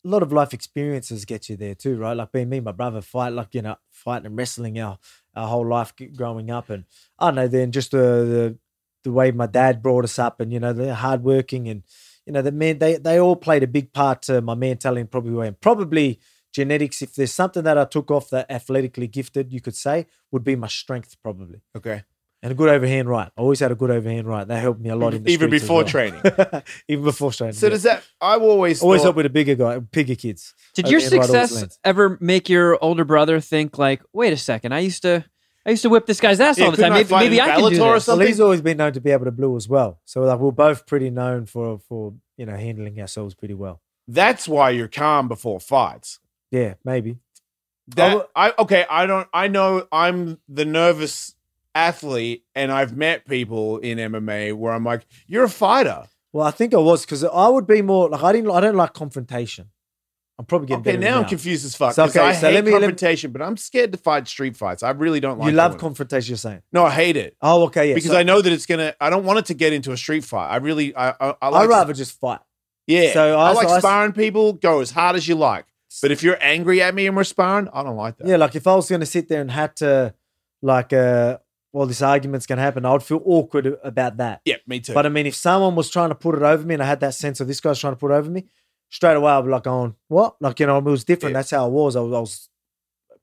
a 0.05 0.07
lot 0.07 0.21
of 0.23 0.31
life 0.31 0.53
experiences 0.53 1.25
get 1.25 1.49
you 1.49 1.57
there 1.57 1.73
too, 1.75 1.97
right? 1.97 2.13
Like 2.15 2.31
being 2.31 2.47
me, 2.49 2.57
and 2.57 2.65
my 2.65 2.71
brother 2.71 3.01
fight, 3.01 3.33
like 3.33 3.55
you 3.55 3.63
know, 3.63 3.75
fighting 3.89 4.27
and 4.27 4.37
wrestling 4.37 4.79
our 4.79 4.99
our 5.35 5.47
whole 5.47 5.67
life 5.67 5.93
growing 6.15 6.51
up, 6.51 6.69
and 6.69 6.85
I 7.17 7.27
don't 7.27 7.35
know. 7.35 7.47
Then 7.47 7.71
just 7.71 7.89
the 7.91 7.97
the 7.97 8.57
the 9.03 9.11
way 9.11 9.31
my 9.31 9.47
dad 9.47 9.81
brought 9.81 10.03
us 10.03 10.19
up, 10.19 10.39
and 10.39 10.53
you 10.53 10.59
know, 10.59 10.73
they're 10.73 10.93
hardworking, 10.93 11.67
and 11.67 11.81
you 12.29 12.33
know, 12.33 12.43
the 12.43 12.51
men 12.51 12.77
they 12.77 12.95
they 12.97 13.19
all 13.19 13.35
played 13.35 13.63
a 13.63 13.67
big 13.67 13.91
part 13.91 14.21
to 14.21 14.39
my 14.39 14.53
mentality 14.53 15.01
and 15.01 15.09
probably 15.09 15.31
way, 15.31 15.47
and 15.47 15.59
probably 15.59 16.19
genetics. 16.53 17.01
If 17.01 17.15
there's 17.15 17.33
something 17.33 17.63
that 17.63 17.75
I 17.75 17.85
took 17.85 18.11
off 18.11 18.29
that 18.29 18.51
athletically 18.51 19.07
gifted, 19.07 19.51
you 19.51 19.61
could 19.61 19.75
say, 19.75 20.05
would 20.31 20.43
be 20.43 20.55
my 20.55 20.67
strength 20.67 21.17
probably. 21.23 21.61
okay. 21.75 22.03
And 22.41 22.51
a 22.51 22.55
good 22.55 22.69
overhand 22.69 23.09
right. 23.09 23.29
I 23.35 23.41
always 23.41 23.59
had 23.59 23.71
a 23.71 23.75
good 23.75 23.89
overhand 23.89 24.25
right. 24.27 24.47
That 24.47 24.61
helped 24.61 24.79
me 24.79 24.89
a 24.89 24.95
lot 24.95 25.13
in 25.13 25.23
the 25.23 25.31
Even 25.31 25.49
before 25.49 25.77
well. 25.77 25.87
training. 25.87 26.21
Even 26.87 27.03
before 27.03 27.33
training. 27.33 27.55
So 27.55 27.65
yeah. 27.65 27.71
does 27.71 27.83
that? 27.83 28.03
I've 28.21 28.43
always 28.43 28.81
always 28.81 28.99
thought, 28.99 29.07
help 29.07 29.15
with 29.17 29.25
a 29.25 29.29
bigger 29.29 29.55
guy, 29.55 29.79
bigger 29.79 30.15
kids. 30.15 30.53
Did 30.75 30.85
uh, 30.85 30.89
your 30.89 31.01
Overhand 31.01 31.29
right 31.31 31.47
success 31.49 31.79
ever 31.83 32.17
make 32.21 32.47
your 32.47 32.77
older 32.81 33.03
brother 33.05 33.41
think 33.41 33.77
like, 33.79 34.03
wait 34.13 34.31
a 34.31 34.37
second, 34.37 34.71
I 34.71 34.79
used 34.79 35.01
to, 35.01 35.25
I 35.69 35.73
used 35.73 35.83
to 35.83 35.89
whip 35.89 36.07
this 36.07 36.19
guy's 36.19 36.39
ass 36.39 36.57
Yeah, 36.57 36.65
all 36.65 36.71
the 36.71 36.77
time. 36.77 36.93
Maybe, 36.93 37.13
maybe 37.13 37.39
I 37.39 37.49
can 37.49 37.59
do 37.59 37.69
this. 37.69 37.79
Well, 37.79 37.99
something? 37.99 38.25
he's 38.25 38.39
always 38.39 38.59
been 38.59 38.77
known 38.77 38.91
to 38.93 38.99
be 38.99 39.11
able 39.11 39.25
to 39.25 39.31
blue 39.31 39.55
as 39.55 39.69
well. 39.69 39.99
So 40.03 40.21
like 40.21 40.39
we're 40.39 40.49
both 40.49 40.87
pretty 40.87 41.11
known 41.11 41.45
for 41.45 41.77
for 41.87 42.15
you 42.37 42.47
know 42.47 42.55
handling 42.55 42.99
ourselves 42.99 43.35
pretty 43.35 43.53
well. 43.53 43.79
that's 44.07 44.47
why 44.47 44.71
you're 44.71 44.87
calm 44.87 45.27
before 45.27 45.59
fights. 45.59 46.19
Yeah, 46.49 46.73
maybe. 46.83 47.19
That 47.89 48.11
oh, 48.11 48.15
will- 48.15 48.29
I 48.35 48.53
okay. 48.57 48.83
I 48.89 49.05
don't. 49.05 49.27
I 49.31 49.47
know 49.47 49.87
I'm 49.91 50.39
the 50.49 50.65
nervous 50.65 51.35
athlete, 51.75 52.45
and 52.55 52.71
I've 52.71 52.97
met 52.97 53.27
people 53.27 53.77
in 53.77 53.99
MMA 53.99 54.55
where 54.55 54.73
I'm 54.73 54.83
like, 54.83 55.05
"You're 55.27 55.43
a 55.43 55.49
fighter." 55.49 56.07
Well, 56.33 56.47
I 56.47 56.51
think 56.51 56.73
I 56.73 56.77
was 56.77 57.05
because 57.05 57.23
I 57.23 57.47
would 57.47 57.67
be 57.67 57.83
more 57.83 58.09
like 58.09 58.23
I 58.23 58.31
didn't. 58.31 58.49
I 58.49 58.59
don't 58.59 58.75
like 58.75 58.93
confrontation. 58.93 59.69
I'm 60.39 60.45
probably 60.45 60.67
getting 60.67 60.87
Okay, 60.87 60.97
now 60.97 61.15
now. 61.15 61.21
I'm 61.23 61.25
confused 61.27 61.65
as 61.65 61.75
fuck. 61.75 61.93
So, 61.93 62.05
okay, 62.05 62.19
I 62.21 62.31
so 62.33 62.47
hate 62.47 62.53
let 62.55 62.63
me- 62.65 62.71
let 62.71 62.79
me- 62.79 62.87
confrontation, 62.87 63.31
but 63.33 63.41
I'm 63.41 63.57
scared 63.57 63.91
to 63.91 63.97
fight 63.97 64.25
street 64.27 64.55
fights. 64.55 64.81
I 64.83 64.91
really 64.91 65.19
don't 65.19 65.37
like. 65.37 65.47
you 65.49 65.51
love 65.51 65.75
it. 65.75 65.79
confrontation. 65.79 66.31
You're 66.31 66.37
saying? 66.37 66.61
No, 66.71 66.85
I 66.85 66.91
hate 66.91 67.17
it 67.17 67.35
Oh, 67.41 67.63
okay, 67.65 67.89
yeah. 67.89 67.95
because 67.95 68.11
so 68.11 68.17
I 68.17 68.23
know 68.23 68.41
that 68.41 68.51
it's 68.53 68.65
gonna. 68.65 68.95
I 69.01 69.09
don't 69.09 69.25
want 69.25 69.39
it 69.39 69.45
to 69.47 69.53
get 69.53 69.73
into 69.73 69.91
a 69.91 69.97
street 69.97 70.23
fight. 70.23 70.47
I 70.49 70.55
really. 70.55 70.95
I. 70.95 71.09
I, 71.09 71.35
I 71.41 71.49
like 71.49 71.63
I'd 71.63 71.69
rather 71.69 71.93
just 71.93 72.17
fight. 72.19 72.39
Yeah. 72.87 73.11
So 73.11 73.37
I, 73.37 73.49
I- 73.49 73.53
like 73.53 73.67
I- 73.67 73.79
sparring 73.79 74.13
people. 74.13 74.53
Go 74.53 74.79
as 74.79 74.91
hard 74.91 75.17
as 75.17 75.27
you 75.27 75.35
like. 75.35 75.65
But 76.01 76.11
if 76.11 76.23
you're 76.23 76.37
angry 76.39 76.81
at 76.81 76.95
me 76.95 77.05
and 77.07 77.17
we're 77.17 77.23
sparring, 77.25 77.67
I 77.73 77.83
don't 77.83 77.97
like 77.97 78.17
that. 78.17 78.27
Yeah, 78.27 78.37
like 78.37 78.55
if 78.55 78.65
I 78.65 78.75
was 78.75 78.87
going 78.87 78.99
to 79.01 79.07
sit 79.07 79.27
there 79.27 79.41
and 79.41 79.49
had 79.49 79.75
to, 79.77 80.13
like, 80.61 80.93
uh, 80.93 81.39
well, 81.73 81.87
this 81.87 82.01
argument's 82.03 82.45
gonna 82.45 82.61
happen, 82.61 82.85
I'd 82.85 83.03
feel 83.03 83.21
awkward 83.25 83.75
about 83.83 84.17
that. 84.17 84.41
Yeah, 84.45 84.55
me 84.67 84.79
too. 84.79 84.93
But 84.93 85.05
I 85.05 85.09
mean, 85.09 85.25
if 85.25 85.35
someone 85.35 85.75
was 85.75 85.89
trying 85.89 86.09
to 86.09 86.15
put 86.15 86.35
it 86.35 86.41
over 86.43 86.63
me, 86.65 86.75
and 86.75 86.83
I 86.83 86.85
had 86.85 86.99
that 87.01 87.13
sense 87.15 87.39
of 87.39 87.47
this 87.47 87.59
guy's 87.59 87.79
trying 87.79 87.93
to 87.93 87.97
put 87.99 88.11
it 88.11 88.15
over 88.15 88.29
me, 88.29 88.45
straight 88.89 89.15
away 89.15 89.31
I'd 89.31 89.41
be 89.41 89.49
like, 89.49 89.63
going, 89.63 89.95
what? 90.07 90.35
Like 90.41 90.59
you 90.59 90.65
know, 90.65 90.77
it 90.77 90.83
was 90.83 91.03
different. 91.03 91.33
Yeah. 91.33 91.39
That's 91.39 91.51
how 91.51 91.65
I 91.65 91.67
was. 91.67 91.95
I 91.95 92.01
was. 92.01 92.13
I 92.13 92.19
was 92.19 92.49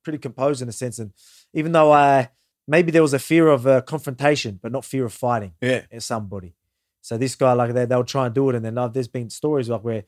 pretty 0.03 0.19
composed 0.19 0.63
in 0.63 0.69
a 0.69 0.73
sense, 0.73 0.99
and 0.99 1.13
even 1.53 1.73
though 1.73 1.93
I 1.93 2.31
maybe 2.67 2.91
there 2.91 3.03
was 3.03 3.15
a 3.15 3.19
fear 3.19 3.49
of 3.49 3.67
uh, 3.67 3.81
confrontation, 3.83 4.59
but 4.63 4.73
not 4.73 4.85
fear 4.85 5.05
of 5.05 5.13
fighting 5.13 5.53
yeah. 5.61 5.83
at 5.91 6.03
somebody. 6.03 6.55
So 7.01 7.17
this 7.17 7.37
guy, 7.37 7.53
like 7.53 7.73
they, 7.73 7.85
they'll 7.85 8.05
try 8.05 8.27
and 8.27 8.35
do 8.35 8.51
it, 8.51 8.57
and 8.57 8.65
then 8.65 8.77
uh, 8.79 8.89
there's 8.89 9.09
been 9.09 9.31
stories 9.31 9.69
like 9.69 9.83
where, 9.83 10.05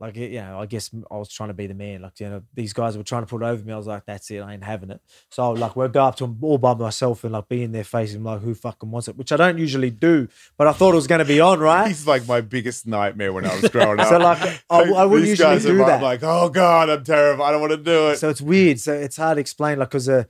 like 0.00 0.16
you 0.16 0.40
know, 0.40 0.58
I 0.58 0.66
guess 0.66 0.90
I 1.10 1.16
was 1.16 1.28
trying 1.28 1.50
to 1.50 1.54
be 1.54 1.66
the 1.66 1.74
man. 1.74 2.00
Like 2.00 2.18
you 2.20 2.28
know, 2.28 2.42
these 2.54 2.72
guys 2.72 2.96
were 2.96 3.02
trying 3.04 3.22
to 3.22 3.26
put 3.26 3.42
it 3.42 3.44
over 3.44 3.62
me. 3.62 3.72
I 3.72 3.76
was 3.76 3.86
like, 3.86 4.06
that's 4.06 4.30
it, 4.30 4.38
I 4.40 4.54
ain't 4.54 4.64
having 4.64 4.90
it. 4.90 5.00
So 5.28 5.44
I 5.44 5.48
would, 5.50 5.58
like, 5.58 5.76
we'll 5.76 5.88
go 5.88 6.04
up 6.06 6.16
to 6.16 6.24
them 6.24 6.38
all 6.40 6.56
by 6.56 6.74
myself 6.74 7.22
and 7.22 7.34
like 7.34 7.48
be 7.48 7.62
in 7.62 7.72
their 7.72 7.84
face 7.84 8.14
and 8.14 8.24
like, 8.24 8.40
who 8.40 8.54
fucking 8.54 8.90
wants 8.90 9.08
it? 9.08 9.16
Which 9.16 9.30
I 9.30 9.36
don't 9.36 9.58
usually 9.58 9.90
do, 9.90 10.26
but 10.56 10.66
I 10.66 10.72
thought 10.72 10.92
it 10.92 10.96
was 10.96 11.06
going 11.06 11.18
to 11.18 11.24
be 11.26 11.38
on, 11.38 11.60
right? 11.60 11.88
He's 11.88 12.06
like 12.06 12.26
my 12.26 12.40
biggest 12.40 12.86
nightmare 12.86 13.32
when 13.32 13.44
I 13.44 13.60
was 13.60 13.70
growing 13.70 14.00
up. 14.00 14.08
So 14.08 14.18
like, 14.18 14.40
I, 14.70 14.80
I 14.80 15.04
wouldn't 15.04 15.22
These 15.22 15.38
usually 15.38 15.54
guys 15.54 15.64
do 15.64 15.82
are 15.82 15.86
that. 15.86 16.02
like, 16.02 16.20
oh 16.22 16.48
god, 16.48 16.88
I'm 16.88 17.04
terrified. 17.04 17.44
I 17.44 17.50
don't 17.52 17.60
want 17.60 17.72
to 17.72 17.76
do 17.76 18.08
it. 18.08 18.16
So 18.16 18.30
it's 18.30 18.40
weird. 18.40 18.80
So 18.80 18.94
it's 18.94 19.18
hard 19.18 19.36
to 19.36 19.40
explain, 19.40 19.78
like, 19.78 19.90
because 19.90 20.08
uh, 20.08 20.24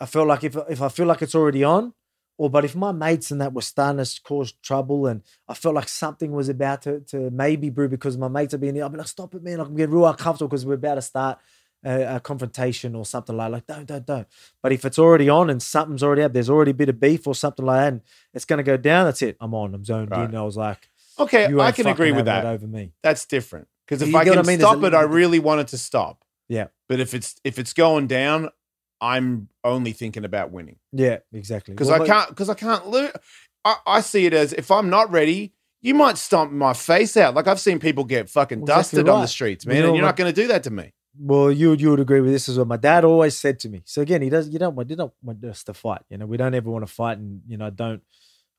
I 0.00 0.06
feel 0.06 0.24
like 0.26 0.44
if 0.44 0.56
if 0.70 0.80
I 0.80 0.88
feel 0.88 1.06
like 1.06 1.20
it's 1.22 1.34
already 1.34 1.62
on, 1.62 1.92
or 2.38 2.48
but 2.48 2.64
if 2.64 2.74
my 2.74 2.92
mates 2.92 3.30
and 3.30 3.40
that 3.42 3.52
were 3.52 3.60
starting 3.62 4.02
to 4.02 4.20
cause 4.22 4.52
trouble, 4.62 5.06
and 5.06 5.22
I 5.48 5.54
felt 5.54 5.74
like 5.74 5.88
something 5.88 6.32
was 6.32 6.48
about 6.48 6.82
to 6.82 7.00
to 7.00 7.30
maybe 7.30 7.68
brew 7.68 7.88
because 7.88 8.16
my 8.16 8.28
mates 8.28 8.54
are 8.54 8.58
being 8.58 8.74
there, 8.74 8.84
I'll 8.84 8.88
be 8.90 8.96
like, 8.98 9.08
stop 9.08 9.34
it, 9.34 9.42
man! 9.42 9.60
I'm 9.60 9.74
getting 9.76 9.94
real 9.94 10.06
uncomfortable 10.06 10.48
because 10.48 10.64
we're 10.64 10.74
about 10.74 10.94
to 10.94 11.02
start 11.02 11.38
a, 11.84 12.16
a 12.16 12.20
confrontation 12.20 12.94
or 12.94 13.04
something 13.04 13.36
like 13.36 13.50
like 13.52 13.66
don't 13.66 13.86
don't 13.86 14.06
don't. 14.06 14.26
But 14.62 14.72
if 14.72 14.84
it's 14.84 14.98
already 14.98 15.28
on 15.28 15.50
and 15.50 15.62
something's 15.62 16.02
already 16.02 16.22
up, 16.22 16.32
there's 16.32 16.48
already 16.50 16.70
a 16.70 16.74
bit 16.74 16.88
of 16.88 16.98
beef 16.98 17.26
or 17.26 17.34
something 17.34 17.66
like 17.66 17.80
that, 17.80 17.88
and 17.92 18.00
it's 18.32 18.44
gonna 18.44 18.62
go 18.62 18.76
down. 18.76 19.04
That's 19.04 19.20
it. 19.22 19.36
I'm 19.40 19.52
on. 19.54 19.74
I'm 19.74 19.84
zoned 19.84 20.10
Right. 20.10 20.28
in. 20.28 20.34
I 20.36 20.42
was 20.42 20.56
like, 20.56 20.88
okay, 21.18 21.46
I 21.46 21.72
can 21.72 21.86
agree 21.88 22.12
with 22.12 22.26
having 22.26 22.44
that. 22.44 22.46
over 22.46 22.66
me. 22.66 22.92
That's 23.02 23.26
different 23.26 23.68
because 23.86 24.00
if 24.02 24.08
You 24.10 24.16
I 24.16 24.24
can 24.24 24.38
I 24.38 24.42
mean? 24.42 24.60
Stop 24.60 24.82
it, 24.84 24.94
I 24.94 25.02
really 25.02 25.40
want 25.40 25.60
it 25.60 25.68
to 25.68 25.78
stop. 25.78 26.24
Yeah. 26.48 26.68
But 26.88 27.00
if 27.00 27.14
it's 27.14 27.34
if 27.44 27.58
it's 27.58 27.72
going 27.74 28.06
down, 28.06 28.48
I'm 29.00 29.48
only 29.64 29.92
thinking 29.92 30.24
about 30.24 30.50
winning 30.50 30.76
Yeah, 30.92 31.18
exactly. 31.32 31.74
because 31.74 31.88
Well, 31.88 32.02
I 32.02 32.06
can't 32.06 32.28
because 32.28 32.48
I 32.48 32.54
can't 32.54 32.86
lose. 32.88 33.12
I, 33.64 33.76
I 33.86 34.00
see 34.00 34.26
it 34.26 34.34
as 34.34 34.52
if 34.52 34.70
I'm 34.70 34.90
not 34.90 35.10
ready. 35.10 35.54
You 35.80 35.94
might 35.94 36.18
stomp 36.18 36.50
my 36.50 36.72
face 36.72 37.16
out. 37.16 37.34
Like 37.34 37.46
I've 37.46 37.60
seen 37.60 37.78
people 37.78 38.04
get 38.04 38.28
fucking 38.28 38.62
Exactly 38.62 38.80
dusted 38.80 39.08
on 39.08 39.20
the 39.20 39.28
streets, 39.28 39.66
man, 39.66 39.82
know 39.82 39.88
and 39.88 39.96
you're 39.96 40.04
not 40.04 40.16
going 40.16 40.32
to 40.32 40.40
do 40.40 40.48
that 40.48 40.64
to 40.64 40.70
me. 40.70 40.92
Well, 41.20 41.50
you 41.50 41.72
you 41.74 41.90
would 41.90 42.00
agree 42.00 42.20
with 42.20 42.32
this 42.32 42.48
as 42.48 42.56
well. 42.56 42.66
My 42.66 42.76
dad 42.76 43.04
always 43.04 43.36
said 43.36 43.58
to 43.60 43.68
me. 43.68 43.82
So 43.84 44.02
again, 44.02 44.22
he 44.22 44.30
does. 44.30 44.48
You 44.48 44.58
don't 44.58 44.74
want 44.74 44.90
you 44.90 44.96
don't 44.96 45.12
want 45.22 45.44
us 45.44 45.64
to 45.64 45.74
fight. 45.74 46.02
You 46.10 46.18
know, 46.18 46.26
we 46.26 46.36
don't 46.36 46.54
ever 46.54 46.70
want 46.70 46.86
to 46.86 46.92
fight, 46.92 47.18
and 47.18 47.42
you 47.46 47.56
know, 47.56 47.66
I 47.66 47.70
don't. 47.70 48.02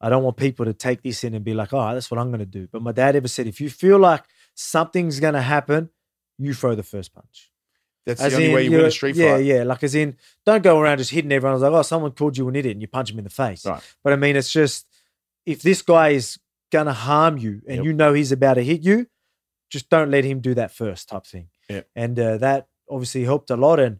I 0.01 0.07
don't 0.07 0.23
want 0.23 0.37
people 0.37 0.63
to 0.65 0.73
take 0.73 1.01
this 1.01 1.23
in 1.25 1.33
and 1.33 1.43
be 1.43 1.53
like, 1.53 1.73
"Oh, 1.73 1.93
that's 1.93 2.09
what 2.09 2.19
I'm 2.19 2.29
going 2.29 2.39
to 2.39 2.45
do." 2.45 2.67
But 2.71 2.81
my 2.81 2.93
dad 2.93 3.15
ever 3.15 3.27
said, 3.27 3.47
if 3.47 3.59
you 3.59 3.69
feel 3.69 3.97
like 3.97 4.23
something's 4.55 5.19
going 5.19 5.33
to 5.33 5.41
happen, 5.41 5.89
you 6.37 6.53
throw 6.53 6.75
the 6.75 6.83
first 6.83 7.13
punch. 7.13 7.48
That's 8.09 8.21
As 8.21 8.31
the 8.33 8.37
only 8.37 8.49
in, 8.49 8.55
way 8.55 8.63
you 8.65 8.71
win 8.71 8.85
a 8.85 8.91
street 8.91 9.15
yeah, 9.15 9.35
fight. 9.35 9.45
yeah. 9.45 9.55
yeah. 9.57 9.63
Like 9.63 9.83
as 9.83 9.95
in, 9.95 10.17
don't 10.45 10.61
go 10.63 10.79
around 10.79 10.97
just 10.99 11.11
hitting 11.11 11.31
everyone. 11.31 11.51
I 11.53 11.55
was 11.55 11.63
like, 11.63 11.71
"Oh, 11.71 11.81
someone 11.81 12.11
called 12.11 12.37
you 12.37 12.47
an 12.49 12.55
idiot," 12.55 12.75
and 12.75 12.81
you 12.81 12.87
punch 12.87 13.11
him 13.11 13.17
in 13.17 13.23
the 13.23 13.29
face. 13.29 13.65
Right. 13.65 13.81
But 14.03 14.13
I 14.13 14.15
mean, 14.17 14.35
it's 14.35 14.51
just 14.51 14.85
if 15.45 15.61
this 15.61 15.81
guy 15.81 16.09
is 16.09 16.37
going 16.71 16.85
to 16.87 16.93
harm 16.93 17.37
you 17.37 17.61
and 17.67 17.77
Yep. 17.77 17.85
you 17.85 17.93
know 17.93 18.13
he's 18.13 18.31
about 18.31 18.55
to 18.55 18.63
hit 18.63 18.83
you, 18.83 19.07
just 19.71 19.89
don't 19.89 20.11
let 20.11 20.23
him 20.25 20.39
do 20.39 20.53
that 20.55 20.71
first, 20.71 21.09
type 21.09 21.25
thing. 21.25 21.47
Yep. 21.69 21.87
And 21.95 22.19
uh, 22.19 22.37
that 22.37 22.67
obviously 22.89 23.23
helped 23.23 23.49
a 23.49 23.55
lot. 23.55 23.79
And 23.79 23.99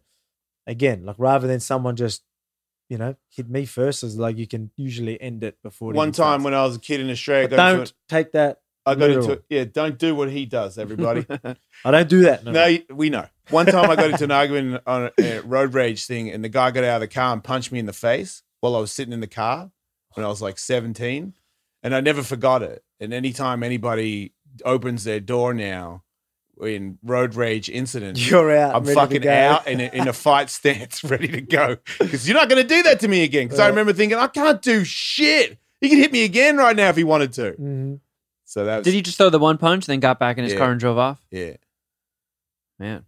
again, 0.66 1.04
like 1.04 1.16
rather 1.18 1.46
than 1.48 1.60
someone 1.60 1.96
just, 1.96 2.22
you 2.88 2.98
know, 2.98 3.16
hit 3.28 3.48
me 3.48 3.64
first, 3.64 4.02
is 4.04 4.16
like 4.18 4.36
you 4.38 4.46
can 4.46 4.70
usually 4.76 5.20
end 5.20 5.42
it 5.44 5.56
before. 5.62 5.92
it 5.92 5.96
One 5.96 6.08
time 6.12 6.14
starts. 6.40 6.44
when 6.44 6.54
I 6.54 6.64
was 6.64 6.76
a 6.76 6.80
kid 6.80 7.00
in 7.00 7.10
Australia, 7.10 7.46
I 7.46 7.48
But 7.50 7.56
got, 7.56 7.70
don't 7.70 7.80
into, 7.80 7.94
take 8.08 8.32
that. 8.32 8.60
I 8.86 8.94
got 8.94 9.10
into 9.10 9.32
it. 9.32 9.44
yeah, 9.48 9.64
don't 9.64 9.98
do 9.98 10.14
what 10.14 10.30
he 10.30 10.46
does, 10.46 10.78
everybody. 10.78 11.26
I 11.84 11.90
don't 11.90 12.08
do 12.08 12.22
that. 12.22 12.44
No, 12.44 12.50
No, 12.52 12.78
we 12.94 13.10
know. 13.10 13.26
One 13.50 13.66
time 13.66 13.90
I 13.90 13.96
got 13.96 14.10
into 14.10 14.24
an 14.24 14.30
argument 14.30 14.82
on 14.86 15.10
a, 15.18 15.38
a 15.38 15.40
road 15.42 15.74
rage 15.74 16.06
thing, 16.06 16.30
and 16.30 16.44
the 16.44 16.48
guy 16.48 16.70
got 16.70 16.84
out 16.84 16.96
of 16.96 17.00
the 17.00 17.08
car 17.08 17.32
and 17.32 17.42
punched 17.42 17.72
me 17.72 17.78
in 17.78 17.86
the 17.86 17.92
face 17.92 18.42
while 18.60 18.76
I 18.76 18.80
was 18.80 18.92
sitting 18.92 19.12
in 19.12 19.20
the 19.20 19.26
car 19.26 19.70
when 20.14 20.24
I 20.24 20.28
was 20.28 20.40
like 20.42 20.58
17. 20.58 21.34
And 21.82 21.94
I 21.94 22.00
never 22.00 22.22
forgot 22.22 22.62
it. 22.62 22.84
And 23.00 23.12
anytime 23.14 23.62
anybody 23.62 24.34
opens 24.64 25.04
their 25.04 25.20
door 25.20 25.54
now 25.54 26.02
in 26.62 26.98
road 27.02 27.34
rage 27.34 27.70
incidents, 27.70 28.28
you're 28.30 28.54
out. 28.54 28.74
I'm 28.76 28.84
fucking 28.84 29.26
out 29.26 29.66
in 29.66 29.80
a, 29.80 29.84
in 29.94 30.06
a 30.08 30.12
fight 30.12 30.50
stance, 30.50 31.02
ready 31.04 31.28
to 31.28 31.40
go. 31.40 31.78
Because 31.98 32.28
you're 32.28 32.36
not 32.36 32.48
going 32.50 32.60
to 32.62 32.68
do 32.68 32.82
that 32.82 33.00
to 33.00 33.08
me 33.08 33.24
again. 33.24 33.46
Because 33.46 33.60
I 33.60 33.68
remember 33.68 33.92
thinking, 33.94 34.18
I 34.18 34.26
can't 34.26 34.60
do 34.60 34.84
shit. 34.84 35.58
He 35.80 35.88
could 35.88 35.98
hit 35.98 36.12
me 36.12 36.24
again 36.24 36.58
right 36.58 36.76
now 36.76 36.90
if 36.90 36.96
he 36.96 37.04
wanted 37.04 37.32
to. 37.34 37.52
Mhm. 37.52 38.00
So 38.44 38.64
that 38.66 38.78
was, 38.78 38.84
Did 38.84 38.92
he 38.94 39.00
just 39.00 39.16
throw 39.16 39.30
the 39.30 39.38
one 39.38 39.56
punch, 39.56 39.86
then 39.86 40.00
got 40.00 40.18
back 40.18 40.36
in 40.36 40.44
his 40.44 40.52
Yeah. 40.52 40.58
car 40.58 40.70
and 40.72 40.78
drove 40.80 40.98
off? 40.98 41.18
Yeah. 41.30 41.54
Man, 42.78 43.04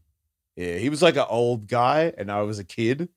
Yeah, 0.57 0.77
he 0.77 0.89
was 0.91 1.03
like 1.03 1.17
an 1.17 1.27
old 1.29 1.67
guy, 1.67 2.13
and 2.17 2.31
I 2.31 2.43
was 2.43 2.59
a 2.59 2.65
kid, 2.65 3.09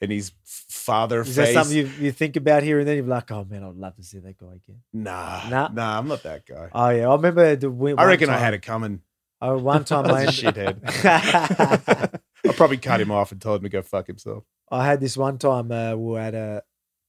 and 0.00 0.10
his 0.10 0.32
father 0.44 1.20
Is 1.20 1.36
that 1.36 1.52
something 1.52 1.76
you, 1.76 1.90
you 2.00 2.12
think 2.12 2.36
about 2.36 2.62
here 2.62 2.78
and 2.78 2.88
then? 2.88 2.96
You're 2.96 3.04
like, 3.06 3.30
oh 3.30 3.44
man, 3.44 3.62
I'd 3.62 3.74
love 3.76 3.96
to 3.96 4.02
see 4.02 4.18
that 4.20 4.38
guy 4.38 4.46
again. 4.46 4.80
nah, 4.92 5.48
Nah. 5.48 5.68
nah, 5.68 5.98
I'm 5.98 6.08
not 6.08 6.22
that 6.22 6.46
guy. 6.46 6.68
Oh 6.72 6.88
yeah, 6.90 7.08
I 7.08 7.14
remember 7.14 7.56
the. 7.56 7.94
I 7.98 8.04
reckon 8.04 8.30
I 8.30 8.38
had 8.38 8.54
it 8.54 8.62
coming. 8.62 9.02
Oh, 9.40 9.58
one 9.58 9.84
time 9.90 10.06
I 10.06 10.08
I, 10.08 10.24
was 10.26 10.38
a 10.38 10.42
shithead. 10.42 10.80
I 12.48 12.52
probably 12.52 12.78
cut 12.78 13.00
him 13.00 13.10
off 13.10 13.32
and 13.32 13.40
told 13.40 13.58
him 13.60 13.64
to 13.64 13.68
go 13.68 13.82
fuck 13.82 14.06
himself. 14.06 14.44
I 14.70 14.84
had 14.84 15.00
this 15.00 15.16
one 15.16 15.38
time 15.38 15.70
uh, 15.70 15.94
we 15.94 16.12
were 16.12 16.20
at 16.20 16.34
a 16.34 16.62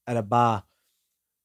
at 0.06 0.16
a 0.16 0.22
bar, 0.22 0.64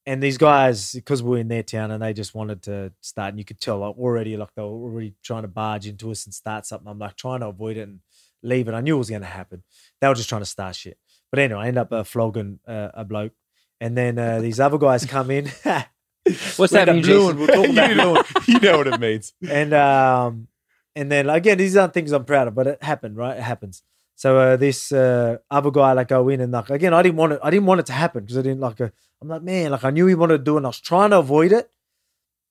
and 0.04 0.22
these 0.22 0.38
guys 0.38 0.92
because 0.92 1.22
we 1.22 1.30
were 1.30 1.38
in 1.38 1.48
their 1.48 1.62
town 1.62 1.90
and 1.90 2.02
they 2.02 2.12
just 2.12 2.34
wanted 2.34 2.62
to 2.64 2.92
start, 3.00 3.30
and 3.30 3.38
you 3.38 3.44
could 3.44 3.60
tell 3.60 3.78
like, 3.78 3.96
already 3.96 4.36
like 4.36 4.50
they 4.54 4.62
were 4.62 4.68
already 4.68 5.14
trying 5.22 5.42
to 5.42 5.48
barge 5.48 5.86
into 5.86 6.10
us 6.10 6.24
and 6.26 6.34
start 6.34 6.66
something. 6.66 6.88
I'm 6.88 6.98
like 6.98 7.16
trying 7.16 7.40
to 7.40 7.46
avoid 7.48 7.76
it 7.78 7.88
and 7.88 8.00
leave 8.46 8.68
it. 8.68 8.74
I 8.74 8.80
knew 8.80 8.96
it 8.96 8.98
was 8.98 9.10
going 9.10 9.22
to 9.22 9.26
happen. 9.26 9.62
They 10.00 10.08
were 10.08 10.14
just 10.14 10.28
trying 10.28 10.42
to 10.42 10.46
start 10.46 10.76
shit. 10.76 10.98
But 11.30 11.40
anyway, 11.40 11.60
I 11.60 11.68
end 11.68 11.78
up 11.78 11.92
uh, 11.92 12.04
flogging 12.04 12.60
uh, 12.66 12.90
a 12.94 13.04
bloke, 13.04 13.32
and 13.80 13.96
then 13.96 14.18
uh, 14.18 14.40
these 14.40 14.60
other 14.60 14.78
guys 14.78 15.04
come 15.04 15.30
in. 15.30 15.50
What's 16.56 16.72
that 16.72 16.88
end 16.88 16.90
up 16.90 16.96
mean, 16.96 17.04
blueing, 17.04 17.36
Jason? 17.36 17.38
We'll 17.38 17.46
talk 17.48 17.70
about 17.70 17.90
you, 17.90 17.96
know, 17.96 18.22
you 18.46 18.60
know 18.60 18.78
what 18.78 18.86
it 18.86 19.00
means. 19.00 19.32
and 19.48 19.72
um 19.72 20.48
and 20.96 21.12
then 21.12 21.28
again 21.28 21.58
these 21.58 21.76
aren't 21.76 21.94
things 21.94 22.10
i'm 22.10 22.24
proud 22.24 22.48
of 22.48 22.54
but 22.54 22.66
it 22.66 22.82
happened 22.82 23.16
right 23.16 23.36
it 23.36 23.42
happens 23.42 23.82
so 24.18 24.38
uh, 24.38 24.56
this 24.56 24.92
uh, 24.92 25.36
other 25.50 25.70
guy 25.70 25.92
like 25.92 26.08
go 26.08 26.28
in 26.30 26.40
and 26.40 26.50
like 26.50 26.70
again 26.70 26.94
i 26.94 27.02
didn't 27.02 27.16
want 27.16 27.34
it 27.34 27.40
i 27.42 27.50
didn't 27.50 27.66
want 27.66 27.78
it 27.78 27.86
to 27.86 27.92
happen 27.92 28.24
because 28.24 28.38
i 28.38 28.42
didn't 28.42 28.60
like 28.60 28.80
uh, 28.80 28.88
i'm 29.20 29.28
like 29.28 29.42
man 29.42 29.70
like 29.70 29.84
i 29.84 29.90
knew 29.90 30.06
he 30.06 30.14
wanted 30.14 30.38
to 30.38 30.44
do 30.44 30.54
it 30.54 30.56
and 30.56 30.66
i 30.66 30.70
was 30.70 30.80
trying 30.80 31.10
to 31.10 31.18
avoid 31.18 31.52
it 31.52 31.70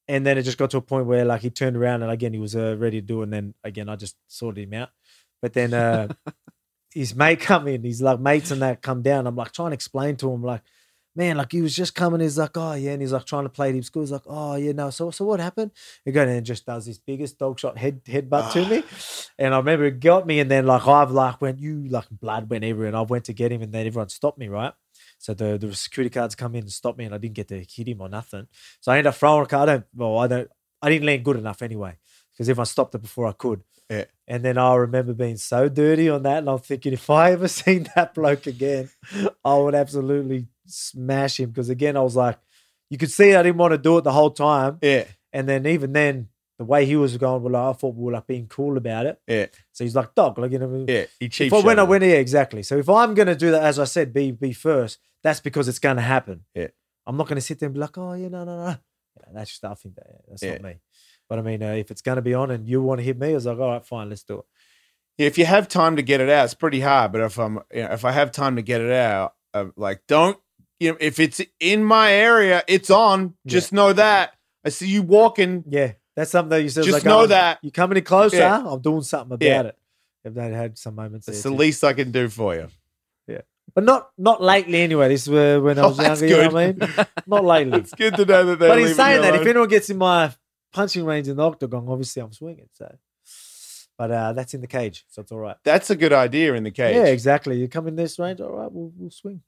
and 0.08 0.26
then 0.26 0.38
it 0.38 0.44
just 0.44 0.60
got 0.60 0.70
to 0.70 0.78
a 0.78 0.82
point 0.82 1.08
where 1.08 1.26
like 1.26 1.42
he 1.42 1.50
turned 1.50 1.76
around 1.76 2.04
and 2.04 2.12
again 2.12 2.34
he 2.34 2.40
was 2.40 2.56
uh, 2.56 2.76
ready 2.78 3.02
to 3.02 3.08
do 3.08 3.22
it 3.22 3.24
and 3.24 3.34
then 3.34 3.54
again 3.64 3.90
i 3.90 3.96
just 3.96 4.16
sorted 4.28 4.68
him 4.68 4.80
out 4.80 4.90
but 5.46 5.54
then 5.54 5.76
uh 5.76 6.08
his 6.92 7.14
mate 7.14 7.40
come 7.40 7.68
in 7.68 7.84
he's 7.84 8.02
like 8.02 8.20
mates 8.20 8.50
and 8.50 8.64
that 8.64 8.82
come 8.82 9.04
down 9.04 9.28
i'm 9.28 9.36
like 9.36 9.52
trying 9.52 9.70
to 9.70 9.76
explain 9.76 10.16
to 10.16 10.32
him 10.32 10.42
like 10.42 10.64
man, 11.16 11.38
like 11.38 11.52
he 11.52 11.62
was 11.62 11.76
just 11.76 11.96
coming. 11.96 12.20
He's 12.20 12.38
like, 12.38 12.58
oh 12.58 12.74
yeah, 12.74 12.92
and 12.92 13.02
he's 13.02 13.14
like 13.14 13.26
trying 13.26 13.44
to 13.44 13.50
play 13.50 13.72
deep 13.72 13.86
school. 13.86 14.04
He's 14.04 14.12
like, 14.12 14.24
oh 14.26 14.56
yeah, 14.56 14.74
no. 14.74 14.90
So 14.90 15.12
so 15.12 15.26
what 15.26 15.40
happened? 15.40 15.72
He 16.04 16.12
goes 16.12 16.28
and 16.28 16.46
just 16.46 16.66
does 16.66 16.86
his 16.86 17.00
biggest 17.00 17.40
dog 17.40 17.60
shot 17.60 17.78
head 17.78 18.04
headbutt 18.04 18.52
to 18.54 18.66
me, 18.66 18.84
and 19.40 19.54
I 19.54 19.58
remember 19.58 19.86
it 19.86 20.00
got 20.00 20.28
me. 20.28 20.40
And 20.40 20.52
then 20.52 20.66
like 20.66 20.88
I've 20.88 21.12
like 21.12 21.42
went 21.42 21.60
you 21.60 21.88
like 21.88 22.08
blood 22.12 22.50
went 22.50 22.64
everywhere, 22.64 22.88
and 22.88 22.98
I 22.98 23.02
went 23.02 23.26
to 23.26 23.34
get 23.34 23.52
him, 23.52 23.62
and 23.62 23.72
then 23.72 23.88
everyone 23.88 24.10
stopped 24.10 24.38
me 24.38 24.50
right. 24.50 24.74
So 25.18 25.34
the 25.34 25.58
the 25.58 25.74
security 25.76 26.14
guards 26.14 26.36
come 26.36 26.56
in 26.56 26.64
and 26.64 26.72
stop 26.72 26.98
me, 26.98 27.06
and 27.06 27.16
I 27.16 27.18
didn't 27.18 27.36
get 27.36 27.48
to 27.50 27.64
hit 27.64 27.88
him 27.88 28.02
or 28.02 28.10
nothing. 28.10 28.48
So 28.82 28.92
I 28.92 28.98
end 28.98 29.08
up 29.08 29.16
throwing 29.16 29.44
a 29.44 29.46
card. 29.46 29.70
I 29.70 29.74
don't. 29.74 29.86
Well, 29.96 30.18
I 30.18 30.28
don't. 30.28 30.50
I 30.82 30.90
didn't 30.90 31.06
land 31.06 31.24
good 31.24 31.38
enough 31.38 31.62
anyway 31.62 31.96
because 32.36 32.50
everyone 32.50 32.66
stopped 32.68 32.94
it 32.96 33.02
before 33.02 33.26
I 33.28 33.32
could. 33.32 33.64
Yeah. 33.90 34.06
And 34.28 34.44
then 34.44 34.58
I 34.58 34.74
remember 34.76 35.14
being 35.14 35.38
so 35.38 35.70
dirty 35.70 36.10
on 36.10 36.24
that, 36.24 36.40
and 36.40 36.50
I'm 36.50 36.60
thinking 36.60 36.94
if 36.94 37.10
I 37.10 37.32
ever 37.32 37.48
seen 37.62 37.88
that 37.96 38.14
bloke 38.14 38.48
again, 38.48 38.90
I 39.44 39.56
would 39.56 39.76
absolutely 39.76 40.48
smash 40.66 41.40
him. 41.40 41.50
Because 41.52 41.70
again, 41.70 41.96
I 41.98 42.02
was 42.02 42.16
like, 42.16 42.40
you 42.90 42.98
could 42.98 43.12
see 43.12 43.36
I 43.36 43.44
didn't 43.44 43.58
want 43.58 43.72
to 43.74 43.78
do 43.78 43.98
it 43.98 44.04
the 44.04 44.12
whole 44.12 44.32
time, 44.32 44.80
Yeah, 44.82 45.06
and 45.34 45.48
then 45.48 45.66
even 45.68 45.94
then, 45.94 46.30
the 46.58 46.64
way 46.66 46.86
he 46.86 46.96
was 46.96 47.18
going, 47.18 47.44
well, 47.44 47.52
like, 47.52 47.76
I 47.76 47.78
thought 47.78 47.96
we 47.96 48.04
were 48.06 48.12
like 48.14 48.28
being 48.28 48.48
cool 48.48 48.78
about 48.78 49.06
it. 49.08 49.20
yeah, 49.28 49.48
So 49.74 49.84
he's 49.84 49.96
like, 49.96 50.16
dog, 50.16 50.38
like 50.40 50.52
you 50.52 50.60
know, 50.60 50.86
yeah. 50.88 51.06
He 51.20 51.28
cheap 51.30 51.48
if 51.48 51.54
I 51.54 51.66
when 51.66 51.80
I 51.80 51.84
went, 51.84 52.04
yeah, 52.04 52.12
exactly. 52.14 52.64
So 52.64 52.78
if 52.78 52.88
I'm 52.90 53.14
gonna 53.14 53.36
do 53.36 53.52
that, 53.52 53.64
as 53.64 53.78
I 53.78 53.84
said, 53.84 54.14
be 54.14 54.32
be 54.32 54.54
first, 54.54 55.00
that's 55.22 55.40
because 55.42 55.68
it's 55.68 55.80
gonna 55.80 56.02
happen. 56.02 56.46
Yeah. 56.56 56.68
I'm 57.06 57.18
not 57.18 57.28
gonna 57.28 57.42
sit 57.42 57.60
there 57.60 57.68
and 57.68 57.74
be 57.74 57.80
like, 57.82 57.98
oh, 57.98 58.14
yeah, 58.14 58.30
no, 58.30 58.46
no, 58.46 58.58
no. 58.58 58.68
Yeah, 59.18 59.26
that's 59.34 59.50
just 59.52 59.66
I 59.66 59.74
think 59.74 59.96
that 59.96 60.06
yeah, 60.10 60.18
that's 60.30 60.44
Yeah. 60.44 60.52
not 60.54 60.62
me. 60.64 60.76
But 61.30 61.40
I 61.40 61.42
mean, 61.42 61.64
uh, 61.64 61.72
if 61.74 61.92
it's 61.92 62.02
gonna 62.02 62.22
be 62.22 62.34
on 62.34 62.52
and 62.52 62.68
you 62.68 62.82
want 62.82 63.00
to 63.00 63.04
hit 63.04 63.18
me, 63.20 63.32
I 63.32 63.34
was 63.34 63.46
like, 63.46 63.58
all 63.60 63.72
right, 63.72 63.86
fine, 63.86 64.10
let's 64.10 64.24
do 64.24 64.40
it. 64.40 64.46
If 65.18 65.38
you 65.38 65.46
have 65.46 65.68
time 65.68 65.96
to 65.96 66.02
get 66.02 66.20
it 66.22 66.30
out, 66.30 66.46
it's 66.46 66.54
pretty 66.54 66.82
hard. 66.82 67.12
But 67.14 67.22
if 67.22 67.38
I'm, 67.40 67.60
you 67.74 67.84
know, 67.84 67.92
if 67.92 68.04
I 68.06 68.12
have 68.12 68.32
time 68.32 68.58
to 68.58 68.62
get 68.62 68.82
it 68.82 68.92
out, 68.92 69.34
uh, 69.54 69.66
like 69.78 70.02
don't, 70.08 70.38
you 70.80 70.92
know, 70.92 70.98
if 71.00 71.20
it's 71.20 71.42
in 71.60 71.84
my 71.86 72.12
area, 72.12 72.64
it's 72.68 72.90
on. 72.90 73.36
Just 73.48 73.72
know 73.72 73.94
that. 73.94 74.34
I 74.66 74.70
see 74.70 74.88
you 74.88 75.04
walking. 75.04 75.64
Yeah, 75.70 75.94
that's 76.16 76.32
something 76.32 76.50
that 76.50 76.62
you 76.64 76.70
said. 76.70 76.84
Just 76.84 76.94
like, 76.96 77.06
know 77.06 77.22
oh, 77.22 77.28
that. 77.28 77.60
you're 77.62 77.72
coming 77.72 77.98
in 77.98 78.04
closer. 78.04 78.38
Yeah. 78.38 78.62
I'm 78.68 78.82
doing 78.82 79.04
something 79.04 79.36
about 79.36 79.46
Yeah. 79.46 79.62
it. 79.62 79.78
If 80.26 80.34
they 80.34 80.52
had 80.52 80.78
some 80.78 80.96
moments, 80.96 81.28
It's 81.28 81.44
the 81.44 81.50
too. 81.50 81.56
least 81.56 81.84
I 81.84 81.94
can 81.94 82.12
do 82.12 82.28
for 82.30 82.56
you. 82.56 82.68
Yeah, 83.28 83.42
but 83.74 83.84
not 83.84 84.10
not 84.18 84.42
lately 84.42 84.82
anyway. 84.82 85.08
This 85.08 85.22
is 85.24 85.30
where, 85.30 85.62
when 85.62 85.78
I 85.80 85.84
Oh, 85.84 85.88
was 85.90 85.98
that's 85.98 86.20
younger. 86.22 86.36
You 86.36 86.42
know 86.42 86.50
what 86.54 86.64
I 86.64 86.72
mean? 87.04 87.08
Not 87.28 87.46
lately. 87.46 87.80
It's 87.82 87.94
good 87.94 88.16
to 88.16 88.26
know 88.26 88.44
that 88.48 88.60
they're 88.60 88.70
but 88.70 88.80
in 88.80 88.94
saying 88.96 89.22
that, 89.22 89.36
if 89.36 89.46
anyone 89.48 89.70
gets 89.70 89.90
in 89.92 89.98
my 89.98 90.34
punching 90.76 91.06
range 91.06 91.28
in 91.28 91.38
the 91.38 91.44
octagon, 91.44 91.86
obviously 91.88 92.22
I'm 92.22 92.34
swinging. 92.34 92.68
So, 92.74 92.94
but 93.98 94.12
uh, 94.12 94.34
that's 94.34 94.54
in 94.54 94.62
the 94.62 94.68
cage, 94.68 95.06
so 95.08 95.22
it's 95.22 95.32
all 95.32 95.40
right. 95.40 95.56
that's 95.64 95.90
a 95.90 95.96
good 95.96 96.14
idea 96.14 96.54
in 96.54 96.64
the 96.64 96.72
cage. 96.72 96.96
Yeah, 96.96 97.06
exactly. 97.06 97.58
You 97.58 97.68
come 97.70 97.88
in 97.88 97.96
this 97.96 98.20
range, 98.20 98.42
all 98.42 98.52
right, 98.52 98.72
we'll, 98.72 98.92
we'll 98.98 99.10
swing. 99.10 99.42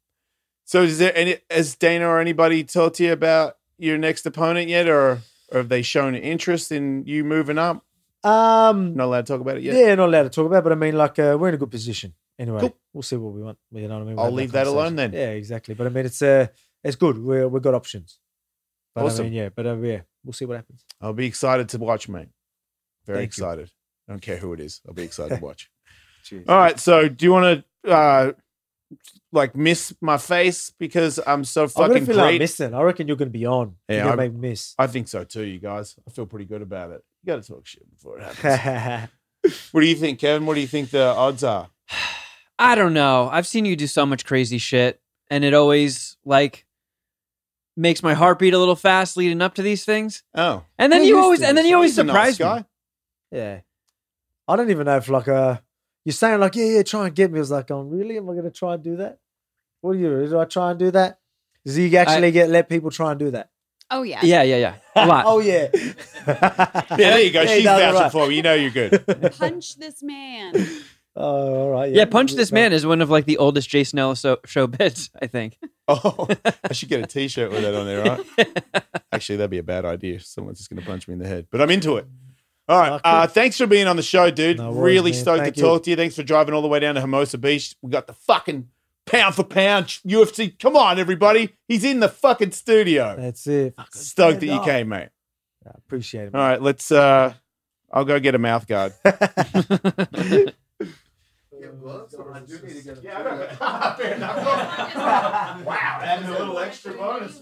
So 0.64 0.84
is 0.84 0.98
there 1.00 1.16
any 1.16 1.38
has 1.52 1.76
Dana 1.76 2.08
or 2.08 2.20
anybody 2.20 2.64
talked 2.64 2.96
to 2.98 3.04
you 3.04 3.12
about 3.12 3.58
your 3.78 3.98
next 3.98 4.26
opponent 4.26 4.70
yet, 4.70 4.88
or 4.88 5.20
or 5.52 5.58
have 5.60 5.70
they 5.70 5.82
shown 5.82 6.16
interest 6.16 6.72
in 6.72 7.04
you 7.06 7.24
moving 7.24 7.58
up? 7.58 7.84
Um, 8.24 8.96
Not 8.96 9.06
allowed 9.06 9.26
to 9.26 9.34
talk 9.34 9.42
about 9.42 9.58
it 9.58 9.64
yet. 9.64 9.76
yeah. 9.76 9.96
not 9.96 10.10
allowed 10.10 10.24
to 10.24 10.30
talk 10.30 10.46
about, 10.46 10.60
it, 10.60 10.64
but 10.64 10.72
I 10.74 10.76
mean, 10.76 10.98
like, 10.98 11.20
uh, 11.20 11.38
we're 11.40 11.50
in 11.50 11.54
a 11.54 11.58
good 11.58 11.72
position 11.72 12.14
anyway. 12.40 12.62
Cool. 12.62 12.78
We'll 12.92 13.04
see 13.04 13.16
what 13.16 13.34
we 13.34 13.42
want. 13.42 13.58
You 13.72 13.88
know 13.88 13.96
what 13.96 14.02
I 14.02 14.06
mean? 14.06 14.16
We'll 14.16 14.26
I'll 14.26 14.32
leave 14.32 14.52
that 14.54 14.68
alone 14.68 14.96
then. 14.96 15.14
Yeah, 15.14 15.30
exactly. 15.30 15.76
But 15.76 15.88
I 15.88 15.90
mean, 15.92 16.06
it's 16.06 16.22
uh, 16.22 16.48
it's 16.84 16.96
good. 16.96 17.18
We're 17.18 17.48
we've 17.48 17.62
got 17.62 17.74
options. 17.74 18.20
But 18.96 19.06
Awesome. 19.06 19.28
I 19.28 19.30
mean, 19.30 19.38
yeah, 19.38 19.50
but 19.50 19.66
uh, 19.68 19.78
yeah, 19.78 20.02
we'll 20.28 20.34
see 20.34 20.46
what 20.46 20.58
happens. 20.58 20.84
I'll 21.02 21.14
be 21.14 21.26
excited 21.26 21.70
to 21.70 21.78
watch, 21.78 22.10
mate. 22.10 22.28
Very 23.06 23.20
Thank 23.20 23.38
you. 23.38 23.44
excited. 23.46 23.72
I 24.08 24.12
don't 24.12 24.22
care 24.22 24.38
who 24.38 24.54
it 24.54 24.60
is. 24.60 24.82
I'll 24.88 24.94
be 24.94 25.04
excited 25.04 25.38
to 25.38 25.44
watch. 25.44 25.70
Cheers. 26.24 26.46
All 26.48 26.58
right. 26.58 26.80
So 26.80 27.08
do 27.08 27.26
you 27.26 27.32
want 27.32 27.64
to 27.86 27.90
uh 27.92 28.32
like 29.32 29.56
miss 29.56 29.94
my 30.02 30.18
face 30.18 30.72
because 30.78 31.20
I'm 31.26 31.44
so 31.44 31.68
fucking 31.68 31.84
I'm 31.86 31.94
gonna 31.94 32.06
feel 32.06 32.16
like 32.18 32.40
missing. 32.40 32.74
I 32.74 32.82
reckon 32.82 33.08
you're 33.08 33.18
gonna 33.18 33.30
be 33.32 33.46
on. 33.46 33.76
Yeah, 33.88 33.96
you're 33.96 34.04
gonna 34.12 34.22
I'm- 34.24 34.34
make 34.34 34.42
miss. 34.52 34.74
I 34.78 34.88
think 34.88 35.08
so 35.08 35.24
too, 35.24 35.44
you 35.44 35.60
guys. 35.60 35.96
I 36.08 36.12
feel 36.12 36.26
pretty 36.26 36.46
good 36.46 36.62
about 36.62 36.92
it. 36.92 37.04
You 37.24 37.34
got 37.34 37.42
to 37.44 37.48
talk 37.48 37.66
shit 37.66 37.90
before 37.90 38.20
it 38.20 38.24
happens. 38.36 39.10
what 39.72 39.82
do 39.82 39.88
you 39.88 39.96
think, 39.96 40.20
Kevin? 40.20 40.46
What 40.46 40.54
do 40.56 40.62
you 40.62 40.68
think 40.68 40.90
the 40.92 41.04
odds 41.08 41.44
are? 41.44 41.70
I 42.60 42.76
don't 42.76 42.94
know. 42.94 43.30
I've 43.32 43.48
seen 43.48 43.66
you 43.66 43.76
do 43.76 43.88
so 43.88 44.06
much 44.06 44.26
crazy 44.26 44.58
shit, 44.58 45.00
and 45.30 45.44
it 45.44 45.54
always 45.54 46.18
like 46.26 46.66
makes 47.78 48.02
my 48.04 48.14
heart 48.14 48.40
beat 48.40 48.54
a 48.54 48.58
little 48.60 48.76
fast 48.76 49.16
leading 49.16 49.42
up 49.42 49.54
to 49.56 49.62
these 49.62 49.86
things. 49.86 50.24
Oh, 50.36 50.64
And 50.78 50.92
then 50.92 51.04
Yeah, 51.04 51.10
you 51.10 51.20
always, 51.20 51.42
and 51.42 51.58
then 51.58 51.66
you 51.66 51.76
always 51.76 51.92
he's 51.92 52.00
a 52.00 52.04
nice 52.04 52.36
surprise 52.36 52.40
me. 52.40 52.44
guy. 52.44 52.66
yeah. 53.32 53.60
I 54.48 54.56
don't 54.56 54.70
even 54.72 54.86
know 54.86 54.98
if 54.98 55.10
like 55.10 55.28
uh 55.28 55.58
you're 56.06 56.14
saying 56.14 56.40
like, 56.40 56.56
yeah, 56.56 56.66
yeah, 56.66 56.84
try 56.84 57.06
and 57.08 57.16
get 57.16 57.32
me. 57.32 57.40
I 57.40 57.42
was 57.42 57.52
like, 57.52 57.70
oh 57.72 57.82
really? 57.82 58.18
Am 58.18 58.30
I 58.30 58.36
gonna 58.36 58.50
try 58.52 58.74
and 58.76 58.84
do 58.84 58.96
that? 58.98 59.20
What 59.82 59.94
do 59.94 60.00
you 60.00 60.28
do 60.28 60.40
I 60.40 60.46
try 60.46 60.72
and 60.72 60.80
do 60.80 60.90
that? 60.92 61.20
Does 61.66 61.76
he 61.76 61.96
actually 61.98 62.32
get 62.32 62.50
let 62.50 62.70
people 62.70 62.90
try 62.92 63.12
and 63.12 63.20
do 63.20 63.32
that? 63.32 63.50
Oh 63.92 64.04
yeah. 64.04 64.20
Yeah, 64.24 64.42
yeah, 64.44 64.58
yeah. 64.58 64.76
A 64.96 65.06
lot. 65.06 65.26
oh 65.28 65.40
yeah. 65.40 65.68
Yeah, 65.74 66.88
there 66.90 67.20
you 67.22 67.32
go. 67.32 67.42
Yeah, 67.44 67.56
She's 67.56 67.64
does 67.64 67.80
vouching 67.82 68.02
right. 68.02 68.12
for 68.12 68.28
me. 68.28 68.36
You 68.36 68.42
know 68.42 68.54
you're 68.54 68.72
good. 68.72 69.34
Punch 69.38 69.76
this 69.78 70.02
man. 70.02 70.54
Oh, 71.20 71.56
all 71.64 71.70
right. 71.72 71.92
yeah, 71.92 72.06
Punch 72.06 72.34
This 72.34 72.52
Man 72.52 72.72
is 72.74 72.86
one 72.86 73.02
of 73.02 73.10
like 73.10 73.26
the 73.26 73.38
oldest 73.40 73.68
Jason 73.70 73.98
Ellis 73.98 74.20
show, 74.20 74.38
show 74.46 74.68
bits, 74.68 75.10
I 75.22 75.28
think. 75.28 75.58
Oh, 75.90 76.28
I 76.66 76.74
should 76.74 76.90
get 76.90 77.02
a 77.02 77.08
T-shirt 77.08 77.50
with 77.50 77.62
that 77.62 77.74
on 77.74 77.86
there, 77.86 78.04
right? 78.04 78.84
Actually, 79.14 79.38
that'd 79.38 79.50
be 79.50 79.58
a 79.60 79.64
bad 79.64 79.86
idea. 79.86 80.20
Someone's 80.20 80.58
just 80.58 80.70
going 80.70 80.82
to 80.82 80.86
punch 80.86 81.08
me 81.08 81.14
in 81.14 81.20
the 81.20 81.28
head, 81.30 81.48
but 81.50 81.62
I'm 81.62 81.70
into 81.72 81.96
it. 81.96 82.06
All 82.68 82.78
right. 82.78 83.00
Uh, 83.02 83.26
thanks 83.26 83.58
for 83.58 83.68
being 83.68 83.88
on 83.88 83.96
the 83.96 84.02
show, 84.04 84.30
dude. 84.30 84.58
No 84.58 84.72
worries, 84.72 84.82
really 84.96 85.12
man. 85.12 85.20
stoked 85.22 85.44
Thank 85.44 85.56
to 85.56 85.62
you. 85.62 85.66
talk 85.66 85.84
to 85.84 85.90
you. 85.90 85.96
Thanks 85.96 86.18
for 86.18 86.24
driving 86.24 86.54
all 86.54 86.62
the 86.62 86.68
way 86.68 86.82
down 86.82 86.96
to 86.96 87.00
Hermosa 87.02 87.38
Beach. 87.38 87.74
We 87.82 87.90
got 87.90 88.06
the 88.06 88.12
fucking 88.12 88.68
pound 89.06 89.36
for 89.36 89.46
pound 89.46 89.86
UFC. 90.06 90.60
Come 90.60 90.76
on, 90.76 91.00
everybody. 91.00 91.56
He's 91.70 91.86
in 91.86 92.02
the 92.02 92.10
fucking 92.10 92.52
studio. 92.52 93.16
That's 93.18 93.48
it. 93.48 93.74
Stoked 93.94 94.42
that 94.42 94.46
you 94.48 94.62
came, 94.64 94.90
mate. 94.90 95.08
I 95.66 95.72
appreciate 95.78 96.28
it. 96.28 96.36
All 96.36 96.42
right, 96.42 96.62
let's. 96.62 96.92
uh 96.92 97.34
I'll 97.94 98.04
go 98.04 98.20
get 98.20 98.36
a 98.36 98.40
mouth 98.40 98.68
guard. 98.68 98.92
wow, 105.66 106.00
adding 106.04 106.28
a 106.28 106.32
little 106.32 106.60
extra 106.60 106.92
bonus. 106.94 107.40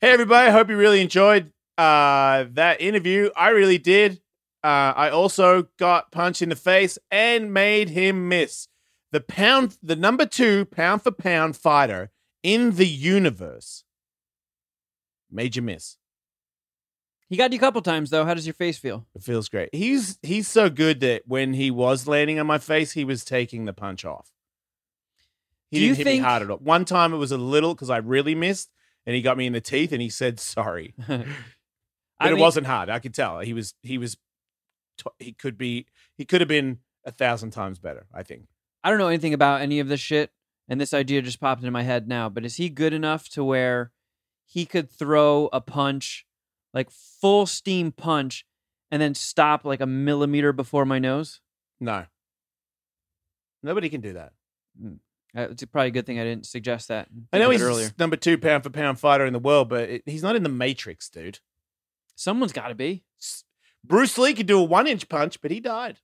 Hey, 0.00 0.12
everybody. 0.12 0.48
I 0.48 0.50
hope 0.50 0.70
you 0.70 0.78
really 0.78 1.02
enjoyed 1.02 1.52
uh, 1.76 2.46
that 2.52 2.80
interview. 2.80 3.28
I 3.36 3.50
really 3.50 3.76
did. 3.76 4.22
Uh, 4.64 4.94
I 4.96 5.10
also 5.10 5.68
got 5.78 6.10
punched 6.10 6.40
in 6.40 6.48
the 6.48 6.56
face 6.56 6.98
and 7.10 7.52
made 7.52 7.90
him 7.90 8.28
miss. 8.28 8.68
The 9.12 9.20
pound, 9.20 9.76
the 9.82 9.96
number 9.96 10.24
two 10.24 10.64
pound 10.64 11.02
for 11.02 11.10
pound 11.10 11.54
fighter 11.56 12.10
in 12.42 12.76
the 12.76 12.86
universe 12.86 13.84
made 15.30 15.54
you 15.54 15.62
miss. 15.62 15.98
He 17.28 17.36
got 17.36 17.52
you 17.52 17.56
a 17.56 17.60
couple 17.60 17.82
times 17.82 18.10
though. 18.10 18.24
How 18.24 18.34
does 18.34 18.46
your 18.46 18.54
face 18.54 18.78
feel? 18.78 19.06
It 19.14 19.22
feels 19.22 19.48
great. 19.48 19.70
He's 19.74 20.18
he's 20.22 20.46
so 20.48 20.70
good 20.70 21.00
that 21.00 21.22
when 21.26 21.54
he 21.54 21.70
was 21.70 22.06
landing 22.06 22.38
on 22.38 22.46
my 22.46 22.58
face, 22.58 22.92
he 22.92 23.04
was 23.04 23.24
taking 23.24 23.64
the 23.64 23.72
punch 23.72 24.04
off. 24.04 24.30
He 25.70 25.78
Do 25.80 25.84
didn't 25.86 25.96
hit 25.98 26.04
think- 26.04 26.20
me 26.22 26.24
hard 26.24 26.42
at 26.42 26.50
all. 26.50 26.58
One 26.58 26.84
time 26.84 27.12
it 27.12 27.16
was 27.16 27.32
a 27.32 27.36
little 27.38 27.74
because 27.74 27.90
I 27.90 27.96
really 27.98 28.34
missed, 28.34 28.70
and 29.04 29.16
he 29.16 29.22
got 29.22 29.36
me 29.36 29.46
in 29.46 29.52
the 29.52 29.60
teeth, 29.60 29.90
and 29.92 30.00
he 30.00 30.08
said 30.08 30.38
sorry, 30.38 30.94
but 31.08 31.26
I 32.20 32.28
it 32.28 32.32
mean- 32.32 32.40
wasn't 32.40 32.66
hard. 32.66 32.88
I 32.88 32.98
could 33.00 33.14
tell 33.14 33.40
he 33.40 33.52
was 33.52 33.74
he 33.82 33.98
was 33.98 34.16
t- 34.98 35.10
he 35.18 35.32
could 35.32 35.58
be 35.58 35.86
he 36.16 36.24
could 36.24 36.40
have 36.40 36.48
been 36.48 36.78
a 37.04 37.10
thousand 37.10 37.50
times 37.50 37.78
better. 37.80 38.06
I 38.14 38.22
think. 38.22 38.44
I 38.84 38.90
don't 38.90 38.98
know 38.98 39.08
anything 39.08 39.34
about 39.34 39.62
any 39.62 39.80
of 39.80 39.88
this 39.88 39.98
shit, 40.00 40.30
and 40.68 40.80
this 40.80 40.94
idea 40.94 41.22
just 41.22 41.40
popped 41.40 41.60
into 41.62 41.72
my 41.72 41.82
head 41.82 42.06
now. 42.06 42.28
But 42.28 42.44
is 42.44 42.54
he 42.56 42.68
good 42.68 42.92
enough 42.92 43.28
to 43.30 43.42
where 43.42 43.90
he 44.44 44.64
could 44.64 44.88
throw 44.88 45.48
a 45.52 45.60
punch, 45.60 46.24
like 46.76 46.90
full 46.90 47.46
steam 47.46 47.90
punch, 47.90 48.44
and 48.90 49.00
then 49.00 49.14
stop 49.14 49.64
like 49.64 49.80
a 49.80 49.86
millimeter 49.86 50.52
before 50.52 50.84
my 50.84 50.98
nose? 50.98 51.40
No, 51.80 52.04
nobody 53.62 53.88
can 53.88 54.00
do 54.00 54.12
that. 54.12 54.32
Uh, 54.84 55.48
It's 55.50 55.64
probably 55.64 55.88
a 55.88 55.92
good 55.92 56.06
thing 56.06 56.18
I 56.20 56.24
didn't 56.24 56.46
suggest 56.46 56.88
that. 56.88 57.08
I 57.32 57.38
know 57.38 57.44
think 57.48 57.54
he's 57.54 57.62
of 57.62 57.68
it 57.68 57.70
earlier. 57.70 57.90
number 57.98 58.16
two 58.16 58.38
pound 58.38 58.62
for 58.62 58.70
pound 58.70 59.00
fighter 59.00 59.24
in 59.26 59.32
the 59.32 59.38
world, 59.38 59.68
but 59.68 59.88
it, 59.88 60.02
he's 60.06 60.22
not 60.22 60.36
in 60.36 60.42
the 60.42 60.48
Matrix, 60.48 61.08
dude. 61.08 61.40
Someone's 62.14 62.52
got 62.52 62.68
to 62.68 62.74
be. 62.74 63.04
Bruce 63.84 64.18
Lee 64.18 64.34
could 64.34 64.46
do 64.46 64.58
a 64.58 64.62
one 64.64 64.86
inch 64.86 65.08
punch, 65.08 65.40
but 65.40 65.50
he 65.50 65.60
died. 65.60 65.98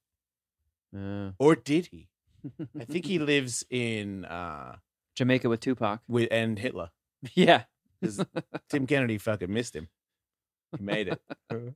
Uh, 0.97 1.33
Or 1.39 1.55
did 1.57 1.87
he? 1.87 2.09
I 2.81 2.85
think 2.85 3.07
he 3.07 3.19
lives 3.19 3.65
in 3.71 4.25
uh 4.25 4.77
Jamaica 5.17 5.49
with 5.49 5.61
Tupac. 5.61 6.01
with 6.09 6.29
and 6.31 6.59
Hitler. 6.59 6.91
Yeah. 7.35 7.65
Tim 8.69 8.87
Kennedy 8.87 9.17
fucking 9.19 9.53
missed 9.53 9.77
him. 9.77 9.89
He 10.77 10.83
made 10.83 11.09
it. 11.09 11.21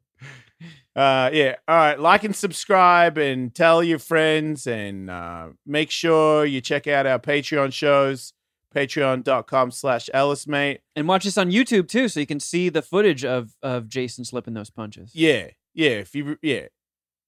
uh 0.97 1.31
yeah. 1.33 1.57
All 1.69 1.77
right. 1.77 1.99
Like 1.99 2.25
and 2.25 2.35
subscribe 2.35 3.19
and 3.19 3.55
tell 3.55 3.83
your 3.83 3.99
friends 3.99 4.67
and 4.67 5.11
uh 5.11 5.49
make 5.67 5.91
sure 5.91 6.45
you 6.45 6.61
check 6.61 6.87
out 6.87 7.07
our 7.07 7.19
Patreon 7.19 7.73
shows. 7.73 8.33
Patreon.com 8.75 9.71
slash 9.71 10.11
Ellis 10.13 10.47
mate. 10.47 10.81
And 10.95 11.09
watch 11.09 11.25
this 11.25 11.39
on 11.39 11.51
YouTube 11.51 11.89
too, 11.89 12.09
so 12.09 12.21
you 12.21 12.27
can 12.27 12.41
see 12.41 12.69
the 12.69 12.83
footage 12.83 13.25
of 13.25 13.55
of 13.63 13.89
Jason 13.89 14.25
slipping 14.25 14.55
those 14.55 14.71
punches. 14.71 15.13
Yeah. 15.15 15.49
Yeah. 15.75 15.91
If 15.91 16.15
you 16.15 16.39
yeah. 16.43 16.67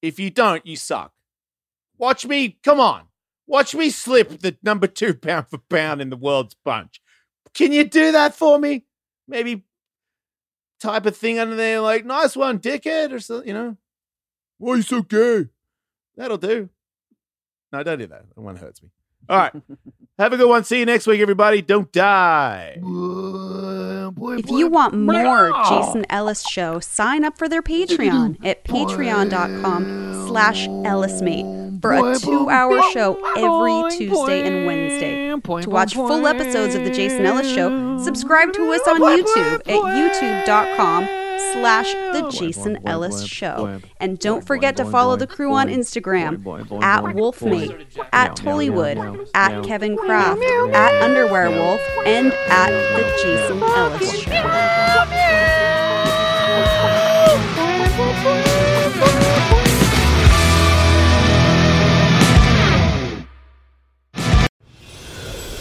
If 0.02 0.18
you 0.18 0.30
don't, 0.30 0.64
you 0.66 0.76
suck. 0.76 1.12
Watch 1.98 2.24
me, 2.24 2.58
come 2.62 2.80
on. 2.80 3.04
Watch 3.46 3.74
me 3.74 3.90
slip 3.90 4.40
the 4.40 4.56
number 4.62 4.86
two 4.86 5.14
pound 5.22 5.48
for 5.48 5.58
pound 5.58 6.00
in 6.00 6.10
the 6.10 6.16
world's 6.16 6.54
punch. 6.64 7.00
Can 7.54 7.72
you 7.72 7.84
do 7.84 8.12
that 8.12 8.34
for 8.34 8.58
me? 8.58 8.84
Maybe 9.26 9.64
type 10.80 11.06
of 11.06 11.16
thing 11.16 11.38
under 11.38 11.56
there 11.56 11.80
like, 11.80 12.04
nice 12.04 12.36
one, 12.36 12.58
dickhead, 12.58 13.12
or 13.12 13.20
something, 13.20 13.48
you 13.48 13.54
know? 13.54 13.76
Why 14.58 14.74
are 14.74 14.76
you 14.76 14.82
so 14.82 15.02
gay? 15.02 15.46
That'll 16.16 16.38
do. 16.38 16.68
No, 17.72 17.82
don't 17.82 17.98
do 17.98 18.06
that. 18.08 18.24
That 18.34 18.40
one 18.40 18.56
hurts 18.56 18.82
me. 18.82 18.90
All 19.28 19.38
right. 19.38 19.52
Have 20.18 20.32
a 20.32 20.36
good 20.36 20.48
one. 20.48 20.64
See 20.64 20.80
you 20.80 20.86
next 20.86 21.06
week, 21.06 21.20
everybody. 21.20 21.62
Don't 21.62 21.92
die. 21.92 22.78
If 22.80 24.50
you 24.50 24.68
want 24.68 24.94
more 24.94 25.52
Jason 25.68 26.04
Ellis 26.10 26.42
show, 26.48 26.80
sign 26.80 27.24
up 27.24 27.38
for 27.38 27.48
their 27.48 27.62
Patreon 27.62 28.44
at 28.44 28.64
patreon.com 28.64 30.26
slash 30.26 30.66
ellismate 30.66 31.57
for 31.80 31.92
a 31.92 32.18
two-hour 32.18 32.82
show 32.92 33.14
every 33.36 33.96
Tuesday 33.96 34.46
and 34.46 34.66
Wednesday. 34.66 35.28
To 35.62 35.70
watch 35.70 35.94
full 35.94 36.26
episodes 36.26 36.74
of 36.74 36.84
the 36.84 36.90
Jason 36.90 37.24
Ellis 37.26 37.48
show, 37.48 37.98
subscribe 37.98 38.52
to 38.54 38.70
us 38.72 38.80
on 38.88 39.00
YouTube 39.00 39.60
at 39.60 40.46
youtube.com 40.46 41.06
slash 41.52 41.92
the 42.12 42.28
Jason 42.30 42.78
Ellis 42.86 43.24
Show. 43.24 43.80
And 44.00 44.18
don't 44.18 44.46
forget 44.46 44.76
to 44.76 44.84
follow 44.84 45.16
the 45.16 45.26
crew 45.26 45.52
on 45.52 45.68
Instagram 45.68 46.44
at 46.82 47.04
Wolfmate, 47.04 47.86
at 48.12 48.36
Tullywood, 48.36 49.28
at 49.34 49.64
Kevin 49.64 49.96
Kraft, 49.96 50.42
at 50.42 51.02
Underwear 51.02 51.50
Wolf, 51.50 51.80
and 52.04 52.32
at 52.32 52.70
the 52.70 53.02
Jason 53.22 53.62
Ellis 53.62 54.20
Show. 54.20 55.57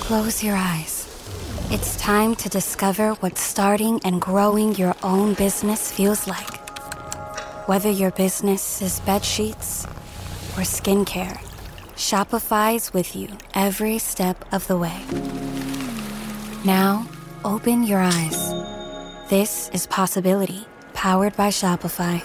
Close 0.08 0.42
your 0.42 0.56
eyes. 0.56 1.04
It's 1.70 1.98
time 1.98 2.34
to 2.36 2.48
discover 2.48 3.16
what 3.16 3.38
starting 3.38 4.00
and 4.06 4.22
growing 4.22 4.74
your 4.76 4.96
own 5.04 5.34
business 5.34 5.92
feels 5.92 6.26
like. 6.26 6.56
Whether 7.68 7.90
your 7.92 8.12
business 8.12 8.82
is 8.82 9.02
bed 9.02 9.26
sheets 9.26 9.84
or 10.56 10.64
skincare, 10.64 11.36
Shopify's 11.98 12.94
with 12.94 13.18
you 13.18 13.28
every 13.54 14.00
step 14.00 14.46
of 14.54 14.66
the 14.68 14.78
way. 14.78 14.98
Now, 16.64 17.06
open 17.44 17.84
your 17.84 18.00
eyes. 18.00 18.54
This 19.30 19.70
is 19.74 19.88
Possibility, 19.88 20.66
powered 20.94 21.36
by 21.36 21.50
Shopify. 21.50 22.22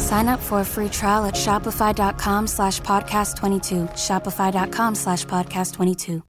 Sign 0.00 0.28
up 0.28 0.40
for 0.40 0.60
a 0.60 0.64
free 0.64 0.88
trial 0.88 1.26
at 1.26 1.34
shopify.com 1.34 2.46
slash 2.46 2.80
podcast 2.80 3.36
22, 3.36 3.88
shopify.com 3.88 4.94
slash 4.94 5.26
podcast 5.26 5.74
22. 5.74 6.22